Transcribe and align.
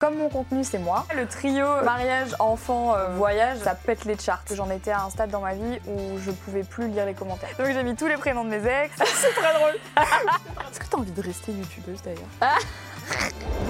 Comme 0.00 0.16
mon 0.16 0.30
contenu, 0.30 0.64
c'est 0.64 0.78
moi. 0.78 1.06
Le 1.14 1.26
trio 1.26 1.66
mariage, 1.84 2.34
enfant, 2.38 2.96
euh, 2.96 3.08
voyage, 3.16 3.58
ça 3.58 3.74
pète 3.74 4.06
les 4.06 4.16
charts. 4.16 4.44
J'en 4.50 4.70
étais 4.70 4.92
à 4.92 5.04
un 5.04 5.10
stade 5.10 5.28
dans 5.28 5.42
ma 5.42 5.52
vie 5.52 5.78
où 5.86 6.18
je 6.24 6.30
pouvais 6.30 6.62
plus 6.62 6.88
lire 6.88 7.04
les 7.04 7.12
commentaires. 7.12 7.50
Donc 7.58 7.66
j'ai 7.70 7.82
mis 7.82 7.94
tous 7.94 8.06
les 8.06 8.16
prénoms 8.16 8.42
de 8.42 8.48
mes 8.48 8.66
ex. 8.66 8.94
c'est 9.04 9.34
très 9.34 9.52
drôle. 9.52 9.74
Est-ce 10.70 10.80
que 10.80 10.86
t'as 10.86 10.96
envie 10.96 11.12
de 11.12 11.20
rester 11.20 11.52
youtubeuse 11.52 12.00
d'ailleurs? 12.00 12.30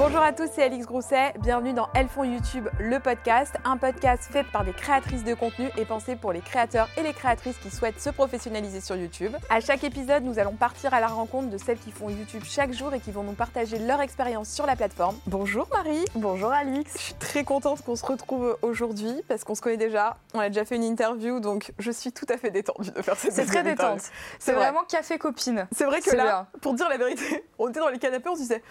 Bonjour 0.02 0.22
à 0.22 0.32
tous, 0.32 0.48
c'est 0.50 0.62
Alix 0.62 0.86
Grousset. 0.86 1.34
Bienvenue 1.40 1.74
dans 1.74 1.90
Elles 1.94 2.08
font 2.08 2.24
YouTube, 2.24 2.66
le 2.78 2.98
podcast. 3.01 3.54
Un 3.66 3.76
podcast 3.76 4.22
fait 4.33 4.44
par 4.44 4.65
des 4.65 4.72
créatrices 4.72 5.24
de 5.24 5.34
contenu 5.34 5.69
et 5.76 5.84
pensé 5.84 6.16
pour 6.16 6.33
les 6.33 6.40
créateurs 6.40 6.88
et 6.96 7.03
les 7.03 7.12
créatrices 7.12 7.58
qui 7.58 7.71
souhaitent 7.71 8.01
se 8.01 8.08
professionnaliser 8.08 8.80
sur 8.80 8.97
YouTube. 8.97 9.37
À 9.51 9.60
chaque 9.60 9.84
épisode, 9.84 10.24
nous 10.24 10.38
allons 10.38 10.54
partir 10.54 10.94
à 10.94 11.01
la 11.01 11.06
rencontre 11.06 11.51
de 11.51 11.58
celles 11.58 11.78
qui 11.78 11.90
font 11.90 12.08
YouTube 12.08 12.42
chaque 12.47 12.72
jour 12.72 12.94
et 12.94 13.01
qui 13.01 13.10
vont 13.10 13.24
nous 13.24 13.34
partager 13.34 13.78
leur 13.78 14.01
expérience 14.01 14.48
sur 14.48 14.65
la 14.65 14.74
plateforme. 14.74 15.19
Bonjour 15.26 15.69
Marie. 15.71 16.06
Bonjour 16.14 16.51
Alix. 16.51 16.95
Je 16.95 17.02
suis 17.02 17.14
très 17.14 17.45
contente 17.45 17.84
qu'on 17.84 17.95
se 17.95 18.06
retrouve 18.06 18.56
aujourd'hui 18.62 19.20
parce 19.28 19.45
qu'on 19.45 19.55
se 19.55 19.61
connaît 19.61 19.77
déjà. 19.77 20.17
On 20.33 20.39
a 20.39 20.48
déjà 20.48 20.64
fait 20.64 20.77
une 20.77 20.84
interview, 20.84 21.41
donc 21.41 21.75
je 21.78 21.91
suis 21.91 22.11
tout 22.11 22.27
à 22.30 22.39
fait 22.39 22.51
détendue 22.51 22.91
de 22.91 23.03
faire 23.03 23.17
cette 23.17 23.34
C'est 23.34 23.45
très 23.45 23.62
détente. 23.62 24.01
C'est 24.39 24.55
vraiment 24.55 24.84
café 24.84 25.19
copine. 25.19 25.69
C'est 25.73 25.84
vrai 25.84 26.01
que 26.01 26.17
là, 26.17 26.47
pour 26.62 26.73
dire 26.73 26.89
la 26.89 26.97
vérité, 26.97 27.45
on 27.59 27.69
était 27.69 27.80
dans 27.80 27.91
les 27.91 27.98
canapés, 27.98 28.30
on 28.30 28.34
se 28.34 28.41
disait 28.41 28.62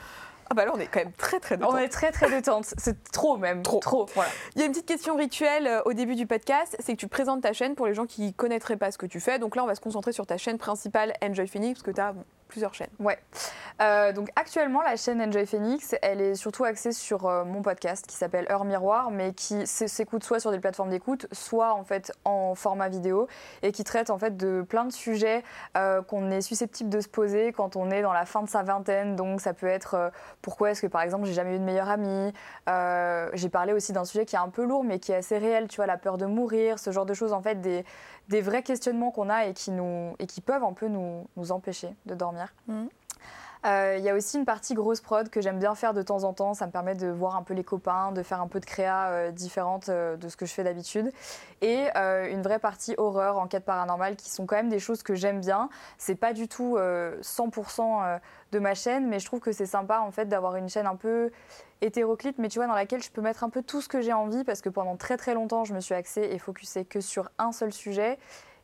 ah 0.49 0.55
bah 0.55 0.65
là, 0.65 0.71
on 0.73 0.79
est 0.79 0.87
quand 0.87 0.99
même 0.99 1.13
très 1.13 1.39
très 1.39 1.57
détente. 1.57 1.73
On 1.73 1.77
est 1.77 1.89
très 1.89 2.11
très 2.11 2.29
détente. 2.29 2.65
C'est 2.77 3.11
trop 3.11 3.37
même. 3.37 3.61
Trop. 3.61 3.79
Trop. 3.79 4.05
Voilà. 4.15 4.31
Il 4.55 4.59
y 4.61 4.63
a 4.63 4.65
une 4.65 4.71
petite 4.71 4.87
question 4.87 5.15
rituelle 5.15 5.67
euh, 5.67 5.81
au 5.85 5.93
début 5.93 6.15
du 6.15 6.25
podcast, 6.25 6.75
c'est 6.79 6.93
que 6.93 6.99
tu 6.99 7.07
présentes 7.07 7.41
ta 7.41 7.53
chaîne 7.53 7.75
pour 7.75 7.85
les 7.85 7.93
gens 7.93 8.05
qui 8.05 8.23
ne 8.23 8.31
connaîtraient 8.31 8.77
pas 8.77 8.91
ce 8.91 8.97
que 8.97 9.05
tu 9.05 9.19
fais. 9.19 9.37
Donc 9.37 9.55
là, 9.55 9.63
on 9.63 9.67
va 9.67 9.75
se 9.75 9.81
concentrer 9.81 10.11
sur 10.11 10.25
ta 10.25 10.37
chaîne 10.37 10.57
principale 10.57 11.13
Enjoy 11.21 11.47
Phoenix, 11.47 11.79
parce 11.79 11.83
que 11.83 11.91
tu 11.91 12.01
as 12.01 12.13
plusieurs 12.49 12.73
chaînes. 12.73 12.89
Ouais. 12.99 13.17
Euh, 13.81 14.11
donc 14.11 14.29
actuellement, 14.35 14.81
la 14.81 14.97
chaîne 14.97 15.21
Enjoy 15.21 15.45
Phoenix, 15.45 15.95
elle 16.01 16.19
est 16.19 16.35
surtout 16.35 16.65
axée 16.65 16.91
sur 16.91 17.25
euh, 17.25 17.45
mon 17.45 17.61
podcast 17.61 18.05
qui 18.05 18.15
s'appelle 18.17 18.45
Heure 18.51 18.65
Miroir, 18.65 19.11
mais 19.11 19.31
qui 19.33 19.65
s'écoute 19.65 20.25
soit 20.25 20.41
sur 20.41 20.51
des 20.51 20.59
plateformes 20.59 20.89
d'écoute, 20.89 21.27
soit 21.31 21.73
en 21.73 21.85
fait 21.85 22.11
en 22.25 22.55
format 22.55 22.89
vidéo 22.89 23.27
et 23.61 23.71
qui 23.71 23.85
traite 23.85 24.09
en 24.09 24.17
fait 24.17 24.35
de 24.35 24.65
plein 24.67 24.83
de 24.83 24.91
sujets 24.91 25.43
euh, 25.77 26.01
qu'on 26.01 26.29
est 26.31 26.41
susceptible 26.41 26.89
de 26.89 26.99
se 26.99 27.07
poser 27.07 27.53
quand 27.53 27.77
on 27.77 27.89
est 27.89 28.01
dans 28.01 28.13
la 28.13 28.25
fin 28.25 28.43
de 28.43 28.49
sa 28.49 28.63
vingtaine. 28.63 29.15
Donc 29.15 29.39
ça 29.39 29.53
peut 29.53 29.67
être 29.67 30.11
pourquoi 30.41 30.71
est-ce 30.71 30.81
que 30.81 30.87
par 30.87 31.01
exemple 31.01 31.25
j'ai 31.25 31.33
jamais 31.33 31.55
eu 31.55 31.59
de 31.59 31.63
meilleur 31.63 31.89
ami. 31.89 32.33
j'ai 33.33 33.49
parlé 33.49 33.71
aussi 33.71 33.93
d'un 33.93 34.05
sujet 34.05 34.25
qui 34.25 34.35
est 34.35 34.39
un 34.39 34.49
peu 34.49 34.65
lourd 34.65 34.83
mais 34.83 34.99
qui 34.99 35.11
est 35.11 35.15
assez 35.15 35.37
réel, 35.37 35.67
tu 35.67 35.77
vois, 35.77 35.85
la 35.85 35.97
peur 35.97 36.17
de 36.17 36.25
mourir, 36.25 36.79
ce 36.79 36.91
genre 36.91 37.05
de 37.05 37.13
choses 37.13 37.31
en 37.31 37.41
fait, 37.41 37.61
des, 37.61 37.85
des 38.29 38.41
vrais 38.41 38.63
questionnements 38.63 39.11
qu'on 39.11 39.29
a 39.29 39.45
et 39.45 39.53
qui, 39.53 39.71
nous, 39.71 40.15
et 40.19 40.27
qui 40.27 40.39
peuvent 40.41 40.63
un 40.63 40.73
peu 40.73 40.87
nous, 40.87 41.27
nous 41.35 41.51
empêcher 41.51 41.89
de 42.05 42.15
dormir. 42.15 42.53
Euh, 43.65 43.95
il 43.97 44.03
y 44.05 44.09
a 44.09 44.15
aussi 44.15 44.37
une 44.37 44.45
partie 44.45 44.73
grosse 44.73 45.01
prod 45.01 45.27
que 45.29 45.41
j'aime 45.41 45.59
bien 45.59 45.75
faire 45.75 45.93
de 45.93 46.01
temps 46.01 46.23
en 46.23 46.33
temps. 46.33 46.53
Ça 46.53 46.65
me 46.65 46.71
permet 46.71 46.95
de 46.95 47.07
voir 47.07 47.35
un 47.35 47.43
peu 47.43 47.53
les 47.53 47.63
copains, 47.63 48.11
de 48.13 48.23
faire 48.23 48.41
un 48.41 48.47
peu 48.47 48.59
de 48.59 48.65
créa 48.65 49.09
euh, 49.09 49.31
différente 49.31 49.89
euh, 49.89 50.15
de 50.15 50.29
ce 50.29 50.37
que 50.37 50.45
je 50.45 50.53
fais 50.53 50.63
d'habitude. 50.63 51.11
Et 51.61 51.87
une 51.95 52.41
vraie 52.41 52.59
partie 52.59 52.95
horreur, 52.97 53.37
enquête 53.37 53.65
paranormale, 53.65 54.15
qui 54.15 54.29
sont 54.29 54.45
quand 54.45 54.55
même 54.55 54.69
des 54.69 54.79
choses 54.79 55.03
que 55.03 55.13
j'aime 55.13 55.41
bien. 55.41 55.69
C'est 55.97 56.15
pas 56.15 56.31
du 56.31 56.47
tout 56.47 56.77
100% 56.77 58.19
de 58.53 58.59
ma 58.59 58.75
chaîne, 58.75 59.09
mais 59.09 59.19
je 59.19 59.25
trouve 59.25 59.41
que 59.41 59.51
c'est 59.51 59.65
sympa 59.65 59.99
en 59.99 60.11
fait 60.11 60.25
d'avoir 60.25 60.55
une 60.55 60.69
chaîne 60.69 60.87
un 60.87 60.95
peu 60.95 61.31
hétéroclite, 61.81 62.37
mais 62.37 62.47
tu 62.47 62.59
vois, 62.59 62.67
dans 62.67 62.75
laquelle 62.75 63.03
je 63.03 63.11
peux 63.11 63.21
mettre 63.21 63.43
un 63.43 63.49
peu 63.49 63.61
tout 63.61 63.81
ce 63.81 63.89
que 63.89 63.99
j'ai 63.99 64.13
envie, 64.13 64.45
parce 64.45 64.61
que 64.61 64.69
pendant 64.69 64.95
très 64.95 65.17
très 65.17 65.33
longtemps, 65.33 65.65
je 65.65 65.73
me 65.73 65.81
suis 65.81 65.95
axée 65.95 66.29
et 66.31 66.39
focusée 66.39 66.85
que 66.85 67.01
sur 67.01 67.29
un 67.37 67.51
seul 67.51 67.73
sujet. 67.73 68.17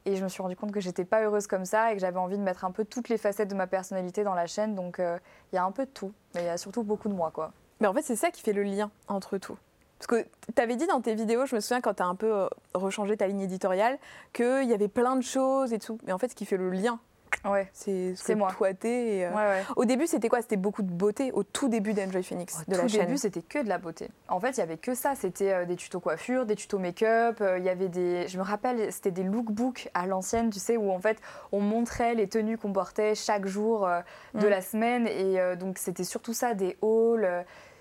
Et 0.06 0.16
je 0.16 0.24
me 0.24 0.30
suis 0.30 0.42
rendu 0.42 0.56
compte 0.56 0.72
que 0.72 0.80
j'étais 0.80 1.06
pas 1.06 1.24
heureuse 1.24 1.48
comme 1.48 1.66
ça 1.66 1.92
et 1.92 1.96
que 1.96 2.00
j'avais 2.00 2.20
envie 2.20 2.38
de 2.38 2.44
mettre 2.44 2.64
un 2.64 2.72
peu 2.72 2.86
toutes 2.86 3.10
les 3.10 3.18
facettes 3.18 3.50
de 3.50 3.56
ma 3.56 3.68
personnalité 3.68 4.24
dans 4.24 4.36
la 4.36 4.46
chaîne. 4.46 4.76
Donc 4.76 5.00
euh, 5.00 5.18
il 5.52 5.56
y 5.56 5.60
a 5.60 5.64
un 5.64 5.72
peu 5.72 5.86
de 5.86 5.92
tout, 5.92 6.14
mais 6.34 6.44
il 6.44 6.46
y 6.46 6.50
a 6.50 6.58
surtout 6.58 6.84
beaucoup 6.84 7.10
de 7.10 7.14
moi, 7.14 7.32
quoi. 7.32 7.52
Mais 7.80 7.88
en 7.88 7.94
fait, 7.94 8.04
c'est 8.04 8.16
ça 8.16 8.32
qui 8.32 8.42
fait 8.42 8.54
le 8.54 8.64
lien 8.64 8.92
entre 9.08 9.38
tout. 9.38 9.58
Parce 9.98 10.08
que 10.08 10.28
tu 10.56 10.62
avais 10.62 10.76
dit 10.76 10.88
dans 10.88 11.02
tes 11.02 11.16
vidéos, 11.16 11.46
je 11.46 11.56
me 11.56 11.60
souviens 11.60 11.82
quand 11.82 11.96
tu 11.96 12.04
as 12.04 12.06
un 12.06 12.16
peu 12.16 12.32
euh, 12.32 12.48
rechangé 12.74 13.18
ta 13.18 13.28
ligne 13.28 13.42
éditoriale, 13.42 13.98
qu'il 14.34 14.66
y 14.66 14.74
avait 14.74 14.88
plein 14.88 15.16
de 15.16 15.24
choses 15.24 15.74
et 15.74 15.80
tout. 15.80 15.98
Mais 16.06 16.12
en 16.12 16.18
fait, 16.18 16.30
ce 16.30 16.36
qui 16.36 16.46
fait 16.46 16.58
le 16.58 16.70
lien 16.70 17.00
Ouais, 17.44 17.70
c'est 17.74 18.36
moi. 18.36 18.52
Toité 18.52 19.26
euh, 19.26 19.62
Au 19.76 19.86
début, 19.86 20.08
c'était 20.08 20.30
quoi? 20.30 20.42
C'était 20.42 20.58
beaucoup 20.58 20.82
de 20.82 20.92
beauté. 20.92 21.32
Au 21.32 21.44
tout 21.44 21.68
début 21.68 21.94
d'Enjoy 21.94 22.24
Phoenix, 22.24 22.64
de 22.68 22.76
la 22.76 22.88
chaîne. 22.88 23.02
Au 23.02 23.04
début, 23.06 23.18
c'était 23.18 23.42
que 23.42 23.64
de 23.64 23.70
la 23.70 23.78
beauté. 23.78 24.10
En 24.28 24.40
fait, 24.40 24.52
il 24.52 24.60
y 24.60 24.64
avait 24.64 24.78
que 24.78 24.96
ça. 24.96 25.16
C'était 25.16 25.52
euh, 25.52 25.66
des 25.66 25.76
tutos 25.76 26.00
coiffure, 26.00 26.46
des 26.46 26.56
tutos 26.56 26.80
make-up. 26.80 27.38
Euh, 27.42 27.58
il 27.58 27.64
y 27.64 27.70
avait 27.70 27.90
des. 27.90 28.28
Je 28.28 28.38
me 28.38 28.44
rappelle, 28.44 28.92
c'était 28.92 29.12
des 29.12 29.24
lookbooks 29.24 29.90
à 29.94 30.08
l'ancienne, 30.08 30.50
tu 30.50 30.60
sais, 30.60 30.78
où 30.78 30.92
en 30.92 31.00
fait, 31.00 31.20
on 31.52 31.62
montrait 31.62 32.16
les 32.16 32.28
tenues 32.28 32.58
qu'on 32.58 32.74
portait 32.74 33.16
chaque 33.16 33.46
jour 33.46 33.88
de 34.34 34.48
mm. 34.48 34.50
la 34.50 34.62
semaine. 34.62 35.08
Et 35.08 35.38
donc, 35.58 35.78
c'était 35.78 36.04
surtout 36.04 36.34
ça, 36.34 36.54
des 36.54 36.78
hauls. 36.82 37.28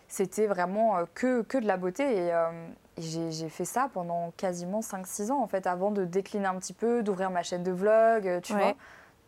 c'était 0.08 0.46
vraiment 0.46 0.98
que, 1.14 1.42
que 1.42 1.58
de 1.58 1.66
la 1.66 1.76
beauté. 1.76 2.04
Et. 2.04 2.32
j'ai 2.98 3.48
fait 3.48 3.64
ça 3.64 3.88
pendant 3.92 4.32
quasiment 4.36 4.80
5-6 4.80 5.32
ans 5.32 5.42
en 5.42 5.48
fait, 5.48 5.66
avant 5.66 5.90
de 5.90 6.04
décliner 6.04 6.46
un 6.46 6.56
petit 6.56 6.74
peu, 6.74 7.02
d'ouvrir 7.02 7.30
ma 7.30 7.42
chaîne 7.42 7.62
de 7.62 7.72
vlog, 7.72 8.40
tu 8.42 8.52
vois. 8.52 8.74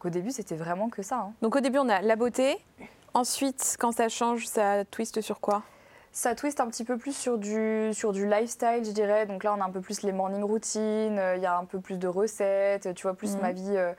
Au 0.05 0.09
début, 0.09 0.31
c'était 0.31 0.55
vraiment 0.55 0.89
que 0.89 1.03
ça. 1.03 1.17
Hein. 1.17 1.33
Donc 1.43 1.57
au 1.57 1.61
début, 1.61 1.79
on 1.79 1.89
a 1.89 2.01
la 2.01 2.15
beauté. 2.15 2.65
Ensuite, 3.13 3.77
quand 3.81 3.91
ça 3.91 4.09
change, 4.09 4.47
ça 4.47 4.85
twiste 4.85 5.21
sur 5.21 5.41
quoi? 5.41 5.65
Ça 6.13 6.37
twiste 6.37 6.61
un 6.61 6.69
petit 6.69 6.85
peu 6.85 6.97
plus 6.97 7.17
sur 7.17 7.39
du, 7.39 7.91
sur 7.93 8.13
du 8.13 8.25
lifestyle, 8.25 8.85
je 8.85 8.93
dirais. 8.93 9.27
Donc 9.27 9.43
là, 9.43 9.53
on 9.53 9.61
a 9.61 9.65
un 9.65 9.71
peu 9.71 9.81
plus 9.81 10.03
les 10.03 10.13
morning 10.13 10.45
routines, 10.45 11.19
euh, 11.19 11.35
il 11.37 11.43
y 11.43 11.47
a 11.47 11.59
un 11.59 11.65
peu 11.65 11.81
plus 11.81 11.99
de 11.99 12.07
recettes, 12.07 12.95
tu 12.95 13.03
vois, 13.03 13.15
plus 13.15 13.35
mhm. 13.35 13.43
ma 13.43 13.53
vie. 13.53 13.77
Euh, 13.77 13.93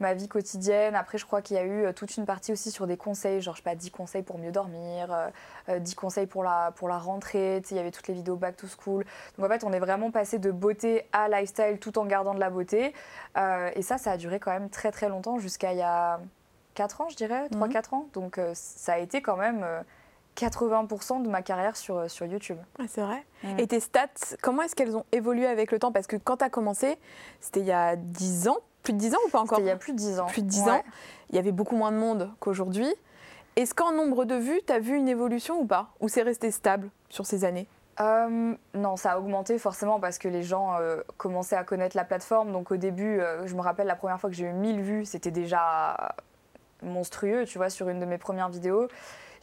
ma 0.00 0.14
vie 0.14 0.28
quotidienne. 0.28 0.94
Après, 0.94 1.18
je 1.18 1.26
crois 1.26 1.42
qu'il 1.42 1.56
y 1.56 1.58
a 1.58 1.64
eu 1.64 1.84
euh, 1.84 1.92
toute 1.92 2.16
une 2.16 2.26
partie 2.26 2.52
aussi 2.52 2.70
sur 2.70 2.86
des 2.86 2.96
conseils, 2.96 3.40
genre, 3.40 3.54
je 3.54 3.60
sais 3.60 3.64
pas, 3.64 3.74
10 3.74 3.90
conseils 3.90 4.22
pour 4.22 4.38
mieux 4.38 4.52
dormir, 4.52 5.30
10 5.68 5.94
conseils 5.94 6.26
pour 6.26 6.44
la, 6.44 6.72
pour 6.76 6.88
la 6.88 6.98
rentrée. 6.98 7.60
Tu 7.62 7.68
sais, 7.68 7.74
il 7.74 7.78
y 7.78 7.80
avait 7.80 7.90
toutes 7.90 8.08
les 8.08 8.14
vidéos 8.14 8.36
back 8.36 8.56
to 8.56 8.66
school. 8.66 9.04
Donc, 9.36 9.46
en 9.46 9.48
fait, 9.48 9.64
on 9.64 9.72
est 9.72 9.80
vraiment 9.80 10.10
passé 10.10 10.38
de 10.38 10.50
beauté 10.50 11.06
à 11.12 11.28
lifestyle 11.28 11.78
tout 11.80 11.98
en 11.98 12.06
gardant 12.06 12.34
de 12.34 12.40
la 12.40 12.50
beauté. 12.50 12.92
et 13.36 13.82
ça, 13.82 13.98
ça 13.98 14.12
a 14.12 14.16
duré 14.16 14.40
quand 14.40 14.52
même 14.52 14.70
très, 14.70 14.90
très 14.90 15.08
longtemps, 15.08 15.38
jusqu'à 15.38 15.72
il 15.72 15.78
y 15.78 15.82
a 15.82 16.20
4 16.74 17.00
ans, 17.00 17.08
je 17.08 17.16
dirais, 17.16 17.48
3-4 17.48 17.58
mhm. 17.58 17.98
ans. 17.98 18.08
Donc, 18.12 18.40
ça 18.54 18.94
a 18.94 18.98
été 18.98 19.22
quand 19.22 19.36
même 19.36 19.64
80% 20.38 21.22
de 21.22 21.28
ma 21.28 21.42
carrière 21.42 21.76
sur, 21.76 21.96
euh, 21.96 22.08
sur 22.08 22.26
YouTube. 22.26 22.58
c'est 22.88 23.00
vrai. 23.00 23.24
Et 23.58 23.66
tes 23.66 23.80
stats, 23.80 24.36
comment 24.42 24.62
est-ce 24.62 24.76
qu'elles 24.76 24.96
ont 24.96 25.04
évolué 25.12 25.46
avec 25.46 25.72
le 25.72 25.78
temps? 25.78 25.92
Parce 25.92 26.06
que 26.06 26.16
quand 26.16 26.38
tu 26.38 26.44
as 26.44 26.50
commencé, 26.50 26.96
c'était 27.40 27.60
il 27.60 27.66
y 27.66 27.72
a 27.72 27.96
10 27.96 28.48
ans, 28.48 28.58
plus 28.82 28.92
de 28.92 28.98
10 28.98 29.14
ans 29.14 29.18
ou 29.26 29.30
pas 29.30 29.40
encore 29.40 29.60
il 29.60 29.66
y 29.66 29.70
a 29.70 29.76
plus 29.76 29.92
de 29.92 29.98
10 29.98 30.20
ans. 30.20 30.26
Plus 30.26 30.42
de 30.42 30.48
10 30.48 30.68
ans. 30.68 30.82
Il 31.30 31.36
y 31.36 31.38
avait 31.38 31.52
beaucoup 31.52 31.76
moins 31.76 31.92
de 31.92 31.96
monde 31.96 32.30
qu'aujourd'hui. 32.40 32.86
Est-ce 33.56 33.74
qu'en 33.74 33.92
nombre 33.92 34.24
de 34.24 34.36
vues, 34.36 34.60
tu 34.66 34.72
as 34.72 34.78
vu 34.78 34.96
une 34.96 35.08
évolution 35.08 35.60
ou 35.60 35.66
pas? 35.66 35.90
Ou 36.00 36.08
c'est 36.08 36.22
resté 36.22 36.50
stable 36.50 36.90
sur 37.08 37.26
ces 37.26 37.44
années? 37.44 37.66
Euh, 38.00 38.54
non, 38.74 38.96
ça 38.96 39.12
a 39.12 39.18
augmenté 39.18 39.58
forcément 39.58 39.98
parce 39.98 40.18
que 40.18 40.28
les 40.28 40.44
gens 40.44 40.76
euh, 40.78 41.00
commençaient 41.16 41.56
à 41.56 41.64
connaître 41.64 41.96
la 41.96 42.04
plateforme. 42.04 42.52
Donc 42.52 42.70
au 42.70 42.76
début, 42.76 43.20
je 43.44 43.54
me 43.54 43.60
rappelle 43.60 43.88
la 43.88 43.96
première 43.96 44.20
fois 44.20 44.30
que 44.30 44.36
j'ai 44.36 44.46
eu 44.46 44.52
1000 44.52 44.80
vues, 44.80 45.04
c'était 45.04 45.32
déjà 45.32 46.14
monstrueux, 46.82 47.44
tu 47.44 47.58
vois, 47.58 47.70
sur 47.70 47.88
une 47.88 47.98
de 47.98 48.06
mes 48.06 48.18
premières 48.18 48.48
vidéos. 48.48 48.88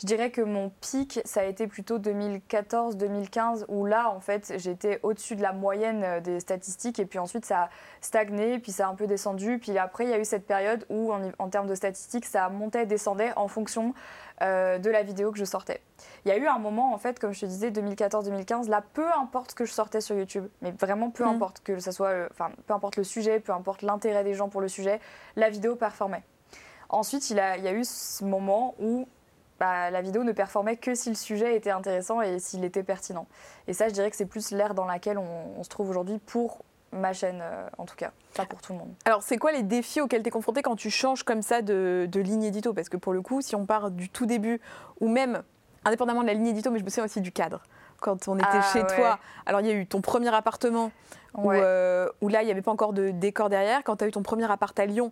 Je 0.01 0.07
dirais 0.07 0.31
que 0.31 0.41
mon 0.41 0.69
pic, 0.81 1.19
ça 1.25 1.41
a 1.41 1.43
été 1.45 1.67
plutôt 1.67 1.99
2014-2015, 1.99 3.65
où 3.67 3.85
là, 3.85 4.09
en 4.09 4.19
fait, 4.19 4.53
j'étais 4.57 4.99
au-dessus 5.03 5.35
de 5.35 5.41
la 5.41 5.53
moyenne 5.53 6.03
euh, 6.03 6.19
des 6.19 6.39
statistiques, 6.39 6.99
et 6.99 7.05
puis 7.05 7.19
ensuite, 7.19 7.45
ça 7.45 7.63
a 7.63 7.69
stagné, 8.01 8.59
puis 8.59 8.71
ça 8.71 8.87
a 8.87 8.89
un 8.89 8.95
peu 8.95 9.07
descendu, 9.07 9.59
puis 9.59 9.77
après, 9.77 10.05
il 10.05 10.09
y 10.09 10.13
a 10.13 10.19
eu 10.19 10.25
cette 10.25 10.45
période 10.45 10.85
où, 10.89 11.13
en, 11.13 11.49
termes 11.49 11.67
de 11.67 11.75
statistiques, 11.75 12.25
ça 12.25 12.49
montait, 12.49 12.85
descendait 12.85 13.31
en 13.35 13.47
fonction 13.47 13.93
euh, 14.41 14.79
de 14.79 14.89
la 14.89 15.03
vidéo 15.03 15.31
que 15.31 15.37
je 15.37 15.45
sortais. 15.45 15.81
Il 16.25 16.29
y 16.29 16.31
a 16.31 16.37
eu 16.37 16.47
un 16.47 16.59
moment, 16.59 16.93
en 16.93 16.97
fait, 16.97 17.19
comme 17.19 17.33
je 17.33 17.41
te 17.41 17.45
disais, 17.45 17.71
2014-2015, 17.71 18.69
là, 18.69 18.83
peu 18.93 19.07
importe 19.13 19.51
ce 19.51 19.55
que 19.55 19.65
je 19.65 19.71
sortais 19.71 20.01
sur 20.01 20.15
YouTube, 20.15 20.47
mais 20.61 20.71
vraiment 20.71 21.09
peu 21.09 21.23
mm. 21.23 21.29
importe 21.29 21.61
que 21.63 21.79
ça 21.79 21.91
soit, 21.91 22.09
euh, 22.09 22.27
enfin, 22.31 22.51
peu 22.67 22.73
importe 22.73 22.97
le 22.97 23.03
sujet, 23.03 23.39
peu 23.39 23.53
importe 23.53 23.81
l'intérêt 23.81 24.23
des 24.23 24.33
gens 24.33 24.49
pour 24.49 24.61
le 24.61 24.67
sujet, 24.67 24.99
la 25.35 25.49
vidéo 25.49 25.75
performait. 25.75 26.23
Ensuite, 26.89 27.29
il, 27.29 27.39
a, 27.39 27.57
il 27.57 27.63
y 27.63 27.67
a 27.67 27.73
eu 27.73 27.83
ce 27.83 28.23
moment 28.23 28.75
où 28.79 29.07
bah, 29.59 29.89
la 29.89 30.01
vidéo 30.01 30.23
ne 30.23 30.31
performait 30.31 30.77
que 30.77 30.95
si 30.95 31.09
le 31.09 31.15
sujet 31.15 31.55
était 31.55 31.71
intéressant 31.71 32.21
et 32.21 32.39
s'il 32.39 32.63
était 32.63 32.83
pertinent. 32.83 33.27
Et 33.67 33.73
ça, 33.73 33.87
je 33.87 33.93
dirais 33.93 34.09
que 34.09 34.15
c'est 34.15 34.25
plus 34.25 34.51
l'ère 34.51 34.73
dans 34.73 34.85
laquelle 34.85 35.17
on, 35.17 35.63
se 35.63 35.69
trouve 35.69 35.89
aujourd'hui 35.89 36.19
pour 36.19 36.63
ma 36.91 37.13
chaîne, 37.13 37.39
euh, 37.41 37.67
en 37.77 37.85
tout 37.85 37.95
cas, 37.95 38.11
pas 38.35 38.45
pour 38.45 38.61
tout 38.61 38.73
le 38.73 38.79
monde. 38.79 38.93
Alors, 39.05 39.23
c'est 39.23 39.37
quoi 39.37 39.51
les 39.51 39.63
défis 39.63 40.01
auxquels 40.01 40.23
tu 40.23 40.27
es 40.27 40.31
confronté 40.31 40.61
quand 40.61 40.75
tu 40.75 40.89
changes 40.89 41.23
comme 41.23 41.41
ça 41.41 41.61
de, 41.61 42.09
ligne 42.13 42.43
édito? 42.43 42.73
Parce 42.73 42.89
que 42.89 42.97
pour 42.97 43.13
le 43.13 43.21
coup, 43.21 43.41
si 43.41 43.55
on 43.55 43.65
part 43.65 43.91
du 43.91 44.09
tout 44.09 44.25
début, 44.25 44.61
ou 44.99 45.07
même 45.07 45.43
indépendamment 45.83 46.21
de 46.21 46.27
la 46.27 46.33
ligne 46.33 46.47
édito, 46.47 46.71
mais 46.71 46.79
je 46.79 46.85
me 46.85 46.89
souviens 46.89 47.05
aussi 47.05 47.21
du 47.21 47.31
cadre, 47.31 47.63
quand 48.05 48.27
on 48.27 48.37
était 48.37 48.45
ah, 48.47 48.61
chez 48.71 48.85
toi. 48.85 49.19
Alors, 49.47 49.61
il 49.61 49.67
y 49.67 49.71
a 49.71 49.73
eu 49.73 49.87
ton 49.87 49.99
premier 49.99 50.33
appartement 50.33 50.91
euh, 51.37 52.07
où, 52.21 52.29
là, 52.29 52.43
il 52.43 52.45
n'y 52.45 52.51
avait 52.51 52.61
pas 52.61 52.71
encore 52.71 52.93
de 52.93 53.09
décor 53.09 53.49
derrière. 53.49 53.83
Quand 53.83 53.97
tu 53.97 54.03
as 54.03 54.07
eu 54.07 54.11
ton 54.11 54.21
premier 54.21 54.49
appart 54.49 54.79
à 54.79 54.85
Lyon, 54.85 55.11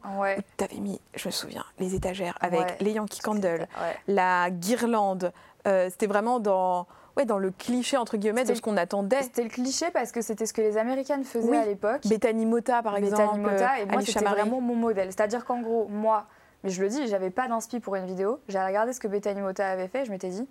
tu 0.57 0.63
avais 0.63 0.79
mis, 0.79 1.01
je 1.15 1.27
me 1.27 1.31
souviens, 1.31 1.65
les 1.79 1.95
étagères 1.95 2.37
avec 2.39 2.79
les 2.79 2.91
Yankee 2.91 3.19
Candle, 3.19 3.67
la 4.07 4.49
guirlande. 4.51 5.33
Euh, 5.65 5.87
c'était 5.89 6.07
vraiment 6.07 6.41
dans, 6.41 6.87
ouais, 7.15 7.25
dans 7.25 7.37
le 7.37 7.49
cliché, 7.49 7.95
entre 7.95 8.17
guillemets, 8.17 8.43
de 8.43 8.53
ce 8.53 8.61
qu'on 8.61 8.75
attendait. 8.75 9.23
C'était 9.23 9.43
le 9.43 9.49
cliché 9.49 9.91
parce 9.91 10.11
que 10.11 10.21
c'était 10.21 10.45
ce 10.45 10.53
que 10.53 10.61
les 10.61 10.77
Américaines 10.77 11.23
faisaient 11.23 11.57
à 11.57 11.65
l'époque. 11.65 12.05
Bethany 12.05 12.45
Mota, 12.45 12.83
par 12.83 12.97
exemple. 12.97 13.39
Bethany 13.39 13.39
Mota, 13.39 13.79
et 13.79 13.85
moi, 13.85 14.01
c'était 14.01 14.25
vraiment 14.25 14.61
mon 14.61 14.75
modèle. 14.75 15.11
C'est-à-dire 15.11 15.45
qu'en 15.45 15.61
gros, 15.61 15.87
moi, 15.89 16.25
mais 16.63 16.69
je 16.69 16.81
le 16.81 16.89
dis, 16.89 17.07
j'avais 17.07 17.29
pas 17.29 17.47
d'inspi 17.47 17.79
pour 17.79 17.95
une 17.95 18.05
vidéo. 18.05 18.39
J'ai 18.47 18.59
regardé 18.59 18.93
ce 18.93 18.99
que 18.99 19.07
Bethany 19.07 19.41
Mota 19.41 19.67
avait 19.67 19.87
fait, 19.87 20.05
je 20.05 20.11
m'étais 20.11 20.29
dit, 20.29 20.47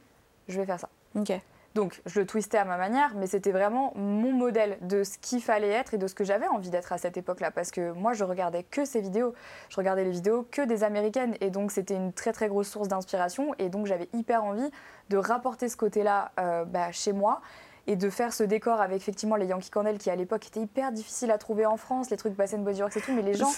je 0.49 0.59
vais 0.59 0.67
faire 0.67 0.81
ça. 0.81 0.89
Ok. 1.15 1.33
Donc 1.75 2.03
je 2.07 2.21
le 2.21 2.27
twistais 2.27 2.59
à 2.59 2.65
ma 2.65 2.77
manière, 2.77 3.15
mais 3.17 3.27
c'était 3.27 3.53
vraiment 3.53 3.93
mon 3.97 4.33
modèle 4.33 4.77
de 4.83 5.05
ce 5.05 5.19
qu'il 5.19 5.43
fallait 5.43 5.71
être 5.71 5.95
et 5.95 5.99
de 5.99 6.07
ce 6.07 6.15
que 6.15 6.25
j'avais 6.25 6.47
envie 6.47 6.71
d'être 6.71 6.93
à 6.93 6.99
cette 6.99 7.17
époque-là. 7.17 7.51
Parce 7.51 7.71
que 7.71 7.93
moi, 7.93 8.13
je 8.13 8.25
regardais 8.25 8.63
que 8.63 8.85
ces 8.85 9.01
vidéos. 9.01 9.35
Je 9.71 9.77
regardais 9.77 10.05
les 10.05 10.11
vidéos 10.11 10.47
que 10.51 10.63
des 10.63 10.85
américaines. 10.85 11.35
Et 11.41 11.51
donc 11.51 11.73
c'était 11.73 11.95
une 11.95 12.13
très 12.13 12.33
très 12.33 12.49
grosse 12.49 12.69
source 12.69 12.89
d'inspiration. 12.89 13.55
Et 13.59 13.69
donc 13.69 13.87
j'avais 13.87 14.09
hyper 14.13 14.45
envie 14.45 14.71
de 15.09 15.17
rapporter 15.17 15.69
ce 15.69 15.77
côté-là 15.77 16.33
euh, 16.39 16.65
bah, 16.65 16.93
chez 16.93 17.13
moi 17.13 17.41
et 17.87 17.97
de 17.97 18.11
faire 18.11 18.33
ce 18.33 18.45
décor 18.45 18.81
avec 18.81 18.99
effectivement 18.99 19.35
les 19.35 19.47
Yankee 19.47 19.71
Candle 19.71 19.99
qui 19.99 20.09
à 20.11 20.15
l'époque 20.15 20.47
étaient 20.47 20.61
hyper 20.61 20.93
difficiles 20.93 21.33
à 21.33 21.39
trouver 21.39 21.67
en 21.67 21.77
France, 21.77 22.11
les 22.11 22.17
trucs 22.17 22.35
Bass 22.35 22.55
Body 22.55 22.81
Works 22.81 22.97
et 22.97 23.01
tout, 23.01 23.13
mais 23.13 23.23
les 23.23 23.35
gens, 23.35 23.51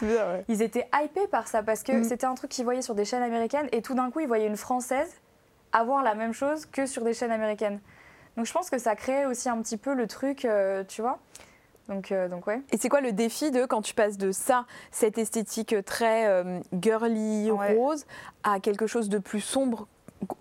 ils 0.49 0.63
étaient 0.63 0.89
hypés 0.95 1.27
par 1.27 1.47
ça 1.47 1.63
parce 1.63 1.83
que 1.83 1.93
mm. 1.93 2.05
c'était 2.05 2.25
un 2.25 2.35
truc 2.35 2.51
qu'ils 2.51 2.65
voyaient 2.65 2.81
sur 2.81 2.95
des 2.95 3.05
chaînes 3.05 3.23
américaines 3.23 3.69
et 3.73 3.83
tout 3.83 3.95
d'un 3.95 4.11
coup 4.11 4.21
ils 4.21 4.27
voyaient 4.27 4.47
une 4.47 4.57
Française 4.57 5.21
avoir 5.75 6.03
la 6.03 6.15
même 6.15 6.33
chose 6.33 6.65
que 6.67 6.87
sur 6.87 7.05
des 7.05 7.13
chaînes 7.13 7.33
américaines. 7.33 7.81
Donc 8.37 8.47
je 8.47 8.53
pense 8.53 8.71
que 8.71 8.79
ça 8.79 8.97
crée 8.97 9.27
aussi 9.27 9.49
un 9.49 9.61
petit 9.63 9.77
peu 9.77 9.95
le 9.95 10.07
truc, 10.07 10.45
euh, 10.45 10.85
tu 10.87 11.03
vois. 11.03 11.19
Donc, 11.89 12.13
euh, 12.13 12.29
donc 12.29 12.47
ouais. 12.47 12.63
Et 12.71 12.79
c'est 12.79 12.89
quoi 12.89 13.01
le 13.01 13.13
défi 13.13 13.51
de 13.51 13.67
quand 13.67 13.83
tu 13.83 13.95
passes 13.95 14.17
de 14.17 14.33
ça, 14.33 14.65
cette 14.91 15.19
esthétique 15.19 15.75
très 15.85 16.27
euh, 16.27 16.61
girly, 16.81 17.51
rose, 17.51 18.07
à 18.43 18.59
quelque 18.61 18.87
chose 18.87 19.09
de 19.09 19.19
plus 19.19 19.41
sombre 19.41 19.87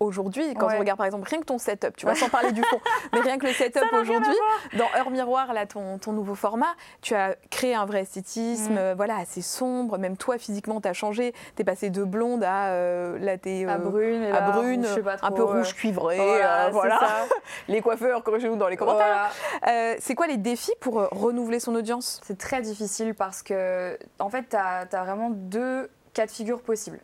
aujourd'hui, 0.00 0.54
quand 0.54 0.68
je 0.68 0.76
regarde 0.76 0.98
par 0.98 1.06
exemple 1.06 1.28
rien 1.28 1.40
que 1.40 1.46
ton 1.46 1.58
setup, 1.58 1.96
tu 1.96 2.06
vois, 2.06 2.14
sans 2.14 2.28
parler 2.28 2.52
du 2.52 2.62
fond, 2.62 2.80
mais 3.12 3.20
rien 3.20 3.38
que 3.38 3.46
le 3.46 3.52
setup 3.52 3.84
aujourd'hui, 3.92 4.34
dans 4.74 4.86
Heure 4.96 5.10
Miroir, 5.10 5.52
là, 5.52 5.66
ton, 5.66 5.98
ton, 5.98 6.12
nouveau 6.12 6.34
format, 6.34 6.74
tu 7.02 7.14
as 7.14 7.36
créé 7.50 7.74
un 7.74 7.86
vrai 7.86 8.02
esthétisme, 8.02 8.74
mm. 8.74 8.94
voilà, 8.96 9.16
assez 9.16 9.42
sombre. 9.42 9.98
Même 9.98 10.16
toi, 10.16 10.38
physiquement, 10.38 10.80
tu 10.80 10.88
as 10.88 10.92
changé. 10.92 11.32
Tu 11.56 11.62
es 11.62 11.64
passé 11.64 11.90
de 11.90 12.04
blonde 12.04 12.44
à, 12.44 12.68
euh, 12.68 13.18
là, 13.18 13.36
es, 13.44 13.64
à 13.66 13.78
brune, 13.78 14.24
à 14.24 14.52
brune 14.52 14.86
un 15.22 15.30
peu 15.30 15.44
rouge 15.44 15.74
cuivré. 15.74 16.16
Voilà. 16.72 17.02
Euh, 17.02 17.26
les 17.68 17.80
coiffeurs, 17.80 18.22
corrigez-nous 18.22 18.56
dans 18.56 18.68
les 18.68 18.76
commentaires. 18.76 19.30
Euh, 19.66 19.94
c'est 19.98 20.14
quoi 20.14 20.26
les 20.26 20.36
défis 20.36 20.74
pour 20.80 21.08
renouveler 21.10 21.60
son 21.60 21.74
audience? 21.74 22.20
C'est 22.24 22.38
très 22.38 22.62
difficile 22.62 23.14
parce 23.14 23.42
que, 23.42 23.98
en 24.18 24.28
fait, 24.28 24.48
tu 24.50 24.56
as, 24.56 24.86
as 24.90 25.04
vraiment 25.04 25.30
deux 25.30 25.90
cas 26.12 26.26
de 26.26 26.30
figure 26.30 26.60
possibles. 26.60 27.00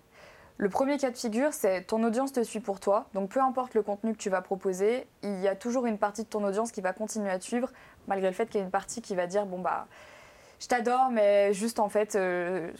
Le 0.60 0.68
premier 0.68 0.98
cas 0.98 1.10
de 1.10 1.16
figure, 1.16 1.54
c'est 1.54 1.84
ton 1.84 2.04
audience 2.04 2.32
te 2.32 2.42
suit 2.42 2.60
pour 2.60 2.80
toi. 2.80 3.06
Donc 3.14 3.30
peu 3.30 3.40
importe 3.40 3.72
le 3.72 3.82
contenu 3.82 4.12
que 4.12 4.18
tu 4.18 4.28
vas 4.28 4.42
proposer, 4.42 5.06
il 5.22 5.40
y 5.40 5.48
a 5.48 5.56
toujours 5.56 5.86
une 5.86 5.96
partie 5.96 6.22
de 6.22 6.28
ton 6.28 6.44
audience 6.44 6.70
qui 6.70 6.82
va 6.82 6.92
continuer 6.92 7.30
à 7.30 7.38
te 7.38 7.44
suivre, 7.44 7.70
malgré 8.08 8.28
le 8.28 8.34
fait 8.34 8.44
qu'il 8.44 8.56
y 8.56 8.60
ait 8.60 8.66
une 8.66 8.70
partie 8.70 9.00
qui 9.00 9.14
va 9.14 9.26
dire 9.26 9.46
bon 9.46 9.58
bah 9.58 9.86
je 10.60 10.66
t'adore, 10.66 11.08
mais 11.10 11.54
juste 11.54 11.80
en 11.80 11.88
fait, 11.88 12.16
euh, 12.16 12.70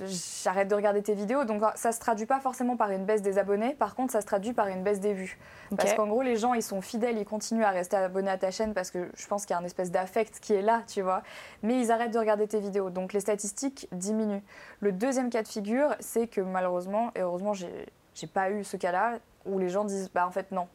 j'arrête 0.44 0.68
de 0.68 0.74
regarder 0.74 1.02
tes 1.02 1.14
vidéos. 1.14 1.44
Donc 1.44 1.62
ça 1.76 1.92
se 1.92 1.98
traduit 1.98 2.26
pas 2.26 2.38
forcément 2.38 2.76
par 2.76 2.90
une 2.90 3.06
baisse 3.06 3.22
des 3.22 3.38
abonnés, 3.38 3.74
par 3.74 3.94
contre, 3.94 4.12
ça 4.12 4.20
se 4.20 4.26
traduit 4.26 4.52
par 4.52 4.68
une 4.68 4.82
baisse 4.82 5.00
des 5.00 5.14
vues. 5.14 5.38
Parce 5.76 5.94
qu'en 5.94 6.06
gros, 6.06 6.20
les 6.20 6.36
gens, 6.36 6.52
ils 6.52 6.62
sont 6.62 6.82
fidèles, 6.82 7.16
ils 7.16 7.24
continuent 7.24 7.64
à 7.64 7.70
rester 7.70 7.96
abonnés 7.96 8.30
à 8.30 8.36
ta 8.36 8.50
chaîne 8.50 8.74
parce 8.74 8.90
que 8.90 9.08
je 9.16 9.26
pense 9.26 9.46
qu'il 9.46 9.54
y 9.54 9.56
a 9.56 9.60
une 9.60 9.66
espèce 9.66 9.90
d'affect 9.90 10.40
qui 10.40 10.52
est 10.52 10.60
là, 10.60 10.82
tu 10.86 11.00
vois. 11.00 11.22
Mais 11.62 11.80
ils 11.80 11.90
arrêtent 11.90 12.12
de 12.12 12.18
regarder 12.18 12.46
tes 12.46 12.60
vidéos. 12.60 12.90
Donc 12.90 13.14
les 13.14 13.20
statistiques 13.20 13.88
diminuent. 13.92 14.42
Le 14.80 14.92
deuxième 14.92 15.30
cas 15.30 15.42
de 15.42 15.48
figure, 15.48 15.94
c'est 16.00 16.26
que 16.26 16.42
malheureusement, 16.42 17.12
et 17.14 17.20
heureusement, 17.20 17.54
j'ai 17.54 18.26
pas 18.26 18.50
eu 18.50 18.62
ce 18.62 18.76
cas-là, 18.76 19.18
où 19.46 19.58
les 19.58 19.70
gens 19.70 19.84
disent, 19.84 20.10
bah 20.12 20.26
en 20.26 20.30
fait, 20.30 20.52
non. 20.52 20.68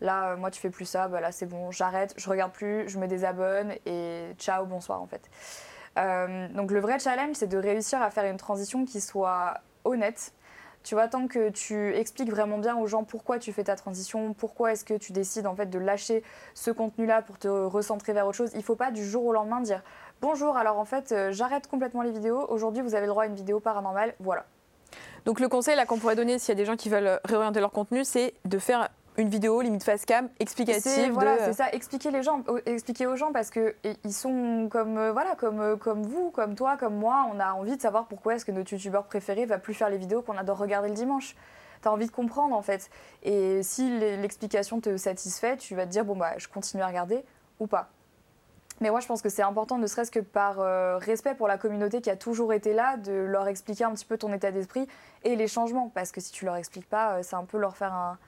Là, 0.00 0.36
moi, 0.36 0.50
tu 0.50 0.60
fais 0.60 0.70
plus 0.70 0.86
ça, 0.86 1.08
bah 1.08 1.20
là, 1.20 1.32
c'est 1.32 1.46
bon, 1.46 1.70
j'arrête, 1.70 2.14
je 2.16 2.30
regarde 2.30 2.52
plus, 2.52 2.88
je 2.88 2.98
me 2.98 3.06
désabonne 3.06 3.74
et 3.84 4.28
ciao, 4.38 4.64
bonsoir, 4.64 5.02
en 5.02 5.06
fait. 5.06 5.28
Euh, 5.98 6.48
donc 6.48 6.70
le 6.70 6.80
vrai 6.80 6.98
challenge, 6.98 7.36
c'est 7.36 7.46
de 7.46 7.58
réussir 7.58 8.02
à 8.02 8.10
faire 8.10 8.24
une 8.24 8.36
transition 8.36 8.84
qui 8.84 9.00
soit 9.00 9.54
honnête. 9.84 10.32
Tu 10.82 10.94
vois, 10.94 11.08
tant 11.08 11.26
que 11.26 11.48
tu 11.48 11.94
expliques 11.96 12.30
vraiment 12.30 12.58
bien 12.58 12.76
aux 12.76 12.86
gens 12.86 13.02
pourquoi 13.02 13.40
tu 13.40 13.52
fais 13.52 13.64
ta 13.64 13.74
transition, 13.74 14.34
pourquoi 14.34 14.72
est-ce 14.72 14.84
que 14.84 14.94
tu 14.94 15.12
décides 15.12 15.48
en 15.48 15.56
fait 15.56 15.66
de 15.66 15.80
lâcher 15.80 16.22
ce 16.54 16.70
contenu-là 16.70 17.22
pour 17.22 17.38
te 17.38 17.48
recentrer 17.48 18.12
vers 18.12 18.24
autre 18.24 18.36
chose, 18.36 18.50
il 18.52 18.58
ne 18.58 18.62
faut 18.62 18.76
pas 18.76 18.92
du 18.92 19.04
jour 19.04 19.24
au 19.24 19.32
lendemain 19.32 19.60
dire 19.60 19.82
bonjour, 20.20 20.56
alors 20.56 20.78
en 20.78 20.84
fait 20.84 21.10
euh, 21.10 21.32
j'arrête 21.32 21.66
complètement 21.66 22.02
les 22.02 22.12
vidéos, 22.12 22.46
aujourd'hui 22.50 22.82
vous 22.82 22.94
avez 22.94 23.06
le 23.06 23.10
droit 23.10 23.24
à 23.24 23.26
une 23.26 23.34
vidéo 23.34 23.58
paranormale, 23.58 24.14
voilà. 24.20 24.44
Donc 25.24 25.40
le 25.40 25.48
conseil 25.48 25.76
qu'on 25.86 25.98
pourrait 25.98 26.14
donner 26.14 26.38
s'il 26.38 26.50
y 26.50 26.52
a 26.52 26.54
des 26.54 26.64
gens 26.64 26.76
qui 26.76 26.88
veulent 26.88 27.18
réorienter 27.24 27.58
leur 27.58 27.72
contenu, 27.72 28.04
c'est 28.04 28.34
de 28.44 28.58
faire 28.60 28.88
une 29.18 29.28
vidéo 29.28 29.60
limite 29.60 29.84
face 29.84 30.04
cam 30.04 30.28
explicative. 30.40 31.12
Voilà, 31.12 31.38
c'est 31.38 31.54
ça. 31.54 31.70
Expliquer 31.70 32.10
les 32.10 32.22
gens, 32.22 32.42
expliquer 32.66 33.06
aux 33.06 33.16
gens 33.16 33.32
parce 33.32 33.50
que 33.50 33.74
ils 34.04 34.12
sont 34.12 34.68
comme 34.70 34.98
euh, 34.98 35.12
voilà, 35.12 35.34
comme 35.36 35.60
euh, 35.60 35.76
comme 35.76 36.02
vous, 36.02 36.30
comme 36.30 36.54
toi, 36.54 36.76
comme 36.76 36.96
moi. 36.96 37.28
On 37.32 37.40
a 37.40 37.52
envie 37.52 37.76
de 37.76 37.80
savoir 37.80 38.06
pourquoi 38.06 38.34
est-ce 38.34 38.44
que 38.44 38.52
notre 38.52 38.72
youtubeur 38.72 39.04
préféré 39.04 39.46
va 39.46 39.58
plus 39.58 39.74
faire 39.74 39.88
les 39.88 39.98
vidéos 39.98 40.22
qu'on 40.22 40.36
adore 40.36 40.58
regarder 40.58 40.88
le 40.88 40.94
dimanche. 40.94 41.34
Tu 41.82 41.88
as 41.88 41.92
envie 41.92 42.06
de 42.06 42.12
comprendre 42.12 42.54
en 42.54 42.62
fait. 42.62 42.90
Et 43.22 43.62
si 43.62 43.98
l'explication 43.98 44.80
te 44.80 44.96
satisfait, 44.96 45.56
tu 45.56 45.74
vas 45.74 45.86
te 45.86 45.90
dire 45.90 46.04
bon 46.04 46.16
bah 46.16 46.34
je 46.36 46.48
continue 46.48 46.82
à 46.82 46.86
regarder 46.86 47.24
ou 47.58 47.66
pas. 47.66 47.88
Mais 48.82 48.90
moi, 48.90 49.00
je 49.00 49.06
pense 49.06 49.22
que 49.22 49.30
c'est 49.30 49.42
important, 49.42 49.78
ne 49.78 49.86
serait-ce 49.86 50.10
que 50.10 50.20
par 50.20 50.60
euh, 50.60 50.98
respect 50.98 51.34
pour 51.34 51.48
la 51.48 51.56
communauté 51.56 52.02
qui 52.02 52.10
a 52.10 52.16
toujours 52.16 52.52
été 52.52 52.74
là, 52.74 52.98
de 52.98 53.12
leur 53.12 53.48
expliquer 53.48 53.84
un 53.84 53.92
petit 53.92 54.04
peu 54.04 54.18
ton 54.18 54.30
état 54.34 54.52
d'esprit 54.52 54.86
et 55.24 55.34
les 55.34 55.48
changements. 55.48 55.90
Parce 55.94 56.12
que 56.12 56.20
si 56.20 56.30
tu 56.30 56.44
leur 56.44 56.56
expliques 56.56 56.88
pas, 56.88 57.22
c'est 57.22 57.36
un 57.36 57.44
peu 57.44 57.56
leur 57.56 57.74
faire 57.74 57.94
un, 57.94 58.18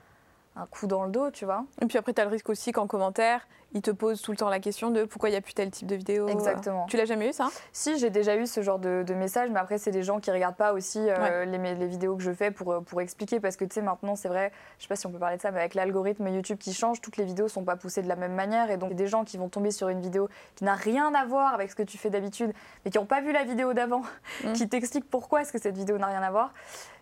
un 0.58 0.66
coup 0.66 0.86
dans 0.86 1.04
le 1.04 1.10
dos, 1.10 1.30
tu 1.30 1.44
vois. 1.44 1.64
Et 1.80 1.86
puis 1.86 1.98
après, 1.98 2.12
tu 2.12 2.20
as 2.20 2.24
le 2.24 2.30
risque 2.30 2.48
aussi 2.48 2.72
qu'en 2.72 2.86
commentaire, 2.86 3.46
ils 3.72 3.82
te 3.82 3.90
posent 3.90 4.22
tout 4.22 4.30
le 4.30 4.36
temps 4.36 4.48
la 4.48 4.60
question 4.60 4.90
de 4.90 5.04
pourquoi 5.04 5.28
il 5.28 5.32
n'y 5.32 5.38
a 5.38 5.40
plus 5.40 5.52
tel 5.52 5.70
type 5.70 5.86
de 5.86 5.94
vidéo. 5.94 6.26
Exactement. 6.28 6.86
Tu 6.86 6.96
l'as 6.96 7.04
jamais 7.04 7.28
eu 7.28 7.32
ça? 7.32 7.48
Si, 7.72 7.98
j'ai 7.98 8.10
déjà 8.10 8.36
eu 8.36 8.46
ce 8.46 8.62
genre 8.62 8.78
de, 8.78 9.04
message, 9.14 9.50
mais 9.50 9.58
après, 9.58 9.78
c'est 9.78 9.90
des 9.90 10.02
gens 10.02 10.20
qui 10.20 10.30
regardent 10.30 10.56
pas 10.56 10.72
aussi 10.72 11.00
euh, 11.00 11.44
les, 11.44 11.58
les, 11.74 11.86
vidéos 11.86 12.16
que 12.16 12.22
je 12.22 12.32
fais 12.32 12.50
pour, 12.50 12.72
euh, 12.72 12.80
pour 12.80 13.00
expliquer, 13.00 13.40
parce 13.40 13.56
que 13.56 13.64
tu 13.64 13.74
sais, 13.74 13.82
maintenant, 13.82 14.16
c'est 14.16 14.28
vrai, 14.28 14.52
je 14.78 14.84
sais 14.84 14.88
pas 14.88 14.96
si 14.96 15.06
on 15.06 15.10
peut 15.10 15.18
parler 15.18 15.36
de 15.36 15.42
ça, 15.42 15.50
mais 15.50 15.58
avec 15.58 15.74
l'algorithme 15.74 16.28
YouTube 16.28 16.58
qui 16.58 16.72
change, 16.72 17.00
toutes 17.00 17.16
les 17.16 17.24
vidéos 17.24 17.48
sont 17.48 17.64
pas 17.64 17.76
poussées 17.76 18.02
de 18.02 18.08
la 18.08 18.16
même 18.16 18.34
manière, 18.34 18.70
et 18.70 18.76
donc 18.76 18.94
des 18.94 19.06
gens 19.06 19.24
qui 19.24 19.36
vont 19.36 19.48
tomber 19.48 19.70
sur 19.70 19.88
une 19.88 20.00
vidéo 20.00 20.28
qui 20.54 20.64
n'a 20.64 20.74
rien 20.74 21.12
à 21.14 21.24
voir 21.26 21.52
avec 21.52 21.70
ce 21.70 21.74
que 21.74 21.82
tu 21.82 21.98
fais 21.98 22.10
d'habitude, 22.10 22.52
mais 22.84 22.90
qui 22.90 22.98
n'ont 22.98 23.06
pas 23.06 23.20
vu 23.20 23.32
la 23.32 23.44
vidéo 23.44 23.74
d'avant, 23.74 24.02
mmh. 24.44 24.52
qui 24.52 24.68
t'expliquent 24.68 25.10
pourquoi 25.10 25.42
est-ce 25.42 25.52
que 25.52 25.58
cette 25.60 25.76
vidéo 25.76 25.98
n'a 25.98 26.06
rien 26.06 26.22
à 26.22 26.30
voir 26.30 26.52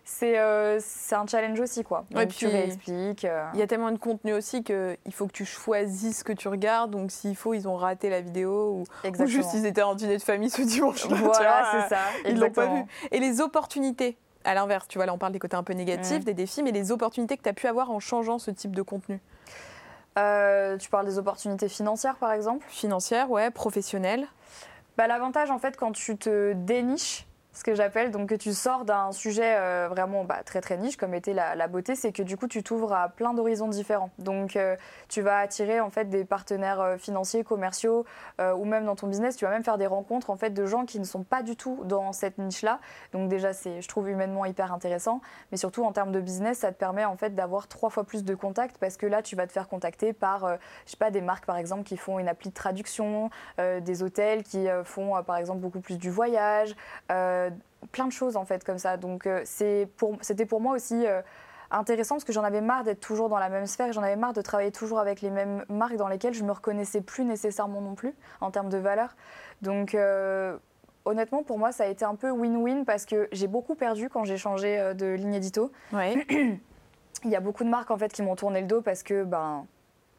c'est 0.09 0.39
euh, 0.39 0.79
un 1.11 1.27
challenge 1.27 1.59
aussi 1.59 1.83
quoi. 1.83 2.05
Donc 2.11 2.29
tu 2.29 2.47
réexpliques. 2.47 3.25
Euh. 3.25 3.45
Il 3.53 3.59
y 3.59 3.61
a 3.61 3.67
tellement 3.67 3.91
de 3.91 3.97
contenu 3.97 4.33
aussi 4.33 4.63
qu'il 4.63 4.97
faut 5.11 5.27
que 5.27 5.33
tu 5.33 5.43
choisisses 5.43 6.19
ce 6.19 6.23
que 6.23 6.31
tu 6.31 6.47
regardes. 6.47 6.56
Donc 6.89 7.11
s'il 7.11 7.35
faut, 7.35 7.53
ils 7.53 7.67
ont 7.67 7.75
raté 7.75 8.09
la 8.09 8.21
vidéo 8.21 8.83
ou, 9.03 9.25
juste 9.25 9.53
ils 9.53 9.65
étaient 9.65 9.81
en 9.83 9.95
dîner 9.95 10.17
de 10.17 10.23
famille 10.23 10.49
ce 10.49 10.61
dimanche. 10.61 11.05
Voilà, 11.07 11.71
c'est 11.71 11.95
ça. 11.95 12.01
Ils 12.29 12.39
l'ont 12.39 12.51
pas 12.51 12.67
vu. 12.67 12.83
Et 13.11 13.19
les 13.19 13.41
opportunités 13.41 14.17
à 14.43 14.53
l'inverse, 14.53 14.87
tu 14.87 14.97
vois, 14.97 15.05
là 15.05 15.13
on 15.13 15.17
parle 15.17 15.33
des 15.33 15.39
côtés 15.39 15.55
un 15.57 15.63
peu 15.63 15.73
négatifs, 15.73 16.23
des 16.23 16.33
défis, 16.33 16.63
mais 16.63 16.71
les 16.71 16.91
opportunités 16.91 17.37
que 17.37 17.43
tu 17.43 17.49
as 17.49 17.53
pu 17.53 17.67
avoir 17.67 17.91
en 17.91 17.99
changeant 17.99 18.39
ce 18.39 18.51
type 18.51 18.75
de 18.75 18.81
contenu? 18.81 19.19
Euh, 20.17 20.77
Tu 20.77 20.89
parles 20.89 21.05
des 21.05 21.17
opportunités 21.17 21.69
financières 21.69 22.15
par 22.15 22.31
exemple? 22.31 22.65
Financières, 22.69 23.29
ouais, 23.29 23.51
professionnelles. 23.51 24.25
Bah, 24.97 25.07
L'avantage 25.07 25.51
en 25.51 25.59
fait 25.59 25.77
quand 25.77 25.91
tu 25.91 26.17
te 26.17 26.53
déniches, 26.53 27.27
ce 27.57 27.63
que 27.63 27.73
j'appelle, 27.73 28.11
donc 28.11 28.29
que 28.29 28.35
tu 28.35 28.53
sors 28.53 28.85
d'un 28.85 29.11
sujet 29.11 29.55
euh, 29.57 29.87
vraiment 29.89 30.23
bah, 30.23 30.41
très 30.45 30.61
très 30.61 30.77
niche 30.77 30.95
comme 30.95 31.15
était 31.15 31.33
la, 31.33 31.67
beauté, 31.67 31.95
c'est 31.95 32.11
que 32.11 32.21
du 32.21 32.37
coup 32.37 32.47
tu 32.47 32.61
t'ouvres 32.61 32.93
à 32.93 33.09
plein 33.09 33.33
d'horizons 33.33 33.67
différents. 33.67 34.11
Donc 34.19 34.55
euh, 34.55 34.75
tu 35.09 35.21
vas 35.21 35.39
attirer 35.39 35.79
en 35.79 35.89
fait 35.89 36.05
des 36.05 36.23
partenaires 36.23 36.79
euh, 36.79 36.97
financiers, 36.97 37.43
commerciaux 37.43 38.05
ou 38.39 38.65
même 38.65 38.85
dans 38.85 38.95
ton 38.95 39.07
business, 39.07 39.35
tu 39.35 39.45
vas 39.45 39.51
même 39.51 39.63
faire 39.63 39.79
des 39.79 39.87
rencontres 39.87 40.29
en 40.29 40.37
fait 40.37 40.51
de 40.51 40.65
gens 40.67 40.85
qui 40.85 40.99
ne 40.99 41.03
sont 41.03 41.23
pas 41.23 41.41
du 41.41 41.55
tout 41.55 41.81
dans 41.85 42.13
cette 42.13 42.37
niche-là. 42.37 42.79
Donc 43.11 43.29
déjà 43.29 43.51
c'est, 43.51 43.81
je 43.81 43.87
trouve 43.87 44.09
humainement 44.09 44.45
hyper 44.45 44.71
intéressant, 44.71 45.21
mais 45.51 45.57
surtout 45.57 45.83
en 45.83 45.91
termes 45.91 46.11
de 46.11 46.19
business, 46.19 46.59
ça 46.59 46.71
te 46.71 46.77
permet 46.77 47.05
en 47.05 47.17
fait 47.17 47.33
d'avoir 47.33 47.67
trois 47.67 47.89
fois 47.89 48.03
plus 48.03 48.23
de 48.23 48.35
contacts 48.35 48.77
parce 48.77 48.95
que 48.95 49.07
là 49.07 49.23
tu 49.23 49.35
vas 49.35 49.47
te 49.47 49.51
faire 49.51 49.67
contacter 49.67 50.13
par, 50.13 50.47
je 50.85 50.91
sais 50.91 50.97
pas, 50.97 51.09
des 51.09 51.21
marques 51.21 51.45
par 51.45 51.57
exemple 51.57 51.83
qui 51.83 51.97
font 51.97 52.19
une 52.19 52.27
appli 52.27 52.49
de 52.49 52.55
traduction, 52.55 53.31
des 53.57 54.03
hôtels 54.03 54.43
qui 54.43 54.67
font 54.83 55.23
par 55.23 55.37
exemple 55.37 55.59
beaucoup 55.59 55.79
plus 55.79 55.97
du 55.97 56.11
voyage 56.11 56.75
plein 57.91 58.05
de 58.05 58.11
choses 58.11 58.37
en 58.37 58.45
fait 58.45 58.63
comme 58.63 58.77
ça. 58.77 58.97
Donc 58.97 59.27
euh, 59.27 59.41
c'était 59.45 60.45
pour, 60.45 60.61
moi 60.61 60.75
aussi 60.75 61.05
euh, 61.05 61.21
intéressant 61.71 62.15
parce 62.15 62.23
que 62.23 62.33
j'en 62.33 62.43
avais 62.43 62.61
marre 62.61 62.83
d'être 62.83 62.99
toujours 62.99 63.29
dans 63.29 63.39
la 63.39 63.49
même 63.49 63.65
sphère, 63.65 63.91
j'en 63.93 64.03
avais 64.03 64.15
marre 64.15 64.33
de 64.33 64.41
travailler 64.41 64.71
toujours 64.71 64.99
avec 64.99 65.21
les 65.21 65.29
mêmes 65.29 65.63
marques 65.69 65.95
dans 65.95 66.07
lesquelles 66.07 66.33
je 66.33 66.43
me 66.43 66.51
reconnaissais 66.51 67.01
plus 67.01 67.25
nécessairement 67.25 67.81
non 67.81 67.95
plus 67.95 68.13
en 68.41 68.51
termes 68.51 68.69
de 68.69 68.77
valeur. 68.77 69.15
Donc 69.61 69.95
euh, 69.95 70.57
honnêtement 71.05 71.43
pour 71.43 71.59
moi 71.59 71.71
ça 71.71 71.83
a 71.83 71.87
été 71.87 72.05
un 72.05 72.15
peu 72.15 72.31
win-win 72.31 72.85
parce 72.85 73.05
que 73.05 73.27
j'ai 73.31 73.47
beaucoup 73.47 73.75
perdu 73.75 74.09
quand 74.09 74.25
j'ai 74.25 74.37
changé 74.37 74.93
de 74.95 75.07
ligne 75.07 75.35
édito. 75.35 75.71
Il 77.23 77.31
y 77.31 77.35
a 77.35 77.39
beaucoup 77.39 77.63
de 77.63 77.69
marques 77.69 77.89
en 77.89 77.97
fait 77.97 78.13
qui 78.13 78.21
m'ont 78.21 78.35
tourné 78.35 78.61
le 78.61 78.67
dos 78.67 78.81
parce 78.81 79.01
que 79.01 79.23
ben 79.23 79.65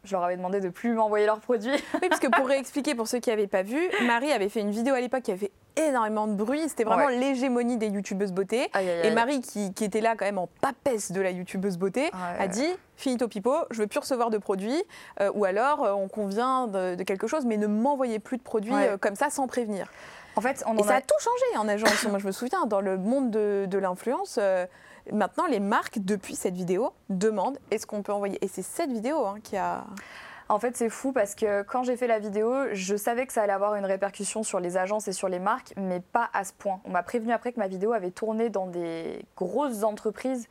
je 0.05 0.13
leur 0.13 0.25
avais 0.25 0.37
demandé 0.37 0.61
de 0.61 0.69
plus 0.69 0.95
m'envoyer 0.95 1.27
leurs 1.27 1.41
produits. 1.41 1.77
Oui, 2.03 2.09
parce 2.09 2.21
que 2.21 2.29
pour 2.29 2.47
réexpliquer 2.49 2.95
pour 2.95 3.09
ceux 3.09 3.19
qui 3.19 3.31
n'avaient 3.31 3.47
pas 3.47 3.63
vu, 3.63 3.79
Marie 4.07 4.33
avait 4.33 4.49
fait 4.49 4.61
une 4.61 4.71
vidéo 4.71 4.95
à 4.95 5.01
l'époque 5.01 5.23
qui 5.23 5.33
avait 5.33 5.51
énormément 5.87 6.27
de 6.27 6.35
bruit. 6.35 6.69
C'était 6.69 6.85
vraiment 6.85 7.09
l'hégémonie 7.09 7.77
des 7.77 7.89
youtubeuses 7.89 8.33
beauté. 8.33 8.71
Et 9.05 9.11
Marie, 9.11 9.41
qui, 9.41 9.85
était 9.85 10.01
là 10.01 10.15
quand 10.17 10.25
même 10.25 10.39
en 10.39 10.49
papesse 10.61 11.13
de 11.13 11.21
la 11.21 11.31
youtubeuse 11.31 11.79
beauté, 11.79 12.11
a 12.39 12.49
dit 12.49 12.69
finito 12.99 13.29
pipo, 13.29 13.55
je 13.71 13.81
veux 13.81 13.87
plus 13.87 14.01
recevoir 14.01 14.29
de 14.29 14.39
produits, 14.39 14.83
euh, 15.21 15.31
ou 15.35 15.45
alors 15.45 15.85
euh, 15.85 15.93
on 15.93 16.09
convient 16.09 16.67
de, 16.67 17.01
quelque 17.05 17.27
chose, 17.27 17.47
mais 17.47 17.57
ne 17.57 17.69
m'envoyez 17.69 18.19
plus 18.19 18.37
de 18.37 18.43
produits 18.43 18.75
euh, 18.75 18.99
comme 18.99 19.15
ça 19.15 19.31
sans 19.31 19.47
prévenir. 19.47 19.91
En 20.37 20.41
fait, 20.41 20.63
on 20.67 20.77
et 20.77 20.83
ça 20.83 20.97
a... 20.97 21.01
tout 21.01 21.15
changé 21.21 21.59
en 21.59 21.69
agence. 21.69 22.05
Moi, 22.09 22.19
je 22.19 22.27
me 22.27 22.33
souviens, 22.33 22.67
dans 22.67 22.81
le 22.81 22.99
monde 22.99 23.31
de, 23.31 23.79
l'influence, 23.79 24.39
maintenant, 25.13 25.47
les 25.47 25.61
marques, 25.61 25.99
depuis 26.01 26.35
cette 26.35 26.55
vidéo, 26.55 26.93
demandent 27.09 27.59
est-ce 27.71 27.87
qu'on 27.87 28.03
peut 28.03 28.13
envoyer? 28.13 28.39
Et 28.45 28.49
c'est 28.49 28.63
cette 28.63 28.91
vidéo 28.91 29.25
hein, 29.25 29.37
qui 29.43 29.57
a. 29.57 29.85
En 30.51 30.59
fait, 30.59 30.77
c'est 30.77 30.89
fou 30.89 31.13
parce 31.13 31.35
que 31.35 31.63
quand 31.63 31.83
j'ai 31.83 31.97
fait 31.97 32.07
la 32.07 32.19
vidéo, 32.19 32.73
je 32.73 32.97
savais 32.97 33.27
que 33.27 33.35
ça 33.35 33.43
allait 33.43 33.53
avoir 33.53 33.75
une 33.75 33.85
répercussion 33.85 34.43
sur 34.43 34.61
les 34.61 34.79
agences 34.79 35.07
et 35.07 35.13
sur 35.13 35.29
les 35.29 35.39
marques, 35.39 35.75
mais 35.77 36.01
pas 36.01 36.31
à 36.33 36.45
ce 36.45 36.55
point. 36.55 36.81
On 36.85 36.91
m'a 36.91 37.03
prévenu 37.03 37.33
après 37.33 37.53
que 37.53 37.59
ma 37.59 37.69
vidéo 37.69 37.93
avait 37.93 38.11
tourné 38.11 38.49
dans 38.49 38.67
des 38.67 39.27
grosses 39.37 39.83
entreprises 39.83 40.49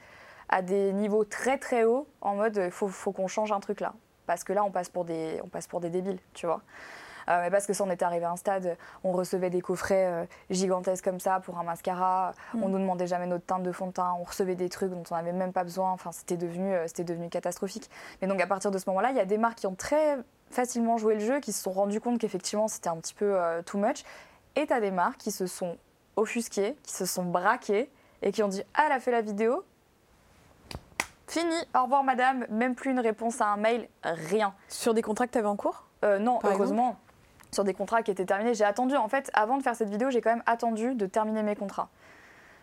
à 0.50 0.62
des 0.62 0.94
niveaux 0.94 1.26
très 1.26 1.58
très 1.58 1.84
hauts, 1.84 2.08
en 2.22 2.36
mode 2.36 2.62
il 2.64 2.72
faut, 2.72 2.88
faut 2.88 3.12
qu'on 3.12 3.28
change 3.28 3.52
un 3.52 3.60
truc 3.60 3.80
là. 3.80 3.94
Parce 4.28 4.44
que 4.44 4.54
là, 4.54 4.64
on 4.64 4.72
passe 4.72 4.90
pour 4.90 5.04
des, 5.04 5.40
on 5.44 5.48
passe 5.48 5.68
pour 5.68 5.80
des 5.80 5.90
débiles, 5.90 6.20
tu 6.34 6.46
vois. 6.46 6.62
Euh, 7.30 7.42
mais 7.42 7.50
parce 7.50 7.66
que 7.66 7.74
ça, 7.74 7.84
on 7.84 7.90
était 7.90 8.06
arrivé 8.06 8.26
à 8.26 8.32
un 8.32 8.36
stade, 8.36 8.78
on 9.04 9.12
recevait 9.12 9.50
des 9.50 9.62
coffrets 9.62 10.06
euh, 10.06 10.26
gigantesques 10.50 11.04
comme 11.04 11.20
ça 11.20 11.40
pour 11.40 11.58
un 11.58 11.64
mascara, 11.64 12.34
mm. 12.54 12.64
on 12.64 12.70
nous 12.70 12.80
demandait 12.80 13.08
jamais 13.08 13.28
notre 13.28 13.46
teinte 13.46 13.64
de 13.64 13.72
fond 13.72 13.88
de 13.88 13.92
teint, 13.92 14.14
on 14.20 14.24
recevait 14.24 14.56
des 14.56 14.70
trucs 14.70 14.92
dont 14.92 15.04
on 15.12 15.16
n'avait 15.16 15.34
même 15.34 15.52
pas 15.52 15.64
besoin, 15.64 15.92
enfin, 15.92 16.12
c'était 16.12 16.38
devenu, 16.38 16.74
euh, 16.74 16.88
c'était 16.88 17.04
devenu 17.04 17.30
catastrophique. 17.30 17.90
Mais 18.22 18.28
donc, 18.28 18.40
à 18.42 18.48
partir 18.48 18.72
de 18.72 18.78
ce 18.78 18.90
moment-là, 18.90 19.12
il 19.12 19.18
y 19.18 19.20
a 19.22 19.26
des 19.26 19.38
marques 19.38 19.60
qui 19.60 19.68
ont 19.68 19.76
très 19.76 20.18
facilement 20.50 20.98
joué 20.98 21.16
le 21.16 21.20
jeu, 21.20 21.40
qui 21.40 21.52
se 21.52 21.62
sont 21.62 21.72
rendues 21.72 22.00
compte 22.00 22.20
qu'effectivement, 22.20 22.70
c'était 22.70 22.90
un 22.90 22.98
petit 22.98 23.14
peu 23.14 23.38
too 23.66 23.78
much. 23.78 24.04
Et 24.56 24.66
tu 24.66 24.72
as 24.72 24.80
des 24.80 24.92
marques 24.92 25.18
qui 25.18 25.32
se 25.32 25.46
sont 25.46 25.78
offusquées, 26.16 26.78
qui 26.84 26.94
se 26.94 27.06
sont 27.06 27.26
braquées 27.26 27.90
et 28.22 28.32
qui 28.32 28.42
ont 28.44 28.48
dit 28.48 28.64
Ah, 28.74 28.84
elle 28.86 28.94
a 28.94 29.00
fait 29.02 29.12
la 29.12 29.22
vidéo, 29.22 29.66
Fini, 31.28 31.56
au 31.76 31.84
revoir 31.84 32.06
madame, 32.06 32.46
même 32.50 32.74
plus 32.74 32.92
une 32.92 33.02
réponse 33.02 33.42
à 33.42 33.48
un 33.48 33.58
mail, 33.58 33.90
rien. 34.04 34.54
Sur 34.70 34.94
des 34.94 35.02
contrats 35.02 35.28
que 35.28 35.34
tu 35.34 35.38
avais 35.38 35.48
en 35.48 35.58
cours? 35.58 35.84
Non, 36.02 36.40
heureusement 36.46 36.98
sur 37.52 37.64
des 37.64 37.74
contrats 37.74 38.04
qui 38.04 38.12
étaient 38.12 38.26
terminés. 38.26 38.54
J'ai 38.54 38.66
attendu, 38.66 38.96
en 38.96 39.08
fait, 39.08 39.30
avant 39.34 39.58
de 39.58 39.64
faire 39.64 39.76
cette 39.76 39.90
vidéo, 39.90 40.10
j'ai 40.10 40.22
quand 40.22 40.32
même 40.32 40.44
attendu 40.46 40.96
de 40.96 41.06
terminer 41.06 41.44
mes 41.44 41.56
contrats. 41.56 41.90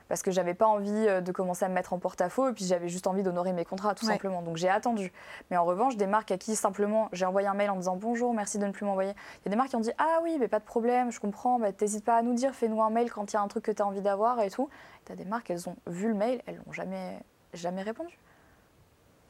Parce 0.09 0.23
que 0.23 0.31
j'avais 0.31 0.55
pas 0.55 0.67
envie 0.67 0.91
euh, 0.91 1.21
de 1.23 1.33
commencer 1.33 1.65
à 1.65 1.69
me 1.69 1.75
mettre 1.75 1.95
en 1.95 1.99
porte-à-faux 1.99 2.51
et 2.51 2.53
puis 2.53 2.67
j'avais 2.67 2.89
juste 2.89 3.07
envie 3.07 3.23
d'honorer 3.23 3.53
mes 3.53 3.65
contrats, 3.65 3.95
tout 3.95 4.05
simplement. 4.05 4.43
Donc 4.43 4.59
j'ai 4.59 4.69
attendu. 4.69 5.13
Mais 5.51 5.57
en 5.57 5.65
revanche, 5.65 5.97
des 5.97 6.07
marques 6.07 6.31
à 6.31 6.37
qui 6.37 6.57
simplement 6.57 7.09
j'ai 7.13 7.25
envoyé 7.25 7.49
un 7.49 7.55
mail 7.55 7.71
en 7.71 7.77
disant 7.77 7.97
bonjour, 7.97 8.35
merci 8.35 8.59
de 8.59 8.67
ne 8.67 8.71
plus 8.71 8.85
m'envoyer. 8.85 9.13
Il 9.13 9.47
y 9.47 9.49
a 9.49 9.51
des 9.51 9.57
marques 9.57 9.71
qui 9.71 9.77
ont 9.77 9.81
dit 9.81 9.93
ah 9.97 10.21
oui, 10.23 10.37
mais 10.39 10.49
pas 10.49 10.59
de 10.59 10.65
problème, 10.65 11.11
je 11.11 11.21
comprends, 11.21 11.59
bah, 11.59 11.73
t'hésites 11.73 12.05
pas 12.05 12.17
à 12.17 12.23
nous 12.23 12.35
dire, 12.35 12.55
fais-nous 12.55 12.83
un 12.83 12.91
mail 12.91 13.11
quand 13.11 13.33
il 13.33 13.37
y 13.37 13.39
a 13.39 13.43
un 13.43 13.49
truc 13.49 13.65
que 13.65 13.73
tu 13.73 13.81
as 13.81 13.87
envie 13.87 14.03
d'avoir 14.03 14.41
et 14.41 14.51
tout. 14.51 14.69
Tu 15.07 15.13
as 15.13 15.17
des 15.17 15.25
marques, 15.25 15.51
elles 15.51 15.69
ont 15.71 15.77
vu 15.87 16.09
le 16.09 16.15
mail, 16.15 16.43
elles 16.47 16.61
n'ont 16.67 16.73
jamais, 16.73 17.19
jamais 17.55 17.83
répondu. 17.83 18.19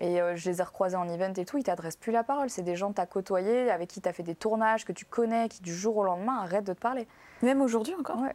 Et 0.01 0.21
euh, 0.21 0.35
je 0.37 0.51
les 0.51 0.61
ai 0.61 0.65
recroisés 0.65 0.97
en 0.97 1.09
event 1.09 1.33
et 1.37 1.45
tout, 1.45 1.59
ils 1.59 1.65
t'adressent 1.65 1.97
plus 1.97 2.13
la 2.13 2.25
parole. 2.25 2.51
C'est 2.51 2.63
des 2.63 2.77
gens 2.77 2.91
que 2.91 2.97
tu 2.97 3.01
as 3.01 3.07
côtoyés, 3.07 3.71
avec 3.71 3.89
qui 3.89 4.01
tu 4.01 4.09
as 4.09 4.13
fait 4.13 4.23
des 4.23 4.35
tournages, 4.35 4.85
que 4.85 4.93
tu 4.93 5.05
connais, 5.05 5.49
qui 5.49 5.63
du 5.63 5.75
jour 5.75 5.97
au 5.97 6.05
lendemain 6.05 6.39
arrêtent 6.43 6.67
de 6.67 6.73
te 6.73 6.81
parler. 6.81 7.07
Même 7.43 7.61
aujourd'hui 7.61 7.95
encore? 7.99 8.21
Ouais. 8.21 8.35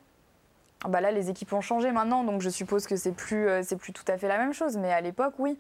Ah 0.85 0.87
bah 0.87 1.01
là, 1.01 1.11
les 1.11 1.29
équipes 1.29 1.51
ont 1.51 1.61
changé 1.61 1.91
maintenant, 1.91 2.23
donc 2.23 2.41
je 2.41 2.49
suppose 2.49 2.87
que 2.87 2.95
c'est 2.95 3.11
plus, 3.11 3.49
euh, 3.49 3.61
c'est 3.63 3.75
plus 3.75 3.91
tout 3.91 4.05
à 4.07 4.17
fait 4.17 4.29
la 4.29 4.37
même 4.37 4.53
chose. 4.53 4.77
Mais 4.77 4.93
à 4.93 5.01
l'époque, 5.01 5.33
oui. 5.37 5.59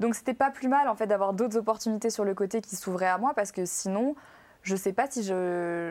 Donc 0.00 0.14
c'était 0.14 0.34
pas 0.34 0.50
plus 0.50 0.68
mal 0.68 0.88
en 0.88 0.96
fait 0.96 1.06
d'avoir 1.06 1.34
d'autres 1.34 1.56
opportunités 1.56 2.10
sur 2.10 2.24
le 2.24 2.34
côté 2.34 2.60
qui 2.60 2.74
s'ouvraient 2.74 3.06
à 3.06 3.18
moi 3.18 3.32
parce 3.34 3.52
que 3.52 3.64
sinon, 3.64 4.16
je 4.62 4.74
sais 4.74 4.92
pas 4.92 5.06
si 5.08 5.22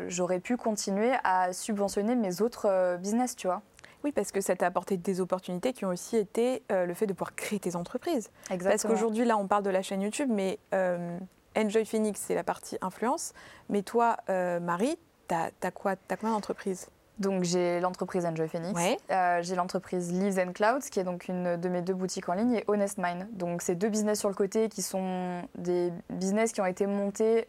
j'aurais 0.07 0.39
pu 0.39 0.57
continuer 0.57 1.11
à 1.23 1.53
subventionner 1.53 2.15
mes 2.15 2.41
autres 2.41 2.67
euh, 2.67 2.97
business, 2.97 3.35
tu 3.35 3.47
vois. 3.47 3.61
Oui, 4.03 4.11
parce 4.11 4.31
que 4.31 4.41
ça 4.41 4.55
t'a 4.55 4.65
apporté 4.65 4.97
des 4.97 5.21
opportunités 5.21 5.73
qui 5.73 5.85
ont 5.85 5.89
aussi 5.89 6.17
été 6.17 6.63
euh, 6.71 6.85
le 6.85 6.93
fait 6.93 7.07
de 7.07 7.13
pouvoir 7.13 7.35
créer 7.35 7.59
tes 7.59 7.75
entreprises. 7.75 8.29
Exactement. 8.49 8.69
Parce 8.71 8.83
qu'aujourd'hui, 8.83 9.25
là, 9.25 9.37
on 9.37 9.47
parle 9.47 9.63
de 9.63 9.69
la 9.69 9.81
chaîne 9.81 10.01
YouTube, 10.01 10.29
mais 10.31 10.59
euh, 10.73 11.17
Enjoy 11.55 11.85
Phoenix, 11.85 12.19
c'est 12.19 12.35
la 12.35 12.43
partie 12.43 12.77
influence. 12.81 13.33
Mais 13.69 13.81
toi, 13.81 14.17
euh, 14.29 14.59
Marie, 14.59 14.97
tu 15.29 15.35
as, 15.35 15.71
quoi 15.71 15.95
T'as 15.95 16.17
combien 16.17 16.35
d'entreprises? 16.35 16.89
Donc 17.19 17.43
j'ai 17.43 17.79
l'entreprise 17.79 18.25
Enjoy 18.25 18.47
Phoenix, 18.47 18.73
j'ai 19.41 19.55
l'entreprise 19.55 20.11
Leaves 20.11 20.39
and 20.39 20.51
Clouds 20.53 20.89
qui 20.89 20.99
est 20.99 21.03
donc 21.03 21.27
une 21.27 21.57
de 21.57 21.69
mes 21.69 21.83
deux 21.83 21.93
boutiques 21.93 22.27
en 22.27 22.33
ligne 22.33 22.55
et 22.55 22.63
Honest 22.65 22.97
Mind. 22.97 23.27
Donc 23.37 23.61
c'est 23.61 23.75
deux 23.75 23.89
business 23.89 24.19
sur 24.19 24.29
le 24.29 24.35
côté 24.35 24.67
qui 24.67 24.81
sont 24.81 25.43
des 25.55 25.93
business 26.09 26.51
qui 26.53 26.61
ont 26.61 26.65
été 26.65 26.87
montés 26.87 27.45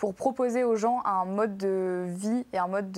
pour 0.00 0.14
proposer 0.14 0.64
aux 0.64 0.76
gens 0.76 1.02
un 1.04 1.26
mode 1.26 1.58
de 1.58 2.06
vie 2.08 2.46
et 2.54 2.58
un 2.58 2.68
mode 2.68 2.90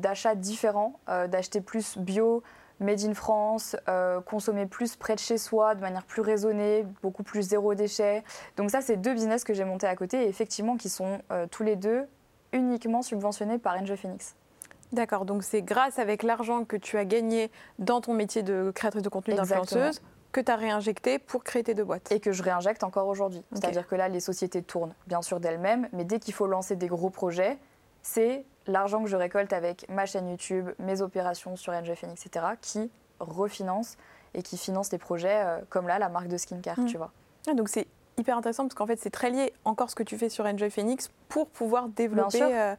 d'achat 0.00 0.34
différent, 0.34 0.98
euh, 1.08 1.28
d'acheter 1.28 1.60
plus 1.60 1.96
bio, 1.96 2.42
made 2.80 3.00
in 3.04 3.14
France, 3.14 3.76
euh, 3.88 4.20
consommer 4.20 4.66
plus 4.66 4.96
près 4.96 5.14
de 5.14 5.20
chez 5.20 5.38
soi, 5.38 5.76
de 5.76 5.80
manière 5.80 6.02
plus 6.02 6.20
raisonnée, 6.20 6.84
beaucoup 7.00 7.22
plus 7.22 7.42
zéro 7.42 7.74
déchet. 7.74 8.24
Donc 8.56 8.72
ça, 8.72 8.80
c'est 8.80 8.96
deux 8.96 9.14
business 9.14 9.44
que 9.44 9.54
j'ai 9.54 9.64
montés 9.64 9.86
à 9.86 9.94
côté 9.94 10.24
et 10.24 10.28
effectivement 10.28 10.76
qui 10.76 10.88
sont 10.88 11.20
euh, 11.30 11.46
tous 11.48 11.62
les 11.62 11.76
deux 11.76 12.08
uniquement 12.52 13.02
subventionnés 13.02 13.58
par 13.58 13.80
Enjoy 13.80 13.96
Phoenix. 13.96 14.34
D'accord, 14.90 15.26
donc 15.26 15.44
c'est 15.44 15.62
grâce 15.62 16.00
avec 16.00 16.24
l'argent 16.24 16.64
que 16.64 16.76
tu 16.76 16.98
as 16.98 17.04
gagné 17.04 17.52
dans 17.78 18.00
ton 18.00 18.14
métier 18.14 18.42
de 18.42 18.72
créatrice 18.74 19.04
de 19.04 19.08
contenu 19.08 19.34
d'influenceuse 19.34 20.02
que 20.32 20.40
tu 20.40 20.50
as 20.50 20.56
réinjecté 20.56 21.18
pour 21.18 21.44
créer 21.44 21.64
tes 21.64 21.74
deux 21.74 21.84
boîtes. 21.84 22.12
Et 22.12 22.20
que 22.20 22.32
je 22.32 22.42
réinjecte 22.42 22.84
encore 22.84 23.08
aujourd'hui. 23.08 23.42
C'est-à-dire 23.52 23.86
que 23.86 23.94
là, 23.94 24.08
les 24.08 24.20
sociétés 24.20 24.62
tournent 24.62 24.94
bien 25.06 25.22
sûr 25.22 25.40
d'elles-mêmes, 25.40 25.88
mais 25.92 26.04
dès 26.04 26.18
qu'il 26.18 26.34
faut 26.34 26.46
lancer 26.46 26.76
des 26.76 26.88
gros 26.88 27.10
projets, 27.10 27.58
c'est 28.02 28.44
l'argent 28.66 29.02
que 29.02 29.08
je 29.08 29.16
récolte 29.16 29.52
avec 29.52 29.88
ma 29.88 30.06
chaîne 30.06 30.28
YouTube, 30.28 30.68
mes 30.78 31.00
opérations 31.00 31.56
sur 31.56 31.72
NGFN, 31.72 32.10
etc., 32.10 32.46
qui 32.60 32.90
refinance 33.20 33.96
et 34.34 34.42
qui 34.42 34.58
finance 34.58 34.90
des 34.90 34.98
projets 34.98 35.42
euh, 35.44 35.58
comme 35.70 35.88
là, 35.88 35.98
la 35.98 36.08
marque 36.08 36.28
de 36.28 36.36
skincare, 36.36 36.78
mm. 36.78 36.86
tu 36.86 36.96
vois. 36.96 37.10
Ah, 37.48 37.54
donc 37.54 37.68
c'est 37.68 37.86
hyper 38.18 38.36
intéressant 38.36 38.64
parce 38.64 38.74
qu'en 38.74 38.86
fait, 38.86 38.98
c'est 39.00 39.10
très 39.10 39.30
lié 39.30 39.52
encore 39.64 39.90
ce 39.90 39.94
que 39.94 40.02
tu 40.02 40.18
fais 40.18 40.28
sur 40.28 40.44
Enjoy 40.44 40.70
Phoenix 40.70 41.10
pour 41.28 41.48
pouvoir 41.48 41.88
développer 41.88 42.42
euh, 42.42 42.74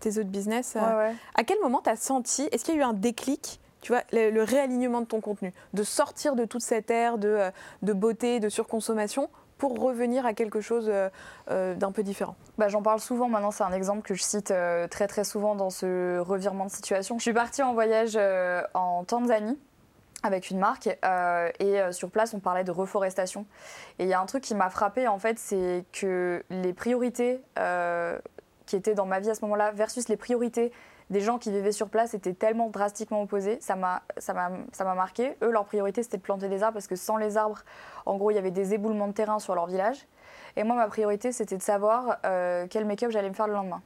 tes 0.00 0.18
autres 0.18 0.30
business. 0.30 0.76
Euh. 0.76 1.12
À 1.34 1.44
quel 1.44 1.60
moment 1.60 1.80
tu 1.82 1.90
as 1.90 1.96
senti, 1.96 2.48
est-ce 2.52 2.64
qu'il 2.64 2.74
y 2.74 2.78
a 2.78 2.80
eu 2.80 2.84
un 2.84 2.92
déclic 2.92 3.60
tu 3.84 3.92
vois, 3.92 4.02
le, 4.12 4.42
réalignement 4.42 5.02
de 5.02 5.06
ton 5.06 5.20
contenu, 5.20 5.52
de 5.74 5.82
sortir 5.82 6.36
de 6.36 6.46
toute 6.46 6.62
cette 6.62 6.90
ère 6.90 7.18
de, 7.18 7.28
euh, 7.28 7.94
beauté, 7.94 8.40
de 8.40 8.48
surconsommation 8.48 9.28
pour 9.58 9.78
revenir 9.78 10.24
à 10.24 10.32
quelque 10.32 10.62
chose 10.62 10.86
euh, 10.88 11.10
euh, 11.50 11.74
d'un 11.74 11.92
peu 11.92 12.02
différent 12.02 12.34
bah, 12.56 12.68
J'en 12.68 12.80
parle 12.80 12.98
souvent 12.98 13.28
maintenant, 13.28 13.50
c'est 13.50 13.62
un 13.62 13.72
exemple 13.72 14.00
que 14.00 14.14
je 14.14 14.22
cite 14.22 14.54
très 14.90 15.06
très 15.06 15.22
souvent 15.22 15.54
dans 15.54 15.68
ce 15.68 16.18
revirement 16.18 16.64
de 16.64 16.70
situation. 16.70 17.18
Je 17.18 17.24
suis 17.24 17.34
partie 17.34 17.62
en 17.62 17.74
voyage 17.74 18.18
en 18.72 19.04
Tanzanie 19.04 19.58
avec 20.22 20.48
une 20.48 20.58
marque 20.58 20.88
et 21.60 21.80
sur 21.90 22.10
place 22.10 22.32
on 22.32 22.40
parlait 22.40 22.64
de 22.64 22.70
reforestation. 22.70 23.44
Et 23.98 24.04
il 24.04 24.08
y 24.08 24.14
a 24.14 24.20
un 24.20 24.26
truc 24.26 24.42
qui 24.42 24.54
m'a 24.54 24.70
frappé 24.70 25.08
en 25.08 25.18
fait, 25.18 25.38
c'est 25.38 25.84
que 25.92 26.42
les 26.48 26.72
priorités 26.72 27.42
qui 28.64 28.76
étaient 28.76 28.94
dans 28.94 29.06
ma 29.06 29.20
vie 29.20 29.28
à 29.28 29.34
ce 29.34 29.42
moment-là 29.42 29.72
versus 29.72 30.08
les 30.08 30.16
priorités 30.16 30.72
des 31.10 31.20
gens 31.20 31.38
qui 31.38 31.50
vivaient 31.50 31.72
sur 31.72 31.88
place 31.88 32.14
étaient 32.14 32.32
tellement 32.32 32.70
drastiquement 32.70 33.22
opposés. 33.22 33.58
Ça 33.60 33.76
m'a, 33.76 34.02
marqué. 34.94 35.36
Eux, 35.42 35.50
leur 35.50 35.64
priorité, 35.64 36.02
c'était 36.02 36.16
de 36.16 36.22
planter 36.22 36.48
des 36.48 36.62
arbres 36.62 36.74
parce 36.74 36.86
que 36.86 36.96
sans 36.96 37.16
les 37.16 37.36
arbres, 37.36 37.62
en 38.06 38.16
gros, 38.16 38.30
il 38.30 38.34
y 38.34 38.38
avait 38.38 38.50
des 38.50 38.74
éboulements 38.74 39.08
de 39.08 39.12
terrain 39.12 39.38
sur 39.38 39.54
leur 39.54 39.66
village. 39.66 40.06
Et 40.56 40.64
moi, 40.64 40.76
ma 40.76 40.86
priorité, 40.88 41.32
c'était 41.32 41.56
de 41.56 41.62
savoir 41.62 42.18
euh, 42.24 42.66
quel 42.70 42.84
make-up 42.84 43.10
j'allais 43.10 43.28
me 43.28 43.34
faire 43.34 43.46
le 43.46 43.54
lendemain. 43.54 43.82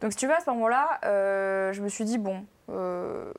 Donc, 0.00 0.12
si 0.12 0.18
tu 0.18 0.26
veux, 0.26 0.34
à 0.34 0.40
ce 0.40 0.50
moment-là, 0.50 1.00
euh, 1.04 1.72
je 1.72 1.82
me 1.82 1.88
suis 1.88 2.04
dit, 2.04 2.18
bon, 2.18 2.44
euh, 2.70 3.32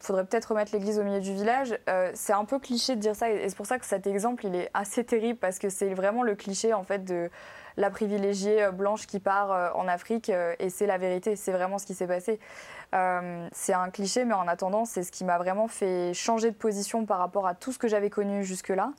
faudrait 0.00 0.24
peut-être 0.24 0.46
remettre 0.46 0.72
l'église 0.72 0.98
au 0.98 1.04
milieu 1.04 1.20
du 1.20 1.32
village. 1.32 1.78
Euh, 1.88 2.10
c'est 2.14 2.32
un 2.32 2.44
peu 2.44 2.58
cliché 2.58 2.96
de 2.96 3.00
dire 3.00 3.14
ça, 3.14 3.30
et 3.30 3.48
c'est 3.48 3.56
pour 3.56 3.66
ça 3.66 3.78
que 3.78 3.86
cet 3.86 4.06
exemple, 4.06 4.46
il 4.46 4.54
est 4.56 4.70
assez 4.74 5.04
terrible, 5.04 5.38
parce 5.38 5.58
que 5.58 5.68
c'est 5.68 5.94
vraiment 5.94 6.22
le 6.22 6.34
cliché, 6.34 6.74
en 6.74 6.82
fait, 6.82 7.04
de 7.04 7.30
la 7.76 7.90
privilégiée 7.90 8.64
euh, 8.64 8.72
blanche 8.72 9.06
qui 9.06 9.20
part 9.20 9.52
euh, 9.52 9.70
en 9.74 9.88
Afrique, 9.88 10.30
euh, 10.30 10.54
et 10.58 10.70
c'est 10.70 10.86
la 10.86 10.98
vérité, 10.98 11.36
c'est 11.36 11.52
vraiment 11.52 11.78
ce 11.78 11.86
qui 11.86 11.94
s'est 11.94 12.06
passé. 12.06 12.38
c'est 13.52 13.72
un 13.72 13.90
cliché, 13.90 14.24
mais 14.24 14.34
en 14.34 14.46
attendant, 14.46 14.84
c'est 14.84 15.02
ce 15.02 15.10
qui 15.10 15.24
m'a 15.24 15.38
vraiment 15.38 15.66
fait 15.66 16.14
changer 16.14 16.50
de 16.50 16.56
position 16.56 17.06
par 17.06 17.18
rapport 17.18 17.46
à 17.46 17.54
tout 17.54 17.72
ce 17.72 17.78
que 17.78 17.88
j'avais 17.88 18.10
connu 18.10 18.44
jusque-là 18.44 18.92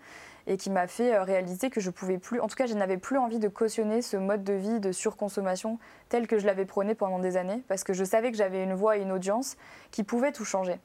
et 0.48 0.58
qui 0.58 0.70
m'a 0.70 0.86
fait 0.86 1.17
réaliser 1.17 1.70
que 1.70 1.79
je 1.79 1.89
pouvais 1.89 2.20
plus, 2.20 2.39
en 2.39 2.48
tout 2.48 2.55
cas, 2.55 2.65
je 2.65 2.74
n'avais 2.74 2.98
plus 2.98 3.17
envie 3.17 3.39
de 3.39 3.48
cautionner 3.48 4.01
ce 4.01 4.17
mode 4.17 4.44
de 4.44 4.53
vie 4.53 4.79
de 4.79 4.91
surconsommation 4.91 5.79
tel 6.10 6.27
que 6.27 6.38
je 6.38 6.46
l'avais 6.46 6.65
prôné 6.65 6.94
pendant 6.94 7.20
des 7.20 7.38
années, 7.38 7.63
parce 7.67 7.84
que 7.84 7.94
je 7.94 8.03
savais 8.03 8.32
que 8.32 8.38
j'avais 8.38 8.63
une 8.63 8.74
voix 8.74 8.98
et 8.98 9.01
une 9.01 9.12
audience 9.12 9.55
qui 9.91 10.03
pouvaient 10.03 10.34
tout 10.34 10.46
changer. 10.46 10.79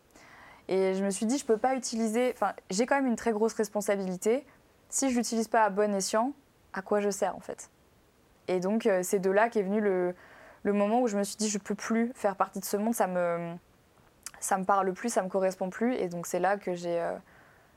Et 0.69 0.95
je 0.95 1.05
me 1.05 1.11
suis 1.11 1.27
dit, 1.27 1.37
je 1.37 1.45
peux 1.45 1.59
pas 1.59 1.75
utiliser, 1.75 2.31
enfin, 2.33 2.53
j'ai 2.71 2.87
quand 2.87 2.95
même 2.95 3.09
une 3.09 3.17
très 3.17 3.33
grosse 3.33 3.55
responsabilité. 3.55 4.47
Si 4.89 5.11
je 5.11 5.17
l'utilise 5.17 5.49
pas 5.49 5.65
à 5.65 5.69
bon 5.69 5.93
escient, 5.95 6.33
à 6.73 6.81
quoi 6.81 7.01
je 7.01 7.11
sers 7.11 7.35
en 7.35 7.41
fait? 7.41 7.71
Et 8.51 8.59
donc, 8.59 8.87
euh, 8.87 9.01
c'est 9.05 9.21
de 9.21 9.31
là 9.31 9.49
qu'est 9.49 9.63
venu 9.63 9.81
le, 9.81 10.15
moment 10.65 11.03
où 11.03 11.07
je 11.07 11.17
me 11.17 11.23
suis 11.23 11.37
dit, 11.37 11.49
je 11.49 11.59
peux 11.59 11.77
plus 11.77 12.11
faire 12.15 12.35
partie 12.35 12.59
de 12.59 12.65
ce 12.65 12.77
monde, 12.77 12.95
ça 12.95 13.07
me, 13.07 13.55
ça 14.41 14.59
me 14.59 14.65
parle 14.65 14.93
plus, 14.93 15.09
ça 15.09 15.23
me 15.23 15.29
correspond 15.29 15.71
plus. 15.71 15.95
Et 15.95 16.09
donc, 16.09 16.27
c'est 16.27 16.41
là 16.41 16.57
que 16.57 16.75
j'ai 16.75 17.01
euh, 17.01 17.13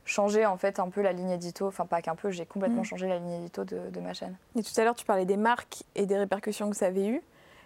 changé 0.03 0.47
en 0.47 0.57
fait 0.57 0.79
un 0.79 0.89
peu 0.89 1.01
la 1.01 1.13
ligne 1.13 1.29
édito, 1.29 1.67
enfin 1.67 1.85
pas 1.85 2.01
qu'un 2.01 2.15
peu, 2.15 2.31
j'ai 2.31 2.47
complètement 2.47 2.81
mm. 2.81 2.85
changé 2.85 3.07
la 3.07 3.19
ligne 3.19 3.33
édito 3.33 3.63
de, 3.63 3.99
ma 3.99 4.15
chaîne. 4.15 4.35
Et 4.55 4.63
tout 4.63 4.71
à 4.77 4.83
l'heure, 4.83 4.95
tu 4.95 5.05
parlais 5.05 5.25
des 5.25 5.37
marques 5.37 5.83
et 5.93 6.07
des 6.07 6.17
répercussions 6.17 6.71
que 6.71 6.75
ça 6.75 6.87
avait 6.87 7.07
eues. 7.07 7.21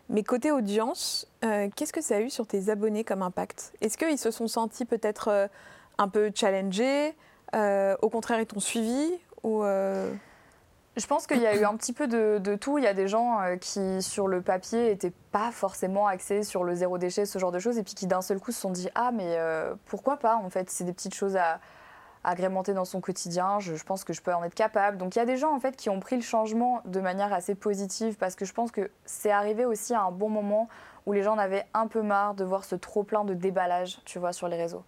Mais 0.10 0.24
côté 0.24 0.52
audience, 0.52 1.32
euh, 1.46 1.70
qu'est-ce 1.76 1.94
que 1.94 2.02
ça 2.02 2.18
a 2.18 2.20
eu 2.20 2.30
sur 2.30 2.46
tes 2.46 2.70
abonnés 2.70 3.06
comme 3.06 3.22
impact? 3.22 3.74
Est-ce 3.80 3.98
qu'ils 3.98 4.18
se 4.18 4.32
sont 4.32 4.48
sentis 4.48 4.86
peut-être 4.86 5.50
un 5.98 6.08
peu 6.10 6.30
challengés 6.36 7.14
Au 7.54 8.10
contraire, 8.10 8.42
ils 8.42 8.46
t'ont 8.46 8.60
suivi 8.60 9.18
ou 9.44 9.64
je 10.98 11.06
pense 11.06 11.28
qu'il 11.28 11.42
y 11.42 11.46
a 11.46 11.56
eu 11.56 11.64
un 11.64 11.76
petit 11.76 11.94
peu 11.94 12.08
de, 12.08 12.56
tout. 12.56 12.78
Il 12.80 12.84
y 12.84 12.88
a 12.88 12.94
des 12.94 13.08
gens 13.08 13.40
euh, 13.40 13.56
qui, 13.56 14.02
sur 14.02 14.28
le 14.28 14.42
papier, 14.42 14.90
n'étaient 14.90 15.14
pas 15.32 15.52
forcément 15.52 16.08
axés 16.08 16.44
sur 16.44 16.64
le 16.64 16.74
zéro 16.74 16.98
déchet, 16.98 17.26
ce 17.26 17.38
genre 17.38 17.52
de 17.52 17.60
choses, 17.60 17.78
et 17.78 17.84
puis 17.84 17.94
qui 17.94 18.08
d'un 18.08 18.22
seul 18.22 18.40
coup 18.40 18.52
se 18.52 18.60
sont 18.60 18.72
dit 18.72 18.90
Ah, 18.96 19.12
mais 19.14 19.36
euh, 19.38 19.76
pourquoi 19.86 20.18
pas 20.18 20.36
En 20.36 20.50
fait, 20.50 20.70
c'est 20.70 20.84
des 20.84 20.94
petites 20.94 21.14
choses 21.14 21.38
à, 21.38 21.60
agrémenter 22.24 22.74
dans 22.74 22.84
son 22.84 23.00
quotidien. 23.00 23.60
Je, 23.60 23.82
pense 23.84 24.04
que 24.04 24.12
je 24.12 24.22
peux 24.22 24.34
en 24.34 24.44
être 24.44 24.56
capable. 24.56 24.98
Donc 24.98 25.16
il 25.16 25.20
y 25.20 25.22
a 25.22 25.26
des 25.26 25.38
gens 25.38 25.56
en 25.56 25.60
fait 25.60 25.78
qui 25.78 25.90
ont 25.90 26.02
pris 26.02 26.18
le 26.18 26.22
changement 26.22 26.82
de 26.84 27.00
manière 27.00 27.32
assez 27.32 27.56
positive 27.56 28.18
parce 28.18 28.36
que 28.36 28.44
je 28.44 28.54
pense 28.54 28.72
que 28.72 28.92
c'est 29.06 29.32
arrivé 29.32 29.64
aussi 29.64 29.94
à 29.94 30.02
un 30.02 30.12
bon 30.12 30.28
moment 30.28 30.68
où 31.06 31.14
les 31.14 31.24
gens 31.24 31.36
en 31.36 31.38
avaient 31.38 31.66
un 31.74 31.88
peu 31.88 32.02
marre 32.02 32.34
de 32.34 32.44
voir 32.44 32.66
ce 32.66 32.76
trop 32.76 33.04
plein 33.04 33.24
de 33.24 33.34
déballage, 33.34 34.02
tu 34.04 34.20
vois, 34.20 34.34
sur 34.34 34.50
les 34.50 34.58
réseaux. 34.58 34.84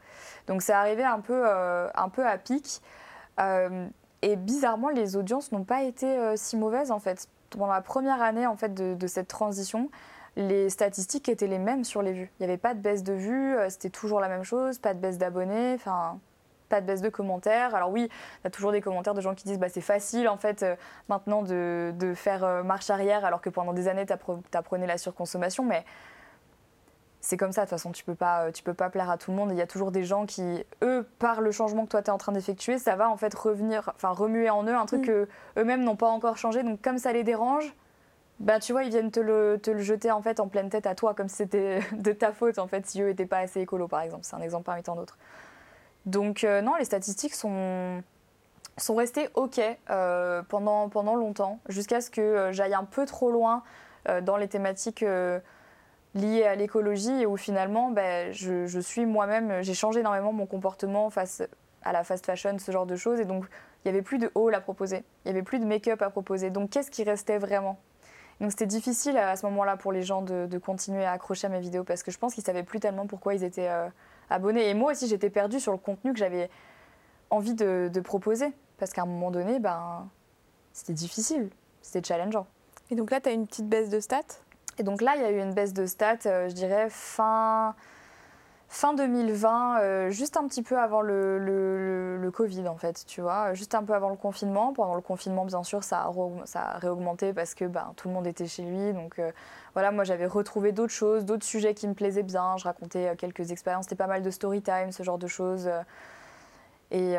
Donc 0.48 0.62
c'est 0.62 0.74
arrivé 0.74 1.04
un 1.06 1.22
peu, 1.22 1.44
euh, 1.46 1.88
un 1.96 2.10
peu 2.10 2.28
à 2.28 2.38
pic. 2.38 2.82
Et 4.22 4.36
bizarrement, 4.36 4.90
les 4.90 5.16
audiences 5.16 5.52
n'ont 5.52 5.64
pas 5.64 5.84
été 5.84 6.06
euh, 6.06 6.36
si 6.36 6.58
mauvaises 6.58 6.92
en 6.92 7.00
fait. 7.00 7.28
Pendant 7.50 7.74
la 7.74 7.82
première 7.82 8.22
année 8.22 8.46
en 8.46 8.56
fait 8.56 8.74
de, 8.74 9.08
cette 9.08 9.28
transition, 9.28 9.90
les 10.36 10.70
statistiques 10.70 11.30
étaient 11.30 11.48
les 11.48 11.58
mêmes 11.58 11.84
sur 11.84 12.02
les 12.02 12.14
vues. 12.14 12.32
Il 12.40 12.44
n'y 12.44 12.52
avait 12.52 12.60
pas 12.60 12.76
de 12.76 12.80
baisse 12.80 13.04
de 13.04 13.14
vues, 13.14 13.56
c'était 13.70 13.90
toujours 13.90 14.20
la 14.20 14.30
même 14.30 14.44
chose, 14.44 14.78
pas 14.78 14.94
de 14.94 15.00
baisse 15.00 15.18
d'abonnés. 15.18 15.74
Enfin, 15.74 16.20
pas 16.70 16.80
de 16.80 16.86
baisse 16.86 17.02
de 17.02 17.10
commentaires. 17.10 17.76
Alors 17.76 17.90
oui, 17.90 18.08
il 18.10 18.44
y 18.46 18.48
a 18.48 18.50
toujours 18.50 18.72
des 18.72 18.80
commentaires 18.80 19.16
de 19.16 19.22
gens 19.22 19.36
qui 19.36 19.44
disent 19.44 19.60
bah, 19.60 19.68
c'est 19.70 19.82
facile 19.82 20.30
en 20.30 20.38
fait 20.38 20.64
euh, 20.64 20.76
maintenant 21.10 21.42
de, 21.42 22.14
faire 22.16 22.44
euh, 22.44 22.64
marche 22.64 22.90
arrière 22.90 23.26
alors 23.26 23.42
que 23.42 23.50
pendant 23.50 23.74
des 23.74 23.88
années 23.88 24.06
tu 24.06 24.14
apprenais 24.58 24.88
la 24.88 24.98
surconsommation. 24.98 25.66
Mais 25.66 25.84
c'est 27.22 27.38
comme 27.38 27.52
ça, 27.52 27.62
de 27.62 27.66
toute 27.66 27.72
façon, 27.72 27.92
tu 27.92 28.04
peux 28.04 28.16
pas, 28.16 28.46
euh, 28.46 28.52
tu 28.52 28.64
peux 28.64 28.74
pas 28.74 28.90
plaire 28.90 29.10
à 29.10 29.18
tout 29.18 29.32
le 29.32 29.38
monde. 29.38 29.52
Il 29.52 29.58
y 29.58 29.62
a 29.62 29.68
toujours 29.68 29.92
des 29.92 30.04
gens 30.04 30.26
qui, 30.26 30.64
eux, 30.82 31.08
par 31.20 31.42
le 31.42 31.52
changement 31.52 31.84
que 31.84 31.90
toi 31.90 32.02
tu 32.02 32.08
es 32.08 32.14
en 32.14 32.18
train 32.18 32.32
d'effectuer, 32.32 32.78
ça 32.78 32.96
va 32.96 33.10
en 33.10 33.18
fait 33.18 33.34
revenir, 33.34 33.92
enfin 33.96 34.10
remuer 34.10 34.50
en 34.50 34.64
eux 34.64 34.76
un 34.76 34.86
truc 34.86 35.02
mm. 35.02 35.06
que 35.06 35.28
eux-mêmes 35.58 35.84
n'ont 35.84 35.98
pas 35.98 36.08
encore 36.08 36.38
changé. 36.38 36.64
Donc 36.64 36.82
comme 36.82 36.98
ça 36.98 37.12
les 37.12 37.24
dérange, 37.24 37.76
bah 38.40 38.60
tu 38.60 38.72
vois, 38.72 38.84
ils 38.84 38.90
viennent 38.90 39.12
te 39.12 39.20
le, 39.20 39.60
te 39.62 39.70
le, 39.70 39.80
jeter 39.80 40.12
en 40.12 40.22
fait 40.22 40.40
en 40.40 40.48
pleine 40.48 40.70
tête 40.70 40.88
à 40.88 40.96
toi, 40.96 41.14
comme 41.14 41.28
si 41.28 41.36
c'était 41.36 41.82
de 41.92 42.12
ta 42.14 42.32
faute 42.32 42.58
en 42.58 42.68
fait 42.68 42.86
si 42.86 43.02
eux 43.02 43.08
n'étaient 43.08 43.26
pas 43.26 43.40
assez 43.40 43.60
écolo 43.62 43.88
par 43.90 44.02
exemple. 44.02 44.24
C'est 44.24 44.36
un 44.36 44.42
exemple 44.42 44.64
parmi 44.64 44.84
tant 44.84 44.96
d'autres. 44.96 45.18
Donc 46.06 46.46
euh, 46.46 46.62
non, 46.62 46.76
les 46.76 46.86
statistiques 46.86 47.36
sont, 47.36 48.02
sont 48.78 48.96
restées 48.96 49.28
OK 49.34 49.60
euh, 49.90 50.42
pendant, 50.48 50.88
pendant 50.88 51.16
longtemps, 51.16 51.60
jusqu'à 51.68 52.00
ce 52.00 52.10
que 52.10 52.50
j'aille 52.54 52.74
un 52.74 52.86
peu 52.86 53.06
trop 53.06 53.30
loin 53.30 53.64
dans 54.24 54.38
les 54.38 54.48
thématiques 54.48 55.04
liées 56.16 56.44
à 56.44 56.56
l'écologie 56.56 57.22
et 57.22 57.26
où 57.26 57.38
finalement 57.38 57.92
ben, 57.92 58.32
je, 58.32 58.66
je, 58.66 58.80
suis 58.80 59.06
moi-même, 59.06 59.62
j'ai 59.62 59.74
changé 59.74 60.00
énormément 60.00 60.34
mon 60.34 60.46
comportement 60.46 61.10
face 61.10 61.44
à 61.84 61.92
la 61.92 62.04
fast 62.04 62.26
fashion, 62.26 62.58
ce 62.58 62.72
genre 62.72 62.86
de 62.86 62.96
choses. 62.96 63.20
Et 63.20 63.26
donc 63.26 63.46
il 63.84 63.92
n'y 63.92 63.98
avait 63.98 64.02
plus 64.02 64.18
de 64.18 64.32
haul 64.36 64.54
à 64.54 64.62
proposer, 64.62 65.04
il 65.26 65.32
n'y 65.32 65.38
avait 65.38 65.44
plus 65.44 65.60
de 65.60 65.66
make-up 65.66 66.02
à 66.02 66.10
proposer. 66.10 66.50
Donc 66.50 66.72
qu'est-ce 66.72 66.92
qui 66.92 67.04
restait 67.04 67.38
vraiment? 67.38 67.80
Donc 68.42 68.52
c'était 68.52 68.66
difficile 68.66 69.18
à 69.18 69.36
ce 69.36 69.46
moment-là 69.48 69.76
pour 69.76 69.92
les 69.92 70.02
gens 70.02 70.22
de, 70.22 70.46
de, 70.46 70.58
continuer 70.58 71.04
à 71.04 71.12
accrocher 71.12 71.48
à 71.48 71.50
mes 71.50 71.60
vidéos 71.60 71.84
parce 71.84 72.04
que 72.04 72.12
je 72.12 72.18
pense 72.18 72.34
qu'ils 72.34 72.44
savaient 72.44 72.64
plus 72.64 72.80
tellement 72.80 73.06
pourquoi 73.06 73.34
ils 73.34 73.44
étaient 73.44 73.70
abonnés. 74.30 74.70
Et 74.70 74.74
moi 74.74 74.92
aussi, 74.92 75.08
j'étais 75.08 75.30
perdue 75.30 75.60
sur 75.60 75.72
le 75.72 75.78
contenu 75.78 76.14
que 76.14 76.20
j'avais 76.20 76.50
envie 77.30 77.54
de, 77.54 78.00
proposer. 78.04 78.54
Parce 78.78 78.94
qu'à 78.94 79.02
un 79.02 79.06
moment 79.06 79.32
donné, 79.32 79.60
ben, 79.60 80.10
c'était 80.72 80.94
difficile, 80.94 81.50
c'était 81.82 82.08
challengeant. 82.08 82.48
Et 82.92 82.96
donc 82.96 83.12
là, 83.12 83.20
tu 83.20 83.30
as 83.30 83.34
une 83.34 83.46
petite 83.46 83.68
baisse 83.68 83.90
de 83.90 84.00
stats? 84.00 84.22
Et 84.80 84.84
donc 84.84 85.02
là, 85.02 85.16
il 85.18 85.22
y 85.22 85.26
a 85.26 85.30
eu 85.30 85.40
une 85.40 85.54
baisse 85.54 85.74
de 85.74 85.86
stats, 85.86 86.26
euh, 86.26 86.48
je 86.48 86.54
dirais, 86.54 86.88
fin, 86.90 87.76
fin 88.70 88.94
2020, 88.94 89.82
euh, 89.82 90.10
juste 90.10 90.38
un 90.38 90.48
petit 90.48 90.64
peu 90.64 90.80
avant 90.80 91.02
le, 91.02 91.38
le, 91.38 92.32
Covid, 92.32 92.68
en 92.70 92.78
fait, 92.78 93.04
tu 93.06 93.20
vois, 93.20 93.54
juste 93.54 93.76
un 93.76 93.84
peu 93.84 93.94
avant 93.94 94.10
le 94.10 94.16
confinement. 94.16 94.72
Pendant 94.72 94.96
le 94.96 95.02
confinement, 95.02 95.44
bien 95.44 95.64
sûr, 95.64 95.84
ça 95.84 96.04
a, 96.04 96.14
ça 96.46 96.62
a 96.62 96.78
réaugmenté 96.78 97.34
parce 97.34 97.56
que 97.56 97.66
ben, 97.66 97.92
tout 97.98 98.08
le 98.08 98.14
monde 98.14 98.26
était 98.26 98.48
chez 98.48 98.64
lui. 98.64 98.94
Donc 98.94 99.20
euh, 99.20 99.32
voilà, 99.74 99.92
moi, 99.92 100.06
j'avais 100.06 100.28
retrouvé 100.28 100.72
d'autres 100.72 100.94
choses, 100.94 101.26
d'autres 101.26 101.44
sujets 101.44 101.74
qui 101.74 101.88
me 101.88 101.94
plaisaient 101.94 102.24
bien. 102.24 102.56
Je 102.58 102.64
racontais 102.64 103.14
quelques 103.18 103.52
expériences, 103.52 103.86
c'était 103.86 103.96
pas 103.96 104.08
mal 104.08 104.22
de 104.22 104.32
story 104.32 104.62
time, 104.62 104.94
ce 104.94 105.04
genre 105.04 105.18
de 105.18 105.28
choses. 105.28 105.70
Et, 106.92 107.18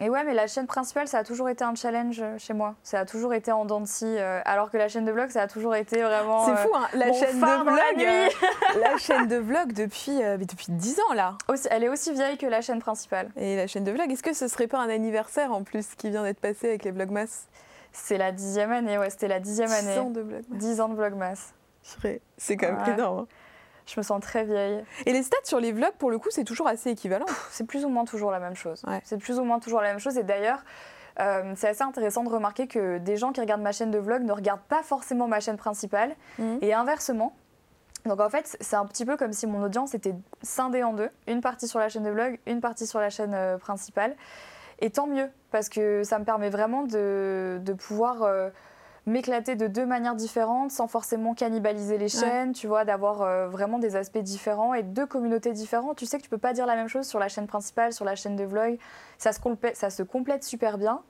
et 0.00 0.10
ouais, 0.10 0.24
mais 0.24 0.34
la 0.34 0.46
chaîne 0.46 0.66
principale, 0.66 1.08
ça 1.08 1.18
a 1.18 1.24
toujours 1.24 1.48
été 1.48 1.64
un 1.64 1.74
challenge 1.74 2.22
chez 2.38 2.52
moi. 2.52 2.74
Ça 2.82 3.00
a 3.00 3.04
toujours 3.04 3.32
été 3.34 3.52
en 3.52 3.64
dents 3.64 3.80
de 3.80 3.86
scie, 3.86 4.18
alors 4.44 4.70
que 4.70 4.76
la 4.76 4.88
chaîne 4.88 5.04
de 5.04 5.12
vlog, 5.12 5.30
ça 5.30 5.42
a 5.42 5.46
toujours 5.46 5.74
été 5.74 6.02
vraiment. 6.02 6.46
C'est 6.46 6.56
fou, 6.56 6.70
hein 6.74 6.86
la 6.96 7.12
chaîne 7.12 7.40
de 7.40 7.62
vlog. 7.62 7.76
La, 8.80 8.90
la, 8.90 8.98
chaîne 8.98 9.28
de 9.28 9.36
vlog 9.36 9.72
depuis, 9.72 10.22
euh, 10.22 10.36
depuis 10.36 10.66
10 10.70 11.00
ans, 11.00 11.14
là. 11.14 11.36
Aussi, 11.48 11.68
elle 11.70 11.84
est 11.84 11.88
aussi 11.88 12.12
vieille 12.12 12.38
que 12.38 12.46
la 12.46 12.60
chaîne 12.60 12.80
principale. 12.80 13.30
Et 13.36 13.56
la 13.56 13.66
chaîne 13.66 13.84
de 13.84 13.92
vlog, 13.92 14.10
est-ce 14.10 14.22
que 14.22 14.32
ce 14.32 14.48
serait 14.48 14.66
pas 14.66 14.78
un 14.78 14.88
anniversaire 14.88 15.52
en 15.52 15.62
plus 15.62 15.94
qui 15.94 16.10
vient 16.10 16.22
d'être 16.22 16.40
passé 16.40 16.68
avec 16.68 16.84
les 16.84 16.90
Vlogmas? 16.90 17.46
C'est 17.92 18.18
la 18.18 18.32
dixième 18.32 18.72
année, 18.72 18.98
ouais, 18.98 19.10
c'était 19.10 19.28
la 19.28 19.40
dixième 19.40 19.70
année. 19.70 19.94
10 19.94 19.98
ans 19.98 20.10
de 20.10 20.20
Vlogmas. 20.20 20.56
10 20.58 20.80
ans 20.80 20.88
de 20.88 20.94
Vlogmas. 20.94 21.52
C'est 22.36 22.56
quand 22.56 22.72
même 22.72 22.94
énorme. 22.94 23.20
Hein. 23.20 23.26
Je 23.86 23.98
me 23.98 24.02
sens 24.02 24.20
très 24.20 24.44
vieille. 24.44 24.84
Et 25.06 25.12
les 25.12 25.22
stats 25.22 25.36
sur 25.44 25.60
les 25.60 25.72
vlogs, 25.72 25.94
pour 25.98 26.10
le 26.10 26.18
coup, 26.18 26.28
c'est 26.30 26.44
toujours 26.44 26.66
assez 26.66 26.90
équivalent. 26.90 27.26
C'est 27.50 27.66
plus 27.66 27.84
ou 27.84 27.88
moins 27.88 28.04
toujours 28.04 28.30
la 28.30 28.40
même 28.40 28.56
chose. 28.56 28.82
C'est 29.04 29.18
plus 29.18 29.38
ou 29.38 29.44
moins 29.44 29.60
toujours 29.60 29.80
la 29.80 29.90
même 29.90 30.00
chose. 30.00 30.18
Et 30.18 30.24
d'ailleurs, 30.24 30.64
euh, 31.20 31.52
c'est 31.56 31.68
assez 31.68 31.82
intéressant 31.82 32.24
de 32.24 32.28
remarquer 32.28 32.66
que 32.66 32.98
des 32.98 33.16
gens 33.16 33.32
qui 33.32 33.40
regardent 33.40 33.62
ma 33.62 33.72
chaîne 33.72 33.90
de 33.90 33.98
vlog 33.98 34.22
ne 34.22 34.32
regardent 34.32 34.66
pas 34.68 34.82
forcément 34.82 35.28
ma 35.28 35.40
chaîne 35.40 35.56
principale. 35.56 36.16
Mhm. 36.38 36.58
Et 36.62 36.74
inversement. 36.74 37.36
Donc 38.04 38.20
en 38.20 38.28
fait, 38.28 38.56
c'est 38.60 38.76
un 38.76 38.86
petit 38.86 39.04
peu 39.04 39.16
comme 39.16 39.32
si 39.32 39.46
mon 39.46 39.62
audience 39.62 39.94
était 39.94 40.14
scindée 40.42 40.82
en 40.82 40.92
deux. 40.92 41.10
Une 41.26 41.40
partie 41.40 41.68
sur 41.68 41.78
la 41.78 41.88
chaîne 41.88 42.04
de 42.04 42.10
vlog, 42.10 42.38
une 42.46 42.60
partie 42.60 42.86
sur 42.86 43.00
la 43.00 43.10
chaîne 43.10 43.34
euh, 43.34 43.56
principale. 43.56 44.16
Et 44.80 44.90
tant 44.90 45.06
mieux, 45.06 45.28
parce 45.50 45.68
que 45.68 46.02
ça 46.02 46.18
me 46.18 46.24
permet 46.24 46.50
vraiment 46.50 46.82
de, 46.82 47.60
de 47.62 47.72
pouvoir... 47.72 48.22
Euh, 48.22 48.50
m'éclater 49.06 49.54
de 49.54 49.68
deux 49.68 49.86
manières 49.86 50.16
différentes 50.16 50.72
sans 50.72 50.88
forcément 50.88 51.34
cannibaliser 51.34 51.96
les 51.96 52.08
chaînes, 52.08 52.52
tu 52.52 52.66
vois, 52.66 52.84
d'avoir 52.84 53.22
euh, 53.22 53.48
vraiment 53.48 53.78
des 53.78 53.94
aspects 53.94 54.18
différents 54.18 54.74
et 54.74 54.82
deux 54.82 55.06
communautés 55.06 55.52
différentes. 55.52 55.96
Tu 55.96 56.06
sais 56.06 56.18
que 56.18 56.24
tu 56.24 56.28
peux 56.28 56.38
pas 56.38 56.52
dire 56.52 56.66
la 56.66 56.74
même 56.74 56.88
chose 56.88 57.06
sur 57.06 57.20
la 57.20 57.28
chaîne 57.28 57.46
principale, 57.46 57.92
sur 57.92 58.04
la 58.04 58.16
chaîne 58.16 58.34
de 58.34 58.44
vlog. 58.44 58.78
Ça 59.18 59.32
se, 59.32 59.38
complète, 59.38 59.76
ça 59.76 59.90
se 59.90 60.02
complète 60.02 60.42
super 60.42 60.76
bien. 60.76 61.02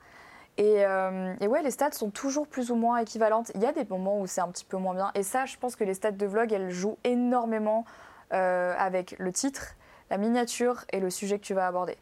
Et, 0.57 0.85
euh, 0.85 1.33
et, 1.39 1.47
ouais, 1.47 1.61
les 1.63 1.71
stats 1.71 1.91
sont 1.91 2.09
toujours 2.09 2.47
plus 2.47 2.71
ou 2.71 2.75
moins 2.75 2.97
équivalentes. 2.97 3.51
Il 3.55 3.61
y 3.61 3.65
a 3.65 3.71
des 3.71 3.85
moments 3.85 4.19
où 4.19 4.27
c'est 4.27 4.41
un 4.41 4.49
petit 4.49 4.65
peu 4.65 4.77
moins 4.77 4.93
bien. 4.93 5.11
Et 5.15 5.23
ça, 5.23 5.45
je 5.45 5.57
pense 5.57 5.75
que 5.75 5.83
les 5.83 5.93
stats 5.95 6.11
de 6.11 6.25
vlog, 6.25 6.51
elles 6.51 6.69
jouent 6.69 6.97
énormément 7.03 7.85
euh, 8.33 8.75
avec 8.77 9.15
le 9.17 9.31
titre, 9.31 9.75
la 10.09 10.17
miniature 10.17 10.85
et 10.91 10.99
le 10.99 11.09
sujet 11.09 11.39
que 11.39 11.43
tu 11.43 11.53
vas 11.53 11.67
aborder. 11.67 11.97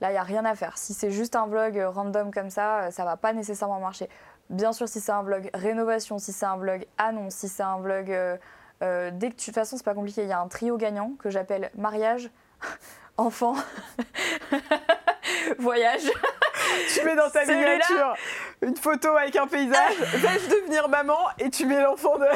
Là, 0.00 0.10
il 0.10 0.14
n'y 0.14 0.18
a 0.18 0.24
rien 0.24 0.44
à 0.44 0.56
faire. 0.56 0.78
Si 0.78 0.94
c'est 0.94 1.12
juste 1.12 1.36
un 1.36 1.46
vlog 1.46 1.80
random 1.94 2.32
comme 2.32 2.50
ça, 2.50 2.90
ça 2.90 3.04
va 3.04 3.16
pas 3.16 3.32
nécessairement 3.32 3.78
marcher. 3.78 4.08
Bien 4.50 4.72
sûr, 4.72 4.88
si 4.88 5.00
c'est 5.00 5.12
un 5.12 5.22
vlog 5.22 5.50
rénovation, 5.54 6.18
si 6.18 6.32
c'est 6.32 6.46
un 6.46 6.56
vlog 6.56 6.86
annonce, 6.98 7.34
si 7.34 7.48
c'est 7.48 7.62
un 7.62 7.78
vlog. 7.78 8.10
Euh, 8.10 8.36
euh, 8.82 9.10
dès 9.12 9.30
que 9.30 9.36
tu. 9.36 9.50
De 9.50 9.54
toute 9.54 9.54
façon, 9.54 9.76
c'est 9.76 9.84
pas 9.84 9.94
compliqué. 9.94 10.22
Il 10.22 10.28
y 10.28 10.32
a 10.32 10.40
un 10.40 10.48
trio 10.48 10.76
gagnant 10.76 11.12
que 11.18 11.30
j'appelle 11.30 11.70
mariage, 11.76 12.30
enfant, 13.16 13.54
voyage 15.58 16.10
tu 16.94 17.04
mets 17.04 17.16
dans 17.16 17.30
ta 17.30 17.44
miniature 17.44 18.14
une 18.62 18.76
photo 18.76 19.16
avec 19.16 19.34
un 19.36 19.46
paysage, 19.46 19.96
vais-je 20.14 20.48
devenir 20.48 20.88
maman 20.88 21.18
et 21.38 21.50
tu 21.50 21.66
mets 21.66 21.82
l'enfant 21.82 22.16
de. 22.16 22.26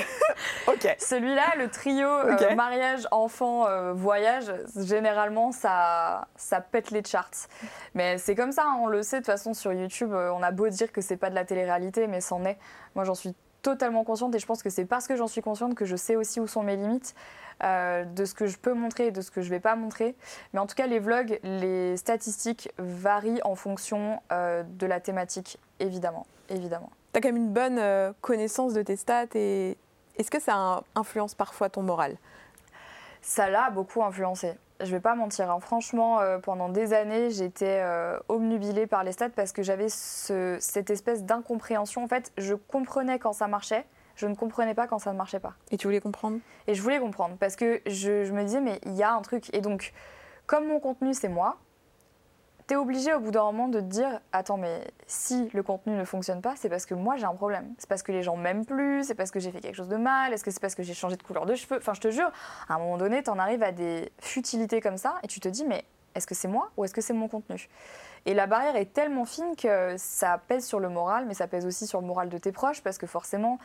ok. 0.66 0.96
Celui-là, 0.98 1.54
le 1.56 1.68
trio 1.68 2.08
euh, 2.08 2.54
mariage, 2.54 3.06
enfant, 3.12 3.66
euh, 3.66 3.92
voyage, 3.92 4.52
généralement 4.76 5.52
ça, 5.52 6.26
ça 6.36 6.60
pète 6.60 6.90
les 6.90 7.04
charts. 7.04 7.48
Mais 7.94 8.18
c'est 8.18 8.34
comme 8.34 8.52
ça, 8.52 8.64
hein, 8.66 8.78
on 8.80 8.88
le 8.88 9.02
sait 9.02 9.16
de 9.16 9.20
toute 9.20 9.32
façon 9.32 9.54
sur 9.54 9.72
YouTube, 9.72 10.12
euh, 10.12 10.30
on 10.30 10.42
a 10.42 10.50
beau 10.50 10.68
dire 10.68 10.90
que 10.90 11.00
c'est 11.00 11.16
pas 11.16 11.30
de 11.30 11.34
la 11.36 11.44
télé-réalité, 11.44 12.08
mais 12.08 12.20
c'en 12.20 12.44
est. 12.44 12.58
Moi 12.94 13.04
j'en 13.04 13.14
suis 13.14 13.34
totalement 13.66 14.04
consciente 14.04 14.32
et 14.32 14.38
je 14.38 14.46
pense 14.46 14.62
que 14.62 14.70
c'est 14.70 14.84
parce 14.84 15.08
que 15.08 15.16
j'en 15.16 15.26
suis 15.26 15.42
consciente 15.42 15.74
que 15.74 15.84
je 15.84 15.96
sais 15.96 16.14
aussi 16.14 16.38
où 16.38 16.46
sont 16.46 16.62
mes 16.62 16.76
limites. 16.76 17.14
Euh, 17.62 18.04
de 18.04 18.26
ce 18.26 18.34
que 18.34 18.46
je 18.46 18.58
peux 18.58 18.74
montrer 18.74 19.06
et 19.06 19.10
de 19.12 19.22
ce 19.22 19.30
que 19.30 19.40
je 19.40 19.46
ne 19.46 19.52
vais 19.52 19.60
pas 19.60 19.76
montrer. 19.76 20.14
Mais 20.52 20.60
en 20.60 20.66
tout 20.66 20.74
cas, 20.74 20.86
les 20.86 20.98
vlogs, 20.98 21.40
les 21.42 21.96
statistiques 21.96 22.68
varient 22.76 23.40
en 23.44 23.54
fonction 23.54 24.20
euh, 24.30 24.62
de 24.62 24.86
la 24.86 25.00
thématique, 25.00 25.58
évidemment. 25.80 26.26
évidemment. 26.50 26.90
Tu 27.14 27.18
as 27.18 27.22
quand 27.22 27.28
même 27.28 27.38
une 27.38 27.54
bonne 27.54 27.78
euh, 27.78 28.12
connaissance 28.20 28.74
de 28.74 28.82
tes 28.82 28.96
stats 28.96 29.34
et 29.36 29.78
est-ce 30.18 30.30
que 30.30 30.38
ça 30.38 30.82
influence 30.94 31.34
parfois 31.34 31.70
ton 31.70 31.80
moral? 31.80 32.18
Ça 33.22 33.48
l'a 33.48 33.70
beaucoup 33.70 34.04
influencé. 34.04 34.52
Je 34.80 34.90
vais 34.90 35.00
pas 35.00 35.14
mentir, 35.14 35.50
hein. 35.50 35.58
franchement, 35.60 36.20
pendant 36.42 36.68
des 36.68 36.92
années, 36.92 37.30
j'étais 37.30 37.82
obnubilée 38.28 38.86
par 38.86 39.04
les 39.04 39.12
stats 39.12 39.30
parce 39.30 39.52
que 39.52 39.62
j'avais 39.62 39.88
cette 39.88 40.90
espèce 40.90 41.24
d'incompréhension. 41.24 42.04
En 42.04 42.08
fait, 42.08 42.32
je 42.36 42.54
comprenais 42.54 43.18
quand 43.18 43.32
ça 43.32 43.48
marchait, 43.48 43.86
je 44.16 44.26
ne 44.26 44.34
comprenais 44.34 44.74
pas 44.74 44.86
quand 44.86 44.98
ça 44.98 45.12
ne 45.12 45.18
marchait 45.18 45.40
pas. 45.40 45.54
Et 45.70 45.76
tu 45.76 45.86
voulais 45.86 46.00
comprendre? 46.00 46.38
Et 46.66 46.74
je 46.74 46.82
voulais 46.82 46.98
comprendre 46.98 47.36
parce 47.38 47.54
que 47.54 47.80
je, 47.86 48.32
me 48.32 48.42
disais, 48.42 48.60
mais 48.60 48.80
il 48.84 48.94
y 48.94 49.02
a 49.02 49.12
un 49.12 49.22
truc. 49.22 49.54
Et 49.54 49.60
donc, 49.60 49.92
comme 50.46 50.66
mon 50.66 50.80
contenu, 50.80 51.14
c'est 51.14 51.28
moi, 51.28 51.58
tu 52.66 52.74
es 52.74 52.76
obligé 52.76 53.14
au 53.14 53.20
bout 53.20 53.30
d'un 53.30 53.44
moment 53.44 53.68
de 53.68 53.80
te 53.80 53.84
dire, 53.84 54.20
attends, 54.32 54.56
mais 54.56 54.80
si 55.06 55.48
le 55.52 55.62
contenu 55.62 55.94
ne 55.94 56.04
fonctionne 56.04 56.40
pas, 56.40 56.54
c'est 56.56 56.68
parce 56.68 56.86
que 56.86 56.94
moi 56.94 57.16
j'ai 57.16 57.24
un 57.24 57.34
problème. 57.34 57.74
C'est 57.78 57.88
parce 57.88 58.02
que 58.02 58.12
les 58.12 58.22
gens 58.22 58.36
m'aiment 58.36 58.64
plus, 58.64 59.04
c'est 59.04 59.14
parce 59.14 59.30
que 59.30 59.40
j'ai 59.40 59.50
fait 59.50 59.60
quelque 59.60 59.74
chose 59.74 59.88
de 59.88 59.96
mal, 59.96 60.32
est-ce 60.32 60.44
que 60.44 60.50
c'est 60.50 60.60
parce 60.60 60.74
que 60.74 60.82
j'ai 60.82 60.94
changé 60.94 61.16
de 61.16 61.22
couleur 61.22 61.46
de 61.46 61.54
cheveux? 61.54 61.78
Enfin, 61.78 61.94
je 61.94 62.00
te 62.00 62.10
jure, 62.10 62.30
à 62.68 62.74
un 62.74 62.78
moment 62.78 62.98
donné, 62.98 63.22
tu 63.22 63.30
en 63.30 63.38
arrives 63.38 63.62
à 63.62 63.72
des 63.72 64.10
futilités 64.20 64.80
comme 64.80 64.96
ça 64.96 65.14
et 65.22 65.26
tu 65.26 65.40
te 65.40 65.48
dis, 65.48 65.64
mais 65.64 65.84
est-ce 66.14 66.26
que 66.26 66.34
c'est 66.34 66.48
moi 66.48 66.70
ou 66.76 66.84
est-ce 66.84 66.94
que 66.94 67.00
c'est 67.00 67.12
mon 67.14 67.28
contenu? 67.28 67.68
Et 68.24 68.34
la 68.34 68.46
barrière 68.46 68.74
est 68.74 68.92
tellement 68.92 69.24
fine 69.24 69.54
que 69.56 69.94
ça 69.98 70.40
pèse 70.48 70.66
sur 70.66 70.80
le 70.80 70.88
moral, 70.88 71.26
mais 71.26 71.34
ça 71.34 71.46
pèse 71.46 71.64
aussi 71.66 71.86
sur 71.86 72.00
le 72.00 72.06
moral 72.06 72.28
de 72.28 72.38
tes 72.38 72.50
proches 72.50 72.82
parce 72.82 72.98
que 72.98 73.06
forcément, 73.06 73.58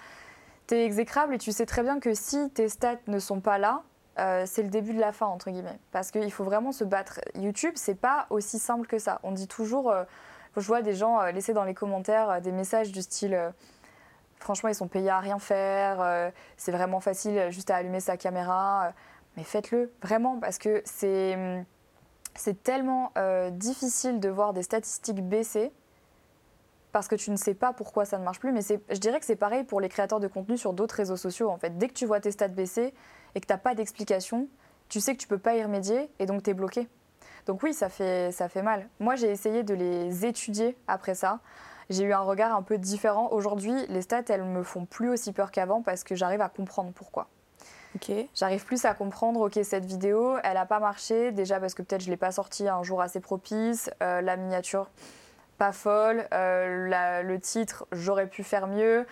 exécrable 0.79 1.33
et 1.33 1.37
tu 1.37 1.51
sais 1.51 1.65
très 1.65 1.83
bien 1.83 1.99
que 1.99 2.13
si 2.13 2.49
tes 2.51 2.69
stats 2.69 2.99
ne 3.07 3.19
sont 3.19 3.41
pas 3.41 3.57
là, 3.57 3.83
euh, 4.21 4.43
c'est 4.45 4.62
le 4.62 4.69
début 4.69 4.93
de 4.93 4.99
la 4.99 5.12
fin, 5.12 5.25
entre 5.25 5.49
guillemets. 5.49 5.79
Parce 5.91 6.12
qu'il 6.12 6.31
faut 6.31 6.43
vraiment 6.43 6.71
se 6.71 6.84
battre. 6.84 7.19
YouTube, 7.36 7.73
c'est 7.75 7.95
pas 7.95 8.27
aussi 8.29 8.60
simple 8.60 8.88
que 8.88 8.99
ça. 8.99 9.19
On 9.23 9.31
dit 9.31 9.47
toujours, 9.47 9.89
euh, 9.89 10.03
je 10.55 10.62
vois 10.62 10.81
des 10.81 10.93
gens 10.93 11.19
euh, 11.19 11.31
laisser 11.31 11.53
dans 11.53 11.63
les 11.63 11.73
commentaires 11.73 12.41
des 12.41 12.51
messages 12.51 12.91
du 12.91 13.01
style 13.01 13.51
franchement, 14.39 14.69
ils 14.69 14.75
sont 14.75 14.88
payés 14.88 15.12
à 15.12 15.19
rien 15.19 15.38
faire, 15.38 16.31
c'est 16.57 16.71
vraiment 16.71 16.99
facile 16.99 17.51
juste 17.51 17.69
à 17.69 17.75
allumer 17.75 17.99
sa 17.99 18.17
caméra. 18.17 18.91
mais 19.38 19.43
faites-le, 19.43 19.93
vraiment, 20.01 20.39
parce 20.39 20.57
que 20.57 20.81
c'est, 20.84 21.36
hum, 21.36 21.63
c'est 22.34 22.63
tellement 22.63 23.12
difficile 23.51 24.19
de 24.19 24.29
voir 24.29 24.53
des 24.53 24.63
statistiques 24.63 25.23
baisser 25.23 25.71
parce 26.91 27.07
que 27.07 27.13
tu 27.13 27.29
ne 27.29 27.36
sais 27.36 27.53
pas 27.53 27.71
pourquoi 27.71 28.05
ça 28.05 28.17
ne 28.17 28.23
marche 28.23 28.39
plus. 28.39 28.51
Mais 28.51 28.62
je 28.63 28.97
dirais 28.97 29.19
que 29.19 29.25
c'est 29.27 29.36
pareil 29.36 29.63
pour 29.63 29.79
les 29.79 29.89
créateurs 29.89 30.19
de 30.19 30.27
contenu 30.27 30.57
sur 30.57 30.73
d'autres 30.73 30.95
réseaux 30.95 31.17
sociaux. 31.17 31.51
En 31.51 31.57
fait, 31.57 31.77
dès 31.77 31.88
que 31.88 31.93
tu 31.93 32.07
vois 32.07 32.19
tes 32.19 32.31
stats 32.31 32.47
baisser 32.47 32.95
et 33.35 33.41
que 33.41 33.45
tu 33.45 33.53
n'as 33.53 33.57
pas 33.57 33.75
d'explication, 33.75 34.47
tu 34.89 34.99
sais 34.99 35.13
que 35.13 35.19
tu 35.19 35.27
peux 35.27 35.37
pas 35.37 35.55
y 35.55 35.63
remédier 35.63 36.09
et 36.19 36.25
donc 36.25 36.43
tu 36.43 36.49
es 36.49 36.53
bloqué. 36.53 36.87
Donc 37.45 37.63
oui, 37.63 37.73
ça 37.73 37.89
fait, 37.89 38.31
ça 38.31 38.49
fait 38.49 38.61
mal. 38.61 38.87
Moi, 38.99 39.15
j'ai 39.15 39.29
essayé 39.29 39.63
de 39.63 39.73
les 39.73 40.25
étudier 40.25 40.77
après 40.87 41.15
ça. 41.15 41.39
J'ai 41.89 42.03
eu 42.03 42.13
un 42.13 42.21
regard 42.21 42.55
un 42.55 42.61
peu 42.61 42.77
différent. 42.77 43.29
Aujourd'hui, 43.31 43.73
les 43.89 44.01
stats, 44.01 44.23
elles 44.29 44.43
me 44.43 44.63
font 44.63 44.85
plus 44.85 45.09
aussi 45.09 45.33
peur 45.33 45.51
qu'avant 45.51 45.81
parce 45.81 46.03
que 46.03 46.15
j'arrive 46.15 46.41
à 46.41 46.49
comprendre 46.49 46.91
pourquoi. 46.93 47.27
J'arrive 48.35 48.65
plus 48.65 48.85
à 48.85 48.93
comprendre, 48.93 49.41
ok, 49.41 49.59
cette 49.63 49.85
vidéo, 49.85 50.37
elle 50.43 50.53
n'a 50.53 50.65
pas 50.65 50.79
marché, 50.79 51.31
déjà 51.31 51.59
parce 51.59 51.73
que 51.73 51.81
peut-être 51.81 52.01
je 52.01 52.07
ne 52.07 52.11
l'ai 52.11 52.17
pas 52.17 52.31
sortie 52.31 52.67
un 52.69 52.83
jour 52.83 53.01
assez 53.01 53.19
propice, 53.19 53.89
euh, 54.01 54.21
la 54.21 54.37
miniature, 54.37 54.89
pas 55.57 55.73
folle. 55.73 56.25
Euh, 56.33 57.21
le 57.21 57.39
titre, 57.39 57.85
j'aurais 57.91 58.27
pu 58.27 58.43
faire 58.43 58.67
mieux. 58.67 59.05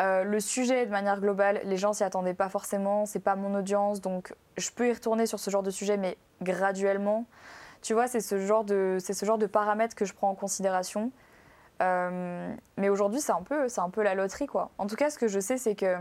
Euh, 0.00 0.24
le 0.24 0.40
sujet, 0.40 0.86
de 0.86 0.90
manière 0.90 1.20
globale, 1.20 1.60
les 1.64 1.76
gens 1.76 1.92
s'y 1.92 2.04
attendaient 2.04 2.34
pas 2.34 2.48
forcément. 2.48 3.06
C'est 3.06 3.20
pas 3.20 3.36
mon 3.36 3.54
audience, 3.54 4.00
donc 4.00 4.34
je 4.56 4.70
peux 4.70 4.88
y 4.88 4.92
retourner 4.92 5.26
sur 5.26 5.38
ce 5.38 5.50
genre 5.50 5.62
de 5.62 5.70
sujet, 5.70 5.96
mais 5.96 6.16
graduellement. 6.42 7.26
Tu 7.82 7.94
vois, 7.94 8.06
c'est 8.06 8.20
ce 8.20 8.38
genre 8.38 8.64
de, 8.64 8.98
c'est 9.00 9.12
ce 9.12 9.24
genre 9.24 9.38
de 9.38 9.46
paramètres 9.46 9.94
que 9.94 10.04
je 10.04 10.14
prends 10.14 10.30
en 10.30 10.34
considération. 10.34 11.12
Euh, 11.82 12.54
mais 12.76 12.88
aujourd'hui, 12.88 13.20
c'est 13.20 13.32
un 13.32 13.42
peu, 13.42 13.68
c'est 13.68 13.80
un 13.80 13.90
peu 13.90 14.02
la 14.02 14.14
loterie, 14.14 14.46
quoi. 14.46 14.70
En 14.78 14.86
tout 14.86 14.96
cas, 14.96 15.10
ce 15.10 15.18
que 15.18 15.28
je 15.28 15.40
sais, 15.40 15.58
c'est 15.58 15.74
que 15.74 15.96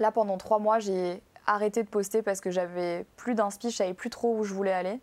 là, 0.00 0.12
pendant 0.12 0.36
trois 0.38 0.58
mois, 0.58 0.78
j'ai 0.78 1.22
arrêté 1.46 1.82
de 1.82 1.88
poster 1.88 2.22
parce 2.22 2.40
que 2.40 2.50
j'avais 2.50 3.06
plus 3.16 3.34
d'inspi, 3.34 3.70
je 3.70 3.76
savais 3.76 3.94
plus 3.94 4.10
trop 4.10 4.36
où 4.36 4.44
je 4.44 4.52
voulais 4.52 4.72
aller, 4.72 5.00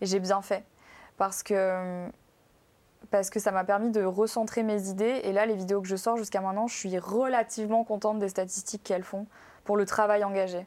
et 0.00 0.06
j'ai 0.06 0.20
bien 0.20 0.42
fait 0.42 0.64
parce 1.16 1.42
que 1.42 2.08
parce 3.10 3.30
que 3.30 3.40
ça 3.40 3.52
m'a 3.52 3.64
permis 3.64 3.90
de 3.90 4.02
recentrer 4.02 4.62
mes 4.62 4.88
idées. 4.88 5.20
Et 5.24 5.32
là, 5.32 5.46
les 5.46 5.54
vidéos 5.54 5.80
que 5.80 5.88
je 5.88 5.96
sors 5.96 6.16
jusqu'à 6.16 6.40
maintenant, 6.40 6.66
je 6.66 6.74
suis 6.74 6.98
relativement 6.98 7.84
contente 7.84 8.18
des 8.18 8.28
statistiques 8.28 8.82
qu'elles 8.82 9.04
font 9.04 9.26
pour 9.64 9.76
le 9.76 9.84
travail 9.84 10.24
engagé. 10.24 10.66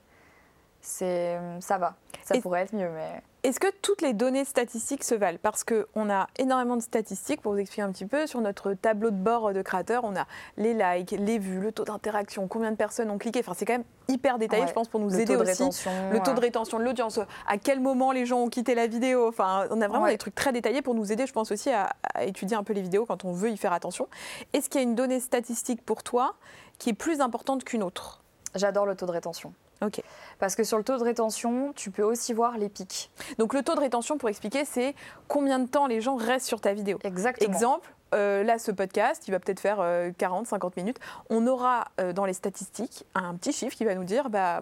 C'est, 0.82 1.38
ça 1.60 1.78
va. 1.78 1.96
Ça 2.24 2.40
pourrait 2.42 2.62
être 2.62 2.74
mieux, 2.74 2.90
mais. 2.90 3.22
Est-ce 3.42 3.60
que 3.62 3.68
toutes 3.82 4.02
les 4.02 4.14
données 4.14 4.44
statistiques 4.44 5.06
se 5.06 5.16
valent? 5.16 5.38
Parce 5.42 5.64
qu'on 5.64 6.10
a 6.10 6.28
énormément 6.38 6.76
de 6.76 6.82
statistiques, 6.82 7.42
pour 7.42 7.54
vous 7.54 7.60
expliquer 7.60 7.84
un 7.84 7.92
petit 7.92 8.06
peu, 8.06 8.28
sur 8.28 8.42
notre 8.42 8.74
tableau 8.74 9.12
de 9.12 9.16
bord 9.16 9.54
de 9.54 9.62
créateurs, 9.62 10.04
on 10.04 10.14
a 10.18 10.26
les 10.58 10.74
likes, 10.74 11.12
les 11.12 11.40
vues, 11.40 11.62
le 11.62 11.72
taux 11.72 11.86
d'interaction, 11.86 12.50
combien 12.50 12.70
de 12.72 12.76
personnes 12.76 13.10
ont 13.10 13.18
cliqué. 13.18 13.40
Enfin, 13.40 13.54
c'est 13.56 13.66
quand 13.66 13.74
même 13.74 13.86
hyper 14.10 14.40
détaillé, 14.40 14.68
je 14.68 14.74
pense, 14.74 14.90
pour 14.90 15.00
nous 15.00 15.18
aider 15.18 15.38
aussi. 15.38 15.64
le 16.12 16.20
taux 16.20 16.34
de 16.34 16.40
rétention 16.42 16.80
de 16.80 16.84
l'audience, 16.84 17.20
à 17.48 17.58
quel 17.58 17.80
moment 17.80 18.12
les 18.12 18.26
gens 18.26 18.40
ont 18.40 18.50
quitté 18.50 18.76
la 18.76 18.88
vidéo. 18.88 19.30
Enfin, 19.30 19.68
on 19.72 19.80
a 19.82 19.88
vraiment 19.88 20.08
des 20.08 20.18
trucs 20.18 20.36
très 20.36 20.52
détaillés 20.52 20.82
pour 20.82 20.94
nous 20.94 21.14
aider, 21.14 21.26
je 21.26 21.34
pense 21.34 21.52
aussi, 21.54 21.70
à, 21.70 21.94
à 22.14 22.26
étudier 22.26 22.58
un 22.58 22.64
peu 22.64 22.74
les 22.74 22.82
vidéos 22.82 23.06
quand 23.06 23.24
on 23.24 23.32
veut 23.32 23.52
y 23.52 23.58
faire 23.58 23.72
attention. 23.72 24.10
Est-ce 24.52 24.70
qu'il 24.70 24.82
y 24.82 24.84
a 24.84 24.88
une 24.88 24.96
donnée 24.96 25.22
statistique 25.22 25.82
pour 25.86 26.04
toi 26.04 26.36
qui 26.78 26.90
est 26.90 26.94
plus 26.94 27.22
importante 27.22 27.64
qu'une 27.64 27.84
autre? 27.84 28.22
J'adore 28.56 28.86
le 28.86 28.96
taux 28.96 29.06
de 29.06 29.12
rétention. 29.12 29.54
Ok. 29.82 30.02
Parce 30.40 30.56
que 30.56 30.64
sur 30.64 30.78
le 30.78 30.84
taux 30.84 30.98
de 30.98 31.04
rétention, 31.04 31.74
tu 31.74 31.92
peux 31.92 32.04
aussi 32.04 32.34
voir 32.34 32.58
les 32.58 32.70
pics. 32.70 33.10
Donc 33.38 33.54
le 33.54 33.64
taux 33.64 33.76
de 33.76 33.80
rétention, 33.80 34.18
pour 34.18 34.30
expliquer, 34.30 34.66
c'est 34.66 34.94
combien 35.28 35.60
de 35.60 35.68
temps 35.68 35.88
les 35.88 36.02
gens 36.02 36.16
restent 36.16 36.48
sur 36.48 36.62
ta 36.62 36.74
vidéo. 36.74 37.00
Exactement. 37.04 37.54
Exemple, 37.54 37.94
euh, 38.14 38.44
là, 38.44 38.60
ce 38.60 38.72
podcast, 38.72 39.28
il 39.28 39.32
va 39.32 39.40
peut-être 39.40 39.60
faire 39.60 39.78
40, 40.18 40.46
euh, 40.46 40.50
50 40.50 40.78
minutes. 40.78 41.00
On 41.30 41.48
aura 41.48 41.86
euh, 42.00 42.14
dans 42.14 42.26
les 42.26 42.34
statistiques 42.34 43.06
un 43.16 43.36
petit 43.36 43.54
chiffre 43.54 43.76
qui 43.76 43.86
va 43.86 43.96
nous 43.96 44.04
dire, 44.04 44.30
bah, 44.30 44.62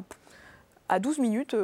à 0.90 1.00
12 1.00 1.20
minutes, 1.20 1.56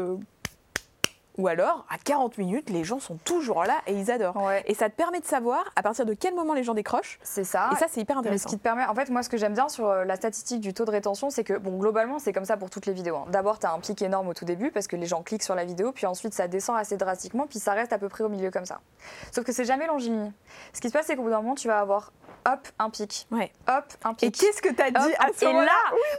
ou 1.37 1.47
alors, 1.47 1.85
à 1.89 1.97
40 1.97 2.37
minutes, 2.37 2.69
les 2.69 2.83
gens 2.83 2.99
sont 2.99 3.17
toujours 3.17 3.63
là 3.63 3.75
et 3.87 3.93
ils 3.93 4.11
adorent. 4.11 4.51
Et 4.65 4.73
ça 4.75 4.89
te 4.89 4.95
permet 4.95 5.19
de 5.19 5.25
savoir 5.25 5.63
à 5.75 5.81
partir 5.81 6.05
de 6.05 6.13
quel 6.13 6.35
moment 6.35 6.53
les 6.53 6.63
gens 6.63 6.73
décrochent. 6.73 7.19
C'est 7.23 7.43
ça. 7.43 7.69
Et 7.73 7.75
ça, 7.75 7.87
c'est 7.89 8.01
hyper 8.01 8.17
intéressant. 8.17 8.49
ce 8.49 8.53
qui 8.53 8.57
te 8.57 8.63
permet, 8.63 8.85
en 8.85 8.93
fait, 8.93 9.09
moi, 9.09 9.23
ce 9.23 9.29
que 9.29 9.37
j'aime 9.37 9.53
bien 9.53 9.67
sur 9.67 9.87
euh, 9.87 10.05
la 10.05 10.15
statistique 10.15 10.61
du 10.61 10.73
taux 10.73 10.85
de 10.85 10.91
rétention, 10.91 11.29
c'est 11.29 11.43
que, 11.43 11.57
bon, 11.57 11.77
globalement, 11.77 12.19
c'est 12.19 12.33
comme 12.33 12.45
ça 12.45 12.57
pour 12.57 12.69
toutes 12.69 12.85
les 12.85 12.93
vidéos. 12.93 13.15
Hein. 13.15 13.25
D'abord, 13.29 13.57
tu 13.57 13.65
as 13.65 13.73
un 13.73 13.79
pic 13.79 14.01
énorme 14.01 14.27
au 14.27 14.33
tout 14.33 14.45
début 14.45 14.69
parce 14.69 14.87
que 14.87 14.95
les 14.95 15.07
gens 15.07 15.23
cliquent 15.23 15.43
sur 15.43 15.55
la 15.55 15.65
vidéo, 15.65 15.91
puis 15.91 16.05
ensuite, 16.05 16.33
ça 16.33 16.47
descend 16.47 16.77
assez 16.77 16.97
drastiquement, 16.97 17.47
puis 17.47 17.59
ça 17.59 17.73
reste 17.73 17.93
à 17.93 17.97
peu 17.97 18.09
près 18.09 18.23
au 18.23 18.29
milieu 18.29 18.51
comme 18.51 18.65
ça. 18.65 18.79
Sauf 19.31 19.43
que 19.43 19.51
c'est 19.51 19.65
jamais 19.65 19.87
longiligne. 19.87 20.31
Ce 20.73 20.81
qui 20.81 20.89
se 20.89 20.93
passe, 20.93 21.07
c'est 21.07 21.15
qu'au 21.15 21.23
bout 21.23 21.29
d'un 21.29 21.41
moment, 21.41 21.55
tu 21.55 21.67
vas 21.67 21.79
avoir 21.79 22.11
hop, 22.45 22.67
un 22.79 22.89
pic. 22.89 23.27
Ouais. 23.31 23.51
Hop, 23.67 23.85
un 24.03 24.13
pic. 24.13 24.23
Et 24.23 24.31
qu'est-ce 24.31 24.61
que 24.61 24.73
tu 24.73 24.81
as 24.81 24.91
dit 24.91 25.13
à 25.19 25.27
ce 25.35 25.45
Et 25.45 25.53
là, 25.53 25.71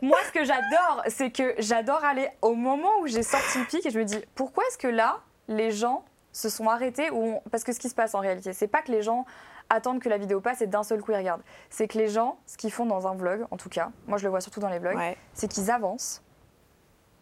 moi, 0.03 0.19
ce 0.27 0.33
que 0.33 0.45
j'adore, 0.45 1.03
c'est 1.09 1.31
que 1.31 1.55
j'adore 1.59 2.05
aller 2.05 2.29
au 2.43 2.55
moment 2.55 2.99
où 3.01 3.07
j'ai 3.07 3.23
sorti 3.23 3.59
le 3.59 3.65
pic 3.65 3.87
et 3.87 3.91
je 3.91 3.99
me 3.99 4.05
dis, 4.05 4.19
pourquoi 4.35 4.65
est-ce 4.69 4.79
que 4.79 4.89
là, 4.89 5.21
les 5.49 5.71
gens 5.71 6.05
se 6.33 6.49
sont 6.49 6.69
arrêtés 6.69 7.11
ou 7.11 7.41
parce 7.51 7.65
que 7.65 7.73
ce 7.73 7.79
qui 7.79 7.89
se 7.89 7.95
passe 7.95 8.15
en 8.15 8.21
réalité, 8.21 8.53
c'est 8.53 8.67
pas 8.67 8.83
que 8.83 8.91
les 8.91 9.03
gens 9.03 9.25
attendent 9.71 10.01
que 10.01 10.09
la 10.09 10.19
vidéo 10.19 10.41
passe 10.41 10.61
et 10.63 10.67
d'un 10.67 10.83
seul 10.83 11.01
coup 11.01 11.13
ils 11.13 11.17
regardent. 11.17 11.43
C'est 11.71 11.89
que 11.89 11.97
les 11.97 12.09
gens, 12.09 12.39
ce 12.47 12.57
qu'ils 12.57 12.73
font 12.73 12.87
dans 12.87 13.07
un 13.07 13.15
vlog, 13.15 13.47
en 13.51 13.57
tout 13.57 13.69
cas, 13.69 13.91
moi 14.07 14.19
je 14.19 14.25
le 14.25 14.31
vois 14.31 14.41
surtout 14.41 14.61
dans 14.61 14.69
les 14.69 14.79
vlogs, 14.79 14.99
c'est 15.33 15.49
qu'ils 15.49 15.71
avancent. 15.71 16.23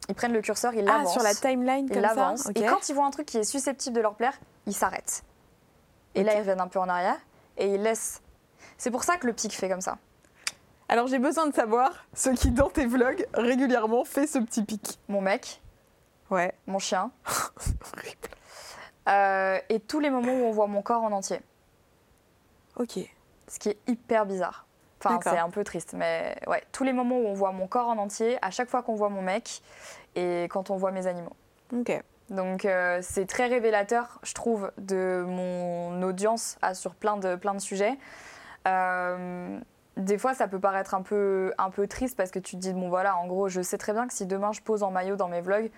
Ils 0.09 0.15
prennent 0.15 0.33
le 0.33 0.41
curseur, 0.41 0.75
ils 0.75 0.85
l'avancent. 0.85 1.11
Ah, 1.11 1.12
sur 1.12 1.23
la 1.23 1.35
timeline 1.35 1.88
ils 1.91 2.01
l'avancent. 2.01 2.49
Et 2.55 2.65
quand 2.65 2.88
ils 2.88 2.95
voient 2.95 3.07
un 3.07 3.11
truc 3.11 3.27
qui 3.27 3.38
est 3.38 3.45
susceptible 3.45 3.95
de 3.95 4.01
leur 4.01 4.15
plaire, 4.15 4.35
ils 4.67 4.75
s'arrêtent. 4.75 5.23
Et 6.15 6.25
là, 6.25 6.35
ils 6.35 6.41
reviennent 6.41 6.61
un 6.61 6.69
peu 6.69 6.79
en 6.79 6.88
arrière 6.88 7.19
et 7.57 7.75
ils 7.75 7.83
laissent. 7.83 8.21
C'est 8.83 8.90
pour 8.90 9.05
ça 9.05 9.16
que 9.16 9.29
le 9.29 9.33
pic 9.33 9.53
fait 9.53 9.68
comme 9.68 9.81
ça. 9.81 9.99
Alors 10.88 11.07
j'ai 11.07 11.21
besoin 11.21 11.47
de 11.47 11.55
savoir 11.55 12.05
ce 12.14 12.31
qui, 12.31 12.51
dans 12.51 12.68
tes 12.68 12.85
vlogs, 12.85 13.29
régulièrement 13.33 14.05
fait 14.05 14.27
ce 14.27 14.40
petit 14.40 14.64
pic. 14.64 14.99
Mon 15.07 15.21
mec, 15.21 15.62
Ouais. 16.31 16.53
Mon 16.66 16.81
chien. 16.81 17.12
Euh, 19.09 19.59
et 19.68 19.81
tous 19.81 19.99
les 19.99 20.11
moments 20.11 20.33
où 20.33 20.45
on 20.45 20.53
voit 20.53 20.68
mon 20.68 20.81
corps 20.81 21.03
en 21.03 21.11
entier. 21.11 21.40
Ok. 22.77 23.01
Ce 23.49 23.59
qui 23.59 23.71
est 23.71 23.79
hyper 23.88 24.27
bizarre. 24.27 24.64
Enfin, 25.05 25.18
c'est 25.25 25.38
un 25.38 25.51
peu 25.51 25.64
triste, 25.64 25.95
mais 25.95 26.37
ouais, 26.47 26.62
tous 26.71 26.85
les 26.85 26.92
moments 26.92 27.18
où 27.18 27.27
on 27.27 27.35
voit 27.35 27.51
mon 27.51 27.66
corps 27.66 27.88
en 27.88 27.99
entier, 27.99 28.38
à 28.42 28.53
chaque 28.53 28.71
fois 28.71 28.85
qu'on 28.85 28.95
voit 28.95 29.09
mon 29.09 29.21
mec 29.21 29.61
et 30.14 30.45
quand 30.51 30.71
on 30.71 30.77
voit 30.77 30.92
mes 30.92 31.09
animaux. 31.09 31.35
Ok. 31.73 32.01
Donc 32.31 32.64
euh, 32.64 33.01
c'est 33.03 33.27
très 33.27 33.49
révélateur, 33.49 34.21
je 34.23 34.35
trouve, 34.35 34.71
de 34.79 35.25
mon 35.27 36.01
audience 36.03 36.57
sur 36.73 36.95
plein 36.95 37.16
de, 37.16 37.35
plein 37.35 37.55
de 37.55 37.61
sujets. 37.61 37.99
Euh, 38.66 39.59
des 39.96 40.18
fois, 40.18 40.35
ça 40.35 40.48
peut 40.48 40.61
paraître 40.61 40.94
un 40.94 41.03
peu, 41.03 41.53
un 41.59 41.70
peu 41.70 41.87
triste 41.87 42.16
parce 42.16 42.31
que 42.31 42.38
tu 42.38 42.57
te 42.57 42.61
dis, 42.61 42.72
bon 42.72 42.88
voilà, 42.88 43.16
en 43.16 43.27
gros, 43.27 43.48
je 43.48 43.61
sais 43.61 43.79
très 43.79 43.92
bien 43.92 44.07
que 44.07 44.14
si 44.14 44.27
demain 44.27 44.53
je 44.53 44.61
pose 44.61 44.83
en 44.83 44.90
maillot 44.90 45.16
dans 45.16 45.29
mes 45.29 45.40
vlogs, 45.40 45.70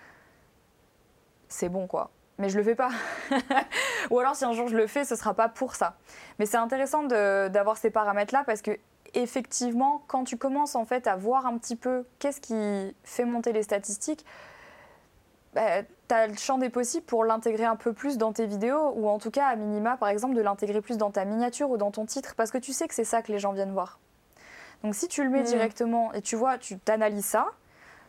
c'est 1.48 1.68
bon 1.68 1.86
quoi. 1.86 2.10
Mais 2.38 2.48
je 2.48 2.56
le 2.56 2.64
fais 2.64 2.74
pas. 2.74 2.90
Ou 4.10 4.18
alors 4.18 4.34
si 4.34 4.44
un 4.44 4.52
jour 4.52 4.68
je 4.68 4.76
le 4.76 4.86
fais, 4.86 5.04
ce 5.04 5.14
sera 5.14 5.34
pas 5.34 5.48
pour 5.48 5.74
ça. 5.74 5.96
Mais 6.38 6.46
c'est 6.46 6.56
intéressant 6.56 7.04
d'avoir 7.04 7.76
ces 7.76 7.90
paramètres-là 7.90 8.42
parce 8.44 8.60
que 8.60 8.72
effectivement, 9.14 10.02
quand 10.08 10.24
tu 10.24 10.36
commences 10.36 10.74
en 10.74 10.84
fait 10.84 11.06
à 11.06 11.16
voir 11.16 11.46
un 11.46 11.56
petit 11.58 11.76
peu 11.76 12.04
qu'est-ce 12.18 12.40
qui 12.40 12.96
fait 13.04 13.24
monter 13.24 13.52
les 13.52 13.62
statistiques, 13.62 14.24
bah, 15.54 15.82
tu 16.08 16.14
as 16.14 16.26
le 16.26 16.34
champ 16.36 16.58
des 16.58 16.68
possibles 16.68 17.06
pour 17.06 17.24
l'intégrer 17.24 17.64
un 17.64 17.76
peu 17.76 17.92
plus 17.92 18.18
dans 18.18 18.32
tes 18.32 18.46
vidéos 18.46 18.92
ou 18.96 19.08
en 19.08 19.18
tout 19.18 19.30
cas 19.30 19.46
à 19.46 19.56
minima 19.56 19.96
par 19.96 20.08
exemple 20.08 20.34
de 20.34 20.40
l'intégrer 20.40 20.80
plus 20.80 20.96
dans 20.96 21.10
ta 21.10 21.24
miniature 21.24 21.70
ou 21.70 21.76
dans 21.76 21.90
ton 21.90 22.06
titre 22.06 22.34
parce 22.36 22.50
que 22.50 22.58
tu 22.58 22.72
sais 22.72 22.88
que 22.88 22.94
c'est 22.94 23.04
ça 23.04 23.22
que 23.22 23.32
les 23.32 23.38
gens 23.38 23.52
viennent 23.52 23.72
voir. 23.72 23.98
Donc 24.82 24.94
si 24.94 25.08
tu 25.08 25.24
le 25.24 25.30
mets 25.30 25.40
mmh. 25.40 25.46
directement 25.46 26.12
et 26.12 26.20
tu 26.20 26.36
vois, 26.36 26.58
tu 26.58 26.78
t'analyses 26.78 27.24
ça, 27.24 27.46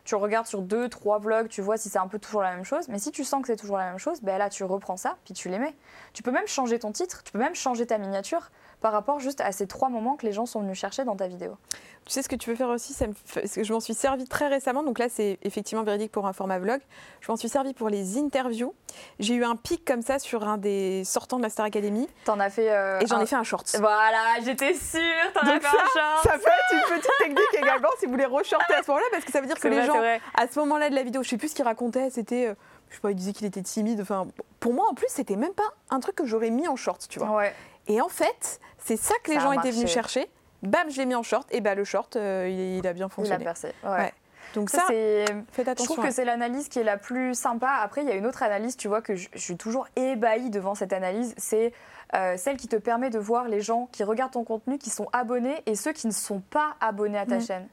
tu 0.05 0.15
regardes 0.15 0.45
sur 0.45 0.62
deux, 0.62 0.88
trois 0.88 1.19
vlogs, 1.19 1.47
tu 1.47 1.62
vois 1.62 1.77
si 1.77 1.89
c'est 1.89 1.97
un 1.97 2.08
peu 2.08 2.19
toujours 2.19 2.43
la 2.43 2.55
même 2.55 2.63
chose. 2.63 2.88
Mais 2.89 2.99
si 2.99 3.12
tu 3.12 3.23
sens 3.23 3.41
que 3.41 3.47
c'est 3.47 3.55
toujours 3.55 3.77
la 3.77 3.89
même 3.89 3.97
chose, 3.97 4.21
ben 4.21 4.38
là, 4.38 4.49
tu 4.49 4.63
reprends 4.63 4.97
ça, 4.97 5.17
puis 5.25 5.34
tu 5.34 5.49
les 5.49 5.58
mets. 5.58 5.75
Tu 6.13 6.21
peux 6.21 6.31
même 6.31 6.47
changer 6.47 6.79
ton 6.79 6.91
titre, 6.91 7.23
tu 7.23 7.31
peux 7.31 7.39
même 7.39 7.55
changer 7.55 7.88
ta 7.88 7.97
miniature 7.97 8.51
par 8.86 8.91
rapport 8.91 9.19
juste 9.19 9.41
à 9.41 9.52
ces 9.52 9.65
trois 9.65 9.89
moments 9.89 10.15
que 10.15 10.28
les 10.28 10.32
gens 10.32 10.45
sont 10.45 10.60
venus 10.62 10.78
chercher 10.78 11.06
dans 11.06 11.15
ta 11.15 11.28
vidéo. 11.28 11.58
Tu 12.06 12.13
sais 12.13 12.21
ce 12.21 12.30
que 12.30 12.36
tu 12.36 12.52
peux 12.52 12.56
faire 12.56 12.69
aussi 12.69 12.93
ça 12.93 13.08
me 13.08 13.13
Je 13.15 13.74
m'en 13.74 13.80
suis 13.80 13.95
servi 13.95 14.28
très 14.28 14.48
récemment, 14.48 14.84
donc 14.84 15.00
là 15.00 15.08
c'est 15.10 15.39
effectivement 15.41 15.84
véridique 15.84 16.12
pour 16.12 16.28
un 16.28 16.34
format 16.34 16.60
vlog. 16.60 16.80
Je 17.21 17.32
m'en 17.32 17.36
suis 17.36 17.50
servi 17.50 17.74
pour 17.74 17.89
les 17.89 18.19
interviews. 18.19 18.76
J'ai 19.17 19.34
eu 19.34 19.43
un 19.43 19.56
pic 19.56 19.84
comme 19.86 20.04
ça 20.04 20.19
sur 20.19 20.48
un 20.48 20.60
des 20.60 21.04
sortants 21.04 21.38
de 21.38 21.41
la 21.41 21.50
Star 21.50 21.65
Academy. 21.65 22.08
T'en 22.26 22.39
as 22.39 22.52
fait. 22.52 22.71
Euh, 22.71 23.00
et 23.00 23.08
j'en 23.08 23.19
ai 23.19 23.26
fait 23.26 23.36
un 23.36 23.43
short. 23.43 23.76
Voilà, 23.80 24.36
j'étais 24.43 24.76
sûre, 24.76 25.02
t'en 25.34 25.48
as 25.48 25.60
fait 25.60 25.65
un 25.65 25.71
short. 25.71 26.21
Ça 26.21 26.34
peut 26.34 26.45
être 26.45 26.74
une 26.74 27.00
petite 27.00 27.12
technique 27.17 27.63
également 27.63 27.89
si 27.98 28.06
vous 28.06 28.12
voulez 28.12 28.26
reshorter 28.26 28.76
à 28.76 28.84
ce 28.84 28.88
moment-là, 28.91 29.08
parce 29.10 29.26
que 29.26 29.32
ça 29.32 29.41
veut 29.41 29.48
dire 29.48 29.60
que 29.60 29.67
les 29.67 29.84
gens, 29.84 30.00
à 30.36 30.48
ce 30.48 30.60
moment-là 30.60 30.91
de 30.91 30.95
la 30.95 31.02
vidéo, 31.02 31.24
je 31.24 31.30
sais 31.30 31.38
plus 31.38 31.50
ce 31.50 31.56
qu'ils 31.56 31.65
racontaient, 31.65 32.12
c'était. 32.12 32.50
Euh, 32.50 32.56
je 32.91 32.95
sais 32.98 33.02
pas, 33.02 33.10
il 33.10 33.15
disait 33.15 33.34
qu'il 33.34 33.48
était 33.48 33.63
timide. 33.63 34.00
Enfin, 34.00 34.28
pour 34.60 34.74
moi, 34.74 34.86
en 34.91 34.93
plus, 34.93 35.08
c'était 35.10 35.38
même 35.38 35.54
pas 35.54 35.74
un 35.89 36.00
truc 36.00 36.15
que 36.15 36.26
j'aurais 36.28 36.52
mis 36.52 36.67
en 36.67 36.76
short, 36.76 37.08
tu 37.10 37.17
vois. 37.17 37.32
Ouais. 37.32 37.54
Et 37.88 38.02
en 38.02 38.10
fait, 38.10 38.60
c'est 38.78 38.98
ça 38.98 39.13
que 39.24 39.32
les 39.32 39.39
gens 39.39 39.52
étaient 39.52 39.71
venus 39.71 39.89
chercher. 39.89 40.30
Bam, 40.63 40.89
je 40.89 40.98
l'ai 40.98 41.06
mis 41.06 41.15
en 41.15 41.24
short. 41.24 41.48
Et 41.52 41.62
bah, 41.62 41.76
le 41.76 41.84
short, 41.84 42.15
euh, 42.15 42.50
il, 42.50 42.86
a 42.88 42.93
bien 42.93 43.10
fonctionné. 43.10 43.43
Il 43.43 43.48
a 43.48 43.52
percé. 43.52 43.74
Ouais. 43.84 44.12
Donc 44.54 44.69
ça, 44.69 44.86
faites 44.88 45.67
attention. 45.67 45.76
Je 45.78 45.84
trouve 45.84 46.06
que 46.06 46.12
c'est 46.12 46.24
l'analyse 46.24 46.69
qui 46.69 46.80
est 46.80 46.84
la 46.84 46.98
plus 46.98 47.36
sympa. 47.36 47.69
Après, 47.84 48.02
il 48.02 48.08
y 48.08 48.12
a 48.12 48.15
une 48.15 48.26
autre 48.26 48.41
analyse, 48.41 48.78
tu 48.78 48.88
vois, 48.88 49.02
que 49.02 49.15
je, 49.15 49.28
suis 49.36 49.58
toujours 49.58 49.88
ébahie 49.95 50.50
devant 50.50 50.76
cette 50.76 50.93
analyse. 50.93 51.34
C'est 51.38 51.74
euh, 52.13 52.38
celle 52.38 52.56
qui 52.56 52.67
te 52.67 52.78
permet 52.78 53.10
de 53.10 53.19
voir 53.19 53.50
les 53.50 53.60
gens 53.60 53.89
qui 53.91 54.04
regardent 54.04 54.32
ton 54.32 54.45
contenu, 54.45 54.78
qui 54.78 54.89
sont 54.89 55.08
abonnés 55.12 55.62
et 55.65 55.76
ceux 55.76 55.91
qui 55.91 56.08
ne 56.08 56.13
sont 56.13 56.39
pas 56.39 56.76
abonnés 56.80 57.17
à 57.17 57.26
ta 57.26 57.38
mm. 57.38 57.41
chaîne. 57.41 57.67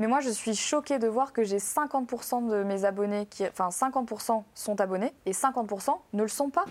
Mais 0.00 0.08
moi, 0.08 0.20
je 0.20 0.30
suis 0.30 0.56
choquée 0.56 0.98
de 0.98 1.06
voir 1.06 1.32
que 1.32 1.44
j'ai 1.44 1.58
50% 1.58 2.48
de 2.48 2.64
mes 2.64 2.84
abonnés, 2.84 3.26
qui, 3.26 3.46
enfin 3.46 3.68
50% 3.68 4.42
sont 4.54 4.80
abonnés 4.80 5.12
et 5.26 5.32
50% 5.32 5.90
ne 6.14 6.22
le 6.22 6.28
sont 6.28 6.50
pas. 6.50 6.64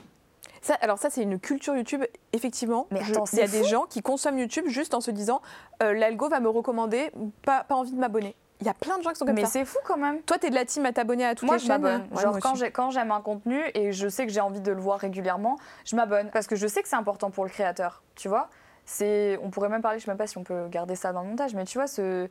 Ça, 0.63 0.75
alors 0.75 0.97
ça, 0.97 1.09
c'est 1.09 1.21
une 1.21 1.39
culture 1.39 1.75
YouTube, 1.75 2.03
effectivement. 2.31 2.87
Mais 2.89 3.01
il 3.01 3.37
y 3.37 3.41
a 3.41 3.47
des 3.47 3.65
gens 3.65 3.83
qui 3.83 4.01
consomment 4.01 4.39
YouTube 4.39 4.65
juste 4.67 4.93
en 4.93 5.01
se 5.01 5.11
disant 5.11 5.41
euh, 5.83 5.93
l'algo 5.93 6.29
va 6.29 6.39
me 6.39 6.47
recommander, 6.47 7.11
pas, 7.43 7.65
pas 7.65 7.75
envie 7.75 7.91
de 7.91 7.99
m'abonner. 7.99 8.33
Il 8.61 8.67
y 8.67 8.69
a 8.69 8.73
plein 8.73 8.97
de 8.97 9.03
gens 9.03 9.09
qui 9.09 9.17
sont 9.17 9.25
comme 9.25 9.35
ça. 9.35 9.41
Mais 9.41 9.47
c'est 9.47 9.65
fou 9.65 9.77
quand 9.83 9.97
même. 9.97 10.21
Toi, 10.21 10.37
tu 10.39 10.47
es 10.47 10.49
de 10.49 10.55
la 10.55 10.63
team 10.63 10.85
à 10.85 10.93
t'abonner 10.93 11.25
à 11.25 11.35
toutes 11.35 11.47
moi, 11.47 11.57
les 11.57 11.63
chaînes 11.63 11.81
Moi, 11.81 11.89
je 11.89 11.97
m'abonne. 11.97 12.19
Genre, 12.21 12.39
quand, 12.39 12.63
quand 12.71 12.91
j'aime 12.91 13.11
un 13.11 13.19
contenu 13.19 13.61
et 13.73 13.91
je 13.91 14.07
sais 14.07 14.25
que 14.25 14.31
j'ai 14.31 14.39
envie 14.39 14.61
de 14.61 14.71
le 14.71 14.79
voir 14.79 14.99
régulièrement, 14.99 15.57
je 15.83 15.97
m'abonne. 15.97 16.29
Parce 16.31 16.47
que 16.47 16.55
je 16.55 16.65
sais 16.65 16.81
que 16.81 16.87
c'est 16.87 16.95
important 16.95 17.29
pour 17.29 17.43
le 17.43 17.49
créateur, 17.49 18.01
tu 18.15 18.29
vois. 18.29 18.49
On 19.01 19.49
pourrait 19.49 19.67
même 19.67 19.81
parler, 19.81 19.99
je 19.99 20.03
ne 20.03 20.05
sais 20.05 20.11
même 20.11 20.17
pas 20.17 20.27
si 20.27 20.37
on 20.37 20.43
peut 20.43 20.67
garder 20.69 20.95
ça 20.95 21.11
dans 21.11 21.23
le 21.23 21.27
montage, 21.27 21.53
mais 21.55 21.65
tu 21.65 21.77
vois, 21.77 21.87
ce, 21.87 22.29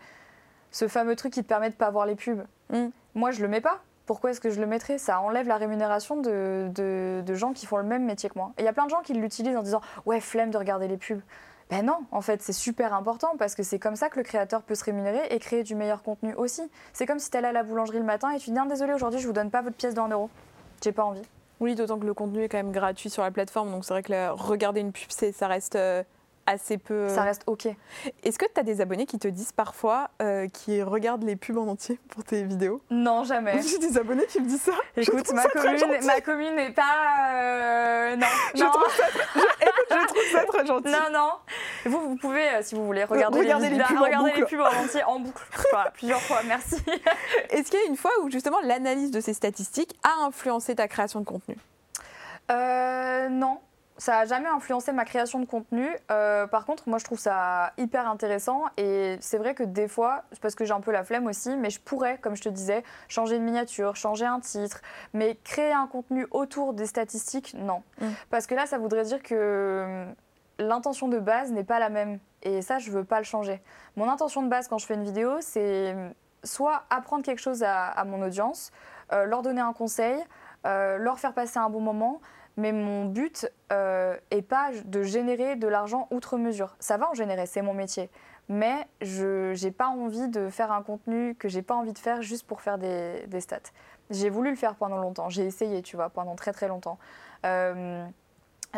ce 0.70 0.88
fameux 0.88 1.16
truc 1.16 1.34
qui 1.34 1.42
te 1.42 1.48
permet 1.48 1.68
de 1.68 1.74
pas 1.74 1.90
voir 1.90 2.06
les 2.06 2.14
pubs. 2.14 2.46
Hmm. 2.70 2.88
Moi, 3.14 3.30
je 3.30 3.42
le 3.42 3.48
mets 3.48 3.60
pas. 3.60 3.82
Pourquoi 4.12 4.32
est-ce 4.32 4.42
que 4.42 4.50
je 4.50 4.60
le 4.60 4.66
mettrais? 4.66 4.98
Ça 4.98 5.22
enlève 5.22 5.48
la 5.48 5.56
rémunération 5.56 6.20
de, 6.20 7.24
gens 7.34 7.54
qui 7.54 7.64
font 7.64 7.78
le 7.78 7.82
même 7.82 8.04
métier 8.04 8.28
que 8.28 8.34
moi. 8.36 8.52
Et 8.58 8.60
il 8.60 8.66
y 8.66 8.68
a 8.68 8.74
plein 8.74 8.84
de 8.84 8.90
gens 8.90 9.00
qui 9.00 9.14
l'utilisent 9.14 9.56
en 9.56 9.62
disant 9.62 9.80
Ouais, 10.04 10.20
flemme 10.20 10.50
de 10.50 10.58
regarder 10.58 10.86
les 10.86 10.98
pubs. 10.98 11.22
Ben 11.70 11.86
non, 11.86 12.00
en 12.10 12.20
fait, 12.20 12.42
c'est 12.42 12.52
super 12.52 12.92
important 12.92 13.30
parce 13.38 13.54
que 13.54 13.62
c'est 13.62 13.78
comme 13.78 13.96
ça 13.96 14.10
que 14.10 14.18
le 14.18 14.22
créateur 14.22 14.60
peut 14.64 14.74
se 14.74 14.84
rémunérer 14.84 15.28
et 15.30 15.38
créer 15.38 15.62
du 15.62 15.74
meilleur 15.74 16.02
contenu 16.02 16.34
aussi. 16.34 16.60
C'est 16.92 17.06
comme 17.06 17.18
si 17.18 17.30
tu 17.30 17.38
allais 17.38 17.48
à 17.48 17.52
la 17.52 17.62
boulangerie 17.62 18.00
le 18.00 18.04
matin 18.04 18.28
et 18.32 18.38
tu 18.38 18.50
dis 18.50 18.58
désolé, 18.68 18.92
aujourd'hui, 18.92 19.18
je 19.18 19.26
vous 19.26 19.32
donne 19.32 19.50
pas 19.50 19.62
votre 19.62 19.76
pièce 19.76 19.94
de 19.94 20.00
1 20.00 20.08
euro. 20.08 20.28
J'ai 20.84 20.92
pas 20.92 21.04
envie. 21.04 21.22
Oui, 21.60 21.74
d'autant 21.74 21.98
que 21.98 22.04
le 22.04 22.12
contenu 22.12 22.42
est 22.42 22.50
quand 22.50 22.58
même 22.58 22.72
gratuit 22.72 23.08
sur 23.08 23.22
la 23.22 23.30
plateforme. 23.30 23.70
Donc 23.70 23.86
c'est 23.86 23.94
vrai 23.94 24.02
que 24.02 24.28
regarder 24.32 24.82
une 24.82 24.92
pub, 24.92 25.10
ça 25.10 25.46
reste. 25.46 25.76
Euh, 25.76 26.02
assez 26.46 26.78
peu. 26.78 27.08
Ça 27.08 27.22
reste 27.22 27.42
OK. 27.46 27.66
Est-ce 28.24 28.38
que 28.38 28.46
tu 28.52 28.60
as 28.60 28.62
des 28.62 28.80
abonnés 28.80 29.06
qui 29.06 29.18
te 29.18 29.28
disent 29.28 29.52
parfois 29.52 30.10
euh, 30.20 30.48
qui 30.48 30.82
regardent 30.82 31.24
les 31.24 31.36
pubs 31.36 31.58
en 31.58 31.68
entier 31.68 31.98
pour 32.08 32.24
tes 32.24 32.42
vidéos? 32.44 32.80
Non, 32.90 33.24
jamais. 33.24 33.60
J'ai 33.62 33.78
des 33.78 33.98
abonnés 33.98 34.26
qui 34.26 34.40
me 34.40 34.46
disent 34.46 34.62
ça? 34.62 34.72
Écoute, 34.96 35.32
ma, 35.32 35.44
commune, 35.44 36.04
ma 36.04 36.20
commune 36.20 36.56
n'est 36.56 36.72
pas. 36.72 37.32
Euh, 37.32 38.16
non. 38.16 38.26
Je, 38.54 38.64
Trouve 38.64 38.90
ça, 38.90 39.04
je, 39.90 40.06
trouve 40.06 40.22
ça 40.32 40.44
très 40.46 40.66
gentil. 40.66 40.90
Non, 40.90 41.10
non. 41.12 41.30
Vous, 41.84 42.00
vous 42.10 42.16
pouvez, 42.16 42.48
euh, 42.48 42.62
si 42.62 42.74
vous 42.74 42.86
voulez, 42.86 43.04
regarder, 43.04 43.42
les, 43.42 43.68
les, 43.70 43.84
pubs, 43.84 43.98
regarder 43.98 44.32
les 44.32 44.44
pubs 44.44 44.60
en 44.60 44.84
entier 44.84 45.04
en 45.04 45.20
boucle. 45.20 45.42
Voilà, 45.70 45.90
plusieurs 45.94 46.20
fois, 46.20 46.40
merci. 46.46 46.76
Est-ce 47.50 47.70
qu'il 47.70 47.80
y 47.80 47.82
a 47.82 47.86
une 47.86 47.96
fois 47.96 48.12
où 48.22 48.30
justement 48.30 48.60
l'analyse 48.62 49.10
de 49.10 49.20
ces 49.20 49.34
statistiques 49.34 49.94
a 50.02 50.24
influencé 50.24 50.74
ta 50.74 50.88
création 50.88 51.20
de 51.20 51.24
contenu? 51.24 51.56
Euh, 52.50 53.28
Non 53.28 53.60
ça 53.98 54.12
n'a 54.12 54.24
jamais 54.24 54.48
influencé 54.48 54.92
ma 54.92 55.04
création 55.04 55.38
de 55.38 55.44
contenu. 55.44 55.86
Euh, 56.10 56.46
par 56.46 56.64
contre, 56.64 56.88
moi, 56.88 56.98
je 56.98 57.04
trouve 57.04 57.18
ça 57.18 57.72
hyper 57.76 58.08
intéressant. 58.08 58.64
Et 58.76 59.16
c'est 59.20 59.38
vrai 59.38 59.54
que 59.54 59.62
des 59.62 59.88
fois, 59.88 60.24
c'est 60.32 60.40
parce 60.40 60.54
que 60.54 60.64
j'ai 60.64 60.72
un 60.72 60.80
peu 60.80 60.92
la 60.92 61.04
flemme 61.04 61.26
aussi, 61.26 61.56
mais 61.56 61.70
je 61.70 61.80
pourrais, 61.80 62.18
comme 62.18 62.34
je 62.34 62.42
te 62.42 62.48
disais, 62.48 62.82
changer 63.08 63.38
de 63.38 63.44
miniature, 63.44 63.96
changer 63.96 64.24
un 64.24 64.40
titre. 64.40 64.80
Mais 65.12 65.36
créer 65.44 65.72
un 65.72 65.86
contenu 65.86 66.26
autour 66.30 66.74
des 66.74 66.86
statistiques, 66.86 67.54
non. 67.54 67.82
Mm. 68.00 68.06
Parce 68.30 68.46
que 68.46 68.54
là, 68.54 68.66
ça 68.66 68.78
voudrait 68.78 69.04
dire 69.04 69.22
que 69.22 69.84
hum, 70.08 70.14
l'intention 70.58 71.08
de 71.08 71.18
base 71.18 71.52
n'est 71.52 71.64
pas 71.64 71.78
la 71.78 71.90
même. 71.90 72.18
Et 72.42 72.62
ça, 72.62 72.78
je 72.78 72.90
ne 72.90 72.96
veux 72.96 73.04
pas 73.04 73.18
le 73.18 73.24
changer. 73.24 73.60
Mon 73.96 74.10
intention 74.10 74.42
de 74.42 74.48
base 74.48 74.68
quand 74.68 74.78
je 74.78 74.86
fais 74.86 74.94
une 74.94 75.04
vidéo, 75.04 75.36
c'est 75.40 75.92
hum, 75.92 76.12
soit 76.44 76.82
apprendre 76.90 77.24
quelque 77.24 77.40
chose 77.40 77.62
à, 77.62 78.02
mon 78.04 78.22
audience, 78.22 78.72
euh, 79.12 79.26
leur 79.26 79.42
donner 79.42 79.60
un 79.60 79.72
conseil, 79.72 80.16
euh, 80.66 80.96
leur 80.98 81.18
faire 81.18 81.34
passer 81.34 81.58
un 81.58 81.70
bon 81.70 81.80
moment 81.80 82.20
mais 82.56 82.72
mon 82.72 83.06
but 83.06 83.50
euh, 83.72 84.16
est 84.30 84.42
pas 84.42 84.70
de 84.84 85.02
générer 85.02 85.56
de 85.56 85.66
l'argent 85.66 86.08
outre 86.10 86.36
mesure. 86.36 86.76
Ça 86.78 86.96
va 86.96 87.10
en 87.10 87.14
générer, 87.14 87.46
c'est 87.46 87.62
mon 87.62 87.74
métier. 87.74 88.10
Mais 88.48 88.86
je 89.00 89.60
n'ai 89.64 89.70
pas 89.70 89.88
envie 89.88 90.28
de 90.28 90.48
faire 90.48 90.72
un 90.72 90.82
contenu 90.82 91.34
que 91.34 91.48
j'ai 91.48 91.62
pas 91.62 91.74
envie 91.74 91.92
de 91.92 91.98
faire 91.98 92.22
juste 92.22 92.46
pour 92.46 92.60
faire 92.60 92.76
des, 92.76 93.40
stats. 93.40 93.60
J'ai 94.10 94.30
voulu 94.30 94.50
le 94.50 94.56
faire 94.56 94.74
pendant 94.74 94.98
longtemps, 94.98 95.28
j'ai 95.28 95.46
essayé, 95.46 95.82
tu 95.82 95.96
vois, 95.96 96.10
pendant 96.10 96.34
très 96.34 96.52
très 96.52 96.68
longtemps. 96.68 96.98
Euh, 97.46 98.04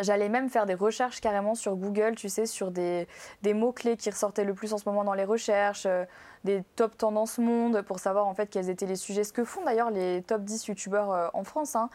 j'allais 0.00 0.28
même 0.28 0.48
faire 0.48 0.66
des 0.66 0.74
recherches 0.74 1.20
carrément 1.20 1.54
sur 1.54 1.76
Google, 1.76 2.14
tu 2.14 2.28
sais, 2.28 2.46
sur 2.46 2.70
des, 2.70 3.08
mots-clés 3.42 3.96
qui 3.96 4.10
ressortaient 4.10 4.44
le 4.44 4.54
plus 4.54 4.72
en 4.74 4.78
ce 4.78 4.88
moment 4.88 5.02
dans 5.02 5.14
les 5.14 5.24
recherches, 5.24 5.86
euh, 5.86 6.04
des 6.44 6.62
top 6.76 6.96
tendances 6.96 7.38
monde 7.38 7.82
pour 7.82 7.98
savoir 7.98 8.26
en 8.26 8.34
fait 8.34 8.48
quels 8.48 8.68
étaient 8.70 8.86
les 8.86 8.96
sujets. 8.96 9.24
Ce 9.24 9.32
que 9.32 9.44
font 9.44 9.64
d'ailleurs 9.64 9.90
les 9.90 10.22
top 10.22 10.42
10 10.42 10.66
youtubeurs 10.68 11.10
euh, 11.10 11.28
en 11.32 11.42
France. 11.42 11.74
Hein 11.74 11.88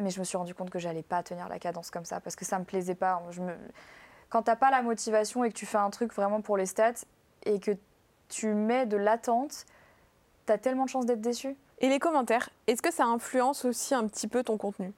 mais 0.00 0.10
je 0.10 0.18
me 0.18 0.24
suis 0.24 0.36
rendu 0.36 0.54
compte 0.54 0.70
que 0.70 0.78
j'allais 0.78 1.02
pas 1.02 1.22
tenir 1.22 1.48
la 1.48 1.58
cadence 1.58 1.90
comme 1.90 2.04
ça 2.04 2.20
parce 2.20 2.36
que 2.36 2.44
ça 2.44 2.58
me 2.58 2.64
plaisait 2.64 2.94
pas. 2.94 3.22
Je 3.30 3.40
me... 3.40 3.54
Quand 4.28 4.42
t'as 4.42 4.56
pas 4.56 4.70
la 4.70 4.82
motivation 4.82 5.44
et 5.44 5.50
que 5.50 5.54
tu 5.54 5.66
fais 5.66 5.78
un 5.78 5.90
truc 5.90 6.12
vraiment 6.14 6.40
pour 6.40 6.56
les 6.56 6.66
stats 6.66 7.04
et 7.44 7.60
que 7.60 7.72
tu 8.28 8.54
mets 8.54 8.86
de 8.86 8.96
l'attente, 8.96 9.66
tu 10.46 10.52
as 10.52 10.58
tellement 10.58 10.84
de 10.84 10.90
chances 10.90 11.06
d'être 11.06 11.20
déçu. 11.20 11.56
Et 11.80 11.88
les 11.88 11.98
commentaires, 11.98 12.50
est-ce 12.66 12.82
que 12.82 12.92
ça 12.92 13.04
influence 13.04 13.64
aussi 13.64 13.94
un 13.94 14.06
petit 14.06 14.28
peu 14.28 14.42
ton 14.42 14.56
contenu? 14.56 14.92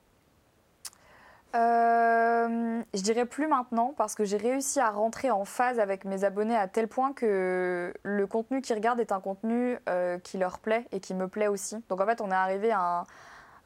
Euh, 1.54 2.82
je 2.94 3.02
dirais 3.02 3.26
plus 3.26 3.46
maintenant 3.46 3.92
parce 3.96 4.14
que 4.14 4.24
j'ai 4.24 4.38
réussi 4.38 4.80
à 4.80 4.90
rentrer 4.90 5.30
en 5.30 5.44
phase 5.44 5.78
avec 5.78 6.06
mes 6.06 6.24
abonnés 6.24 6.56
à 6.56 6.66
tel 6.66 6.88
point 6.88 7.12
que 7.12 7.92
le 8.02 8.26
contenu 8.26 8.62
qu'ils 8.62 8.74
regardent 8.74 9.00
est 9.00 9.12
un 9.12 9.20
contenu 9.20 9.76
euh, 9.88 10.18
qui 10.18 10.38
leur 10.38 10.58
plaît 10.58 10.86
et 10.92 11.00
qui 11.00 11.14
me 11.14 11.28
plaît 11.28 11.48
aussi. 11.48 11.76
Donc 11.88 12.00
en 12.00 12.06
fait, 12.06 12.20
on 12.22 12.30
est 12.30 12.34
arrivé 12.34 12.72
à 12.72 12.80
un, 12.80 13.04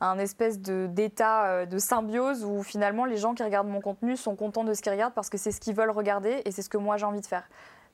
un 0.00 0.18
espèce 0.18 0.61
d'état 0.61 1.46
euh, 1.46 1.66
de, 1.66 1.78
symbiose 1.78 2.44
où 2.44 2.62
finalement 2.62 3.04
les 3.04 3.16
gens 3.16 3.35
qui 3.35 3.42
regardent 3.42 3.68
mon 3.68 3.80
contenu 3.80 4.16
sont 4.16 4.37
contents 4.37 4.64
de 4.64 4.74
ce 4.74 4.82
qu'ils 4.82 4.92
regardent 4.92 5.14
parce 5.14 5.30
que 5.30 5.38
c'est 5.38 5.52
ce 5.52 5.61
qu'ils 5.61 5.74
veulent 5.74 5.90
regarder 5.90 6.42
et 6.44 6.50
c'est 6.50 6.62
ce 6.62 6.68
que 6.68 6.78
moi 6.78 6.96
j'ai 6.96 7.06
envie 7.06 7.20
de 7.20 7.26
faire. 7.26 7.48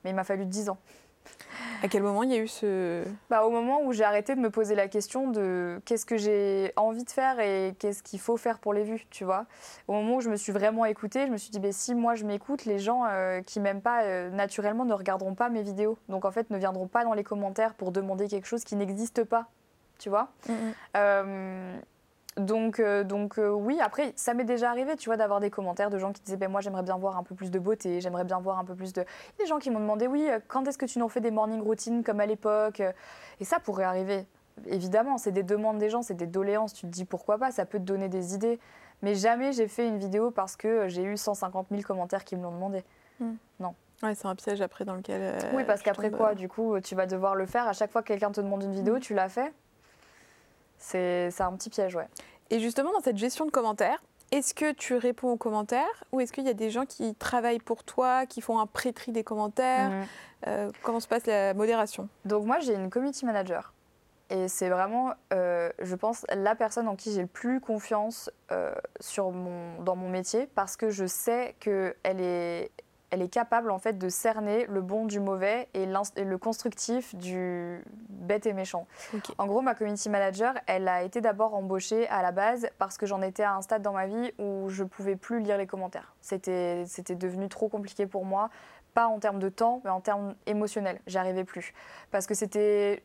Mais 0.04 0.10
il 0.10 0.16
m'a 0.16 0.24
fallu 0.24 0.46
10 0.46 0.68
ans. 0.68 0.78
À 1.82 1.88
quel 1.88 2.02
moment 2.02 2.22
il 2.22 2.30
y 2.30 2.34
a 2.34 2.38
eu 2.38 2.46
ce... 2.46 3.04
Bah, 3.28 3.44
au 3.44 3.50
moment 3.50 3.82
où 3.82 3.92
j'ai 3.92 4.04
arrêté 4.04 4.36
de 4.36 4.40
me 4.40 4.50
poser 4.50 4.76
la 4.76 4.86
question 4.86 5.30
de 5.30 5.80
qu'est-ce 5.84 6.06
que 6.06 6.16
j'ai 6.16 6.72
envie 6.76 7.02
de 7.02 7.10
faire 7.10 7.40
et 7.40 7.74
qu'est-ce 7.78 8.04
qu'il 8.04 8.20
faut 8.20 8.36
faire 8.36 8.60
pour 8.60 8.72
les 8.72 8.84
vues, 8.84 9.04
tu 9.10 9.24
vois. 9.24 9.46
Au 9.88 9.92
moment 9.92 10.16
où 10.16 10.20
je 10.20 10.30
me 10.30 10.36
suis 10.36 10.52
vraiment 10.52 10.84
écoutée, 10.84 11.26
je 11.26 11.32
me 11.32 11.36
suis 11.36 11.50
dit, 11.50 11.58
bah, 11.58 11.72
si 11.72 11.94
moi 11.96 12.14
je 12.14 12.24
m'écoute, 12.24 12.64
les 12.66 12.78
gens 12.78 13.04
euh, 13.08 13.42
qui 13.42 13.58
m'aiment 13.58 13.82
pas 13.82 14.04
euh, 14.04 14.30
naturellement 14.30 14.84
ne 14.84 14.94
regarderont 14.94 15.34
pas 15.34 15.48
mes 15.48 15.62
vidéos. 15.62 15.98
Donc 16.08 16.24
en 16.24 16.30
fait 16.30 16.50
ne 16.50 16.58
viendront 16.58 16.86
pas 16.86 17.04
dans 17.04 17.14
les 17.14 17.24
commentaires 17.24 17.74
pour 17.74 17.90
demander 17.90 18.28
quelque 18.28 18.46
chose 18.46 18.62
qui 18.62 18.76
n'existe 18.76 19.24
pas, 19.24 19.48
tu 19.98 20.08
vois. 20.08 20.28
Euh, 20.96 21.76
donc, 22.38 22.80
euh, 22.80 23.04
donc 23.04 23.38
euh, 23.38 23.50
oui, 23.50 23.78
après, 23.80 24.14
ça 24.16 24.32
m'est 24.32 24.44
déjà 24.44 24.70
arrivé, 24.70 24.96
tu 24.96 25.10
vois, 25.10 25.18
d'avoir 25.18 25.40
des 25.40 25.50
commentaires 25.50 25.90
de 25.90 25.98
gens 25.98 26.12
qui 26.12 26.22
disaient, 26.22 26.38
ben 26.38 26.50
moi 26.50 26.62
j'aimerais 26.62 26.82
bien 26.82 26.96
voir 26.96 27.18
un 27.18 27.22
peu 27.22 27.34
plus 27.34 27.50
de 27.50 27.58
beauté, 27.58 28.00
j'aimerais 28.00 28.24
bien 28.24 28.40
voir 28.40 28.58
un 28.58 28.64
peu 28.64 28.74
plus 28.74 28.94
de... 28.94 29.04
Des 29.38 29.46
gens 29.46 29.58
qui 29.58 29.70
m'ont 29.70 29.80
demandé, 29.80 30.06
oui, 30.06 30.26
euh, 30.30 30.38
quand 30.48 30.66
est-ce 30.66 30.78
que 30.78 30.86
tu 30.86 30.98
nous 30.98 31.10
fais 31.10 31.20
des 31.20 31.30
morning 31.30 31.60
routines 31.60 32.02
comme 32.02 32.20
à 32.20 32.26
l'époque 32.26 32.80
Et 33.40 33.44
ça 33.44 33.58
pourrait 33.60 33.84
arriver. 33.84 34.24
Évidemment, 34.66 35.18
c'est 35.18 35.30
des 35.30 35.42
demandes 35.42 35.78
des 35.78 35.90
gens, 35.90 36.00
c'est 36.00 36.14
des 36.14 36.26
doléances, 36.26 36.72
tu 36.72 36.86
te 36.86 36.90
dis 36.90 37.04
pourquoi 37.04 37.36
pas, 37.36 37.50
ça 37.50 37.66
peut 37.66 37.78
te 37.78 37.84
donner 37.84 38.08
des 38.08 38.34
idées. 38.34 38.58
Mais 39.02 39.14
jamais 39.14 39.52
j'ai 39.52 39.68
fait 39.68 39.86
une 39.86 39.98
vidéo 39.98 40.30
parce 40.30 40.56
que 40.56 40.88
j'ai 40.88 41.02
eu 41.02 41.18
150 41.18 41.66
000 41.70 41.82
commentaires 41.82 42.24
qui 42.24 42.36
me 42.36 42.42
l'ont 42.44 42.52
demandé. 42.52 42.82
Hmm. 43.20 43.34
Non. 43.60 43.74
Ouais, 44.02 44.14
c'est 44.14 44.26
un 44.26 44.34
piège 44.34 44.60
après 44.62 44.84
dans 44.84 44.94
lequel... 44.94 45.38
oui, 45.54 45.64
parce 45.64 45.82
qu'après 45.82 46.10
quoi, 46.10 46.34
du 46.34 46.48
coup, 46.48 46.80
tu 46.80 46.94
vas 46.94 47.06
devoir 47.06 47.34
le 47.34 47.46
faire. 47.46 47.68
À 47.68 47.72
chaque 47.72 47.92
fois 47.92 48.02
que 48.02 48.08
quelqu'un 48.08 48.32
te 48.32 48.40
demande 48.40 48.62
une 48.62 48.72
vidéo, 48.72 48.96
hmm. 48.96 49.00
tu 49.00 49.12
l'as 49.12 49.28
fait 49.28 49.52
c'est 50.82 51.40
un 51.40 51.52
petit 51.52 51.70
piège, 51.70 51.94
ouais. 51.94 52.08
Et 52.50 52.60
justement, 52.60 52.92
dans 52.92 53.00
cette 53.00 53.16
gestion 53.16 53.46
de 53.46 53.50
commentaires, 53.50 54.02
est-ce 54.30 54.54
que 54.54 54.72
tu 54.72 54.94
réponds 54.94 55.30
aux 55.30 55.36
commentaires 55.36 56.04
ou 56.10 56.20
est-ce 56.20 56.32
qu'il 56.32 56.44
y 56.44 56.50
a 56.50 56.54
des 56.54 56.70
gens 56.70 56.86
qui 56.86 57.14
travaillent 57.14 57.60
pour 57.60 57.84
toi, 57.84 58.26
qui 58.26 58.40
font 58.40 58.58
un 58.58 58.66
pré-tri 58.66 59.12
des 59.12 59.24
commentaires 59.24 59.90
mhm. 59.90 60.04
euh, 60.48 60.70
Comment 60.82 61.00
se 61.00 61.08
passe 61.08 61.26
la 61.26 61.54
modération? 61.54 62.08
Donc 62.24 62.46
moi, 62.46 62.58
j'ai 62.58 62.74
une 62.74 62.90
community 62.90 63.24
manager. 63.24 63.72
Et 64.30 64.48
c'est 64.48 64.70
vraiment, 64.70 65.12
euh, 65.34 65.70
je 65.82 65.94
pense, 65.94 66.24
la 66.34 66.54
personne 66.54 66.88
en 66.88 66.96
qui 66.96 67.12
j'ai 67.12 67.20
le 67.20 67.26
plus 67.26 67.60
confiance 67.60 68.30
euh, 68.50 68.74
sur 68.98 69.30
mon, 69.30 69.82
dans 69.82 69.94
mon 69.94 70.08
métier 70.08 70.48
parce 70.54 70.76
que 70.76 70.88
je 70.88 71.04
sais 71.04 71.54
qu'elle 71.60 71.94
est, 72.04 72.70
elle 73.12 73.20
est 73.20 73.29
capable 73.29 73.70
en 73.70 73.79
fait 73.79 73.98
de 73.98 74.09
cerner 74.09 74.64
le 74.66 74.81
bon 74.81 75.05
du 75.05 75.20
mauvais 75.20 75.68
et, 75.75 75.85
le 75.87 76.37
constructif 76.38 77.14
du 77.14 77.85
bête 78.09 78.46
et 78.46 78.55
méchant. 78.55 78.87
En 79.37 79.46
gros, 79.46 79.61
ma 79.61 79.75
community 79.75 80.09
manager, 80.09 80.55
elle 80.66 80.88
a 80.88 81.03
été 81.03 81.20
d'abord 81.20 81.55
embauchée 81.55 82.09
à 82.09 82.22
la 82.22 82.33
base 82.33 82.68
parce 82.79 82.96
que 82.96 83.05
j'en 83.05 83.20
étais 83.20 83.42
à 83.42 83.55
un 83.55 83.61
stade 83.61 83.83
dans 83.83 83.92
ma 83.92 84.07
vie 84.07 84.33
où 84.38 84.70
je 84.70 84.83
pouvais 84.83 85.14
plus 85.14 85.40
lire 85.40 85.59
les 85.59 85.66
commentaires. 85.66 86.14
C'était 86.22 86.87
devenu 87.11 87.51
trop 87.51 87.68
compliqué 87.68 88.07
pour 88.07 88.25
moi, 88.25 88.48
pas 88.94 89.07
en 89.07 89.18
termes 89.18 89.40
de 89.40 89.51
temps, 89.51 89.83
mais 89.85 89.90
en 89.90 90.01
termes 90.01 90.35
émotionnels. 90.46 90.98
J'arrivais 91.07 91.44
plus 91.44 91.75
parce 92.11 92.27
que 92.27 92.33
c'était 92.35 93.03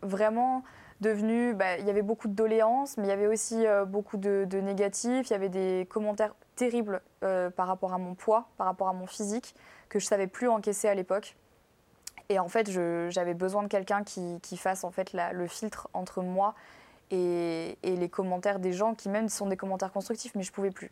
vraiment 0.00 0.64
devenu, 1.02 1.52
bah, 1.52 1.76
il 1.78 1.86
y 1.86 1.90
avait 1.90 2.02
beaucoup 2.02 2.28
de 2.28 2.32
doléances, 2.32 2.96
mais 2.96 3.04
il 3.04 3.10
y 3.10 3.12
avait 3.12 3.26
aussi 3.26 3.66
euh, 3.66 3.84
beaucoup 3.84 4.16
de, 4.16 4.46
négatifs. 4.60 5.28
Il 5.28 5.32
y 5.32 5.36
avait 5.36 5.50
des 5.50 5.86
commentaires 5.90 6.34
terrible 6.56 7.02
euh, 7.22 7.50
par 7.50 7.66
rapport 7.66 7.92
à 7.92 7.98
mon 7.98 8.14
poids, 8.14 8.48
par 8.56 8.66
rapport 8.66 8.88
à 8.88 8.92
mon 8.94 9.06
physique, 9.06 9.54
que 9.90 9.98
je 9.98 10.06
savais 10.06 10.26
plus 10.26 10.48
encaisser 10.48 10.88
à 10.88 10.94
l'époque. 10.94 11.36
Et 12.28 12.38
en 12.38 12.48
fait, 12.48 12.70
j'avais 13.10 13.34
besoin 13.34 13.62
de 13.62 13.68
quelqu'un 13.68 14.04
qui, 14.04 14.38
qui, 14.40 14.56
fasse 14.56 14.84
en 14.84 14.90
fait 14.90 15.12
le 15.12 15.46
filtre 15.46 15.88
entre 15.92 16.22
moi 16.22 16.54
et, 17.12 17.76
les 17.82 18.08
commentaires 18.08 18.58
des 18.58 18.72
gens 18.72 18.94
qui 18.94 19.08
même 19.08 19.28
sont 19.28 19.46
des 19.46 19.56
commentaires 19.56 19.92
constructifs, 19.92 20.34
mais 20.34 20.42
je 20.42 20.50
pouvais 20.50 20.70
plus. 20.70 20.90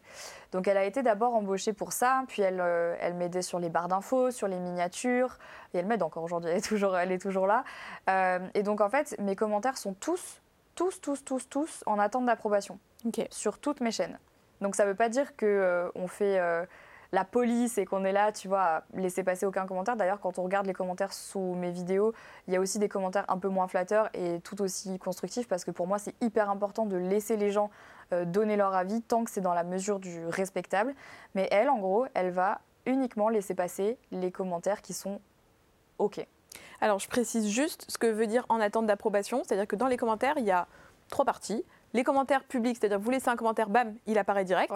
Donc 0.53 0.69
elle 0.69 0.77
a 0.77 0.85
été 0.85 1.03
d'abord 1.03 1.35
embauchée 1.35 1.73
pour 1.73 1.93
ça, 1.93 2.23
puis 2.29 2.43
elle, 2.43 2.61
euh, 2.61 2.95
elle 3.01 3.15
m'aidait 3.15 3.43
sur 3.43 3.59
les 3.59 3.69
barres 3.69 3.89
d'infos, 3.89 4.31
sur 4.31 4.47
les 4.47 4.59
miniatures, 4.59 5.39
et 5.75 5.79
elle 5.79 5.87
m'aide 5.87 6.03
encore 6.03 6.23
aujourd'hui, 6.23 6.51
elle, 6.51 6.59
est 6.59 6.69
toujours, 6.69 6.97
elle 6.97 7.11
est 7.11 7.19
toujours 7.19 7.47
là. 7.47 7.65
Euh, 8.09 8.39
et 8.55 8.63
donc 8.63 8.81
en 8.81 8.91
fait, 8.91 9.17
mes 9.19 9.35
commentaires 9.35 9.79
sont 9.79 9.95
tous, 9.95 10.41
tous, 10.75 11.01
tous, 11.01 11.25
tous, 11.25 11.49
tous 11.49 11.83
en 11.87 11.99
attente 11.99 12.27
d'approbation 12.27 12.79
sur 13.31 13.59
toutes 13.59 13.81
mes 13.81 13.91
chaînes. 13.91 14.19
Donc 14.61 14.77
ça 14.77 14.85
ne 14.85 14.91
veut 14.91 14.97
pas 14.97 15.09
dire 15.09 15.37
qu'on 15.37 15.47
euh, 15.47 15.89
on 15.95 16.07
fait 16.07 16.39
la 17.13 17.25
police 17.25 17.79
et 17.79 17.85
qu'on 17.85 18.05
est 18.05 18.13
là, 18.13 18.33
tu 18.33 18.49
vois, 18.49 18.63
à 18.63 18.83
laisser 18.95 19.25
passer 19.25 19.47
aucun 19.47 19.67
commentaire. 19.67 19.97
D'ailleurs, 19.97 20.21
quand 20.21 20.39
on 20.39 20.43
regarde 20.43 20.67
les 20.67 20.73
commentaires 20.73 21.13
sous 21.13 21.55
mes 21.55 21.71
vidéos, 21.71 22.13
il 22.47 22.55
y 22.55 22.57
a 22.57 22.61
aussi 22.61 22.79
des 22.79 22.89
commentaires 22.89 23.25
un 23.29 23.39
peu 23.39 23.49
moins 23.49 23.67
flatteurs 23.69 24.09
et 24.15 24.41
tout 24.41 24.61
aussi 24.63 24.99
constructifs 24.99 25.49
parce 25.49 25.65
que 25.65 25.71
pour 25.71 25.87
moi, 25.87 25.99
c'est 25.99 26.15
hyper 26.21 26.51
important 26.51 26.87
de 26.87 26.97
laisser 26.97 27.37
les 27.37 27.51
gens 27.51 27.71
euh, 28.13 28.25
donner 28.25 28.57
leur 28.57 28.75
avis 28.75 29.03
tant 29.03 29.25
que 29.25 29.31
c'est 29.31 29.41
dans 29.41 29.55
la 29.55 29.65
mesure 29.65 29.99
du 29.99 30.27
respectable. 30.27 30.95
Mais 31.35 31.49
elle, 31.51 31.69
en 31.69 31.79
gros, 31.79 32.07
elle 32.15 32.31
va 32.31 32.61
uniquement 32.87 33.29
laisser 33.29 33.55
passer 33.55 33.99
les 34.13 34.31
commentaires 34.31 34.83
qui 34.83 34.93
sont 34.93 35.21
OK. 35.99 36.25
Alors, 36.81 36.99
je 36.99 37.09
précise 37.09 37.49
juste 37.49 37.85
ce 37.89 37.99
que 37.99 38.07
veut 38.07 38.27
dire 38.27 38.47
en 38.49 38.61
attente 38.61 38.87
d'approbation, 38.87 39.43
c'est-à-dire 39.45 39.67
que 39.67 39.77
dans 39.77 39.87
les 39.87 39.97
commentaires, 39.97 40.35
il 40.39 40.45
y 40.45 40.51
a 40.51 40.67
trois 41.09 41.25
parties. 41.25 41.65
Les 41.93 42.05
commentaires 42.05 42.45
publics, 42.45 42.79
c'est-à-dire 42.81 42.99
vous 42.99 43.11
laissez 43.11 43.29
un 43.29 43.37
commentaire, 43.37 43.69
bam, 43.69 43.95
il 44.07 44.17
apparaît 44.17 44.45
direct. 44.45 44.73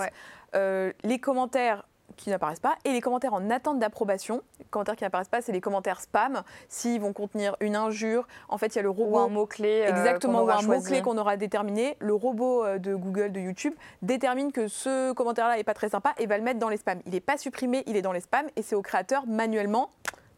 Euh, 0.54 0.92
les 1.02 1.18
commentaires 1.18 1.86
qui 2.16 2.30
n'apparaissent 2.30 2.60
pas 2.60 2.76
et 2.84 2.92
les 2.92 3.00
commentaires 3.00 3.34
en 3.34 3.50
attente 3.50 3.78
d'approbation. 3.78 4.42
Les 4.58 4.66
commentaires 4.66 4.96
qui 4.96 5.04
n'apparaissent 5.04 5.28
pas, 5.28 5.42
c'est 5.42 5.52
les 5.52 5.60
commentaires 5.60 6.00
spam. 6.00 6.42
S'ils 6.68 7.00
vont 7.00 7.12
contenir 7.12 7.56
une 7.60 7.76
injure, 7.76 8.26
en 8.48 8.58
fait, 8.58 8.74
il 8.74 8.76
y 8.76 8.78
a 8.78 8.82
le 8.82 8.90
robot. 8.90 9.16
Ou 9.16 9.18
un 9.18 9.28
mot-clé. 9.28 9.82
Euh, 9.82 9.90
exactement, 9.90 10.42
ou 10.42 10.50
un 10.50 10.62
mot-clé 10.62 11.02
qu'on 11.02 11.18
aura 11.18 11.36
déterminé. 11.36 11.96
Le 12.00 12.14
robot 12.14 12.64
euh, 12.64 12.78
de 12.78 12.94
Google, 12.94 13.32
de 13.32 13.40
YouTube, 13.40 13.74
détermine 14.02 14.52
que 14.52 14.68
ce 14.68 15.12
commentaire-là 15.12 15.56
n'est 15.56 15.64
pas 15.64 15.74
très 15.74 15.88
sympa 15.88 16.14
et 16.18 16.26
va 16.26 16.38
le 16.38 16.44
mettre 16.44 16.58
dans 16.58 16.68
les 16.68 16.76
spams. 16.76 17.00
Il 17.06 17.12
n'est 17.12 17.20
pas 17.20 17.36
supprimé, 17.36 17.82
il 17.86 17.96
est 17.96 18.02
dans 18.02 18.12
les 18.12 18.20
spams 18.20 18.46
et 18.56 18.62
c'est 18.62 18.74
au 18.74 18.82
créateur 18.82 19.26
manuellement 19.26 19.90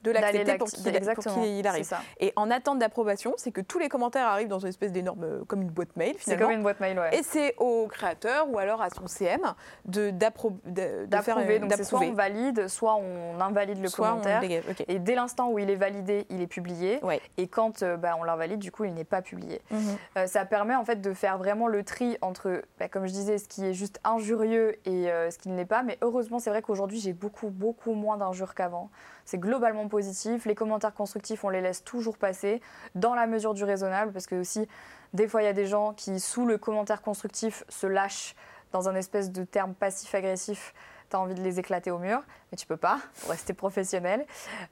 de 0.06 0.12
l'accepter 0.12 0.58
pour 0.58 0.68
qu'il 0.68 1.66
arrive. 1.66 1.88
Et 2.20 2.32
en 2.36 2.50
attente 2.50 2.78
d'approbation, 2.78 3.34
c'est 3.36 3.52
que 3.52 3.60
tous 3.60 3.78
les 3.78 3.88
commentaires 3.88 4.26
arrivent 4.26 4.48
dans 4.48 4.58
une 4.58 4.68
espèce 4.68 4.92
d'énorme, 4.92 5.24
euh, 5.24 5.44
comme 5.46 5.62
une 5.62 5.70
boîte 5.70 5.96
mail 5.96 6.16
finalement. 6.18 6.24
C'est 6.24 6.44
comme 6.44 6.56
une 6.56 6.62
boîte 6.62 6.80
mail, 6.80 6.98
ouais. 6.98 7.16
Et 7.18 7.22
c'est 7.22 7.54
au 7.58 7.86
créateur 7.86 8.48
ou 8.50 8.58
alors 8.58 8.82
à 8.82 8.90
son 8.90 9.06
CM 9.06 9.40
de 9.84 10.10
d'approuver. 10.10 11.58
Donc 11.58 11.72
c'est 11.72 11.84
soit 11.84 12.00
on 12.00 12.12
valide, 12.12 12.68
soit 12.68 12.96
on 12.96 13.40
invalide 13.40 13.82
le 13.82 13.90
commentaire. 13.90 14.42
Et 14.88 14.98
dès 14.98 15.14
l'instant 15.14 15.50
où 15.50 15.58
il 15.58 15.70
est 15.70 15.76
validé, 15.76 16.26
il 16.30 16.40
est 16.40 16.46
publié. 16.46 17.00
Et 17.36 17.48
quand 17.48 17.82
euh, 17.82 17.96
bah, 17.96 18.14
on 18.18 18.24
l'invalide, 18.24 18.58
du 18.58 18.70
coup, 18.70 18.84
il 18.84 18.94
n'est 18.94 19.04
pas 19.04 19.22
publié. 19.22 19.60
Mhm. 19.70 19.80
Euh, 20.16 20.26
ça 20.26 20.44
permet 20.44 20.74
en 20.74 20.84
fait 20.84 21.00
de 21.00 21.12
faire 21.12 21.38
vraiment 21.38 21.68
le 21.68 21.82
tri 21.84 22.16
entre, 22.20 22.62
bah, 22.78 22.88
comme 22.88 23.06
je 23.06 23.12
disais, 23.12 23.38
ce 23.38 23.48
qui 23.48 23.64
est 23.64 23.74
juste 23.74 24.00
injurieux 24.04 24.76
et 24.86 25.06
ce 25.30 25.38
qui 25.38 25.48
ne 25.48 25.56
l'est 25.56 25.64
pas. 25.64 25.82
Mais 25.82 25.98
heureusement, 26.02 26.38
c'est 26.38 26.50
vrai 26.50 26.62
qu'aujourd'hui, 26.62 27.00
j'ai 27.00 27.12
beaucoup, 27.12 27.50
beaucoup 27.50 27.92
moins 27.92 28.16
d'injures 28.16 28.54
qu'avant. 28.54 28.90
C'est 29.24 29.38
globalement 29.38 29.88
Les 30.44 30.54
commentaires 30.54 30.94
constructifs, 30.94 31.44
on 31.44 31.48
les 31.48 31.60
laisse 31.60 31.84
toujours 31.84 32.16
passer 32.18 32.60
dans 32.94 33.14
la 33.14 33.26
mesure 33.26 33.54
du 33.54 33.64
raisonnable, 33.64 34.12
parce 34.12 34.26
que 34.26 34.36
aussi, 34.36 34.68
des 35.12 35.28
fois, 35.28 35.42
il 35.42 35.46
y 35.46 35.48
a 35.48 35.52
des 35.52 35.66
gens 35.66 35.92
qui, 35.92 36.20
sous 36.20 36.46
le 36.46 36.58
commentaire 36.58 37.02
constructif, 37.02 37.64
se 37.68 37.86
lâchent 37.86 38.34
dans 38.72 38.88
un 38.88 38.94
espèce 38.94 39.30
de 39.30 39.44
terme 39.44 39.74
passif-agressif 39.74 40.74
tu 41.10 41.16
as 41.16 41.20
envie 41.20 41.34
de 41.34 41.42
les 41.42 41.58
éclater 41.58 41.90
au 41.90 41.98
mur, 41.98 42.22
mais 42.50 42.56
tu 42.56 42.66
peux 42.66 42.76
pas 42.76 42.98
pour 43.20 43.30
rester 43.30 43.52
professionnel. 43.52 44.26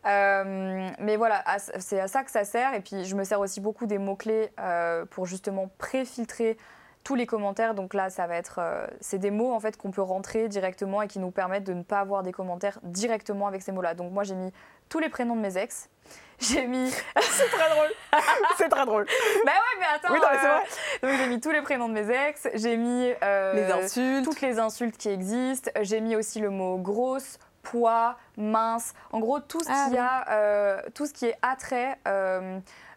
Euh, 0.07 0.91
mais 0.99 1.17
voilà, 1.17 1.45
c'est 1.79 2.01
à 2.01 2.09
ça 2.09 2.25
que 2.25 2.31
ça 2.31 2.45
sert. 2.45 2.75
Et 2.75 2.81
puis, 2.81 3.05
je 3.05 3.15
me 3.15 3.25
sers 3.25 3.41
aussi 3.41 3.61
beaucoup 3.61 3.87
des 3.87 3.99
mots-clés 3.99 4.51
euh, 4.59 5.05
pour 5.07 5.27
justement 5.27 5.71
préfiltrer 5.79 6.57
tous 7.05 7.15
les 7.15 7.27
commentaires. 7.27 7.75
Donc 7.75 7.95
là, 7.95 8.11
ça 8.11 8.27
va 8.27 8.37
être, 8.37 8.59
euh, 8.59 8.87
c'est 9.01 9.19
des 9.19 9.31
mots 9.31 9.53
en 9.53 9.61
fait 9.61 9.77
qu'on 9.77 9.91
peut 9.91 10.03
rentrer 10.03 10.49
directement 10.49 11.03
et 11.03 11.09
qui 11.09 11.21
nous 11.21 11.31
permettent 11.31 11.65
de 11.65 11.75
ne 11.75 11.83
pas 11.83 12.01
avoir 12.01 12.23
des 12.23 12.33
commentaires 12.33 12.81
directement 12.83 13.47
avec 13.47 13.63
ces 13.63 13.71
mots-là. 13.71 13.95
Donc 13.95 14.11
moi, 14.11 14.25
j'ai 14.25 14.35
mis 14.35 14.53
tous 14.89 14.99
les 14.99 15.11
prénoms 15.11 15.37
de 15.37 15.41
mes 15.41 15.57
ex. 15.57 15.89
J'ai 16.41 16.67
mis. 16.67 16.91
c'est 17.21 17.49
très 17.49 17.71
drôle. 17.71 17.91
c'est 18.59 18.69
très 18.69 18.85
drôle. 18.85 19.07
Bah 19.47 19.53
ouais, 19.53 19.79
mais 19.79 19.87
attends. 19.95 20.13
Oui. 20.13 20.21
Euh, 20.21 21.09
donc 21.09 21.19
j'ai 21.19 21.29
mis 21.29 21.41
tous 21.41 21.53
les 21.53 21.63
prénoms 21.63 21.89
de 21.89 21.95
mes 21.95 22.11
ex. 22.11 22.49
J'ai 22.55 22.77
mis 22.77 23.13
euh, 23.23 23.55
les 23.55 23.73
insultes. 23.73 24.25
toutes 24.25 24.41
les 24.41 24.59
insultes 24.59 24.97
qui 24.97 25.09
existent. 25.09 25.71
J'ai 25.81 26.01
mis 26.01 26.17
aussi 26.17 26.41
le 26.41 26.51
mot 26.51 26.77
grosse, 26.77 27.39
poids, 27.63 28.17
mince. 28.37 28.95
En 29.13 29.21
gros, 29.21 29.39
tout 29.39 29.61
ce 29.61 29.71
ah 29.71 29.87
qui 29.89 29.97
a, 29.97 30.91
tout 30.91 31.07
ce 31.07 31.13
qui 31.13 31.27
est 31.27 31.39
attrait 31.41 31.97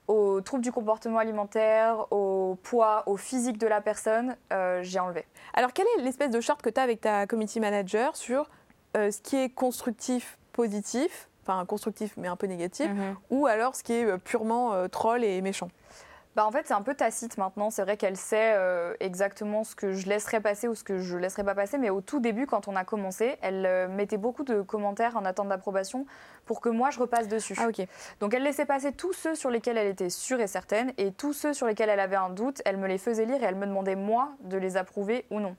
aux 0.08 0.42
troubles 0.42 0.64
du 0.64 0.72
comportement 0.72 1.20
alimentaire, 1.20 2.12
au 2.12 2.58
poids, 2.64 3.04
au 3.06 3.18
physique 3.18 3.58
de 3.58 3.68
la 3.68 3.82
personne, 3.82 4.36
euh, 4.54 4.82
j'ai 4.82 5.00
enlevé. 5.00 5.26
Alors, 5.54 5.74
quelle 5.74 5.86
est 5.98 6.02
l'espèce 6.02 6.30
de 6.30 6.40
charte 6.40 6.62
que 6.62 6.70
tu 6.70 6.80
as 6.80 6.84
avec 6.84 7.02
ta 7.02 7.28
community 7.28 7.60
manager 7.60 8.16
sur 8.16 8.50
euh, 8.96 9.12
ce 9.12 9.22
qui 9.22 9.36
est 9.36 9.50
constructif, 9.50 10.38
positif, 10.54 11.30
enfin 11.44 11.66
constructif 11.66 12.14
mais 12.18 12.28
un 12.28 12.36
peu 12.36 12.48
négatif, 12.48 12.90
mhm. 12.90 13.16
ou 13.30 13.48
alors 13.48 13.76
ce 13.76 13.84
qui 13.84 13.94
est 13.94 14.06
euh, 14.06 14.18
purement 14.18 14.88
troll 14.90 15.24
et 15.24 15.42
méchant? 15.42 15.70
Bah, 16.38 16.46
en 16.46 16.52
fait, 16.52 16.68
c'est 16.68 16.76
un 16.76 16.84
peu 16.84 16.94
tacite 16.94 17.40
maintenant. 17.40 17.72
C'est 17.72 17.82
vrai 17.82 17.98
qu'elle 17.98 18.16
sait 18.16 18.54
euh, 18.54 18.94
exactement 19.00 19.64
ce 19.64 19.76
que 19.76 19.94
je 19.94 20.08
laisserai 20.08 20.40
passer 20.40 20.68
ou 20.68 20.76
ce 20.76 20.84
que 20.84 21.00
je 21.00 21.18
laisserai 21.18 21.44
pas 21.44 21.56
passer. 21.56 21.80
Mais 21.80 21.90
au 21.90 22.00
tout 22.00 22.20
début, 22.20 22.46
quand 22.46 22.68
on 22.68 22.76
a 22.76 22.84
commencé, 22.84 23.40
elle 23.42 23.66
euh, 23.66 23.88
mettait 23.88 24.18
beaucoup 24.18 24.44
de 24.44 24.62
commentaires 24.62 25.18
en 25.18 25.26
attente 25.26 25.50
d'approbation 25.50 26.06
pour 26.46 26.62
que 26.62 26.70
moi 26.70 26.92
je 26.92 27.00
repasse 27.00 27.28
dessus. 27.28 27.56
Ah, 27.58 27.68
ok. 27.68 27.88
Donc 28.20 28.36
elle 28.36 28.44
laissait 28.44 28.68
passer 28.68 28.92
tous 28.92 29.14
ceux 29.14 29.34
sur 29.34 29.50
lesquels 29.50 29.80
elle 29.80 29.88
était 29.88 30.12
sûre 30.12 30.40
et 30.40 30.46
certaine 30.46 30.94
et 31.00 31.12
tous 31.12 31.34
ceux 31.34 31.56
sur 31.56 31.66
lesquels 31.66 31.90
elle 31.90 32.00
avait 32.00 32.16
un 32.16 32.30
doute, 32.30 32.62
elle 32.66 32.78
me 32.78 32.88
les 32.88 33.00
faisait 33.00 33.26
lire 33.26 33.42
et 33.42 33.46
elle 33.48 33.56
me 33.56 33.66
demandait 33.66 33.96
moi 33.96 34.30
de 34.42 34.58
les 34.58 34.78
approuver 34.78 35.26
ou 35.32 35.40
non. 35.40 35.56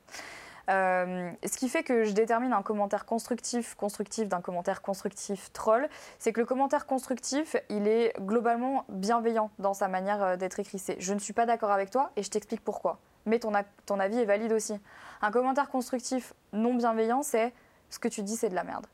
Euh, 0.69 1.31
ce 1.45 1.57
qui 1.57 1.69
fait 1.69 1.83
que 1.83 2.05
je 2.05 2.13
détermine 2.13 2.53
un 2.53 2.63
commentaire 2.63 3.07
constructif, 3.07 3.75
constructif 3.75 4.29
d'un 4.29 4.41
commentaire 4.41 4.83
constructif 4.83 5.51
troll, 5.53 5.89
c'est 6.19 6.33
que 6.33 6.41
le 6.41 6.47
commentaire 6.47 6.87
constructif, 6.87 7.57
il 7.71 7.89
est 7.89 8.13
globalement 8.21 8.85
bienveillant 8.89 9.51
dans 9.59 9.75
sa 9.75 9.89
manière 9.89 10.23
euh, 10.23 10.37
d'être 10.37 10.61
écrit. 10.61 10.79
C'est 10.79 11.01
je 11.01 11.15
ne 11.15 11.19
suis 11.19 11.33
pas 11.33 11.47
d'accord 11.47 11.71
avec 11.71 11.91
toi 11.91 12.11
et 12.17 12.23
je 12.23 12.31
t'explique 12.31 12.63
pourquoi. 12.63 12.99
Mais 13.25 13.39
ton, 13.39 13.53
ton 13.87 13.99
avis 13.99 14.19
est 14.19 14.25
valide 14.25 14.53
aussi. 14.53 14.75
Un 15.23 15.31
commentaire 15.31 15.71
constructif 15.71 16.35
non 16.53 16.75
bienveillant, 16.75 17.23
c'est 17.23 17.53
ce 17.91 17.99
que 17.99 18.09
tu 18.09 18.23
dis, 18.23 18.37
c'est 18.37 18.49
de 18.49 18.55
la 18.55 18.65
merde. 18.65 18.87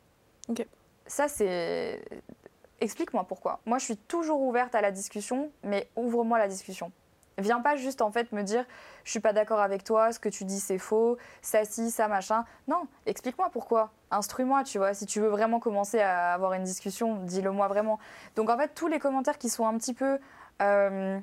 Ok. 0.49 0.67
Ça, 1.07 1.29
c'est. 1.29 2.01
Explique-moi 2.81 3.25
pourquoi. 3.25 3.61
Moi, 3.67 3.79
je 3.79 3.85
suis 3.85 3.97
toujours 3.97 4.41
ouverte 4.43 4.75
à 4.75 4.81
la 4.81 4.91
discussion, 4.91 5.51
mais 5.63 5.89
ouvre-moi 5.97 6.39
la 6.39 6.49
discussion. 6.49 6.93
Viens 7.38 7.61
pas 7.61 7.75
juste 7.77 8.01
en 8.01 8.12
fait 8.12 8.31
me 8.33 8.42
dire 8.42 8.64
je 9.03 9.11
suis 9.11 9.20
pas 9.20 9.33
d'accord 9.33 9.61
avec 9.61 9.83
toi, 9.83 10.12
ce 10.12 10.20
que 10.20 10.29
tu 10.29 10.44
dis 10.44 10.61
c'est 10.61 10.79
faux, 10.79 11.18
ça 11.42 11.64
si, 11.64 11.90
ça 11.90 12.07
machin. 12.07 12.44
Non, 12.68 12.87
explique-moi 13.07 13.51
pourquoi. 13.53 13.90
Instruis-moi, 14.11 14.62
tu 14.62 14.79
vois. 14.79 14.94
Si 14.94 15.07
tu 15.07 15.20
veux 15.20 15.29
vraiment 15.29 15.59
commencer 15.59 16.01
à 16.01 16.33
avoir 16.33 16.53
une 16.53 16.62
discussion, 16.62 17.16
dis-le 17.25 17.51
moi 17.51 17.66
vraiment. 17.66 17.99
Donc 18.37 18.51
en 18.51 18.57
fait, 18.57 18.73
tous 18.75 18.87
les 18.87 18.99
commentaires 18.99 19.38
qui 19.38 19.49
sont 19.49 19.66
un 19.66 19.77
petit 19.79 19.94
peu. 19.94 20.18
Euh, 20.62 21.18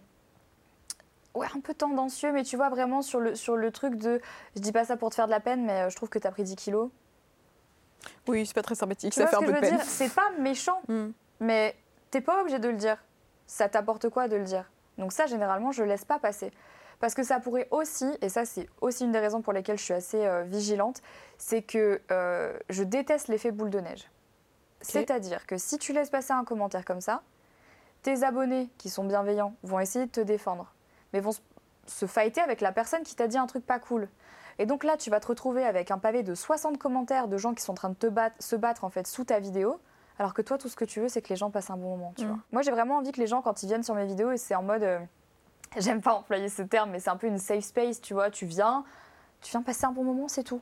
ouais, 1.33 1.47
un 1.55 1.61
peu 1.61 1.73
tendancieux, 1.73 2.33
mais 2.33 2.43
tu 2.43 2.57
vois 2.57 2.69
vraiment 2.69 3.01
sur 3.01 3.21
le, 3.21 3.35
sur 3.35 3.55
le 3.55 3.71
truc 3.71 3.95
de. 3.95 4.19
Je 4.55 4.61
dis 4.61 4.73
pas 4.73 4.83
ça 4.83 4.97
pour 4.97 5.09
te 5.09 5.15
faire 5.15 5.27
de 5.27 5.31
la 5.31 5.39
peine, 5.39 5.65
mais 5.65 5.83
euh, 5.83 5.89
je 5.89 5.95
trouve 5.95 6.09
que 6.09 6.19
tu 6.19 6.27
as 6.27 6.31
pris 6.31 6.43
10 6.43 6.55
kilos. 6.57 6.89
Oui, 8.27 8.45
c'est 8.45 8.55
pas 8.55 8.63
très 8.63 8.75
sympathique, 8.75 9.13
ça 9.13 9.27
fait 9.27 9.35
un 9.35 9.39
peu 9.39 9.53
de 9.53 9.59
peine. 9.59 9.79
C'est 9.83 10.13
pas 10.13 10.29
méchant, 10.39 10.81
hmm. 10.87 11.09
mais 11.39 11.75
t'es 12.09 12.19
pas 12.19 12.41
obligé 12.41 12.59
de 12.59 12.67
le 12.67 12.75
dire. 12.75 12.97
Ça 13.45 13.69
t'apporte 13.69 14.09
quoi 14.09 14.27
de 14.27 14.35
le 14.35 14.43
dire? 14.43 14.69
Donc 15.01 15.11
ça, 15.11 15.25
généralement, 15.25 15.71
je 15.71 15.81
ne 15.81 15.87
laisse 15.87 16.05
pas 16.05 16.19
passer. 16.19 16.51
Parce 16.99 17.15
que 17.15 17.23
ça 17.23 17.39
pourrait 17.39 17.67
aussi, 17.71 18.05
et 18.21 18.29
ça 18.29 18.45
c'est 18.45 18.69
aussi 18.79 19.03
une 19.03 19.11
des 19.11 19.19
raisons 19.19 19.41
pour 19.41 19.51
lesquelles 19.51 19.79
je 19.79 19.83
suis 19.83 19.93
assez 19.93 20.23
euh, 20.23 20.43
vigilante, 20.43 21.01
c'est 21.39 21.63
que 21.63 21.99
euh, 22.11 22.55
je 22.69 22.83
déteste 22.83 23.27
l'effet 23.27 23.51
boule 23.51 23.71
de 23.71 23.79
neige. 23.79 24.09
C'est-à-dire 24.81 25.47
que 25.47 25.57
si 25.57 25.79
tu 25.79 25.91
laisses 25.93 26.11
passer 26.11 26.31
un 26.31 26.43
commentaire 26.43 26.85
comme 26.85 27.01
ça, 27.01 27.23
tes 28.03 28.23
abonnés 28.23 28.69
qui 28.77 28.91
sont 28.91 29.03
bienveillants 29.03 29.55
vont 29.63 29.79
essayer 29.79 30.05
de 30.05 30.11
te 30.11 30.21
défendre, 30.21 30.71
mais 31.11 31.19
vont 31.19 31.33
se 31.87 32.05
fighter 32.05 32.41
avec 32.41 32.61
la 32.61 32.71
personne 32.71 33.01
qui 33.01 33.15
t'a 33.15 33.27
dit 33.27 33.37
un 33.39 33.47
truc 33.47 33.65
pas 33.65 33.79
cool. 33.79 34.07
Et 34.59 34.67
donc 34.67 34.83
là, 34.83 34.97
tu 34.97 35.09
vas 35.09 35.19
te 35.19 35.27
retrouver 35.27 35.63
avec 35.63 35.89
un 35.89 35.97
pavé 35.97 36.21
de 36.21 36.35
60 36.35 36.77
commentaires 36.77 37.27
de 37.27 37.37
gens 37.37 37.55
qui 37.55 37.63
sont 37.63 37.71
en 37.71 37.75
train 37.75 37.89
de 37.89 37.95
te 37.95 38.07
battre, 38.07 38.35
se 38.39 38.55
battre 38.55 38.83
en 38.83 38.91
fait 38.91 39.07
sous 39.07 39.23
ta 39.23 39.39
vidéo 39.39 39.79
alors 40.19 40.33
que 40.33 40.41
toi, 40.41 40.57
tout 40.57 40.69
ce 40.69 40.75
que 40.75 40.85
tu 40.85 40.99
veux, 40.99 41.09
c'est 41.09 41.21
que 41.21 41.29
les 41.29 41.35
gens 41.35 41.49
passent 41.49 41.69
un 41.69 41.77
bon 41.77 41.97
moment. 41.97 42.13
Tu 42.17 42.25
mm. 42.25 42.27
vois. 42.27 42.37
Moi, 42.51 42.61
j'ai 42.61 42.71
vraiment 42.71 42.97
envie 42.97 43.11
que 43.11 43.19
les 43.19 43.27
gens, 43.27 43.41
quand 43.41 43.63
ils 43.63 43.67
viennent 43.67 43.83
sur 43.83 43.95
mes 43.95 44.05
vidéos, 44.05 44.31
et 44.31 44.37
c'est 44.37 44.55
en 44.55 44.63
mode. 44.63 44.83
Euh, 44.83 44.99
j'aime 45.77 46.01
pas 46.01 46.13
employer 46.13 46.49
ce 46.49 46.61
terme, 46.61 46.91
mais 46.91 46.99
c'est 46.99 47.09
un 47.09 47.17
peu 47.17 47.27
une 47.27 47.37
safe 47.37 47.63
space, 47.63 48.01
tu 48.01 48.13
vois. 48.13 48.29
Tu 48.29 48.45
viens, 48.45 48.83
tu 49.41 49.51
viens 49.51 49.61
passer 49.61 49.85
un 49.85 49.91
bon 49.91 50.03
moment, 50.03 50.27
c'est 50.27 50.43
tout. 50.43 50.61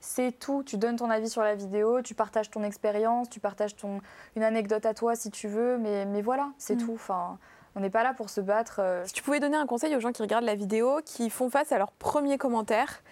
C'est 0.00 0.32
tout. 0.38 0.62
Tu 0.62 0.78
donnes 0.78 0.96
ton 0.96 1.10
avis 1.10 1.28
sur 1.28 1.42
la 1.42 1.54
vidéo, 1.54 2.02
tu 2.02 2.14
partages 2.14 2.50
ton 2.50 2.62
expérience, 2.62 3.28
tu 3.28 3.40
partages 3.40 3.76
ton, 3.76 4.00
une 4.36 4.42
anecdote 4.42 4.86
à 4.86 4.94
toi 4.94 5.16
si 5.16 5.30
tu 5.30 5.48
veux, 5.48 5.76
mais, 5.76 6.04
mais 6.06 6.22
voilà, 6.22 6.50
c'est 6.56 6.76
mm. 6.76 6.86
tout. 6.86 6.94
Enfin, 6.94 7.38
on 7.74 7.80
n'est 7.80 7.90
pas 7.90 8.02
là 8.02 8.14
pour 8.14 8.30
se 8.30 8.40
battre. 8.40 8.80
Euh. 8.80 9.04
Si 9.06 9.12
tu 9.12 9.22
pouvais 9.22 9.40
donner 9.40 9.56
un 9.56 9.66
conseil 9.66 9.94
aux 9.94 10.00
gens 10.00 10.12
qui 10.12 10.22
regardent 10.22 10.44
la 10.44 10.54
vidéo, 10.54 11.00
qui 11.04 11.30
font 11.30 11.50
face 11.50 11.72
à 11.72 11.78
leur 11.78 11.92
premier 11.92 12.38
commentaire, 12.38 13.02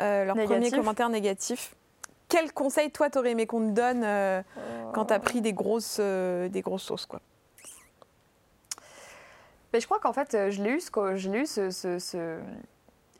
euh, 0.00 0.24
leur 0.24 0.36
premier 0.36 0.70
commentaire 0.70 1.08
négatif, 1.08 1.74
quel 2.28 2.52
conseil, 2.52 2.90
toi, 2.90 3.10
t'aurais 3.10 3.32
aimé 3.32 3.46
qu'on 3.46 3.60
te 3.68 3.72
donne 3.72 4.02
euh, 4.04 4.42
quand 4.92 5.06
t'as 5.06 5.18
pris 5.18 5.40
des 5.40 5.52
grosses, 5.52 5.98
euh, 6.00 6.48
des 6.48 6.60
grosses 6.60 6.82
sauces 6.82 7.06
quoi? 7.06 7.20
Mais 9.72 9.80
je 9.80 9.86
crois 9.86 9.98
qu'en 9.98 10.12
fait, 10.12 10.50
je 10.50 10.62
l'ai 10.62 10.70
eu, 10.70 10.80
je 10.80 11.30
l'ai 11.30 11.40
eu 11.40 11.46
ce, 11.46 11.70
ce, 11.70 11.98
ce, 11.98 12.38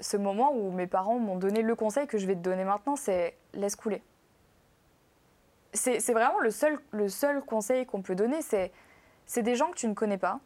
ce 0.01 0.17
moment 0.17 0.53
où 0.55 0.71
mes 0.71 0.87
parents 0.87 1.19
m'ont 1.19 1.37
donné 1.37 1.63
le 1.63 1.75
conseil 1.75 2.07
que 2.07 2.19
je 2.19 2.27
vais 2.27 2.35
te 2.35 2.41
donner 2.41 2.65
maintenant, 2.65 2.97
c'est 2.97 3.37
laisse 3.53 3.77
couler. 3.77 4.03
C'est 5.73 6.13
vraiment 6.13 6.39
le 6.39 6.51
seul, 6.51 6.79
le 6.93 7.11
seul 7.11 7.43
conseil 7.43 7.85
qu'on 7.85 8.01
peut 8.01 8.15
donner, 8.15 8.41
c'est 8.41 9.43
des 9.43 9.55
gens 9.57 9.71
que 9.71 9.77
tu 9.77 9.87
ne 9.89 9.95
connais 9.95 10.17
pas, 10.17 10.41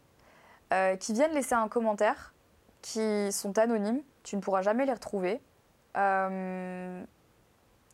euh, 0.72 0.96
qui 0.96 1.12
viennent 1.12 1.32
laisser 1.32 1.54
un 1.54 1.68
commentaire, 1.68 2.34
qui 2.82 3.30
sont 3.30 3.56
anonymes, 3.58 4.02
tu 4.24 4.34
ne 4.34 4.40
pourras 4.40 4.62
jamais 4.62 4.86
les 4.86 4.92
retrouver. 4.92 5.40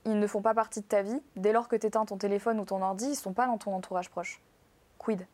Ils 0.06 0.18
ne 0.18 0.26
font 0.26 0.40
pas 0.40 0.54
partie 0.54 0.80
de 0.80 0.86
ta 0.86 1.02
vie. 1.02 1.20
Dès 1.36 1.52
lors 1.52 1.68
que 1.68 1.76
tu 1.76 1.86
éteins 1.86 2.06
ton 2.06 2.16
téléphone 2.16 2.58
ou 2.58 2.64
ton 2.64 2.80
ordi, 2.80 3.04
ils 3.04 3.10
ne 3.10 3.14
sont 3.14 3.32
pas 3.32 3.46
dans 3.46 3.58
ton 3.58 3.74
entourage 3.74 4.08
proche. 4.08 4.40
Quid? 4.98 5.26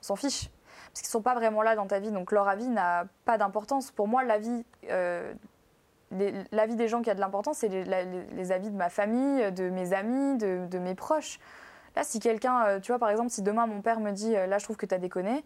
On 0.00 0.02
s'en 0.02 0.16
fiche. 0.16 0.50
Parce 0.92 1.00
qu'ils 1.00 1.08
ne 1.08 1.12
sont 1.12 1.22
pas 1.22 1.34
vraiment 1.34 1.62
là 1.62 1.74
dans 1.74 1.86
ta 1.86 1.98
vie, 1.98 2.12
donc 2.12 2.30
leur 2.30 2.46
avis 2.46 2.68
n'a 2.68 3.06
pas 3.24 3.38
d'importance. 3.38 3.90
Pour 3.90 4.06
moi, 4.06 4.22
l'avis 4.22 4.64
euh, 4.90 5.32
l'avis 6.52 6.76
des 6.76 6.88
gens 6.88 7.02
qui 7.02 7.10
a 7.10 7.14
de 7.14 7.20
l'importance, 7.20 7.58
c'est 7.58 7.68
les, 7.68 8.52
avis 8.52 8.70
de 8.70 8.76
ma 8.76 8.88
famille, 8.88 9.50
de 9.52 9.68
mes 9.70 9.92
amis, 9.92 10.36
de, 10.38 10.78
mes 10.78 10.94
proches. 10.94 11.38
Là, 11.96 12.02
si 12.02 12.18
quelqu'un, 12.18 12.64
euh, 12.66 12.80
tu 12.80 12.92
vois, 12.92 12.98
par 12.98 13.10
exemple, 13.10 13.30
si 13.30 13.42
demain 13.42 13.66
mon 13.66 13.80
père 13.80 14.00
me 14.00 14.10
dit, 14.10 14.36
euh, 14.36 14.46
là, 14.46 14.58
je 14.58 14.64
trouve 14.64 14.76
que 14.76 14.86
tu 14.86 14.94
as 14.94 14.98
déconné, 14.98 15.44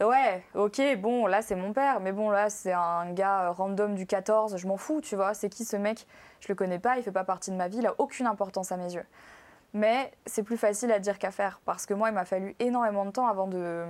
ouais, 0.00 0.44
ok, 0.54 0.80
bon, 0.98 1.26
là, 1.26 1.42
c'est 1.42 1.54
mon 1.56 1.72
père, 1.72 2.00
mais 2.00 2.12
bon, 2.12 2.30
là, 2.30 2.50
c'est 2.50 2.72
un 2.72 3.12
gars 3.12 3.50
random 3.50 3.94
du 3.94 4.06
14, 4.06 4.56
je 4.56 4.66
m'en 4.66 4.76
fous, 4.76 5.00
tu 5.00 5.16
vois, 5.16 5.34
c'est 5.34 5.48
qui 5.48 5.64
ce 5.64 5.76
mec? 5.76 6.06
Je 6.40 6.48
le 6.48 6.54
connais 6.54 6.78
pas, 6.78 6.98
il 6.98 7.02
fait 7.02 7.12
pas 7.12 7.24
partie 7.24 7.50
de 7.50 7.56
ma 7.56 7.68
vie, 7.68 7.78
il 7.78 7.86
a 7.86 7.94
aucune 7.98 8.26
importance 8.26 8.72
à 8.72 8.76
mes 8.76 8.94
yeux. 8.94 9.06
Mais 9.72 10.12
c'est 10.26 10.42
plus 10.42 10.56
facile 10.56 10.92
à 10.92 10.98
dire 10.98 11.18
qu'à 11.18 11.30
faire, 11.30 11.60
parce 11.64 11.86
que 11.86 11.94
moi, 11.94 12.08
il 12.10 12.14
m'a 12.14 12.24
fallu 12.24 12.54
énormément 12.58 13.04
de 13.04 13.10
temps 13.10 13.26
avant 13.26 13.46
de, 13.46 13.84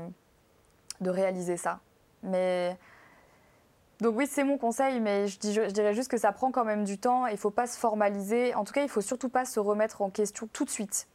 de 1.00 1.10
réaliser 1.10 1.56
ça. 1.56 1.80
Mais 2.22 2.76
donc 4.00 4.14
oui, 4.16 4.26
c'est 4.30 4.44
mon 4.44 4.58
conseil, 4.58 5.00
mais 5.00 5.26
je, 5.26 5.70
dirais 5.70 5.94
juste 5.94 6.10
que 6.10 6.18
ça 6.18 6.32
prend 6.32 6.50
quand 6.50 6.64
même 6.64 6.84
du 6.84 6.98
temps. 6.98 7.26
Il 7.26 7.38
faut 7.38 7.50
pas 7.50 7.66
se 7.66 7.78
formaliser. 7.78 8.54
En 8.54 8.64
tout 8.64 8.72
cas, 8.72 8.82
il 8.82 8.88
faut 8.88 9.00
surtout 9.00 9.30
pas 9.30 9.44
se 9.44 9.58
remettre 9.58 10.02
en 10.02 10.10
question 10.10 10.48
tout 10.52 10.64
de 10.64 10.70
suite. 10.70 11.08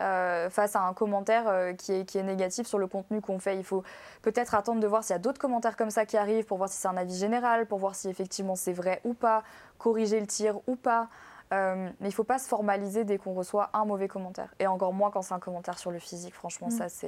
Euh, 0.00 0.50
face 0.50 0.74
à 0.74 0.82
un 0.82 0.92
commentaire 0.92 1.44
euh, 1.46 1.72
qui, 1.72 1.92
est, 1.92 2.04
qui, 2.04 2.18
est, 2.18 2.24
négatif 2.24 2.66
sur 2.66 2.78
le 2.78 2.88
contenu 2.88 3.20
qu'on 3.20 3.38
fait. 3.38 3.56
Il 3.56 3.62
faut 3.62 3.84
peut-être 4.22 4.56
attendre 4.56 4.80
de 4.80 4.86
voir 4.88 5.04
s'il 5.04 5.12
y 5.12 5.16
a 5.16 5.20
d'autres 5.20 5.38
commentaires 5.38 5.76
comme 5.76 5.90
ça 5.90 6.04
qui 6.04 6.16
arrivent 6.16 6.46
pour 6.46 6.58
voir 6.58 6.68
si 6.68 6.76
c'est 6.78 6.88
un 6.88 6.96
avis 6.96 7.16
général, 7.16 7.66
pour 7.66 7.78
voir 7.78 7.94
si 7.94 8.08
effectivement 8.08 8.56
c'est 8.56 8.72
vrai 8.72 9.00
ou 9.04 9.14
pas, 9.14 9.44
corriger 9.78 10.18
le 10.18 10.26
tir 10.26 10.58
ou 10.66 10.74
pas. 10.74 11.08
Euh, 11.52 11.88
mais 12.00 12.08
il 12.08 12.10
ne 12.10 12.14
faut 12.14 12.24
pas 12.24 12.40
se 12.40 12.48
formaliser 12.48 13.04
dès 13.04 13.18
qu'on 13.18 13.34
reçoit 13.34 13.70
un 13.72 13.84
mauvais 13.84 14.08
commentaire. 14.08 14.52
Et 14.58 14.66
encore 14.66 14.92
moins 14.92 15.12
quand 15.12 15.22
c'est 15.22 15.34
un 15.34 15.38
commentaire 15.38 15.78
sur 15.78 15.92
le 15.92 16.00
physique. 16.00 16.34
Franchement, 16.34 16.68
mm. 16.68 16.88
ça, 16.88 17.06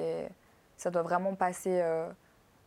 ça 0.76 0.90
doit 0.92 1.02
vraiment 1.02 1.34
passer 1.34 1.80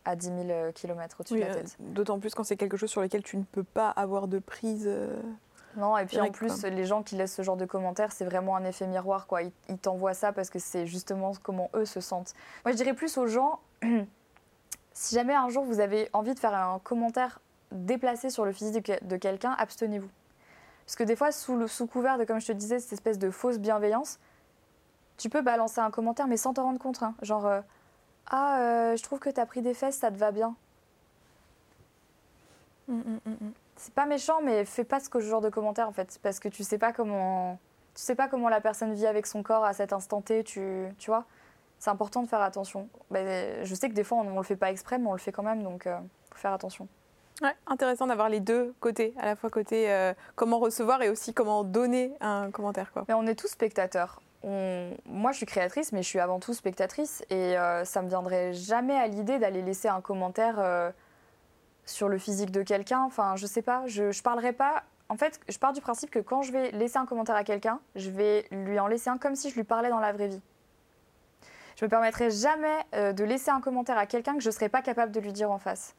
à 0.04 0.16
10 0.16 0.26
000 0.26 0.72
km 0.74 1.16
au-dessus 1.20 1.36
de 1.36 1.40
la 1.40 1.54
tête. 1.54 1.76
D'autant 1.78 2.18
plus 2.18 2.34
quand 2.34 2.44
c'est 2.44 2.58
quelque 2.58 2.76
chose 2.76 2.90
sur 2.90 3.00
lequel 3.00 3.22
tu 3.22 3.38
ne 3.38 3.44
peux 3.44 3.64
pas 3.64 3.88
avoir 3.88 4.28
de 4.28 4.38
prise. 4.38 4.86
Non, 5.76 5.96
et 5.96 6.04
puis 6.04 6.20
en 6.20 6.30
plus, 6.30 6.64
les 6.64 6.84
gens 6.84 7.02
qui 7.02 7.14
laissent 7.14 7.34
ce 7.34 7.42
genre 7.42 7.56
de 7.56 7.64
commentaires, 7.64 8.12
c'est 8.12 8.24
vraiment 8.24 8.56
un 8.56 8.64
effet 8.64 8.86
miroir. 8.86 9.26
Quoi. 9.26 9.42
Ils, 9.42 9.78
t'envoient 9.78 10.14
ça 10.14 10.32
parce 10.32 10.50
que 10.50 10.58
c'est 10.58 10.86
justement 10.86 11.32
comment 11.42 11.70
eux 11.74 11.84
se 11.84 12.00
sentent. 12.00 12.34
Moi, 12.64 12.72
je 12.72 12.76
dirais 12.76 12.94
plus 12.94 13.16
aux 13.18 13.26
gens, 13.26 13.60
si 14.92 15.14
jamais 15.14 15.34
un 15.34 15.48
jour 15.48 15.64
vous 15.64 15.80
avez 15.80 16.10
envie 16.12 16.34
de 16.34 16.38
faire 16.38 16.54
un 16.54 16.80
commentaire 16.80 17.40
déplacé 17.70 18.30
sur 18.30 18.44
le 18.44 18.52
physique 18.52 18.92
de 19.02 19.16
quelqu'un, 19.16 19.54
abstenez-vous. 19.58 20.10
Parce 20.90 20.96
que 20.96 21.04
des 21.04 21.14
fois, 21.14 21.30
sous, 21.30 21.56
le, 21.56 21.68
sous 21.68 21.86
couvert 21.86 22.18
de, 22.18 22.24
comme 22.24 22.40
je 22.40 22.48
te 22.48 22.52
disais, 22.52 22.80
cette 22.80 22.94
espèce 22.94 23.16
de 23.16 23.30
fausse 23.30 23.58
bienveillance, 23.58 24.18
tu 25.18 25.30
peux 25.30 25.40
balancer 25.40 25.80
un 25.80 25.92
commentaire, 25.92 26.26
mais 26.26 26.36
sans 26.36 26.52
t'en 26.52 26.64
rendre 26.64 26.80
compte. 26.80 27.00
Hein. 27.02 27.14
Genre, 27.22 27.46
euh, 27.46 27.60
ah, 28.26 28.58
euh, 28.58 28.96
je 28.96 29.02
trouve 29.04 29.20
que 29.20 29.30
tu 29.30 29.38
as 29.38 29.46
pris 29.46 29.62
des 29.62 29.72
fesses, 29.72 29.98
ça 29.98 30.10
te 30.10 30.16
va 30.16 30.32
bien. 30.32 30.56
Mm, 32.88 32.94
mm, 32.94 33.20
mm, 33.24 33.52
c'est 33.80 33.94
pas 33.94 34.06
méchant, 34.06 34.40
mais 34.42 34.64
fais 34.64 34.84
pas 34.84 35.00
ce 35.00 35.20
genre 35.20 35.40
de 35.40 35.48
commentaire 35.48 35.88
en 35.88 35.92
fait, 35.92 36.18
parce 36.22 36.38
que 36.38 36.48
tu 36.48 36.64
sais 36.64 36.78
pas 36.78 36.92
comment, 36.92 37.58
tu 37.94 38.02
sais 38.02 38.14
pas 38.14 38.28
comment 38.28 38.48
la 38.48 38.60
personne 38.60 38.92
vit 38.92 39.06
avec 39.06 39.26
son 39.26 39.42
corps 39.42 39.64
à 39.64 39.72
cet 39.72 39.92
instant 39.92 40.20
T, 40.20 40.44
tu, 40.44 40.86
tu 40.98 41.10
vois. 41.10 41.24
C'est 41.78 41.90
important 41.90 42.22
de 42.22 42.28
faire 42.28 42.42
attention. 42.42 42.88
Ben, 43.10 43.64
je 43.64 43.74
sais 43.74 43.88
que 43.88 43.94
des 43.94 44.04
fois 44.04 44.18
on, 44.18 44.24
ne 44.24 44.36
le 44.36 44.42
fait 44.42 44.56
pas 44.56 44.70
exprès, 44.70 44.98
mais 44.98 45.06
on 45.06 45.12
le 45.12 45.18
fait 45.18 45.32
quand 45.32 45.42
même, 45.42 45.62
donc 45.62 45.86
euh, 45.86 45.98
faut 46.30 46.38
faire 46.38 46.52
attention. 46.52 46.88
Ouais, 47.42 47.54
intéressant 47.66 48.06
d'avoir 48.06 48.28
les 48.28 48.40
deux 48.40 48.74
côtés, 48.80 49.14
à 49.18 49.24
la 49.24 49.34
fois 49.34 49.48
côté 49.48 49.90
euh, 49.90 50.12
comment 50.36 50.58
recevoir 50.58 51.00
et 51.02 51.08
aussi 51.08 51.32
comment 51.32 51.64
donner 51.64 52.12
un 52.20 52.50
commentaire. 52.50 52.92
Quoi. 52.92 53.06
Mais 53.08 53.14
on 53.14 53.26
est 53.26 53.34
tous 53.34 53.48
spectateurs 53.48 54.20
moi, 54.44 55.32
je 55.32 55.36
suis 55.36 55.46
créatrice, 55.46 55.92
mais 55.92 56.02
je 56.02 56.08
suis 56.08 56.18
avant 56.18 56.40
tout 56.40 56.54
spectatrice. 56.54 57.22
Et 57.30 57.58
euh, 57.58 57.84
ça 57.84 58.02
me 58.02 58.08
viendrait 58.08 58.52
jamais 58.52 58.96
à 58.96 59.06
l'idée 59.06 59.38
d'aller 59.38 59.62
laisser 59.62 59.88
un 59.88 60.00
commentaire 60.00 60.56
euh, 60.58 60.90
sur 61.90 62.08
le 62.08 62.18
physique 62.18 62.50
de 62.50 62.62
quelqu'un. 62.62 63.00
Enfin, 63.00 63.36
je 63.36 63.46
sais 63.46 63.62
pas, 63.62 63.82
je, 63.86 64.12
je 64.12 64.22
parlerai 64.22 64.52
pas. 64.52 64.84
En 65.08 65.16
fait, 65.16 65.40
je 65.48 65.58
pars 65.58 65.72
du 65.72 65.80
principe 65.80 66.10
que 66.10 66.18
quand 66.18 66.42
je 66.42 66.52
vais 66.52 66.70
laisser 66.70 66.98
un 66.98 67.06
commentaire 67.06 67.36
à 67.36 67.44
quelqu'un, 67.44 67.80
je 67.96 68.10
vais 68.10 68.46
lui 68.50 68.78
en 68.78 68.86
laisser 68.86 69.10
un 69.10 69.18
comme 69.18 69.34
si 69.34 69.50
je 69.50 69.56
lui 69.56 69.64
parlais 69.64 69.90
dans 69.90 70.00
la 70.00 70.12
vraie 70.12 70.28
vie. 70.28 70.42
Je 71.76 71.84
me 71.84 71.90
permettrai 71.90 72.30
jamais 72.30 72.76
euh, 72.94 73.12
de 73.12 73.24
laisser 73.24 73.50
un 73.50 73.60
commentaire 73.60 73.98
à 73.98 74.06
quelqu'un 74.06 74.34
que 74.34 74.42
je 74.42 74.50
serais 74.50 74.68
pas 74.68 74.82
capable 74.82 75.12
de 75.12 75.20
lui 75.20 75.32
dire 75.32 75.50
en 75.50 75.58
face. 75.58 75.94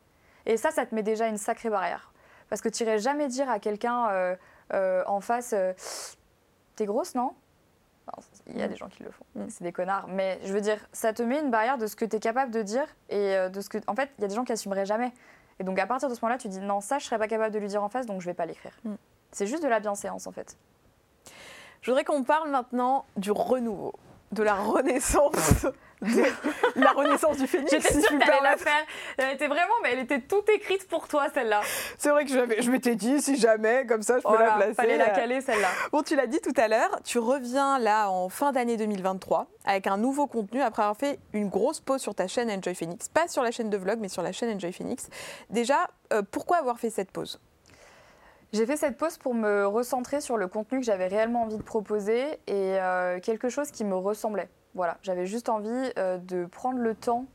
Et 0.46 0.58
ça, 0.58 0.72
ça 0.72 0.86
te 0.86 0.96
met 0.96 1.04
déjà 1.04 1.28
une 1.28 1.38
sacrée 1.38 1.70
barrière. 1.70 2.14
Parce 2.50 2.62
que 2.62 2.70
tu 2.70 2.84
n'irais 2.84 3.00
jamais 3.00 3.28
dire 3.28 3.50
à 3.50 3.60
quelqu'un 3.60 4.38
en 4.72 5.22
face 5.22 5.56
T'es 6.76 6.86
grosse, 6.86 7.16
non? 7.16 7.34
Il 8.48 8.58
y 8.58 8.64
a 8.64 8.68
des 8.68 8.76
gens 8.76 8.90
qui 8.90 9.04
le 9.04 9.12
font, 9.12 9.26
mm. 9.36 9.46
c'est 9.50 9.64
des 9.64 9.72
connards. 9.72 10.08
Mais 10.08 10.40
je 10.44 10.54
veux 10.54 10.62
dire, 10.62 10.78
ça 10.92 11.14
te 11.14 11.22
met 11.22 11.40
une 11.40 11.52
barrière 11.52 11.78
de 11.78 11.88
ce 11.88 11.96
que 11.96 12.06
tu 12.06 12.18
es 12.18 12.20
capable 12.20 12.52
de 12.52 12.62
dire 12.62 12.86
et 13.10 13.36
euh, 13.36 13.50
de 13.50 13.62
ce 13.62 13.70
que. 13.70 13.78
En 13.88 13.96
fait, 13.96 14.10
il 14.18 14.22
y 14.22 14.26
a 14.26 14.28
des 14.28 14.36
gens 14.36 14.44
qui 14.44 14.52
assumeraient 14.52 14.86
jamais. 14.86 15.14
Et 15.62 15.64
donc 15.64 15.78
à 15.78 15.86
partir 15.86 16.10
de 16.10 16.16
ce 16.16 16.22
moment-là, 16.22 16.40
tu 16.40 16.48
dis 16.48 16.60
non, 16.60 16.82
ça, 16.82 16.98
je 16.98 17.06
serais 17.06 17.20
pas 17.20 17.28
capable 17.28 17.54
de 17.54 17.60
lui 17.60 17.68
dire 17.68 17.84
en 17.84 17.88
face, 17.88 18.08
donc 18.08 18.20
je 18.20 18.26
vais 18.26 18.34
pas 18.34 18.48
l'écrire. 18.48 18.72
Mm. 18.84 18.96
C'est 19.32 19.46
juste 19.46 19.62
de 19.62 19.68
la 19.68 19.80
bienséance 19.80 20.26
en 20.26 20.32
fait. 20.32 20.58
Je 21.84 21.92
voudrais 21.92 22.04
qu'on 22.04 22.24
parle 22.24 22.50
maintenant 22.50 23.06
du 23.16 23.30
renouveau 23.30 23.94
de 24.32 24.44
la 24.44 24.56
renaissance, 24.56 25.66
de 26.02 26.82
la 26.82 26.92
renaissance 26.92 27.38
du 27.38 27.48
phénix. 27.48 27.72
J'étais 27.72 28.02
sûre 28.02 28.20
qu'elle 28.20 28.44
la 28.44 28.58
faire. 28.58 28.86
Elle 29.18 29.36
était 29.36 29.48
vraiment, 29.48 29.74
mais 29.84 29.92
elle 29.94 30.00
était 30.00 30.22
toute 30.22 30.50
écrite 30.50 30.88
pour 30.88 31.08
toi 31.08 31.28
celle-là. 31.34 31.62
C'est 31.98 32.10
vrai 32.10 32.26
que 32.26 32.32
je 32.32 32.72
m'étais 32.72 32.96
dit 32.96 33.22
si 33.22 33.38
jamais, 33.38 33.86
comme 33.86 34.02
ça, 34.02 34.18
je 34.20 34.24
peux 34.24 34.38
la 34.38 34.52
placer. 34.52 34.74
Fallait 34.74 34.98
la 34.98 35.10
caler 35.10 35.42
celle-là. 35.42 35.68
Bon, 35.92 36.02
tu 36.02 36.16
l'as 36.16 36.28
dit 36.28 36.40
tout 36.40 36.54
à 36.56 36.68
l'heure, 36.68 37.00
tu 37.04 37.20
reviens 37.20 37.80
là 37.80 38.10
en 38.10 38.30
fin 38.30 38.52
d'année 38.52 38.78
2023 38.78 39.48
avec 39.66 39.88
un 39.88 39.98
nouveau 39.98 40.28
contenu 40.28 40.62
après 40.62 40.82
avoir 40.82 40.98
fait 40.98 41.20
une 41.34 41.50
grosse 41.50 41.80
pause 41.80 42.02
sur 42.02 42.16
ta 42.16 42.28
chaîne 42.28 42.50
Enjoy 42.50 42.74
Phoenix, 42.74 43.10
pas 43.10 43.28
sur 43.28 43.44
la 43.44 43.52
chaîne 43.52 43.70
de 43.70 43.78
vlog, 43.78 44.00
mais 44.00 44.10
sur 44.10 44.22
la 44.22 44.32
chaîne 44.32 44.56
Enjoy 44.56 44.72
Phoenix. 44.72 45.08
Déjà, 45.50 45.88
euh, 46.14 46.22
pourquoi 46.30 46.58
avoir 46.58 46.80
fait 46.80 46.90
cette 46.90 47.12
pause? 47.12 47.40
J'ai 48.54 48.66
fait 48.66 48.76
cette 48.76 48.98
pause 48.98 49.18
pour 49.18 49.34
me 49.34 49.66
recentrer 49.66 50.20
sur 50.20 50.36
le 50.36 50.48
contenu 50.48 50.80
que 50.80 50.86
j'avais 50.86 51.08
réellement 51.08 51.44
envie 51.44 51.58
de 51.58 51.64
proposer 51.64 52.40
et 52.48 52.80
euh, 52.80 53.20
quelque 53.22 53.48
chose 53.48 53.72
qui 53.72 53.86
me 53.86 53.96
ressemblait. 53.96 54.50
Voilà, 54.76 54.98
j'avais 55.04 55.26
juste 55.26 55.48
envie 55.48 55.92
euh, 55.98 56.18
de 56.18 56.46
prendre 56.46 56.80
le 56.80 56.94
temps 56.94 57.26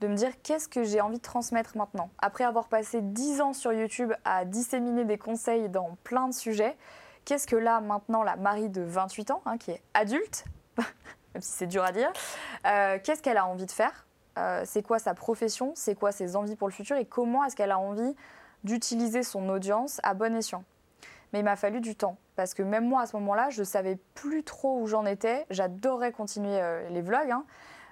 de 0.00 0.08
me 0.08 0.14
dire 0.14 0.30
qu'est-ce 0.42 0.68
que 0.68 0.82
j'ai 0.82 1.00
envie 1.00 1.16
de 1.16 1.22
transmettre 1.22 1.76
maintenant. 1.76 2.10
Après 2.18 2.44
avoir 2.44 2.68
passé 2.68 3.00
10 3.00 3.40
ans 3.40 3.52
sur 3.52 3.72
YouTube 3.72 4.12
à 4.24 4.44
disséminer 4.44 5.04
des 5.04 5.18
conseils 5.18 5.68
dans 5.68 5.96
plein 6.04 6.28
de 6.28 6.34
sujets, 6.34 6.76
qu'est-ce 7.24 7.46
que 7.46 7.56
là 7.56 7.80
maintenant 7.80 8.22
la 8.22 8.36
Marie 8.36 8.68
de 8.68 8.82
28 8.82 9.30
ans, 9.30 9.42
hein, 9.46 9.56
qui 9.58 9.72
est 9.72 9.82
adulte, 9.92 10.44
même 10.76 11.40
si 11.40 11.52
c'est 11.52 11.66
dur 11.66 11.84
à 11.84 11.92
dire, 11.92 12.10
euh, 12.66 12.98
qu'est-ce 13.02 13.22
qu'elle 13.22 13.36
a 13.38 13.46
envie 13.46 13.66
de 13.66 13.70
faire? 13.70 14.06
C'est 14.64 14.82
quoi 14.82 14.98
sa 14.98 15.12
profession? 15.12 15.72
C'est 15.74 15.94
quoi 15.94 16.12
ses 16.12 16.34
envies 16.34 16.56
pour 16.56 16.66
le 16.66 16.72
futur? 16.72 16.96
Et 16.96 17.04
comment 17.04 17.44
est-ce 17.44 17.54
qu'elle 17.54 17.72
a 17.72 17.78
envie 17.78 18.16
d'utiliser 18.64 19.22
son 19.22 19.48
audience 19.48 20.00
à 20.02 20.14
bon 20.14 20.34
escient. 20.36 20.64
Mais 21.32 21.40
il 21.40 21.44
m'a 21.44 21.56
fallu 21.56 21.80
du 21.80 21.94
temps, 21.94 22.16
parce 22.36 22.54
que 22.54 22.62
même 22.62 22.86
moi 22.86 23.02
à 23.02 23.06
ce 23.06 23.16
moment-là, 23.16 23.50
je 23.50 23.60
ne 23.60 23.64
savais 23.64 23.98
plus 24.14 24.42
trop 24.42 24.80
où 24.80 24.86
j'en 24.86 25.06
étais. 25.06 25.46
J'adorais 25.50 26.12
continuer 26.12 26.60
euh, 26.60 26.88
les 26.90 27.02
vlogs, 27.02 27.30
hein. 27.30 27.44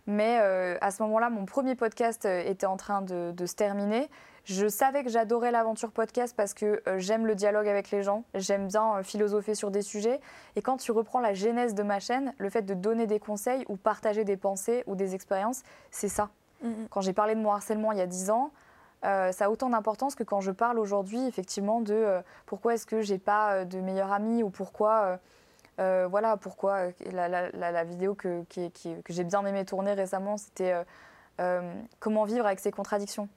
mais 0.07 0.39
euh, 0.41 0.77
à 0.81 0.91
ce 0.91 1.03
moment-là, 1.05 1.31
mon 1.31 1.45
premier 1.45 1.77
podcast 1.77 2.25
euh, 2.25 2.43
était 2.45 2.66
en 2.66 2.77
train 2.77 3.03
de, 3.03 3.47
se 3.47 3.55
terminer. 3.55 4.11
Je 4.45 4.66
savais 4.66 5.05
que 5.05 5.11
j'adorais 5.11 5.51
l'aventure 5.51 5.93
podcast 5.93 6.35
parce 6.35 6.55
que 6.55 6.83
j'aime 6.97 7.27
le 7.27 7.35
dialogue 7.35 7.69
avec 7.69 7.91
les 7.91 8.03
gens, 8.03 8.25
j'aime 8.35 8.66
bien 8.66 9.03
philosopher 9.03 9.55
sur 9.55 9.71
des 9.71 9.83
sujets. 9.83 10.21
Et 10.57 10.62
quand 10.62 10.79
tu 10.79 10.91
reprends 10.91 11.21
la 11.21 11.35
genèse 11.35 11.75
de 11.75 11.83
ma 11.83 12.01
chaîne, 12.01 12.33
le 12.39 12.49
fait 12.49 12.62
de 12.62 12.73
donner 12.73 13.07
des 13.07 13.21
conseils 13.21 13.66
ou 13.69 13.77
partager 13.77 14.25
des 14.25 14.39
pensées 14.39 14.85
ou 14.87 14.97
des 14.97 15.14
expériences, 15.14 15.64
c'est 15.91 16.09
ça. 16.09 16.31
Mm-hmm. 16.64 16.89
Quand 16.89 17.03
j'ai 17.03 17.12
parlé 17.12 17.35
de 17.35 17.41
mon 17.41 17.53
harcèlement 17.53 17.93
il 17.93 17.99
y 17.99 18.01
a 18.01 18.07
10 18.07 18.31
ans, 18.31 18.51
euh, 19.05 19.33
ça 19.33 19.47
a 19.47 19.51
autant 19.51 19.71
d'importance 19.71 20.15
que 20.15 20.25
quand 20.25 20.41
je 20.41 20.51
parle 20.51 20.79
aujourd'hui, 20.79 21.25
effectivement, 21.27 21.81
de 21.81 21.95
euh, 21.95 22.21
pourquoi 22.47 22.75
est-ce 22.75 22.87
que 22.87 23.01
j'ai 23.01 23.19
pas 23.19 23.53
euh, 23.53 23.65
de 23.65 23.81
meilleur 23.81 24.13
ami 24.13 24.43
ou 24.43 24.51
pourquoi, 24.51 25.19
voilà, 25.79 26.37
pourquoi 26.37 26.89
la, 27.13 27.85
vidéo 27.85 28.15
que, 28.15 28.43
j'ai 29.09 29.25
bien 29.25 29.47
aimé 29.47 29.65
tourner 29.65 29.93
récemment, 29.93 30.37
c'était 30.37 30.75
comment 32.01 32.25
vivre 32.25 32.47
avec 32.47 32.59
ses 32.59 32.73
contradictions. 32.73 33.29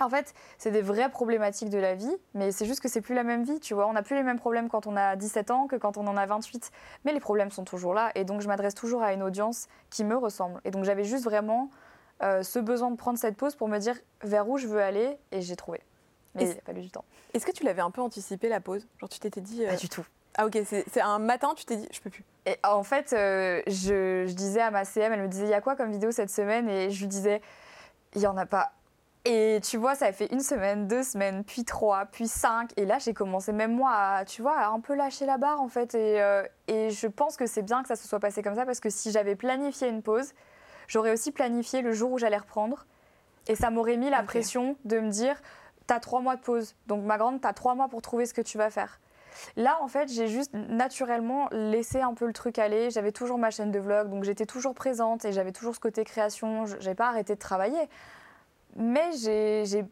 En 0.00 0.08
fait, 0.08 0.34
c'est 0.58 0.72
des 0.72 0.82
vraies 0.82 1.08
problématiques 1.08 1.70
de 1.70 1.78
la 1.78 1.94
vie, 1.94 2.16
mais 2.34 2.50
c'est 2.50 2.66
juste 2.66 2.80
que 2.80 2.88
c'est 2.88 3.00
plus 3.00 3.14
la 3.14 3.22
même 3.22 3.44
vie, 3.44 3.60
tu 3.60 3.74
vois. 3.74 3.86
On 3.86 3.92
n'a 3.92 4.02
plus 4.02 4.16
les 4.16 4.24
mêmes 4.24 4.40
problèmes 4.40 4.68
quand 4.68 4.88
on 4.88 4.96
a 4.96 5.14
17 5.14 5.52
ans 5.52 5.66
que 5.68 5.76
quand 5.76 5.96
on 5.96 6.06
en 6.08 6.16
a 6.16 6.26
28. 6.26 6.72
Mais 7.04 7.12
les 7.12 7.20
problèmes 7.20 7.52
sont 7.52 7.62
toujours 7.62 7.94
là, 7.94 8.10
et 8.16 8.24
donc 8.24 8.40
je 8.40 8.48
m'adresse 8.48 8.74
toujours 8.74 9.04
à 9.04 9.12
une 9.12 9.22
audience 9.22 9.68
qui 9.90 10.02
me 10.02 10.16
ressemble. 10.16 10.60
Et 10.64 10.72
donc 10.72 10.82
j'avais 10.82 11.04
juste 11.04 11.22
vraiment 11.22 11.70
ce 12.20 12.58
besoin 12.58 12.90
de 12.90 12.96
prendre 12.96 13.18
cette 13.18 13.36
pause 13.36 13.54
pour 13.54 13.68
me 13.68 13.78
dire 13.78 13.96
vers 14.22 14.48
où 14.48 14.58
je 14.58 14.66
veux 14.66 14.80
aller 14.80 15.18
et 15.30 15.42
j'ai 15.42 15.56
trouvé. 15.56 15.80
Mais 16.34 16.44
il 16.44 16.58
a 16.58 16.62
fallu 16.62 16.80
du 16.80 16.90
temps. 16.90 17.04
Est-ce 17.32 17.46
que 17.46 17.52
tu 17.52 17.64
l'avais 17.64 17.82
un 17.82 17.90
peu 17.90 18.00
anticipé 18.00 18.48
la 18.48 18.60
pause? 18.60 18.86
Genre 18.98 19.08
tu 19.08 19.20
t'étais 19.20 19.40
dit. 19.40 19.64
Pas 19.66 19.76
du 19.76 19.88
tout. 19.88 20.04
Ah 20.36 20.46
ok, 20.46 20.58
c'est 20.64 21.00
un 21.00 21.20
matin, 21.20 21.54
tu 21.54 21.64
t'es 21.64 21.76
dit, 21.76 21.88
je 21.92 22.00
peux 22.00 22.10
plus. 22.10 22.24
Et 22.44 22.56
en 22.64 22.82
fait, 22.82 23.10
je, 23.10 24.24
je, 24.26 24.32
disais 24.32 24.60
à 24.60 24.72
ma 24.72 24.84
CM, 24.84 25.12
elle 25.12 25.22
me 25.22 25.28
disait, 25.28 25.44
il 25.44 25.50
y 25.50 25.54
a 25.54 25.60
quoi 25.60 25.76
comme 25.76 25.92
vidéo 25.92 26.10
cette 26.10 26.30
semaine? 26.30 26.68
Et 26.68 26.90
je 26.90 27.00
lui 27.00 27.06
disais, 27.06 27.40
il 28.14 28.20
n'y 28.20 28.26
en 28.26 28.36
a 28.36 28.44
pas 28.44 28.72
et 29.26 29.60
tu 29.62 29.78
vois, 29.78 29.94
ça 29.94 30.06
a 30.06 30.12
fait 30.12 30.30
une 30.32 30.40
semaine, 30.40 30.86
deux 30.86 31.02
semaines, 31.02 31.44
puis 31.44 31.64
trois, 31.64 32.04
puis 32.04 32.28
cinq. 32.28 32.70
Et 32.76 32.84
là, 32.84 32.98
j'ai 32.98 33.14
commencé 33.14 33.52
même 33.52 33.74
moi 33.74 33.90
à, 33.90 34.24
tu 34.26 34.42
vois, 34.42 34.58
à 34.58 34.68
un 34.68 34.80
peu 34.80 34.94
lâcher 34.94 35.24
la 35.24 35.38
barre 35.38 35.62
en 35.62 35.68
fait. 35.68 35.94
Et, 35.94 36.20
euh, 36.20 36.46
et 36.68 36.90
je 36.90 37.06
pense 37.06 37.38
que 37.38 37.46
c'est 37.46 37.62
bien 37.62 37.80
que 37.80 37.88
ça 37.88 37.96
se 37.96 38.06
soit 38.06 38.20
passé 38.20 38.42
comme 38.42 38.54
ça 38.54 38.66
parce 38.66 38.80
que 38.80 38.90
si 38.90 39.12
j'avais 39.12 39.34
planifié 39.34 39.88
une 39.88 40.02
pause, 40.02 40.34
j'aurais 40.88 41.12
aussi 41.12 41.32
planifié 41.32 41.82
le 41.82 41.92
jour 41.92 42.12
où 42.12 42.18
j'allais 42.18 42.38
reprendre. 42.38 42.86
Et 43.46 43.56
ça 43.56 43.70
m'aurait 43.70 43.96
mis 43.96 44.10
la 44.10 44.22
pression 44.22 44.76
de 44.84 44.98
me 44.98 45.10
dire, 45.10 45.40
t'as 45.86 46.00
trois 46.00 46.20
mois 46.20 46.36
de 46.36 46.40
pause. 46.40 46.74
Donc 46.86 47.04
ma 47.04 47.18
grande, 47.18 47.40
t'as 47.40 47.52
trois 47.52 47.74
mois 47.74 47.88
pour 47.88 48.02
trouver 48.02 48.26
ce 48.26 48.34
que 48.34 48.40
tu 48.40 48.58
vas 48.58 48.70
faire. 48.70 49.00
Là, 49.56 49.78
en 49.82 49.88
fait, 49.88 50.10
j'ai 50.10 50.28
juste 50.28 50.52
naturellement 50.54 51.48
laissé 51.50 52.00
un 52.00 52.14
peu 52.14 52.26
le 52.26 52.32
truc 52.32 52.58
aller. 52.58 52.90
J'avais 52.90 53.12
toujours 53.12 53.38
ma 53.38 53.50
chaîne 53.50 53.70
de 53.70 53.78
vlog, 53.78 54.08
donc 54.08 54.24
j'étais 54.24 54.46
toujours 54.46 54.74
présente 54.74 55.24
et 55.24 55.32
j'avais 55.32 55.52
toujours 55.52 55.74
ce 55.74 55.80
côté 55.80 56.04
création. 56.04 56.66
J'avais 56.66 56.94
pas 56.94 57.08
arrêté 57.08 57.34
de 57.34 57.40
travailler. 57.40 57.88
Mais 58.76 59.10
j'ai 59.12 59.84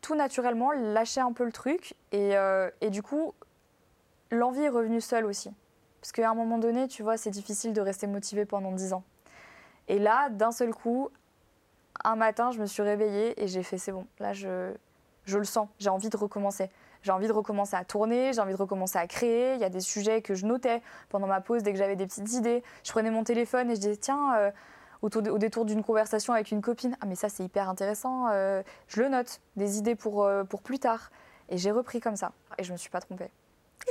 tout 0.00 0.14
naturellement 0.14 0.72
lâché 0.72 1.20
un 1.20 1.32
peu 1.32 1.44
le 1.44 1.52
truc 1.52 1.94
et, 2.12 2.36
euh, 2.36 2.70
et 2.80 2.90
du 2.90 3.02
coup, 3.02 3.32
l'envie 4.30 4.62
est 4.62 4.68
revenue 4.68 5.00
seule 5.00 5.26
aussi. 5.26 5.50
Parce 6.00 6.12
qu'à 6.12 6.30
un 6.30 6.34
moment 6.34 6.58
donné, 6.58 6.86
tu 6.88 7.02
vois, 7.02 7.16
c'est 7.16 7.30
difficile 7.30 7.72
de 7.72 7.80
rester 7.80 8.06
motivé 8.06 8.44
pendant 8.44 8.72
10 8.72 8.92
ans. 8.92 9.02
Et 9.88 9.98
là, 9.98 10.28
d'un 10.30 10.52
seul 10.52 10.74
coup, 10.74 11.10
un 12.04 12.16
matin, 12.16 12.50
je 12.50 12.60
me 12.60 12.66
suis 12.66 12.82
réveillée 12.82 13.40
et 13.42 13.48
j'ai 13.48 13.62
fait 13.62 13.78
c'est 13.78 13.92
bon, 13.92 14.06
là, 14.18 14.32
je, 14.32 14.72
le 15.26 15.44
sens, 15.44 15.68
j'ai 15.78 15.88
envie 15.88 16.08
de 16.08 16.16
recommencer. 16.16 16.70
J'ai 17.02 17.12
envie 17.12 17.28
de 17.28 17.32
recommencer 17.32 17.76
à 17.76 17.84
tourner, 17.84 18.32
j'ai 18.32 18.40
envie 18.40 18.52
de 18.52 18.58
recommencer 18.58 18.98
à 18.98 19.06
créer. 19.06 19.54
Il 19.54 19.60
y 19.60 19.64
a 19.64 19.68
des 19.68 19.80
sujets 19.80 20.22
que 20.22 20.34
je 20.34 20.44
notais 20.44 20.82
pendant 21.08 21.28
ma 21.28 21.40
pause 21.40 21.62
dès 21.62 21.72
que 21.72 21.78
j'avais 21.78 21.94
des 21.94 22.06
petites 22.06 22.32
idées. 22.32 22.64
Je 22.82 22.90
prenais 22.90 23.10
mon 23.10 23.22
téléphone 23.22 23.70
et 23.70 23.76
je 23.76 23.80
disais 23.80 23.96
tiens, 23.96 24.34
euh, 24.36 24.50
au 25.02 25.38
détour 25.38 25.64
d'une 25.66 25.84
conversation 25.84 26.32
avec 26.32 26.50
une 26.50 26.62
copine. 26.62 26.96
Ah 27.00 27.06
mais 27.06 27.14
ça 27.14 27.28
c'est 27.28 27.44
hyper 27.44 27.68
intéressant, 27.68 28.26
euh, 28.30 28.62
je 28.88 29.02
le 29.02 29.08
note, 29.08 29.40
des 29.54 29.78
idées 29.78 29.94
pour, 29.94 30.24
euh, 30.24 30.42
pour 30.42 30.62
plus 30.62 30.80
tard. 30.80 31.10
Et 31.48 31.58
j'ai 31.58 31.70
repris 31.70 32.00
comme 32.00 32.16
ça. 32.16 32.32
Et 32.58 32.64
je 32.64 32.72
me 32.72 32.76
suis 32.76 32.90
pas 32.90 33.00
trompée. 33.00 33.30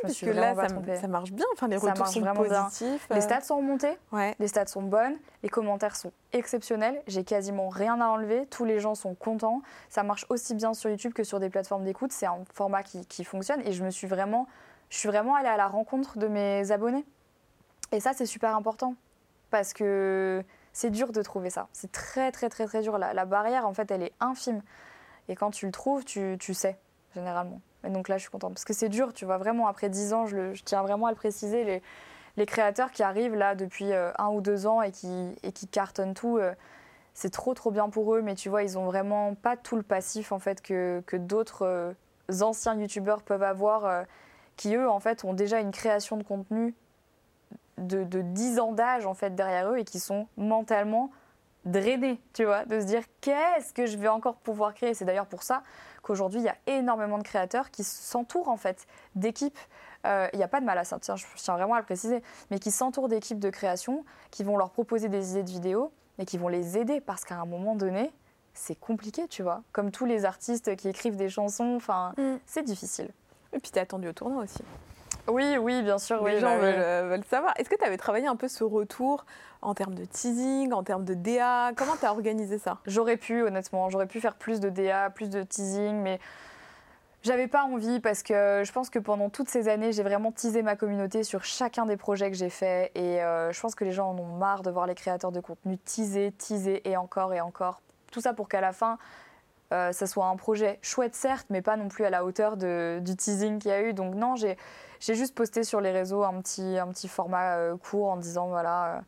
Je 0.02 0.08
me 0.08 0.12
suis 0.12 0.34
là, 0.34 0.56
ça, 0.56 0.68
ça, 0.96 1.08
marche 1.08 1.32
bien. 1.32 1.46
Enfin, 1.54 1.68
les 1.68 1.78
retours 1.78 2.08
sont 2.08 2.22
positifs. 2.22 3.08
Les 3.10 3.22
stats 3.22 3.42
sont 3.42 3.58
remontés. 3.58 3.98
Ouais. 4.12 4.36
Les 4.40 4.48
stats 4.48 4.68
sont 4.68 4.82
bonnes. 4.82 5.16
Les 5.42 5.50
commentaires 5.50 5.96
sont 5.96 6.12
exceptionnels. 6.34 7.02
J'ai 7.08 7.24
quasiment 7.24 7.70
rien 7.70 8.02
à 8.02 8.08
enlever. 8.08 8.46
Tous 8.48 8.66
les 8.66 8.80
gens 8.80 8.96
sont 8.96 9.16
contents. 9.16 9.62
Ça 9.90 10.04
marche 10.04 10.26
aussi 10.30 10.54
bien 10.54 10.74
sur 10.74 10.90
YouTube 10.90 11.14
que 11.14 11.24
sur 11.24 11.40
des 11.40 11.50
plateformes 11.50 11.86
d'écoute. 11.86 12.12
C'est 12.12 12.26
un 12.26 12.44
format 12.54 12.84
qui, 12.84 13.06
qui, 13.06 13.24
fonctionne. 13.24 13.62
Et 13.66 13.72
je 13.72 13.84
me 13.84 13.90
suis 13.90 14.08
vraiment, 14.08 14.48
je 14.90 14.98
suis 14.98 15.08
vraiment 15.08 15.36
allée 15.36 15.48
à 15.48 15.58
la 15.58 15.68
rencontre 15.68 16.18
de 16.18 16.28
mes 16.28 16.72
abonnés. 16.72 17.06
Et 17.92 18.00
ça, 18.00 18.12
c'est 18.14 18.26
super 18.26 18.56
important 18.56 18.96
parce 19.50 19.74
que 19.74 20.44
c'est 20.74 20.90
dur 20.90 21.14
de 21.14 21.22
trouver 21.22 21.50
ça. 21.50 21.70
C'est 21.72 21.92
très, 21.92 22.32
très, 22.34 22.50
très, 22.50 22.66
très 22.66 22.82
dur. 22.82 22.98
La, 22.98 23.26
barrière, 23.26 23.66
en 23.66 23.74
fait, 23.74 23.90
elle 23.92 24.04
est 24.04 24.12
infime. 24.20 24.62
Et 25.30 25.36
quand 25.36 25.52
tu 25.52 25.66
le 25.66 25.72
trouves, 25.72 26.04
tu, 26.04 26.38
sais, 26.54 26.78
généralement. 27.14 27.62
Et 27.86 27.90
donc 27.90 28.10
là, 28.10 28.18
je 28.18 28.22
suis 28.24 28.32
contente. 28.32 28.54
Parce 28.54 28.66
que 28.66 28.74
c'est 28.74 28.90
dur, 28.90 29.14
tu 29.14 29.26
vois, 29.26 29.38
vraiment, 29.38 29.68
après 29.68 29.90
10 29.90 30.14
ans, 30.14 30.26
je, 30.26 30.54
tiens 30.64 30.82
vraiment 30.82 31.08
à 31.08 31.12
le 31.12 31.16
préciser, 31.16 31.82
les, 32.36 32.46
créateurs 32.46 32.92
qui 32.92 33.04
arrivent 33.04 33.36
là 33.36 33.56
depuis 33.56 33.94
euh, 33.94 34.12
un 34.18 34.30
ou 34.30 34.42
deux 34.42 34.68
ans 34.68 34.82
et 34.82 34.92
qui, 34.92 35.68
cartonnent 35.72 36.14
tout, 36.14 36.38
euh, 36.38 36.54
c'est 37.14 37.32
trop, 37.32 37.54
trop 37.54 37.72
bien 37.72 37.90
pour 37.90 38.14
eux. 38.16 38.22
Mais 38.22 38.36
tu 38.36 38.50
vois, 38.50 38.64
ils 38.64 38.78
ont 38.78 38.86
vraiment 38.86 39.36
pas 39.36 39.56
tout 39.56 39.76
le 39.76 39.84
passif, 39.84 40.32
en 40.32 40.40
fait, 40.40 40.62
que, 40.62 41.02
que 41.06 41.18
d'autres 41.18 41.66
euh, 41.66 41.94
anciens 42.42 42.76
youtubeurs 42.76 43.22
peuvent 43.22 43.44
avoir, 43.44 44.06
qui, 44.58 44.76
eux, 44.76 44.90
en 44.90 45.00
fait, 45.00 45.24
ont 45.24 45.34
déjà 45.34 45.60
une 45.60 45.72
création 45.72 46.18
de 46.18 46.24
contenu 46.24 46.74
de, 47.78 48.04
de 48.04 48.22
10 48.22 48.60
ans 48.60 48.72
d'âge 48.72 49.06
en 49.06 49.14
fait 49.14 49.36
derrière 49.36 49.70
eux 49.70 49.78
et 49.78 49.84
qui 49.84 50.00
sont 50.00 50.28
mentalement 50.38 51.12
drainés, 51.66 52.20
tu 52.34 52.46
vois, 52.46 52.64
de 52.66 52.80
se 52.80 52.86
dire 52.86 53.04
qu'est-ce 53.22 53.74
que 53.74 53.86
je 53.86 53.98
vais 53.98 54.08
encore 54.08 54.36
pouvoir 54.36 54.74
créer? 54.74 54.94
C'est 54.94 55.06
d'ailleurs 55.06 55.26
pour 55.26 55.44
ça 55.44 55.64
qu'aujourd'hui 56.06 56.40
il 56.40 56.46
y 56.46 56.50
a 56.50 56.58
énormément 56.68 57.18
de 57.18 57.24
créateurs 57.24 57.72
qui 57.72 57.84
s'entourent 57.84 58.50
en 58.50 58.58
fait 58.58 58.86
d'équipes. 59.16 59.58
Euh, 60.06 60.30
il 60.34 60.38
n'y 60.38 60.44
a 60.44 60.48
pas 60.48 60.62
de 60.62 60.66
mal 60.66 60.78
à 60.78 60.84
ça, 60.84 61.00
tiens, 61.00 61.16
je 61.16 61.26
tiens 61.36 61.56
vraiment 61.56 61.74
à 61.74 61.80
le 61.80 61.86
préciser, 61.86 62.22
mais 62.52 62.60
qui 62.60 62.70
s'entourent 62.70 63.10
d'équipes 63.10 63.40
de 63.40 63.50
création, 63.50 64.06
qui 64.30 64.44
vont 64.44 64.56
leur 64.56 64.70
proposer 64.70 65.10
des 65.10 65.32
idées 65.32 65.44
de 65.44 65.50
vidéos 65.50 65.92
et 66.20 66.26
qui 66.26 66.38
vont 66.38 66.48
les 66.48 66.78
aider 66.78 67.02
parce 67.02 67.26
qu'à 67.26 67.36
un 67.36 67.46
moment 67.46 67.76
donné, 67.76 68.12
c'est 68.54 68.80
compliqué, 68.80 69.28
tu 69.28 69.42
vois. 69.42 69.64
Comme 69.72 69.92
tous 69.92 70.06
les 70.06 70.24
artistes 70.24 70.76
qui 70.76 70.88
écrivent 70.88 71.18
des 71.18 71.30
chansons, 71.30 71.76
enfin, 71.76 72.14
mm. 72.18 72.36
c'est 72.46 72.64
difficile. 72.64 73.10
Et 73.52 73.60
puis 73.60 73.72
tu 73.72 73.78
es 73.78 73.82
attendu 73.82 74.08
au 74.08 74.14
tournoi 74.14 74.44
aussi. 74.44 74.64
Oui, 75.28 75.58
oui, 75.58 75.82
bien 75.82 75.98
sûr. 75.98 76.24
Les 76.24 76.36
oui, 76.36 76.40
gens 76.40 76.58
bah 76.58 76.64
euh, 76.64 77.08
veulent, 77.10 77.26
savoir. 77.26 77.54
Est-ce 77.58 77.70
que 77.70 77.76
tu 77.76 77.84
avais 77.84 77.98
travaillé 77.98 78.28
un 78.28 78.36
peu 78.36 78.48
ce 78.48 78.64
retour 78.64 79.26
en 79.62 79.74
termes 79.74 79.96
de 79.96 80.06
teasing, 80.06 80.72
en 80.72 80.84
termes 80.84 81.04
de 81.04 81.14
DA 81.14 81.72
Comment 81.76 81.96
tu 82.00 82.06
as 82.06 82.12
organisé 82.12 82.58
ça? 82.58 82.80
J'aurais 82.86 83.18
pu, 83.18 83.42
honnêtement. 83.42 83.90
J'aurais 83.90 84.08
pu 84.08 84.22
faire 84.22 84.36
plus 84.36 84.60
de 84.60 84.70
DA, 84.70 85.10
plus 85.10 85.30
de 85.30 85.44
teasing, 85.44 85.96
mais 85.96 86.20
j'avais 87.24 87.48
pas 87.48 87.64
envie 87.64 88.00
parce 88.00 88.22
que 88.22 88.62
je 88.64 88.72
pense 88.72 88.92
que 88.92 89.00
pendant 89.00 89.30
toutes 89.30 89.50
ces 89.50 89.68
années, 89.68 89.92
j'ai 89.92 90.04
vraiment 90.04 90.32
teasé 90.32 90.62
ma 90.62 90.76
communauté 90.76 91.24
sur 91.24 91.44
chacun 91.44 91.88
des 91.88 91.98
projets 91.98 92.30
que 92.30 92.38
j'ai 92.38 92.52
faits. 92.52 92.92
Et 92.94 93.24
euh, 93.24 93.52
je 93.52 93.60
pense 93.60 93.74
que 93.74 93.84
les 93.84 93.92
gens 93.92 94.12
en 94.12 94.20
ont 94.20 94.38
marre 94.38 94.62
de 94.62 94.70
voir 94.70 94.86
les 94.86 94.96
créateurs 94.96 95.32
de 95.32 95.40
contenu 95.40 95.80
teaser, 95.80 96.32
teaser 96.34 96.88
et 96.88 96.98
encore 96.98 97.34
et 97.34 97.42
encore. 97.42 97.82
Tout 98.12 98.22
ça 98.22 98.34
pour 98.34 98.48
qu'à 98.48 98.62
la 98.62 98.74
fin, 98.74 99.00
euh, 99.74 99.92
ça 99.92 100.06
soit 100.06 100.28
un 100.28 100.36
projet 100.36 100.78
chouette 100.84 101.16
certes, 101.16 101.48
mais 101.50 101.64
pas 101.64 101.78
non 101.78 101.88
plus 101.88 102.06
à 102.06 102.12
la 102.12 102.24
hauteur 102.24 102.58
du 102.58 103.16
teasing 103.16 103.58
qu'il 103.58 103.72
y 103.72 103.74
a 103.74 103.82
eu. 103.82 103.94
Donc 103.94 104.14
non, 104.14 104.36
j'ai 104.36 104.56
juste 105.00 105.36
posté 105.36 105.64
sur 105.64 105.82
les 105.82 105.92
réseaux 105.92 106.24
un 106.24 106.40
petit, 106.42 106.78
un 106.78 106.88
petit 106.88 107.08
format 107.08 107.58
euh, 107.58 107.78
court 107.78 108.10
en 108.10 108.18
disant 108.18 108.48
voilà 108.48 108.86
euh, 108.86 109.00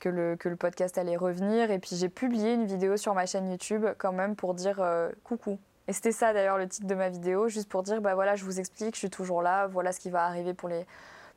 que, 0.00 0.08
le, 0.08 0.36
que 0.36 0.48
le 0.48 0.56
podcast 0.56 0.98
allait 0.98 1.16
revenir. 1.16 1.70
Et 1.70 1.78
puis 1.78 1.96
j'ai 1.96 2.08
publié 2.08 2.54
une 2.54 2.66
vidéo 2.66 2.96
sur 2.96 3.14
ma 3.14 3.26
chaîne 3.26 3.50
YouTube 3.50 3.86
quand 3.98 4.12
même 4.12 4.36
pour 4.36 4.54
dire 4.54 4.82
coucou. 5.24 5.58
Et 5.86 5.92
c'était 5.92 6.12
ça 6.12 6.32
d'ailleurs 6.32 6.58
le 6.58 6.68
titre 6.68 6.86
de 6.86 6.94
ma 6.94 7.08
vidéo, 7.08 7.48
juste 7.48 7.68
pour 7.68 7.82
dire 7.82 8.00
bah 8.00 8.14
voilà, 8.14 8.36
je 8.36 8.44
vous 8.44 8.60
explique, 8.60 8.94
je 8.94 9.00
suis 9.00 9.10
toujours 9.10 9.42
là, 9.42 9.66
voilà 9.66 9.92
ce 9.92 10.00
qui 10.00 10.10
va 10.10 10.24
arriver 10.24 10.52
pour 10.52 10.68
les 10.68 10.86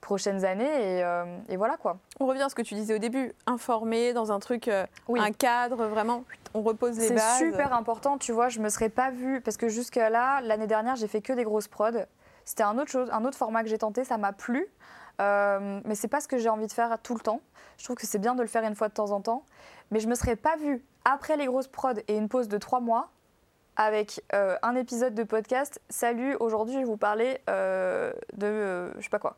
prochaines 0.02 0.44
années 0.46 1.00
et, 1.00 1.24
et 1.48 1.58
voilà 1.58 1.78
quoi. 1.78 2.00
On 2.20 2.26
revient 2.26 2.42
à 2.42 2.50
ce 2.50 2.56
que 2.56 2.62
tu 2.62 2.74
disais 2.74 2.94
au 2.96 2.98
début, 2.98 3.34
informer 3.46 4.14
dans 4.14 4.32
un 4.32 4.40
truc, 4.40 4.68
un 4.68 5.32
cadre 5.32 5.86
vraiment 5.86 6.26
on 6.54 6.62
repose 6.62 7.00
les 7.00 7.10
bases. 7.10 7.40
C'est 7.40 7.46
super 7.46 7.74
important, 7.74 8.18
tu 8.18 8.32
vois, 8.32 8.50
je 8.50 8.60
me 8.60 8.70
serais 8.70 8.90
pas 8.90 9.12
vue, 9.12 9.42
parce 9.42 9.58
que 9.58 9.70
jusqu'à 9.70 10.10
là, 10.10 10.42
l'année 10.42 10.68
dernière, 10.68 10.96
j'ai 10.96 11.08
fait 11.08 11.22
que 11.22 11.34
des 11.34 11.44
grosses 11.44 11.68
prods. 11.68 12.06
C'était 12.46 12.64
un 12.64 12.78
autre, 12.78 12.92
chose, 12.92 13.10
un 13.12 13.24
autre 13.26 13.38
format 13.38 13.64
que 13.64 13.70
j'ai 13.70 13.78
tenté, 13.78 14.04
ça 14.04 14.18
m'a 14.18 14.34
plu. 14.34 14.68
Euh, 15.20 15.82
mais 15.86 15.96
c'est 15.96 16.08
pas 16.08 16.20
ce 16.20 16.28
que 16.28 16.38
j'ai 16.38 16.50
envie 16.50 16.68
de 16.68 16.72
faire 16.72 16.98
tout 17.02 17.14
le 17.14 17.20
temps. 17.20 17.42
Je 17.78 17.84
trouve 17.84 17.96
que 17.96 18.08
c'est 18.08 18.20
bien 18.20 18.36
de 18.36 18.42
le 18.42 18.48
faire 18.48 18.64
une 18.64 18.76
fois 18.76 18.88
de 18.88 18.94
temps 18.94 19.12
en 19.12 19.22
temps. 19.22 19.46
Mais 19.92 20.00
je 20.00 20.08
me 20.08 20.16
serais 20.16 20.36
pas 20.36 20.56
vue, 20.58 20.84
après 21.06 21.38
les 21.38 21.46
grosses 21.46 21.68
prods 21.68 22.00
et 22.08 22.18
une 22.18 22.30
pause 22.30 22.48
de 22.48 22.58
trois 22.58 22.80
mois, 22.80 23.10
avec 23.76 24.24
euh, 24.34 24.58
un 24.62 24.76
épisode 24.76 25.14
de 25.14 25.24
podcast. 25.24 25.82
Salut, 25.90 26.36
aujourd'hui 26.40 26.76
je 26.76 26.80
vais 26.80 26.86
vous 26.86 26.98
parler 26.98 27.40
euh, 27.50 28.12
de 28.34 28.92
je 28.98 29.04
sais 29.04 29.10
pas 29.10 29.20
quoi. 29.20 29.38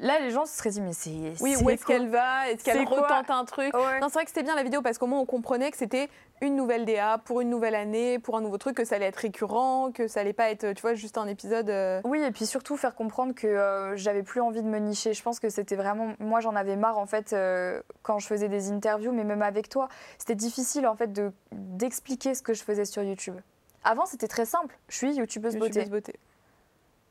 Là, 0.00 0.20
les 0.20 0.30
gens 0.30 0.46
se 0.46 0.56
seraient 0.56 0.70
dit, 0.70 0.80
mais 0.80 0.92
c'est. 0.92 1.34
Oui, 1.40 1.56
où 1.62 1.70
est-ce 1.70 1.84
qu'elle 1.84 2.08
va? 2.08 2.50
Est-ce 2.50 2.64
qu'elle 2.64 2.86
retente 2.86 3.30
un 3.30 3.44
truc? 3.44 3.72
Non, 3.74 4.08
c'est 4.08 4.14
vrai 4.14 4.24
que 4.24 4.30
c'était 4.30 4.42
bien 4.42 4.54
la 4.54 4.62
vidéo 4.62 4.82
parce 4.82 4.98
qu'au 4.98 5.06
moins 5.06 5.20
on 5.20 5.26
comprenait 5.26 5.70
que 5.70 5.76
c'était 5.76 6.08
une 6.42 6.56
nouvelle 6.56 6.84
DA 6.84 7.18
pour 7.18 7.40
une 7.40 7.48
nouvelle 7.48 7.74
année, 7.74 8.18
pour 8.18 8.36
un 8.36 8.40
nouveau 8.40 8.58
truc, 8.58 8.76
que 8.76 8.84
ça 8.84 8.96
allait 8.96 9.06
être 9.06 9.16
récurrent, 9.16 9.90
que 9.92 10.06
ça 10.06 10.20
allait 10.20 10.32
pas 10.32 10.50
être, 10.50 10.72
tu 10.72 10.82
vois, 10.82 10.94
juste 10.94 11.18
un 11.18 11.26
épisode. 11.26 11.70
Euh. 11.70 12.00
Oui, 12.04 12.20
et 12.22 12.30
puis 12.30 12.46
surtout 12.46 12.76
faire 12.76 12.94
comprendre 12.94 13.34
que 13.34 13.46
euh, 13.46 13.96
j'avais 13.96 14.22
plus 14.22 14.40
envie 14.40 14.62
de 14.62 14.68
me 14.68 14.78
nicher. 14.78 15.14
Je 15.14 15.22
pense 15.22 15.40
que 15.40 15.48
c'était 15.48 15.76
vraiment. 15.76 16.14
Moi, 16.18 16.40
j'en 16.40 16.54
avais 16.54 16.76
marre, 16.76 16.98
en 16.98 17.06
fait, 17.06 17.32
euh, 17.32 17.80
quand 18.02 18.18
je 18.18 18.26
faisais 18.26 18.48
des 18.48 18.70
interviews, 18.70 19.12
mais 19.12 19.24
même 19.24 19.42
avec 19.42 19.68
toi. 19.68 19.88
C'était 20.18 20.34
difficile, 20.34 20.86
en 20.86 20.96
fait, 20.96 21.10
d'expliquer 21.52 22.34
ce 22.34 22.42
que 22.42 22.54
je 22.54 22.62
faisais 22.62 22.84
sur 22.84 23.02
YouTube. 23.02 23.36
Avant, 23.84 24.04
c'était 24.06 24.28
très 24.28 24.46
simple. 24.46 24.76
Je 24.88 24.96
suis 24.96 25.14
youtubeuse, 25.14 25.54
YouTubeuse 25.54 25.90
beauté 25.90 26.18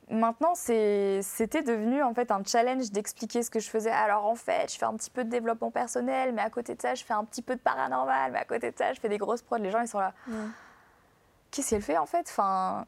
maintenant, 0.09 0.53
c'était 0.55 1.63
devenu 1.63 2.03
en 2.03 2.13
fait 2.13 2.31
un 2.31 2.43
challenge 2.45 2.91
d'expliquer 2.91 3.43
ce 3.43 3.49
que 3.49 3.59
je 3.59 3.69
faisais. 3.69 3.91
Alors 3.91 4.25
en 4.25 4.35
fait, 4.35 4.71
je 4.71 4.77
fais 4.77 4.85
un 4.85 4.93
petit 4.95 5.09
peu 5.09 5.23
de 5.23 5.29
développement 5.29 5.71
personnel, 5.71 6.33
mais 6.33 6.41
à 6.41 6.49
côté 6.49 6.75
de 6.75 6.81
ça, 6.81 6.95
je 6.95 7.03
fais 7.03 7.13
un 7.13 7.23
petit 7.23 7.41
peu 7.41 7.55
de 7.55 7.61
paranormal, 7.61 8.31
mais 8.31 8.39
à 8.39 8.45
côté 8.45 8.71
de 8.71 8.77
ça, 8.77 8.93
je 8.93 8.99
fais 8.99 9.09
des 9.09 9.17
grosses 9.17 9.41
prods. 9.41 9.57
Les 9.57 9.71
gens, 9.71 9.81
ils 9.81 9.87
sont 9.87 9.99
là. 9.99 10.13
Qu'est-ce 11.51 11.69
qu'elle 11.71 11.81
fait 11.81 11.97
en 11.97 12.05
fait? 12.05 12.25
Enfin, 12.29 12.85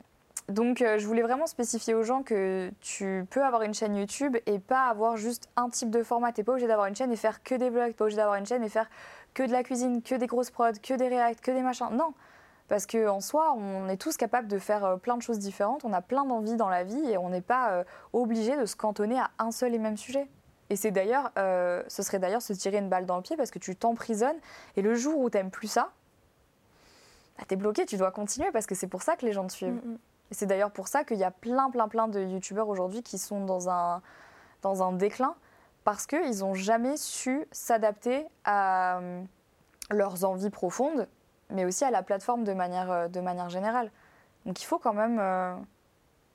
Donc, 0.49 0.81
euh, 0.81 0.97
je 0.97 1.05
voulais 1.07 1.21
vraiment 1.21 1.47
spécifier 1.47 1.93
aux 1.93 2.03
gens 2.03 2.23
que 2.23 2.71
tu 2.81 3.25
peux 3.29 3.43
avoir 3.43 3.63
une 3.63 3.73
chaîne 3.73 3.95
YouTube 3.95 4.37
et 4.45 4.59
pas 4.59 4.87
avoir 4.87 5.17
juste 5.17 5.49
un 5.57 5.69
type 5.69 5.89
de 5.89 6.03
format. 6.03 6.31
T'es 6.31 6.43
pas 6.43 6.53
obligé 6.53 6.67
d'avoir 6.67 6.87
une 6.87 6.95
chaîne 6.95 7.11
et 7.11 7.17
faire 7.17 7.43
que 7.43 7.55
des 7.55 7.69
vlogs, 7.69 7.93
pas 7.93 8.05
obligé 8.05 8.17
d'avoir 8.17 8.35
une 8.37 8.45
chaîne 8.45 8.63
et 8.63 8.69
faire 8.69 8.89
que 9.33 9.43
de 9.43 9.51
la 9.51 9.63
cuisine, 9.63 10.01
que 10.01 10.15
des 10.15 10.27
grosses 10.27 10.51
prods, 10.51 10.79
que 10.81 10.93
des 10.93 11.09
reacts, 11.09 11.41
que 11.41 11.51
des 11.51 11.61
machins. 11.61 11.89
Non, 11.91 12.13
parce 12.67 12.85
qu'en 12.85 13.21
soi, 13.21 13.53
on 13.53 13.87
est 13.87 13.97
tous 13.97 14.17
capables 14.17 14.47
de 14.47 14.59
faire 14.59 14.83
euh, 14.83 14.97
plein 14.97 15.17
de 15.17 15.21
choses 15.21 15.39
différentes, 15.39 15.85
on 15.85 15.93
a 15.93 16.01
plein 16.01 16.25
d'envies 16.25 16.57
dans 16.57 16.69
la 16.69 16.83
vie 16.83 17.09
et 17.09 17.17
on 17.17 17.29
n'est 17.29 17.41
pas 17.41 17.71
euh, 17.71 17.83
obligé 18.13 18.57
de 18.57 18.65
se 18.65 18.75
cantonner 18.75 19.19
à 19.19 19.31
un 19.39 19.51
seul 19.51 19.73
et 19.73 19.79
même 19.79 19.97
sujet. 19.97 20.27
Et 20.69 20.75
c'est 20.75 20.91
d'ailleurs, 20.91 21.31
euh, 21.37 21.81
ce 21.87 22.03
serait 22.03 22.19
d'ailleurs 22.19 22.41
se 22.41 22.51
tirer 22.51 22.77
une 22.77 22.89
balle 22.89 23.05
dans 23.05 23.15
le 23.15 23.21
pied 23.21 23.37
parce 23.37 23.51
que 23.51 23.59
tu 23.59 23.75
t'emprisonnes. 23.75 24.35
Et 24.75 24.81
le 24.81 24.95
jour 24.95 25.17
où 25.19 25.29
t'aimes 25.29 25.49
plus 25.49 25.67
ça, 25.67 25.91
bah, 27.37 27.45
t'es 27.47 27.55
bloqué, 27.55 27.85
tu 27.85 27.95
dois 27.95 28.11
continuer 28.11 28.51
parce 28.51 28.65
que 28.65 28.75
c'est 28.75 28.87
pour 28.87 29.01
ça 29.01 29.15
que 29.15 29.25
les 29.25 29.31
gens 29.31 29.47
te 29.47 29.53
suivent. 29.53 29.81
Mm, 29.85 29.91
mm. 29.91 29.99
Et 30.31 30.33
c'est 30.33 30.45
d'ailleurs 30.45 30.71
pour 30.71 30.89
ça 30.89 31.05
qu'il 31.05 31.17
y 31.17 31.23
a 31.23 31.31
plein, 31.31 31.69
plein, 31.69 31.87
plein 31.87 32.09
de 32.09 32.21
youtubeurs 32.21 32.67
aujourd'hui 32.67 33.01
qui 33.01 33.17
sont 33.17 33.45
dans 33.45 33.69
un, 33.69 34.01
dans 34.61 34.83
un 34.83 34.91
déclin 34.91 35.35
parce 35.85 36.05
qu'ils 36.05 36.39
n'ont 36.39 36.53
jamais 36.53 36.97
su 36.97 37.47
s'adapter 37.53 38.27
à 38.43 38.99
leurs 39.89 40.25
envies 40.25 40.49
profondes, 40.49 41.07
mais 41.49 41.65
aussi 41.65 41.83
à 41.83 41.91
la 41.91 42.03
plateforme 42.03 42.43
de 42.43 42.53
manière, 42.53 42.91
euh, 42.91 43.07
de 43.07 43.19
manière 43.19 43.49
générale. 43.49 43.91
Donc 44.45 44.61
il 44.61 44.65
faut 44.65 44.79
quand 44.79 44.93
même 44.93 45.17
euh, 45.19 45.55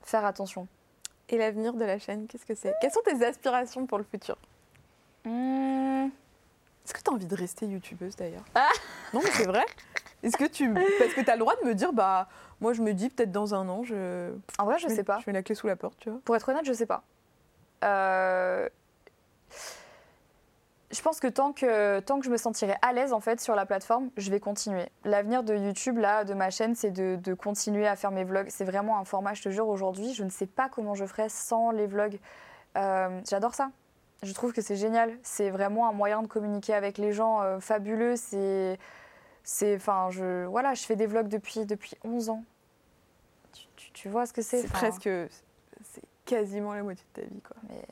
faire 0.02 0.24
attention. 0.24 0.66
Et 1.28 1.38
l'avenir 1.38 1.74
de 1.74 1.84
la 1.84 1.98
chaîne, 1.98 2.26
qu'est-ce 2.26 2.44
que 2.46 2.54
c'est? 2.54 2.74
Quelles 2.80 2.90
sont 2.90 3.00
tes 3.04 3.24
aspirations 3.24 3.86
pour 3.86 3.98
le 3.98 4.04
futur? 4.04 4.36
Mmh. 5.24 6.08
Est-ce 6.84 6.94
que 6.94 7.00
tu 7.00 7.10
as 7.10 7.12
envie 7.12 7.26
de 7.26 7.36
rester 7.36 7.66
youtubeuse 7.66 8.16
d'ailleurs? 8.16 8.44
Ah 8.54 8.68
Non, 9.14 9.20
mais 9.22 9.30
c'est 9.30 9.46
vrai. 9.46 9.64
Est-ce 10.22 10.36
que 10.36 10.44
tu. 10.44 10.72
Parce 10.98 11.14
que 11.14 11.20
tu 11.20 11.30
as 11.30 11.34
le 11.34 11.40
droit 11.40 11.54
de 11.62 11.66
me 11.68 11.74
dire, 11.74 11.92
bah, 11.92 12.28
moi 12.60 12.72
je 12.72 12.82
me 12.82 12.92
dis 12.92 13.08
peut-être 13.08 13.30
dans 13.32 13.54
un 13.54 13.68
an, 13.68 13.82
je. 13.84 14.32
En 14.58 14.64
vrai, 14.64 14.78
je 14.78 14.88
mets- 14.88 14.94
sais 14.96 15.04
pas. 15.04 15.18
Je 15.20 15.24
mets 15.28 15.32
la 15.32 15.42
clé 15.42 15.54
sous 15.54 15.66
la 15.68 15.76
porte, 15.76 15.96
tu 15.98 16.10
vois? 16.10 16.20
Pour 16.24 16.34
être 16.36 16.48
honnête, 16.48 16.64
je 16.64 16.72
sais 16.72 16.86
pas. 16.86 17.02
Euh, 17.84 18.68
Je 20.92 21.00
pense 21.00 21.20
que 21.20 21.26
tant, 21.26 21.52
que 21.52 22.00
tant 22.00 22.18
que 22.20 22.26
je 22.26 22.30
me 22.30 22.36
sentirai 22.36 22.74
à 22.82 22.92
l'aise 22.92 23.12
en 23.14 23.20
fait 23.20 23.40
sur 23.40 23.54
la 23.54 23.64
plateforme, 23.64 24.10
je 24.18 24.30
vais 24.30 24.40
continuer. 24.40 24.86
L'avenir 25.04 25.42
de 25.42 25.54
YouTube, 25.54 25.96
là, 25.96 26.24
de 26.24 26.34
ma 26.34 26.50
chaîne, 26.50 26.74
c'est 26.74 26.90
de, 26.90 27.16
de 27.16 27.32
continuer 27.34 27.86
à 27.88 27.96
faire 27.96 28.10
mes 28.10 28.24
vlogs. 28.24 28.48
C'est 28.50 28.64
vraiment 28.64 28.98
un 28.98 29.04
format, 29.04 29.32
je 29.32 29.42
te 29.42 29.48
jure, 29.48 29.68
aujourd'hui, 29.68 30.12
je 30.12 30.22
ne 30.22 30.28
sais 30.30 30.46
pas 30.46 30.68
comment 30.68 30.94
je 30.94 31.06
ferais 31.06 31.28
sans 31.30 31.70
les 31.70 31.86
vlogs. 31.86 32.18
Euh, 32.76 33.20
J'adore 33.28 33.54
ça. 33.54 33.70
Je 34.22 34.32
trouve 34.34 34.52
que 34.52 34.60
c'est 34.60 34.76
génial. 34.76 35.16
C'est 35.22 35.50
vraiment 35.50 35.88
un 35.88 35.92
moyen 35.92 36.20
de 36.22 36.26
communiquer 36.28 36.74
avec 36.74 36.98
les 36.98 37.12
gens 37.12 37.40
euh, 37.42 37.58
fabuleux. 37.58 38.14
C'est, 38.16 38.78
c'est, 39.44 39.74
enfin, 39.76 40.08
je, 40.10 40.44
voilà, 40.44 40.74
je 40.74 40.82
fais 40.84 40.94
des 40.94 41.06
vlogs 41.06 41.28
depuis 41.28 41.64
depuis 41.64 41.96
11 42.04 42.28
ans. 42.28 42.44
Tu, 43.52 43.66
tu- 43.76 43.92
tu 43.92 44.08
vois 44.08 44.26
ce 44.26 44.32
que 44.32 44.42
c'est 44.42 44.60
C'est 44.60 44.68
presque. 44.70 45.08
C'est 45.84 46.02
quasiment 46.26 46.74
la 46.74 46.82
moitié 46.82 47.04
de 47.14 47.20
ta 47.22 47.26
vie, 47.26 47.40
quoi. 47.40 47.56
mais 47.68 47.82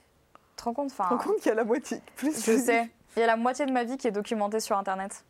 te 0.61 0.65
rends 0.65 0.75
compte 0.75 0.91
Tu 0.91 0.97
te 0.97 1.03
enfin, 1.03 1.17
rends 1.17 1.23
compte 1.23 1.37
qu'il 1.39 1.47
y 1.49 1.53
a 1.53 1.55
la 1.55 1.65
moitié 1.65 2.01
plus 2.17 2.35
Je 2.45 2.57
sais. 2.59 2.91
Il 3.17 3.21
y 3.21 3.23
a 3.23 3.27
la 3.27 3.37
moitié 3.37 3.67
de 3.67 3.73
ma 3.73 3.85
vie 3.85 3.97
qui 3.97 4.07
est 4.07 4.13
documentée 4.13 4.61
sur 4.61 4.77
Internet. 4.79 5.25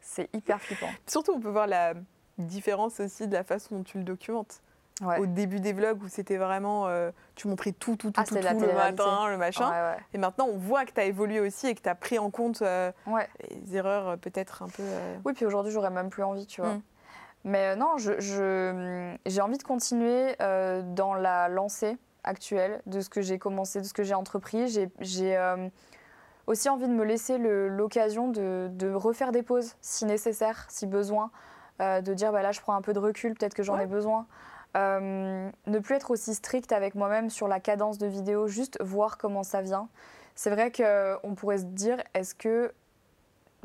C'est 0.00 0.28
hyper 0.32 0.60
flippant. 0.60 0.88
Surtout, 1.06 1.32
on 1.32 1.40
peut 1.40 1.48
voir 1.50 1.66
la 1.66 1.94
différence 2.38 3.00
aussi 3.00 3.26
de 3.26 3.32
la 3.34 3.42
façon 3.44 3.76
dont 3.76 3.82
tu 3.82 3.98
le 3.98 4.04
documentes. 4.04 4.60
Ouais. 5.02 5.18
Au 5.18 5.26
début 5.26 5.60
des 5.60 5.74
vlogs 5.74 6.02
où 6.02 6.08
c'était 6.08 6.38
vraiment. 6.38 6.86
euh, 6.86 7.10
tu 7.34 7.48
montrais 7.48 7.72
tout, 7.72 7.96
tout, 7.96 8.10
tout, 8.10 8.20
Ah, 8.20 8.24
tout, 8.24 8.34
tout, 8.34 8.40
le 8.40 8.72
matin, 8.74 9.28
le 9.28 9.36
machin. 9.36 9.68
Ouais, 9.70 9.96
Et 10.14 10.18
maintenant, 10.18 10.46
on 10.50 10.56
voit 10.56 10.86
que 10.86 10.92
tu 10.92 11.00
as 11.00 11.04
évolué 11.04 11.38
aussi 11.40 11.66
et 11.66 11.74
que 11.74 11.82
tu 11.82 11.88
as 11.88 11.94
pris 11.94 12.18
en 12.18 12.30
compte 12.30 12.62
euh, 12.62 12.90
les 13.50 13.76
erreurs 13.76 14.08
euh, 14.08 14.16
peut-être 14.16 14.62
un 14.62 14.68
peu. 14.68 14.82
euh, 14.82 15.16
Oui, 15.26 15.34
puis 15.34 15.44
aujourd'hui, 15.44 15.70
j'aurais 15.72 15.90
même 15.90 16.08
plus 16.08 16.22
envie, 16.22 16.46
tu 16.46 16.62
vois. 16.62 16.74
Mm. 16.74 16.82
Mais 17.44 17.76
non, 17.76 17.98
je- 17.98 18.18
je- 18.20 19.14
j'ai 19.26 19.40
envie 19.42 19.58
de 19.58 19.62
continuer 19.62 20.34
dans 20.38 21.14
la 21.14 21.48
lancée 21.48 21.96
actuelle 22.26 22.82
de 22.86 23.00
ce 23.00 23.08
que 23.08 23.22
j'ai 23.22 23.38
commencé, 23.38 23.80
de 23.80 23.86
ce 23.86 23.92
que 23.94 24.02
j'ai 24.02 24.14
entrepris. 24.14 24.68
J'ai- 25.00 25.36
euh, 25.36 25.68
aussi 26.46 26.68
envie 26.68 26.86
de 26.86 26.92
me 26.92 27.04
laisser 27.04 27.38
l'occasion 27.38 28.28
de, 28.28 28.68
de 28.70 28.92
refaire 28.92 29.32
des 29.32 29.42
pauses, 29.42 29.74
si 29.80 30.04
nécessaire, 30.04 30.66
si 30.68 30.86
besoin. 30.86 31.30
Euh, 31.80 32.00
de 32.00 32.14
dire, 32.14 32.32
bah, 32.32 32.40
là, 32.42 32.52
je 32.52 32.60
prends 32.60 32.74
un 32.74 32.80
peu 32.82 32.92
de 32.92 32.98
recul, 32.98 33.34
peut-être 33.34 33.52
que 33.54 33.62
j'en 33.62 33.74
Ouais. 33.76 33.82
ai 33.82 33.86
besoin. 33.86 34.26
Euh, 34.76 35.50
ne 35.66 35.78
plus 35.78 35.94
être 35.96 36.10
aussi 36.10 36.34
strict 36.34 36.70
avec 36.72 36.94
moi-même 36.94 37.30
sur 37.30 37.48
la 37.48 37.60
cadence 37.60 37.98
de 37.98 38.06
vidéo, 38.06 38.46
juste 38.46 38.78
voir 38.82 39.18
comment 39.18 39.42
ça 39.42 39.60
vient. 39.60 39.88
C'est 40.34 40.50
vrai 40.50 40.70
qu'on 40.72 41.34
pourrait 41.34 41.58
se 41.58 41.64
dire, 41.64 41.98
est-ce 42.14 42.34
que 42.34 42.72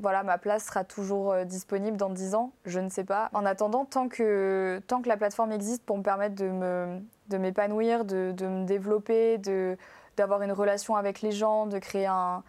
voilà, 0.02 0.24
ma 0.24 0.38
place 0.38 0.66
sera 0.66 0.84
toujours 0.84 1.32
euh, 1.32 1.44
disponible 1.46 1.96
dans 1.96 2.10
10 2.10 2.36
ans 2.36 2.52
Je 2.66 2.80
ne 2.80 2.90
sais 2.90 3.04
pas. 3.04 3.30
En 3.34 3.46
attendant, 3.46 3.86
tant 3.86 4.08
que, 4.10 4.82
tant 4.88 5.02
que 5.02 5.08
la 5.08 5.16
plateforme 5.18 5.52
existe 5.52 5.84
pour 5.86 5.98
me 5.98 6.04
permettre 6.04 6.36
de 6.36 6.50
me- 6.50 7.00
de 7.30 7.38
m'épanouir, 7.38 8.04
de, 8.04 8.34
de 8.36 8.48
me 8.48 8.66
développer, 8.66 9.38
de, 9.38 9.78
d'avoir 10.18 10.42
une 10.42 10.52
relation 10.52 10.96
avec 10.96 11.22
les 11.22 11.32
gens, 11.32 11.66
de 11.68 11.80
créer, 11.80 12.06
un, 12.08 12.44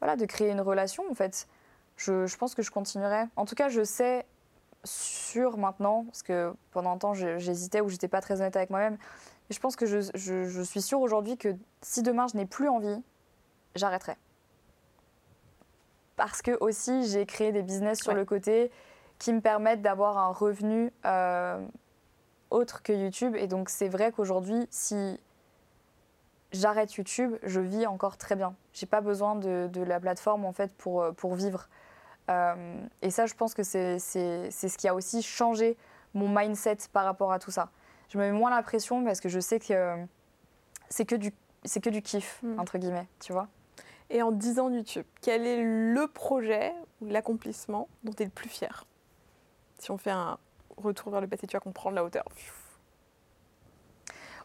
voilà, 0.00 0.14
de 0.16 0.24
créer 0.26 0.50
une 0.50 0.60
relation, 0.60 1.02
en 1.10 1.14
fait, 1.14 1.48
je, 1.96 2.26
je 2.26 2.36
pense 2.36 2.54
que 2.54 2.62
je 2.62 2.70
continuerai. 2.70 3.24
En 3.36 3.44
tout 3.44 3.54
cas, 3.56 3.68
je 3.68 3.82
sais 3.82 4.24
sûr 4.84 5.58
maintenant, 5.58 6.04
parce 6.04 6.22
que 6.22 6.54
pendant 6.70 6.92
un 6.92 6.98
temps, 6.98 7.12
j'hésitais 7.14 7.80
ou 7.80 7.88
j'étais 7.88 8.08
pas 8.08 8.20
très 8.20 8.40
honnête 8.40 8.56
avec 8.56 8.70
moi-même, 8.70 8.96
mais 9.48 9.54
je 9.56 9.60
pense 9.60 9.76
que 9.76 9.84
je, 9.86 9.98
je- 10.14 10.44
je 10.44 10.62
suis 10.62 10.80
sûre 10.80 11.00
aujourd'hui 11.00 11.36
que 11.36 11.48
si 11.82 12.02
demain 12.02 12.26
je 12.32 12.36
n'ai 12.36 12.46
plus 12.46 12.68
envie, 12.68 13.02
j'arrêterai. 13.74 14.16
Parce 16.20 16.42
que 16.42 16.54
aussi, 16.60 17.06
j'ai 17.08 17.24
créé 17.24 17.50
des 17.50 17.62
business 17.62 17.98
sur 18.02 18.12
Ouais. 18.12 18.18
le 18.18 18.26
côté 18.26 18.70
qui 19.18 19.32
me 19.32 19.40
permettent 19.40 19.80
d'avoir 19.80 20.18
un 20.18 20.32
revenu 20.32 20.92
euh, 21.06 21.66
autre 22.50 22.82
que 22.82 22.92
YouTube. 22.92 23.34
Et 23.36 23.46
donc, 23.46 23.70
c'est 23.70 23.88
vrai 23.88 24.12
qu'aujourd'hui, 24.12 24.66
si 24.70 25.18
j'arrête 26.52 26.92
YouTube, 26.92 27.36
je 27.42 27.60
vis 27.60 27.86
encore 27.86 28.18
très 28.18 28.36
bien. 28.36 28.54
J'ai 28.74 28.84
pas 28.84 29.00
besoin 29.00 29.34
de, 29.34 29.70
de 29.72 29.82
la 29.82 29.98
plateforme 29.98 30.44
en 30.44 30.52
fait 30.52 30.70
pour, 30.76 31.00
euh, 31.00 31.12
pour 31.12 31.34
vivre. 31.36 31.70
Euh, 32.28 32.76
et 33.00 33.08
ça, 33.10 33.24
je 33.24 33.32
pense 33.34 33.54
que 33.54 33.62
c'est 33.62 33.98
ce 33.98 34.76
qui 34.76 34.88
a 34.88 34.94
aussi 34.94 35.22
changé 35.22 35.78
mon 36.12 36.28
mindset 36.28 36.76
par 36.92 37.06
rapport 37.06 37.32
à 37.32 37.38
tout 37.38 37.50
ça. 37.50 37.70
Je 38.10 38.18
me 38.18 38.24
mets 38.24 38.32
moins 38.38 38.50
la 38.50 38.62
pression 38.62 39.02
parce 39.06 39.20
que 39.20 39.30
je 39.30 39.40
sais 39.40 39.58
que 39.58 39.96
c'est 40.90 41.06
que 41.06 41.14
du 41.14 41.32
c'est 41.64 41.80
que 41.80 41.88
du 41.90 42.02
kiff 42.02 42.40
Mm. 42.42 42.58
entre 42.60 42.76
guillemets, 42.76 43.08
tu 43.20 43.32
vois. 43.32 43.48
Et 44.10 44.22
en 44.22 44.32
10 44.32 44.58
ans 44.58 44.68
YouTube, 44.70 45.06
quel 45.22 45.46
est 45.46 45.62
le 45.62 46.06
projet 46.08 46.74
ou 47.00 47.06
l'accomplissement 47.06 47.88
dont 48.02 48.12
tu 48.12 48.22
es 48.22 48.26
le 48.26 48.32
plus 48.32 48.48
fier? 48.48 48.84
Si 49.78 49.90
on 49.90 49.96
fait 49.98 50.10
un 50.10 50.36
retour 50.76 51.12
vers 51.12 51.20
le 51.20 51.28
passé, 51.28 51.46
tu 51.46 51.56
vas 51.56 51.60
comprendre 51.60 51.94
la 51.94 52.04
hauteur. 52.04 52.24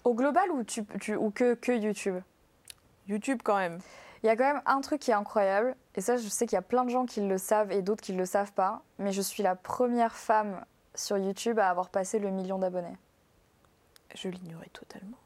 Au 0.03 0.13
global 0.13 0.51
ou 0.51 0.63
tu, 0.63 0.85
tu- 1.01 1.15
ou 1.15 1.31
que 1.31 1.55
que 1.55 1.71
YouTube? 1.71 2.21
YouTube 3.07 3.41
quand 3.43 3.57
même. 3.57 3.79
Il 4.23 4.27
y 4.27 4.29
a 4.29 4.35
quand 4.35 4.53
même 4.53 4.61
un 4.65 4.81
truc 4.81 5.01
qui 5.01 5.11
est 5.11 5.15
incroyable, 5.15 5.75
et 5.95 6.01
ça 6.01 6.17
je 6.17 6.27
sais 6.27 6.45
qu'il 6.45 6.55
y 6.55 6.59
a 6.59 6.63
plein 6.63 6.83
de 6.85 6.89
gens 6.89 7.05
qui 7.05 7.21
le 7.21 7.37
savent 7.37 7.71
et 7.71 7.81
d'autres 7.81 8.01
qui 8.03 8.13
ne 8.13 8.17
le 8.17 8.25
savent 8.25 8.53
pas, 8.53 8.81
mais 8.97 9.11
je 9.11 9.21
suis 9.21 9.43
la 9.43 9.55
première 9.55 10.15
femme 10.15 10.63
sur 10.93 11.17
YouTube 11.17 11.59
à 11.59 11.69
avoir 11.69 11.89
passé 11.89 12.19
le 12.19 12.29
million 12.31 12.57
d'abonnés. 12.59 12.97
Je 14.15 14.29
l'ignorais 14.29 14.69
totalement. 14.73 15.17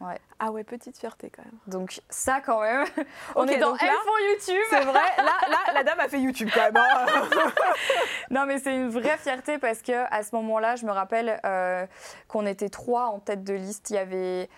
Ouais. 0.00 0.18
Ah 0.38 0.50
ouais, 0.50 0.62
petite 0.62 0.98
fierté 0.98 1.30
quand 1.34 1.42
même. 1.44 1.54
Donc 1.66 2.00
ça 2.10 2.40
quand 2.40 2.60
même, 2.60 2.84
on 3.34 3.46
est 3.48 3.56
dans 3.56 3.74
Elles 3.76 3.88
font 3.88 4.18
YouTube 4.30 4.62
C'est 4.68 4.84
vrai, 4.84 5.00
là, 5.16 5.32
là, 5.48 5.72
la 5.72 5.84
dame 5.84 6.00
a 6.00 6.08
fait 6.08 6.20
YouTube 6.20 6.50
quand 6.52 6.64
même. 6.64 6.76
hein. 6.76 7.06
Non 8.30 8.44
mais 8.44 8.58
c'est 8.58 8.74
une 8.74 8.90
vraie 8.90 9.16
fierté 9.16 9.56
parce 9.58 9.80
que 9.80 10.04
à 10.12 10.22
ce 10.22 10.34
moment-là, 10.36 10.76
je 10.76 10.84
me 10.84 10.92
rappelle 10.92 11.40
euh, 11.46 11.86
qu'on 12.28 12.44
était 12.44 12.68
trois 12.68 13.06
en 13.06 13.20
tête 13.20 13.42
de 13.44 13.54
liste. 13.54 13.88
Il 13.90 13.94
y 13.94 13.98
avait 13.98 14.50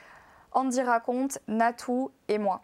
Andy 0.53 0.82
Raconte, 0.82 1.39
Natou 1.47 2.11
et 2.28 2.39
moi. 2.39 2.62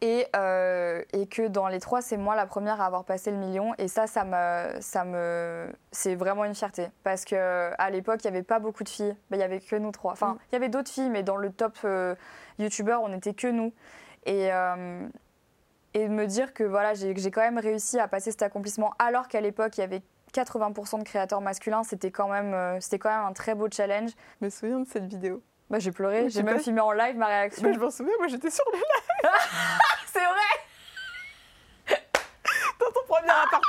Et, 0.00 0.26
euh, 0.36 1.02
et 1.12 1.26
que 1.26 1.48
dans 1.48 1.66
les 1.66 1.80
trois, 1.80 2.02
c'est 2.02 2.16
moi 2.16 2.36
la 2.36 2.46
première 2.46 2.80
à 2.80 2.86
avoir 2.86 3.04
passé 3.04 3.32
le 3.32 3.36
million. 3.36 3.74
Et 3.78 3.88
ça, 3.88 4.06
ça 4.06 4.24
me, 4.24 4.80
ça 4.80 5.04
me, 5.04 5.72
c'est 5.90 6.14
vraiment 6.14 6.44
une 6.44 6.54
fierté. 6.54 6.88
Parce 7.02 7.24
que 7.24 7.72
à 7.76 7.90
l'époque, 7.90 8.20
il 8.22 8.30
n'y 8.30 8.36
avait 8.36 8.44
pas 8.44 8.60
beaucoup 8.60 8.84
de 8.84 8.88
filles. 8.88 9.16
Ben, 9.30 9.36
Il 9.36 9.40
y 9.40 9.42
avait 9.42 9.60
que 9.60 9.74
nous 9.74 9.90
trois. 9.90 10.12
Enfin, 10.12 10.38
il 10.50 10.54
y 10.54 10.56
avait 10.56 10.68
d'autres 10.68 10.90
filles, 10.90 11.10
mais 11.10 11.24
dans 11.24 11.36
le 11.36 11.50
top 11.50 11.76
euh, 11.84 12.14
youtubeur, 12.58 13.02
on 13.02 13.08
n'était 13.08 13.34
que 13.34 13.48
nous. 13.48 13.72
Et, 14.24 14.52
euh, 14.52 15.08
me 15.96 16.26
dire 16.26 16.54
que 16.54 16.62
voilà, 16.62 16.94
j'ai 16.94 17.12
quand 17.32 17.40
même 17.40 17.58
réussi 17.58 17.98
à 17.98 18.06
passer 18.06 18.30
cet 18.30 18.42
accomplissement 18.42 18.94
alors 19.00 19.26
qu'à 19.26 19.40
l'époque, 19.40 19.76
il 19.78 19.80
y 19.80 19.84
avait 19.84 20.02
80% 20.32 21.00
de 21.00 21.04
créateurs 21.04 21.40
masculins. 21.40 21.82
C'était 21.82 22.12
quand, 22.12 22.28
même, 22.28 22.54
euh, 22.54 22.78
quand 23.00 23.10
même 23.10 23.26
un 23.26 23.32
très 23.32 23.56
beau 23.56 23.66
challenge. 23.70 24.10
Je 24.40 24.44
me 24.44 24.50
souviens 24.50 24.80
de 24.80 24.86
cette 24.86 25.06
vidéo. 25.06 25.42
Bah, 25.70 25.78
j'ai 25.78 25.92
pleuré. 25.92 26.30
J'ai 26.30 26.42
même 26.42 26.60
filmé 26.60 26.80
en 26.80 26.92
live 26.92 27.16
ma 27.16 27.26
réaction. 27.26 27.68
Mais 27.68 27.74
je 27.74 27.78
m'en 27.78 27.90
souviens, 27.90 28.14
moi 28.18 28.28
j'étais 28.28 28.50
sur 28.50 28.64
le 28.72 28.78
C'est 30.06 30.18
vrai 30.20 30.67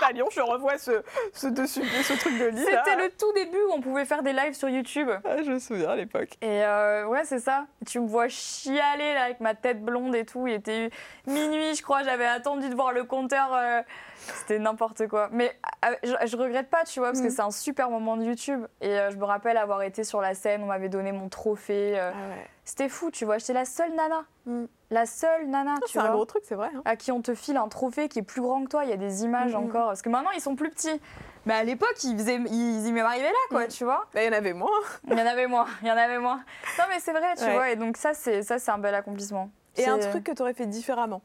à 0.06 0.12
Lyon, 0.12 0.28
je 0.32 0.42
revois 0.42 0.78
ce, 0.78 1.04
ce 1.34 1.48
dessus, 1.48 1.84
ce 2.04 2.14
truc 2.20 2.38
de 2.40 2.46
lit. 2.48 2.64
C'était 2.64 2.96
le 2.96 3.10
tout 3.18 3.32
début 3.34 3.58
où 3.70 3.74
on 3.74 3.82
pouvait 3.82 4.06
faire 4.06 4.24
des 4.24 4.34
lives 4.34 4.54
sur 4.54 4.70
YouTube. 4.70 5.10
Ah, 5.26 5.42
je 5.44 5.52
me 5.52 5.60
souviens 5.60 5.90
à 5.90 5.96
l'époque. 5.96 6.30
Et 6.42 6.64
euh, 6.64 7.06
ouais, 7.08 7.24
c'est 7.26 7.40
ça. 7.40 7.66
Tu 7.86 8.00
me 8.00 8.08
vois 8.08 8.28
chialer 8.28 9.14
là 9.14 9.24
avec 9.26 9.40
ma 9.40 9.56
tête 9.56 9.84
blonde 9.84 10.16
et 10.16 10.26
tout. 10.26 10.48
Il 10.48 10.54
était 10.54 10.90
minuit, 11.28 11.76
je 11.76 11.82
crois. 11.84 12.04
J'avais 12.04 12.26
attendu 12.26 12.70
de 12.70 12.76
voir 12.76 12.92
le 12.92 13.04
compteur. 13.04 13.54
euh, 13.54 13.82
C'était 14.18 14.60
n'importe 14.60 15.08
quoi. 15.08 15.30
Mais 15.32 15.58
euh, 15.86 15.96
je, 16.04 16.28
je 16.28 16.38
regrette 16.38 16.70
pas, 16.70 16.84
tu 16.86 17.00
vois, 17.00 17.10
parce 17.10 17.22
que 17.22 17.28
Mm. 17.28 17.32
c'est 17.32 17.42
un 17.42 17.52
super 17.52 17.90
moment 17.90 18.18
de 18.18 18.24
YouTube. 18.24 18.66
Et 18.82 18.98
je 19.12 19.16
me 19.18 19.26
rappelle 19.26 19.58
avoir 19.58 19.82
été 19.84 20.04
sur 20.04 20.22
la 20.22 20.34
scène. 20.34 20.64
On 20.64 20.68
m'avait 20.68 20.90
donné 20.90 21.12
mon 21.12 21.30
trophée. 21.30 22.00
Ah 22.00 22.12
ouais. 22.12 22.48
C'était 22.64 22.90
fou, 22.90 23.12
tu 23.12 23.26
vois. 23.26 23.38
J'étais 23.40 23.54
la 23.54 23.66
seule 23.66 23.94
nana. 23.94 24.24
Mm. 24.46 24.66
La 24.92 25.06
seule 25.06 25.48
nana, 25.48 25.76
tu 25.86 25.94
C'est 25.94 26.00
un 26.00 26.04
vois. 26.08 26.12
gros 26.14 26.26
truc, 26.26 26.42
c'est 26.46 26.56
vrai. 26.56 26.70
hein. 26.76 26.82
à 26.86 26.96
qui 26.96 27.12
on 27.12 27.22
te 27.22 27.36
file 27.36 27.58
un 27.58 27.68
trophée 27.68 28.10
qui 28.10 28.20
est 28.20 28.24
plus 28.24 28.42
grand 28.42 28.64
que 28.64 28.70
toi. 28.70 28.86
Il 28.86 28.90
y 28.90 28.94
a 28.94 28.98
des 28.98 29.24
images 29.24 29.54
encore. 29.54 29.88
Parce 29.88 30.02
que 30.02 30.10
maintenant, 30.10 30.32
ils 30.32 30.42
sont 30.42 30.56
plus 30.56 30.72
petits. 30.72 31.00
Mais 31.46 31.54
à 31.54 31.64
l'époque, 31.64 31.96
ils, 32.04 32.18
faisaient, 32.18 32.40
ils, 32.50 32.88
ils 32.88 32.94
m'arrivaient 32.94 33.28
là, 33.30 33.38
quoi, 33.50 33.62
Mhm. 33.64 33.68
tu 33.68 33.84
vois. 33.84 34.08
Là, 34.16 34.24
il 34.24 34.28
y 34.28 34.30
en 34.30 34.38
avait 34.38 34.54
moins. 34.54 34.70
Il 35.08 35.12
y 35.18 35.22
en 35.22 35.26
avait 35.26 35.48
moins. 35.48 35.68
Il 35.84 35.88
y 35.88 35.92
en 35.92 35.98
avait 35.98 36.18
moins. 36.20 36.44
Non, 36.80 36.86
mais 36.90 37.00
c'est 37.00 37.12
vrai, 37.12 37.36
tu 37.38 37.44
Ouais. 37.44 37.54
vois. 37.54 37.70
Et 37.70 37.76
donc, 37.76 37.98
ça, 37.98 38.14
c'est 38.16 38.42
ça, 38.42 38.58
c'est 38.58 38.72
un 38.72 38.78
bel 38.80 38.96
accomplissement. 38.96 39.50
Et 39.78 39.86
un 39.88 40.00
truc 40.00 40.24
que 40.24 40.32
tu 40.32 40.42
aurais 40.42 40.54
fait 40.56 40.66
différemment 40.66 41.22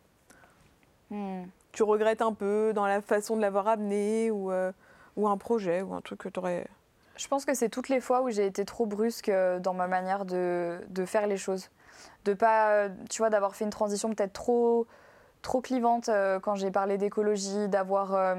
hmm. 1.10 1.44
Tu 1.72 1.82
regrettes 1.82 2.22
un 2.22 2.32
peu 2.32 2.72
dans 2.74 2.86
la 2.86 3.00
façon 3.00 3.34
de 3.36 3.40
l'avoir 3.40 3.66
amené 3.66 4.30
ou, 4.30 4.52
euh, 4.52 4.70
ou 5.16 5.26
un 5.26 5.36
projet 5.36 5.82
ou 5.82 5.92
un 5.94 6.00
truc 6.02 6.20
que 6.20 6.28
tu 6.28 6.38
aurais. 6.38 6.66
Je 7.16 7.26
pense 7.26 7.44
que 7.44 7.54
c'est 7.54 7.68
toutes 7.68 7.88
les 7.88 8.00
fois 8.00 8.22
où 8.22 8.30
j'ai 8.30 8.46
été 8.46 8.64
trop 8.64 8.86
brusque 8.86 9.28
euh, 9.30 9.58
dans 9.58 9.74
ma 9.74 9.88
manière 9.88 10.24
de, 10.24 10.78
de 10.88 11.04
faire 11.04 11.26
les 11.26 11.36
choses. 11.36 11.70
De 12.24 12.34
pas, 12.34 12.88
tu 13.10 13.18
vois, 13.18 13.30
d'avoir 13.30 13.54
fait 13.54 13.64
une 13.64 13.70
transition 13.70 14.08
peut-être 14.08 14.32
trop, 14.32 14.86
trop 15.42 15.60
clivante 15.60 16.08
euh, 16.08 16.40
quand 16.40 16.54
j'ai 16.54 16.70
parlé 16.70 16.96
d'écologie, 16.98 17.68
d'avoir, 17.68 18.36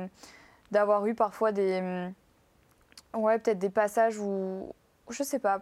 d'avoir 0.72 1.06
eu 1.06 1.16
parfois 1.16 1.52
des. 1.52 1.82
Hmm, 1.82 2.14
ouais, 3.20 3.40
peut-être 3.40 3.60
des 3.60 3.70
passages 3.70 4.18
où. 4.20 4.74
Je 5.10 5.24
sais 5.24 5.40
pas. 5.40 5.62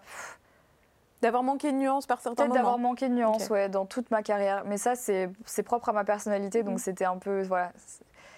D'avoir 1.24 1.44
manqué 1.44 1.72
de 1.72 1.78
nuances 1.78 2.06
par 2.06 2.20
certains 2.20 2.44
moments. 2.44 2.56
d'avoir 2.56 2.78
manqué 2.78 3.08
de 3.08 3.14
nuances, 3.14 3.50
ouais, 3.50 3.70
dans 3.70 3.86
toute 3.86 4.12
ma 4.12 4.24
carrière. 4.24 4.64
Mais 4.66 4.78
ça, 4.78 4.96
c'est 4.96 5.64
propre 5.64 5.88
à 5.88 5.94
ma 5.94 6.04
personnalité, 6.04 6.64
donc 6.64 6.76
mm. 6.76 6.80
c'était 6.80 7.06
un 7.06 7.18
peu, 7.18 7.44
voilà, 7.44 7.72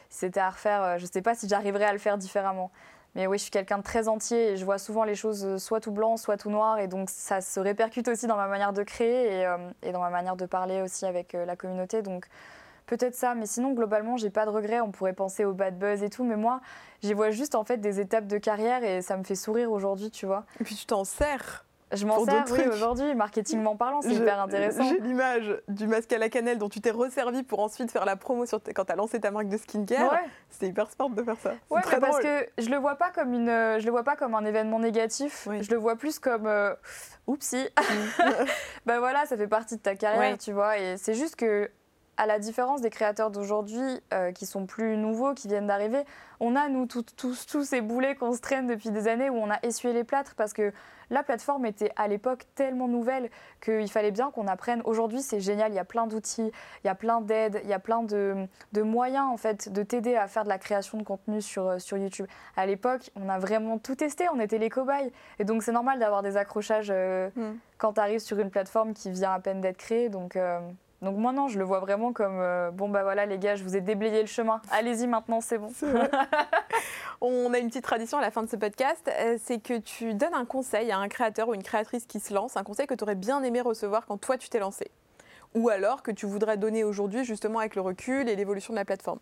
c'était 0.10 0.40
à 0.40 0.52
refaire. 0.52 0.84
Euh, 0.84 0.98
je 1.00 1.06
sais 1.08 1.24
pas 1.24 1.34
si 1.34 1.48
j'arriverais 1.48 1.86
à 1.86 1.94
le 1.94 2.00
faire 2.00 2.18
différemment. 2.18 2.70
Mais 3.16 3.28
oui, 3.28 3.38
je 3.38 3.44
suis 3.44 3.52
quelqu'un 3.52 3.78
de 3.78 3.84
très 3.84 4.08
entier 4.08 4.52
et 4.52 4.58
je 4.58 4.66
vois 4.66 4.78
souvent 4.78 5.04
les 5.04 5.16
choses 5.16 5.46
euh, 5.46 5.58
soit 5.58 5.80
tout 5.80 5.92
blanc, 5.92 6.18
soit 6.18 6.38
tout 6.38 6.50
noir. 6.50 6.80
Et 6.80 6.88
donc, 6.88 7.10
ça 7.10 7.42
se 7.42 7.60
répercute 7.60 8.08
aussi 8.08 8.28
dans 8.28 8.36
ma 8.36 8.48
manière 8.48 8.74
de 8.74 8.84
créer 8.84 9.40
et, 9.40 9.46
euh, 9.46 9.92
dans 9.94 10.02
ma 10.02 10.10
manière 10.10 10.36
de 10.36 10.46
parler 10.46 10.82
aussi 10.82 11.06
avec 11.06 11.34
la 11.34 11.56
communauté. 11.56 12.02
Donc, 12.02 12.28
peut-être 12.86 13.16
ça. 13.16 13.36
Mais 13.36 13.46
sinon, 13.46 13.74
globalement, 13.74 14.18
j'ai 14.18 14.30
pas 14.30 14.46
de 14.46 14.52
regrets. 14.52 14.82
On 14.82 14.92
pourrait 14.92 15.14
penser 15.14 15.46
au 15.46 15.54
bad 15.54 15.78
buzz 15.80 16.04
et 16.04 16.10
tout. 16.10 16.24
Mais 16.24 16.36
moi, 16.36 16.62
j'y 17.02 17.14
vois 17.14 17.32
juste 17.32 17.56
en 17.56 17.64
fait 17.64 17.78
des 17.78 18.00
étapes 18.00 18.28
de 18.28 18.38
carrière 18.38 18.84
et 18.84 19.02
ça 19.02 19.18
me 19.18 19.24
fait 19.24 19.36
sourire 19.36 19.72
aujourd'hui, 19.72 20.12
tu 20.12 20.26
vois. 20.26 20.46
Et 20.60 20.64
puis, 20.64 20.76
tu 20.76 20.86
t'en 20.86 21.04
sers 21.04 21.65
je 21.92 22.06
m'en 22.06 22.24
sers, 22.26 22.46
oui, 22.52 22.62
aujourd'hui, 22.72 23.14
marketingment 23.16 23.76
parlant, 23.76 24.02
c'est 24.02 24.14
hyper 24.14 24.40
intéressant. 24.40 24.84
J'ai 24.84 25.00
l'image 25.00 25.62
du 25.68 25.88
masque 25.88 26.12
à 26.14 26.18
la 26.18 26.30
cannelle 26.30 26.58
dont 26.58 26.70
tu 26.70 26.82
t'es 26.82 26.92
resservi 26.92 27.44
pour 27.44 27.60
ensuite 27.60 27.92
faire 27.92 28.06
la 28.06 28.16
promo 28.16 28.46
sur 28.46 28.60
quand 28.74 28.86
tu 28.86 28.92
as 28.92 28.96
lancé 28.96 29.20
ta 29.20 29.32
marque 29.32 29.48
de 29.48 29.58
skincare. 29.58 30.12
Ouais. 30.12 30.20
C'était 30.50 30.68
hyper 30.68 30.90
smart 30.92 31.10
de 31.10 31.24
faire 31.24 31.38
ça. 31.42 31.54
Ouais, 31.70 31.82
parce 32.00 32.20
que 32.20 32.48
je 32.58 32.70
le 32.70 32.78
vois 32.78 32.96
pas 32.96 33.12
comme 33.12 33.34
une, 33.34 33.48
je 33.48 33.86
le 33.86 33.92
vois 33.92 34.04
pas 34.04 34.16
comme 34.16 34.36
un 34.36 34.46
événement 34.46 34.80
négatif. 34.80 35.48
Je 35.62 35.70
le 35.72 35.78
vois 35.78 35.96
plus 35.96 36.20
comme, 36.20 36.48
euh, 36.48 36.74
oupsie. 37.28 37.68
ben 38.86 39.00
voilà, 39.00 39.26
ça 39.26 39.38
fait 39.38 39.48
partie 39.48 39.76
de 39.76 39.82
ta 39.82 39.96
carrière, 39.96 40.38
tu 40.38 40.52
vois. 40.52 40.78
Et 40.78 40.98
c'est 40.98 41.14
juste 41.14 41.36
que 41.36 41.70
à 42.18 42.26
la 42.26 42.40
différence 42.40 42.82
des 42.82 42.90
créateurs 42.90 43.32
d'aujourd'hui 43.32 44.02
euh, 44.14 44.32
qui 44.32 44.46
sont 44.46 44.66
plus 44.66 44.98
nouveaux, 44.98 45.34
qui 45.34 45.48
viennent 45.48 45.68
d'arriver, 45.68 46.04
on 46.40 46.56
a, 46.56 46.68
nous, 46.70 46.86
tous, 46.86 47.04
tous 47.16 47.64
ces 47.64 47.82
boulets 47.82 48.16
qu'on 48.16 48.34
se 48.34 48.42
traîne 48.42 48.68
depuis 48.68 48.92
des 48.92 49.08
années 49.08 49.30
où 49.30 49.36
on 49.36 49.50
a 49.50 49.60
essuyé 49.64 49.94
les 49.94 50.04
plâtres 50.04 50.36
parce 50.36 50.54
que 50.54 50.74
la 51.10 51.24
plateforme 51.24 51.66
était 51.66 51.92
à 51.96 52.08
l'époque 52.08 52.46
tellement 52.56 52.88
nouvelle 52.88 53.30
qu'il 53.62 53.90
fallait 53.90 54.12
bien 54.12 54.32
qu'on 54.32 54.48
apprenne. 54.48 54.82
Aujourd'hui, 54.86 55.22
c'est 55.22 55.40
génial, 55.40 55.72
il 55.72 55.76
y 55.76 55.80
a 55.80 55.86
plein 55.86 56.08
d'outils, 56.08 56.52
il 56.84 56.88
y 56.88 56.90
a 56.90 56.96
plein 56.96 57.22
d'aides, 57.22 57.62
il 57.64 57.70
y 57.70 57.74
a 57.74 57.80
plein 57.80 58.04
de, 58.04 58.48
moyens 58.76 59.28
en 59.32 59.38
fait 59.38 59.72
de 59.72 59.84
t'aider 59.84 60.16
à 60.16 60.28
faire 60.28 60.44
de 60.44 60.50
la 60.50 60.58
création 60.58 60.98
de 60.98 61.04
contenu 61.04 61.42
sur, 61.42 61.68
euh, 61.68 61.80
sur 61.80 61.98
YouTube. 61.98 62.28
À 62.56 62.66
l'époque, 62.66 63.12
on 63.16 63.30
a 63.30 63.40
vraiment 63.40 63.78
tout 63.78 63.96
testé, 63.96 64.28
on 64.34 64.40
était 64.40 64.58
les 64.58 64.70
cobayes. 64.70 65.12
Et 65.40 65.44
donc, 65.44 65.64
c'est 65.64 65.72
normal 65.72 66.00
d'avoir 66.00 66.22
des 66.22 66.38
accrochages 66.38 66.90
euh, 66.92 67.30
mm. 67.36 67.58
quand 67.78 67.94
tu 67.94 68.00
arrives 68.00 68.20
sur 68.20 68.40
une 68.40 68.50
plateforme 68.50 68.94
qui 68.94 69.12
vient 69.12 69.32
à 69.32 69.40
peine 69.40 69.62
d'être 69.62 69.78
créée. 69.78 70.10
Donc, 70.10 70.38
donc 71.06 71.18
moi 71.18 71.32
non, 71.32 71.48
je 71.48 71.60
le 71.60 71.64
vois 71.64 71.80
vraiment 71.80 72.12
comme 72.12 72.40
euh, 72.40 72.72
bon 72.72 72.90
bah 72.90 73.04
voilà 73.04 73.26
les 73.26 73.38
gars, 73.38 73.56
je 73.56 73.64
vous 73.64 73.76
ai 73.76 73.82
déblayé 73.82 74.22
le 74.22 74.28
chemin. 74.28 74.60
Allez-y 74.72 75.08
maintenant, 75.08 75.40
c'est 75.40 75.60
bon. 75.60 75.72
On 77.22 77.54
a 77.54 77.60
une 77.60 77.68
petite 77.68 77.84
tradition 77.84 78.18
à 78.18 78.22
la 78.22 78.32
fin 78.32 78.44
de 78.44 78.50
ce 78.50 78.56
podcast, 78.56 79.08
euh, 79.08 79.38
c'est 79.42 79.62
que 79.62 79.78
tu 79.78 80.16
donnes 80.16 80.34
un 80.34 80.46
conseil 80.46 80.92
à 80.92 80.98
un 80.98 81.08
créateur 81.08 81.48
ou 81.48 81.54
une 81.54 81.64
créatrice 81.64 82.06
qui 82.06 82.20
se 82.20 82.34
lance, 82.34 82.58
un 82.58 82.64
conseil 82.64 82.88
que 82.88 82.96
tu 82.96 83.04
aurais 83.04 83.16
bien 83.16 83.42
aimé 83.44 83.62
recevoir 83.62 84.06
quand 84.08 84.18
toi 84.18 84.38
tu 84.38 84.50
t'es 84.50 84.60
lancé. 84.60 84.90
Ou 85.54 85.70
alors 85.70 86.02
que 86.02 86.12
tu 86.12 86.26
voudrais 86.26 86.58
donner 86.58 86.84
aujourd'hui 86.84 87.24
justement 87.24 87.60
avec 87.60 87.76
le 87.76 87.82
recul 87.82 88.28
et 88.28 88.36
l'évolution 88.36 88.74
de 88.74 88.80
la 88.80 88.86
plateforme. 88.86 89.20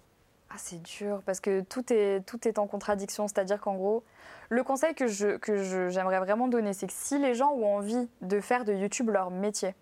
Ah, 0.50 0.56
c'est 0.58 0.82
dur 0.82 1.22
parce 1.26 1.40
que 1.40 1.62
tout 1.62 1.92
est, 1.92 2.22
tout 2.26 2.48
est 2.48 2.60
en 2.60 2.68
contradiction. 2.68 3.28
C'est-à-dire 3.28 3.60
qu'en 3.60 3.76
gros, 3.76 4.04
le 4.50 4.64
conseil 4.64 4.96
que 4.96 5.08
j'aimerais 5.08 5.40
que 5.40 5.90
j'aimerais 5.90 6.20
vraiment 6.20 6.48
donner, 6.48 6.74
c'est 6.74 6.88
que 6.88 6.94
si 6.94 7.20
les 7.20 7.34
gens 7.34 7.52
ont 7.52 7.76
envie 7.76 8.08
de 8.22 8.40
faire 8.40 8.64
de 8.64 8.74
YouTube 8.74 9.10
leur 9.10 9.32
métier, 9.32 9.76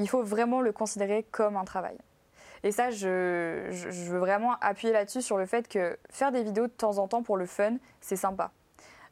il 0.00 0.08
faut 0.08 0.22
vraiment 0.22 0.60
le 0.60 0.72
considérer 0.72 1.24
comme 1.30 1.56
un 1.56 1.64
travail. 1.64 1.96
Et 2.62 2.72
ça, 2.72 2.90
je, 2.90 3.70
veux 4.10 4.18
vraiment 4.18 4.54
appuyer 4.60 4.92
là-dessus 4.92 5.22
sur 5.22 5.38
le 5.38 5.46
fait 5.46 5.68
que 5.68 5.98
faire 6.10 6.30
des 6.30 6.42
vidéos 6.42 6.66
de 6.66 6.72
temps 6.72 6.98
en 6.98 7.08
temps 7.08 7.22
pour 7.22 7.36
le 7.36 7.46
fun, 7.46 7.76
c'est 8.00 8.16
sympa. 8.16 8.50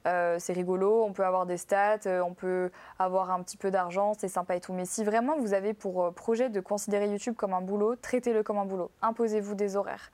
Euh, 0.07 0.37
c'est 0.39 0.53
rigolo, 0.53 1.05
on 1.05 1.13
peut 1.13 1.25
avoir 1.25 1.45
des 1.45 1.57
stats, 1.57 1.99
euh, 2.07 2.21
on 2.21 2.33
peut 2.33 2.71
avoir 2.99 3.31
un 3.31 3.43
petit 3.43 3.57
peu 3.57 3.71
d'argent, 3.71 4.13
c'est 4.17 4.29
sympa 4.29 4.55
et 4.57 4.61
tout. 4.61 4.73
Mais 4.73 4.85
si 4.85 5.03
vraiment 5.03 5.37
vous 5.39 5.55
avez 5.55 5.75
pour 5.75 6.05
euh, 6.05 6.11
projet 6.11 6.51
de 6.51 6.61
considérer 6.61 7.09
YouTube 7.09 7.35
comme 7.37 7.53
un 7.53 7.61
boulot, 7.61 7.97
traitez-le 7.97 8.43
comme 8.43 8.59
un 8.59 8.65
boulot. 8.65 8.91
Imposez-vous 9.03 9.55
des 9.55 9.77
horaires. 9.77 10.11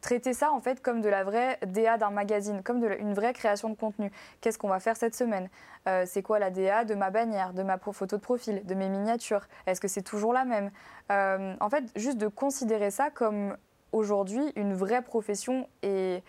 Traitez 0.00 0.34
ça 0.34 0.52
en 0.52 0.60
fait 0.60 0.82
comme 0.82 1.00
de 1.00 1.08
la 1.08 1.24
vraie 1.24 1.58
DA 1.66 1.98
d'un 1.98 2.10
magazine, 2.10 2.62
comme 2.62 2.80
de 2.80 2.88
une 2.98 3.14
vraie 3.14 3.32
création 3.32 3.70
de 3.70 3.74
contenu. 3.74 4.10
Qu'est-ce 4.40 4.58
qu'on 4.58 4.68
va 4.68 4.80
faire 4.80 4.96
cette 4.96 5.14
semaine? 5.14 5.48
C'est 6.04 6.22
quoi 6.22 6.38
la 6.38 6.50
DA 6.50 6.84
de 6.84 6.94
ma 6.94 7.10
bannière, 7.10 7.52
de 7.52 7.62
ma 7.62 7.78
photo 7.78 8.16
de 8.16 8.22
profil, 8.22 8.64
de 8.64 8.74
mes 8.74 8.88
miniatures? 8.88 9.48
Est-ce 9.66 9.80
que 9.80 9.88
c'est 9.88 10.02
toujours 10.02 10.32
la 10.32 10.44
même? 10.44 10.70
En 11.08 11.70
fait, 11.70 11.84
juste 11.96 12.18
de 12.18 12.28
considérer 12.28 12.90
ça 12.90 13.10
comme 13.10 13.56
aujourd'hui 13.92 14.52
une 14.54 14.74
vraie 14.74 15.02
profession 15.02 15.68
et 15.82 16.22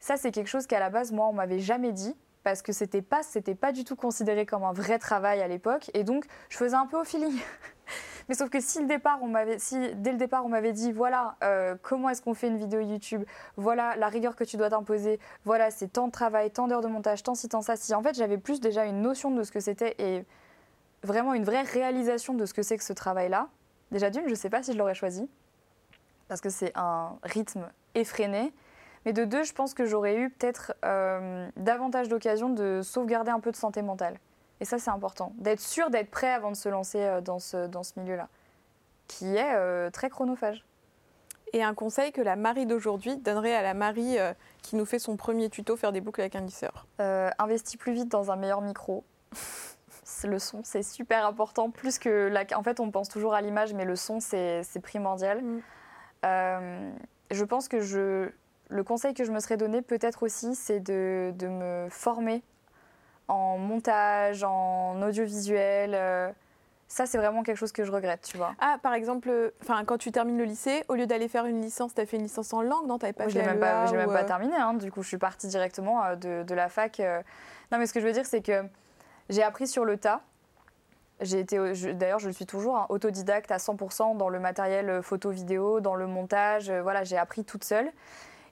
ça, 0.00 0.16
c'est 0.16 0.32
quelque 0.32 0.48
chose 0.48 0.66
qu'à 0.66 0.80
la 0.80 0.88
base, 0.88 1.12
moi, 1.12 1.28
on 1.28 1.32
m'avait 1.32 1.58
jamais 1.58 1.92
dit 1.92 2.16
parce 2.42 2.62
que 2.62 2.72
c'était 2.72 3.02
pas, 3.02 3.22
c'était 3.22 3.54
pas 3.54 3.70
du 3.70 3.84
tout 3.84 3.96
considéré 3.96 4.46
comme 4.46 4.64
un 4.64 4.72
vrai 4.72 4.98
travail 4.98 5.42
à 5.42 5.48
l'époque. 5.48 5.90
Et 5.92 6.04
donc, 6.04 6.24
je 6.48 6.56
faisais 6.56 6.74
un 6.74 6.86
peu 6.86 6.98
au 6.98 7.04
feeling. 7.04 7.38
Mais 8.28 8.34
sauf 8.34 8.50
que 8.50 8.60
si, 8.60 8.80
le 8.80 8.86
départ, 8.86 9.20
on 9.22 9.32
si 9.58 9.94
dès 9.94 10.12
le 10.12 10.18
départ, 10.18 10.44
on 10.44 10.48
m'avait 10.48 10.72
dit, 10.72 10.92
voilà, 10.92 11.36
euh, 11.42 11.74
comment 11.82 12.08
est-ce 12.10 12.22
qu'on 12.22 12.34
fait 12.34 12.48
une 12.48 12.56
vidéo 12.56 12.80
YouTube, 12.80 13.24
voilà 13.56 13.96
la 13.96 14.08
rigueur 14.08 14.36
que 14.36 14.44
tu 14.44 14.56
dois 14.56 14.70
t'imposer, 14.70 15.18
voilà, 15.44 15.70
c'est 15.70 15.88
tant 15.88 16.06
de 16.06 16.12
travail, 16.12 16.50
tant 16.50 16.68
d'heures 16.68 16.80
de 16.80 16.88
montage, 16.88 17.22
tant 17.22 17.34
ci, 17.34 17.48
tant 17.48 17.62
ça, 17.62 17.76
si 17.76 17.94
en 17.94 18.02
fait 18.02 18.14
j'avais 18.14 18.38
plus 18.38 18.60
déjà 18.60 18.84
une 18.84 19.02
notion 19.02 19.30
de 19.30 19.42
ce 19.42 19.52
que 19.52 19.60
c'était 19.60 19.94
et 19.98 20.24
vraiment 21.02 21.34
une 21.34 21.44
vraie 21.44 21.62
réalisation 21.62 22.34
de 22.34 22.44
ce 22.46 22.54
que 22.54 22.62
c'est 22.62 22.76
que 22.76 22.84
ce 22.84 22.92
travail-là, 22.92 23.48
déjà 23.90 24.10
d'une, 24.10 24.28
je 24.28 24.34
sais 24.34 24.50
pas 24.50 24.62
si 24.62 24.72
je 24.72 24.78
l'aurais 24.78 24.94
choisi, 24.94 25.28
parce 26.28 26.40
que 26.40 26.50
c'est 26.50 26.72
un 26.76 27.18
rythme 27.22 27.68
effréné. 27.94 28.52
Mais 29.06 29.12
de 29.12 29.24
deux, 29.24 29.44
je 29.44 29.54
pense 29.54 29.72
que 29.72 29.86
j'aurais 29.86 30.16
eu 30.16 30.30
peut-être 30.30 30.74
euh, 30.84 31.48
davantage 31.56 32.08
d'occasions 32.08 32.50
de 32.50 32.82
sauvegarder 32.82 33.30
un 33.30 33.40
peu 33.40 33.50
de 33.50 33.56
santé 33.56 33.80
mentale. 33.80 34.18
Et 34.60 34.64
ça, 34.64 34.78
c'est 34.78 34.90
important. 34.90 35.32
D'être 35.36 35.60
sûr 35.60 35.90
d'être 35.90 36.10
prêt 36.10 36.30
avant 36.32 36.50
de 36.50 36.56
se 36.56 36.68
lancer 36.68 37.00
euh, 37.00 37.20
dans 37.20 37.38
ce, 37.38 37.66
dans 37.66 37.82
ce 37.82 37.98
milieu-là, 37.98 38.28
qui 39.08 39.36
est 39.36 39.54
euh, 39.54 39.90
très 39.90 40.10
chronophage. 40.10 40.64
Et 41.52 41.62
un 41.64 41.74
conseil 41.74 42.12
que 42.12 42.20
la 42.20 42.36
Marie 42.36 42.66
d'aujourd'hui 42.66 43.16
donnerait 43.16 43.54
à 43.54 43.62
la 43.62 43.74
Marie 43.74 44.18
qui 44.62 44.76
nous 44.76 44.84
fait 44.84 45.00
son 45.00 45.16
premier 45.16 45.50
tuto 45.50 45.76
faire 45.76 45.90
des 45.90 46.00
boucles 46.00 46.20
avec 46.20 46.36
un 46.36 46.42
lisseur 46.42 46.86
Investis 47.40 47.76
plus 47.76 47.92
vite 47.92 48.08
dans 48.08 48.30
un 48.30 48.36
meilleur 48.36 48.60
micro. 48.60 49.02
le 50.24 50.38
son, 50.38 50.60
c'est 50.62 50.84
super 50.84 51.26
important. 51.26 51.70
Plus 51.70 51.98
que 51.98 52.28
la... 52.28 52.44
En 52.56 52.62
fait, 52.62 52.78
on 52.78 52.92
pense 52.92 53.08
toujours 53.08 53.34
à 53.34 53.40
l'image, 53.40 53.74
mais 53.74 53.84
le 53.84 53.96
son, 53.96 54.20
c'est 54.20 54.62
primordial. 54.80 55.42
Mm. 55.42 56.92
je 57.32 57.44
pense 57.44 57.66
que 57.66 57.80
je, 57.80 58.30
le 58.70 58.84
conseil 58.84 59.14
que 59.14 59.24
je 59.24 59.32
me 59.32 59.40
serais 59.40 59.56
donné 59.56 59.82
peut-être 59.82 60.22
aussi, 60.22 60.54
c'est 60.54 60.80
de, 60.80 61.32
me 61.42 61.88
former 61.90 62.42
en 63.30 63.58
montage, 63.58 64.42
en 64.44 65.00
audiovisuel. 65.02 65.92
Euh, 65.94 66.30
ça, 66.88 67.06
c'est 67.06 67.18
vraiment 67.18 67.44
quelque 67.44 67.56
chose 67.56 67.70
que 67.70 67.84
je 67.84 67.92
regrette, 67.92 68.22
tu 68.22 68.36
vois. 68.36 68.54
Ah, 68.58 68.78
par 68.82 68.94
exemple, 68.94 69.52
quand 69.86 69.96
tu 69.96 70.10
termines 70.10 70.38
le 70.38 70.44
lycée, 70.44 70.82
au 70.88 70.94
lieu 70.94 71.06
d'aller 71.06 71.28
faire 71.28 71.46
une 71.46 71.62
licence, 71.62 71.94
tu 71.94 72.00
as 72.00 72.06
fait 72.06 72.16
une 72.16 72.24
licence 72.24 72.52
en 72.52 72.62
langue, 72.62 72.86
non 72.88 72.98
Tu 72.98 73.12
pas 73.12 73.28
Je 73.28 73.38
n'ai 73.38 73.44
même, 73.44 73.60
pas, 73.60 73.90
même 73.92 74.08
pas 74.08 74.22
euh, 74.22 74.26
terminé, 74.26 74.56
hein. 74.56 74.74
du 74.74 74.90
coup, 74.90 75.02
je 75.02 75.08
suis 75.08 75.18
partie 75.18 75.46
directement 75.46 76.02
euh, 76.04 76.16
de, 76.16 76.54
la 76.54 76.68
fac. 76.68 76.98
Non, 77.70 77.78
mais 77.78 77.86
ce 77.86 77.92
que 77.92 78.00
je 78.00 78.06
veux 78.06 78.12
dire, 78.12 78.26
c'est 78.26 78.42
que 78.42 78.64
j'ai 79.28 79.44
appris 79.44 79.68
sur 79.68 79.84
le 79.84 79.96
tas. 79.96 80.22
J'ai 81.20 81.38
été, 81.38 81.58
d'ailleurs, 81.94 82.18
je 82.18 82.26
le 82.26 82.32
suis 82.32 82.46
toujours, 82.46 82.76
hein, 82.76 82.86
autodidacte 82.88 83.52
à 83.52 83.58
100% 83.58 84.16
dans 84.16 84.30
le 84.30 84.40
matériel 84.40 85.02
photo-vidéo, 85.02 85.80
dans 85.80 85.94
le 85.94 86.06
montage. 86.08 86.70
voilà, 86.70 87.04
j'ai 87.04 87.18
appris 87.18 87.44
toute 87.44 87.62
seule. 87.62 87.92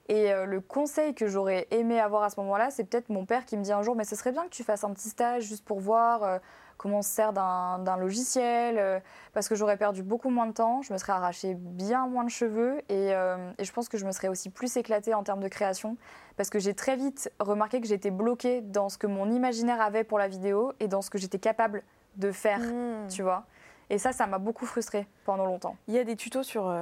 Et 0.09 0.33
euh, 0.33 0.45
le 0.45 0.59
conseil 0.59 1.13
que 1.13 1.27
j'aurais 1.27 1.67
aimé 1.69 1.99
avoir 1.99 2.23
à 2.23 2.31
ce 2.31 2.39
moment-là, 2.39 2.71
c'est 2.71 2.83
peut-être 2.83 3.09
mon 3.09 3.25
père 3.25 3.45
qui 3.45 3.55
me 3.55 3.63
dit 3.63 3.71
un 3.71 3.83
jour, 3.83 3.95
mais 3.95 4.03
ce 4.03 4.15
serait 4.15 4.31
bien 4.31 4.43
que 4.43 4.49
tu 4.49 4.63
fasses 4.63 4.83
un 4.83 4.91
petit 4.91 5.09
stage 5.09 5.43
juste 5.43 5.63
pour 5.63 5.79
voir 5.79 6.23
euh, 6.23 6.39
comment 6.77 6.97
on 6.97 7.01
se 7.03 7.11
sert 7.11 7.31
d'un 7.31 7.97
logiciel, 7.97 8.79
euh, 8.79 8.99
parce 9.33 9.47
que 9.47 9.53
j'aurais 9.53 9.77
perdu 9.77 10.01
beaucoup 10.01 10.31
moins 10.31 10.47
de 10.47 10.53
temps, 10.53 10.81
je 10.81 10.91
me 10.93 10.97
serais 10.97 11.11
arraché 11.11 11.53
bien 11.53 12.07
moins 12.07 12.23
de 12.23 12.29
cheveux, 12.29 12.81
et, 12.89 13.09
et 13.09 13.63
je 13.65 13.71
pense 13.73 13.89
que 13.89 13.97
je 13.97 14.05
me 14.05 14.13
serais 14.13 14.29
aussi 14.29 14.49
plus 14.49 14.77
éclatée 14.77 15.13
en 15.13 15.21
termes 15.21 15.41
de 15.41 15.49
création, 15.49 15.97
parce 16.37 16.49
que 16.49 16.57
j'ai 16.57 16.73
très 16.73 16.95
vite 16.95 17.31
remarqué 17.39 17.81
que 17.81 17.87
j'étais 17.87 18.11
bloquée 18.11 18.61
dans 18.61 18.87
ce 18.87 18.97
que 18.97 19.07
mon 19.07 19.29
imaginaire 19.29 19.81
avait 19.81 20.05
pour 20.05 20.17
la 20.17 20.29
vidéo 20.29 20.71
et 20.79 20.87
dans 20.87 21.01
ce 21.01 21.09
que 21.09 21.17
j'étais 21.17 21.37
capable 21.37 21.83
de 22.15 22.31
faire, 22.31 22.59
mmh. 22.59 23.09
tu 23.09 23.23
vois. 23.23 23.43
Et 23.89 23.97
ça, 23.97 24.13
ça 24.13 24.25
m'a 24.25 24.37
beaucoup 24.37 24.65
frustrée 24.65 25.05
pendant 25.25 25.45
longtemps. 25.45 25.75
Il 25.89 25.95
y 25.95 25.99
a 25.99 26.05
des 26.05 26.15
tutos 26.15 26.43
sur 26.43 26.73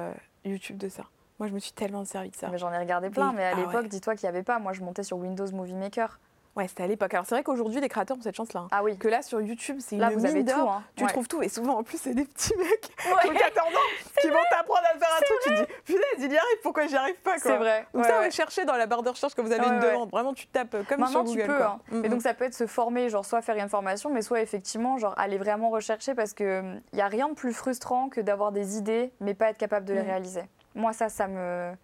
YouTube 0.44 0.78
de 0.78 0.88
ça. 0.88 1.06
Moi, 1.38 1.48
je 1.48 1.52
me 1.52 1.58
suis 1.58 1.72
tellement 1.72 2.04
servi 2.04 2.30
de 2.30 2.36
ça. 2.36 2.48
Mais 2.48 2.58
j'en 2.58 2.72
ai 2.72 2.78
regardé 2.78 3.10
plein, 3.10 3.32
mais 3.32 3.44
à 3.44 3.52
ah 3.52 3.60
l'époque, 3.60 3.88
dis-toi 3.88 4.16
qu'il 4.16 4.28
n'y 4.28 4.34
avait 4.34 4.42
pas. 4.42 4.58
Moi, 4.58 4.72
je 4.72 4.82
montais 4.82 5.04
sur 5.04 5.18
Windows 5.18 5.50
Movie 5.52 5.74
Maker. 5.74 6.18
Ouais, 6.58 6.66
c'était 6.66 6.82
à 6.82 6.86
l'époque. 6.88 7.14
Alors 7.14 7.24
c'est 7.24 7.36
vrai 7.36 7.44
qu'aujourd'hui 7.44 7.80
les 7.80 7.88
créateurs 7.88 8.16
ont 8.16 8.20
cette 8.20 8.34
chance-là. 8.34 8.62
Hein. 8.62 8.68
Ah 8.72 8.82
oui. 8.82 8.98
Que 8.98 9.06
là 9.06 9.22
sur 9.22 9.40
YouTube, 9.40 9.76
c'est 9.78 9.94
une 9.94 10.00
là, 10.00 10.10
vous 10.10 10.26
avez 10.26 10.44
tout, 10.44 10.58
hein. 10.58 10.82
Tu 10.96 11.06
trouves 11.06 11.28
tout 11.28 11.40
et 11.40 11.48
souvent 11.48 11.78
en 11.78 11.82
plus 11.84 11.98
c'est 11.98 12.14
des 12.14 12.24
petits 12.24 12.52
mecs 12.58 12.90
de 13.32 13.38
14 13.38 13.68
ans 13.68 13.78
qui 14.20 14.28
vont 14.28 14.34
t'apprendre 14.50 14.82
à 14.92 14.98
faire 14.98 15.08
un 15.16 15.20
truc. 15.20 15.38
Tu 15.44 15.50
te 15.50 15.54
dis 15.54 15.66
punaise, 15.84 16.02
il 16.18 16.32
y 16.32 16.36
arrive, 16.36 16.58
pourquoi 16.64 16.88
j'y 16.88 16.96
arrive 16.96 17.20
pas 17.22 17.38
C'est 17.38 17.56
vrai. 17.56 17.86
Donc 17.94 18.04
ça, 18.04 18.18
ouais. 18.18 18.30
chercher 18.32 18.64
dans 18.64 18.74
la 18.74 18.86
barre 18.86 19.04
de 19.04 19.10
recherche 19.10 19.34
quand 19.36 19.44
vous 19.44 19.52
avez 19.52 19.68
une 19.68 19.78
demande. 19.78 20.10
Vraiment, 20.10 20.34
tu 20.34 20.48
tapes 20.48 20.84
comme 20.88 20.98
Maintenant, 20.98 21.24
sur 21.24 21.24
Google. 21.24 21.42
Tu 21.42 21.46
peux, 21.46 21.56
quoi. 21.56 21.78
Hein. 21.92 22.02
Et 22.02 22.08
donc 22.08 22.22
ça 22.22 22.34
peut 22.34 22.44
être 22.44 22.54
se 22.54 22.66
former, 22.66 23.08
genre 23.08 23.24
soit 23.24 23.40
faire 23.40 23.56
une 23.56 23.68
formation, 23.68 24.10
mais 24.10 24.22
soit 24.22 24.40
effectivement 24.40 24.98
genre 24.98 25.14
aller 25.16 25.38
vraiment 25.38 25.70
rechercher 25.70 26.16
parce 26.16 26.32
que 26.32 26.60
il 26.60 26.66
hum, 26.66 26.80
y 26.92 27.00
a 27.00 27.06
rien 27.06 27.28
de 27.28 27.34
plus 27.34 27.52
frustrant 27.52 28.08
que 28.08 28.20
d'avoir 28.20 28.50
des 28.50 28.78
idées 28.78 29.12
mais 29.20 29.34
pas 29.34 29.50
être 29.50 29.58
capable 29.58 29.86
de 29.86 29.94
les 29.94 30.02
mm. 30.02 30.06
réaliser. 30.06 30.42
Moi 30.74 30.92
ça, 30.92 31.08
ça 31.08 31.28
me 31.28 31.74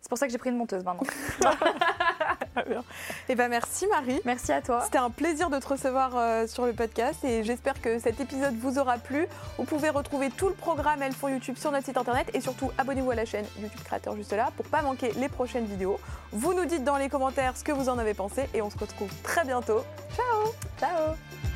c'est 0.00 0.08
pour 0.08 0.18
ça 0.18 0.26
que 0.26 0.32
j'ai 0.32 0.38
pris 0.38 0.50
une 0.50 0.56
monteuse 0.56 0.84
maintenant. 0.84 1.02
Et 2.56 2.76
eh 3.28 3.34
ben 3.34 3.48
merci 3.48 3.86
Marie. 3.88 4.20
Merci 4.24 4.52
à 4.52 4.62
toi. 4.62 4.80
C'était 4.84 4.98
un 4.98 5.10
plaisir 5.10 5.50
de 5.50 5.58
te 5.58 5.68
recevoir 5.68 6.12
euh, 6.14 6.46
sur 6.46 6.66
le 6.66 6.72
podcast 6.72 7.24
et 7.24 7.42
j'espère 7.44 7.80
que 7.80 7.98
cet 7.98 8.20
épisode 8.20 8.54
vous 8.56 8.78
aura 8.78 8.98
plu. 8.98 9.26
Vous 9.58 9.64
pouvez 9.64 9.90
retrouver 9.90 10.30
tout 10.30 10.48
le 10.48 10.54
programme 10.54 11.02
Elles 11.02 11.12
font 11.12 11.28
YouTube 11.28 11.56
sur 11.56 11.72
notre 11.72 11.84
site 11.84 11.96
internet 11.96 12.30
et 12.32 12.40
surtout 12.40 12.70
abonnez-vous 12.78 13.10
à 13.10 13.16
la 13.16 13.24
chaîne 13.24 13.44
YouTube 13.60 13.80
Créateur 13.84 14.16
juste 14.16 14.32
là 14.32 14.50
pour 14.56 14.66
pas 14.66 14.82
manquer 14.82 15.12
les 15.16 15.28
prochaines 15.28 15.66
vidéos. 15.66 15.98
Vous 16.32 16.54
nous 16.54 16.64
dites 16.64 16.84
dans 16.84 16.96
les 16.96 17.08
commentaires 17.08 17.56
ce 17.56 17.64
que 17.64 17.72
vous 17.72 17.88
en 17.88 17.98
avez 17.98 18.14
pensé 18.14 18.48
et 18.54 18.62
on 18.62 18.70
se 18.70 18.78
retrouve 18.78 19.10
très 19.22 19.44
bientôt. 19.44 19.82
Ciao 20.16 20.52
Ciao 20.78 21.47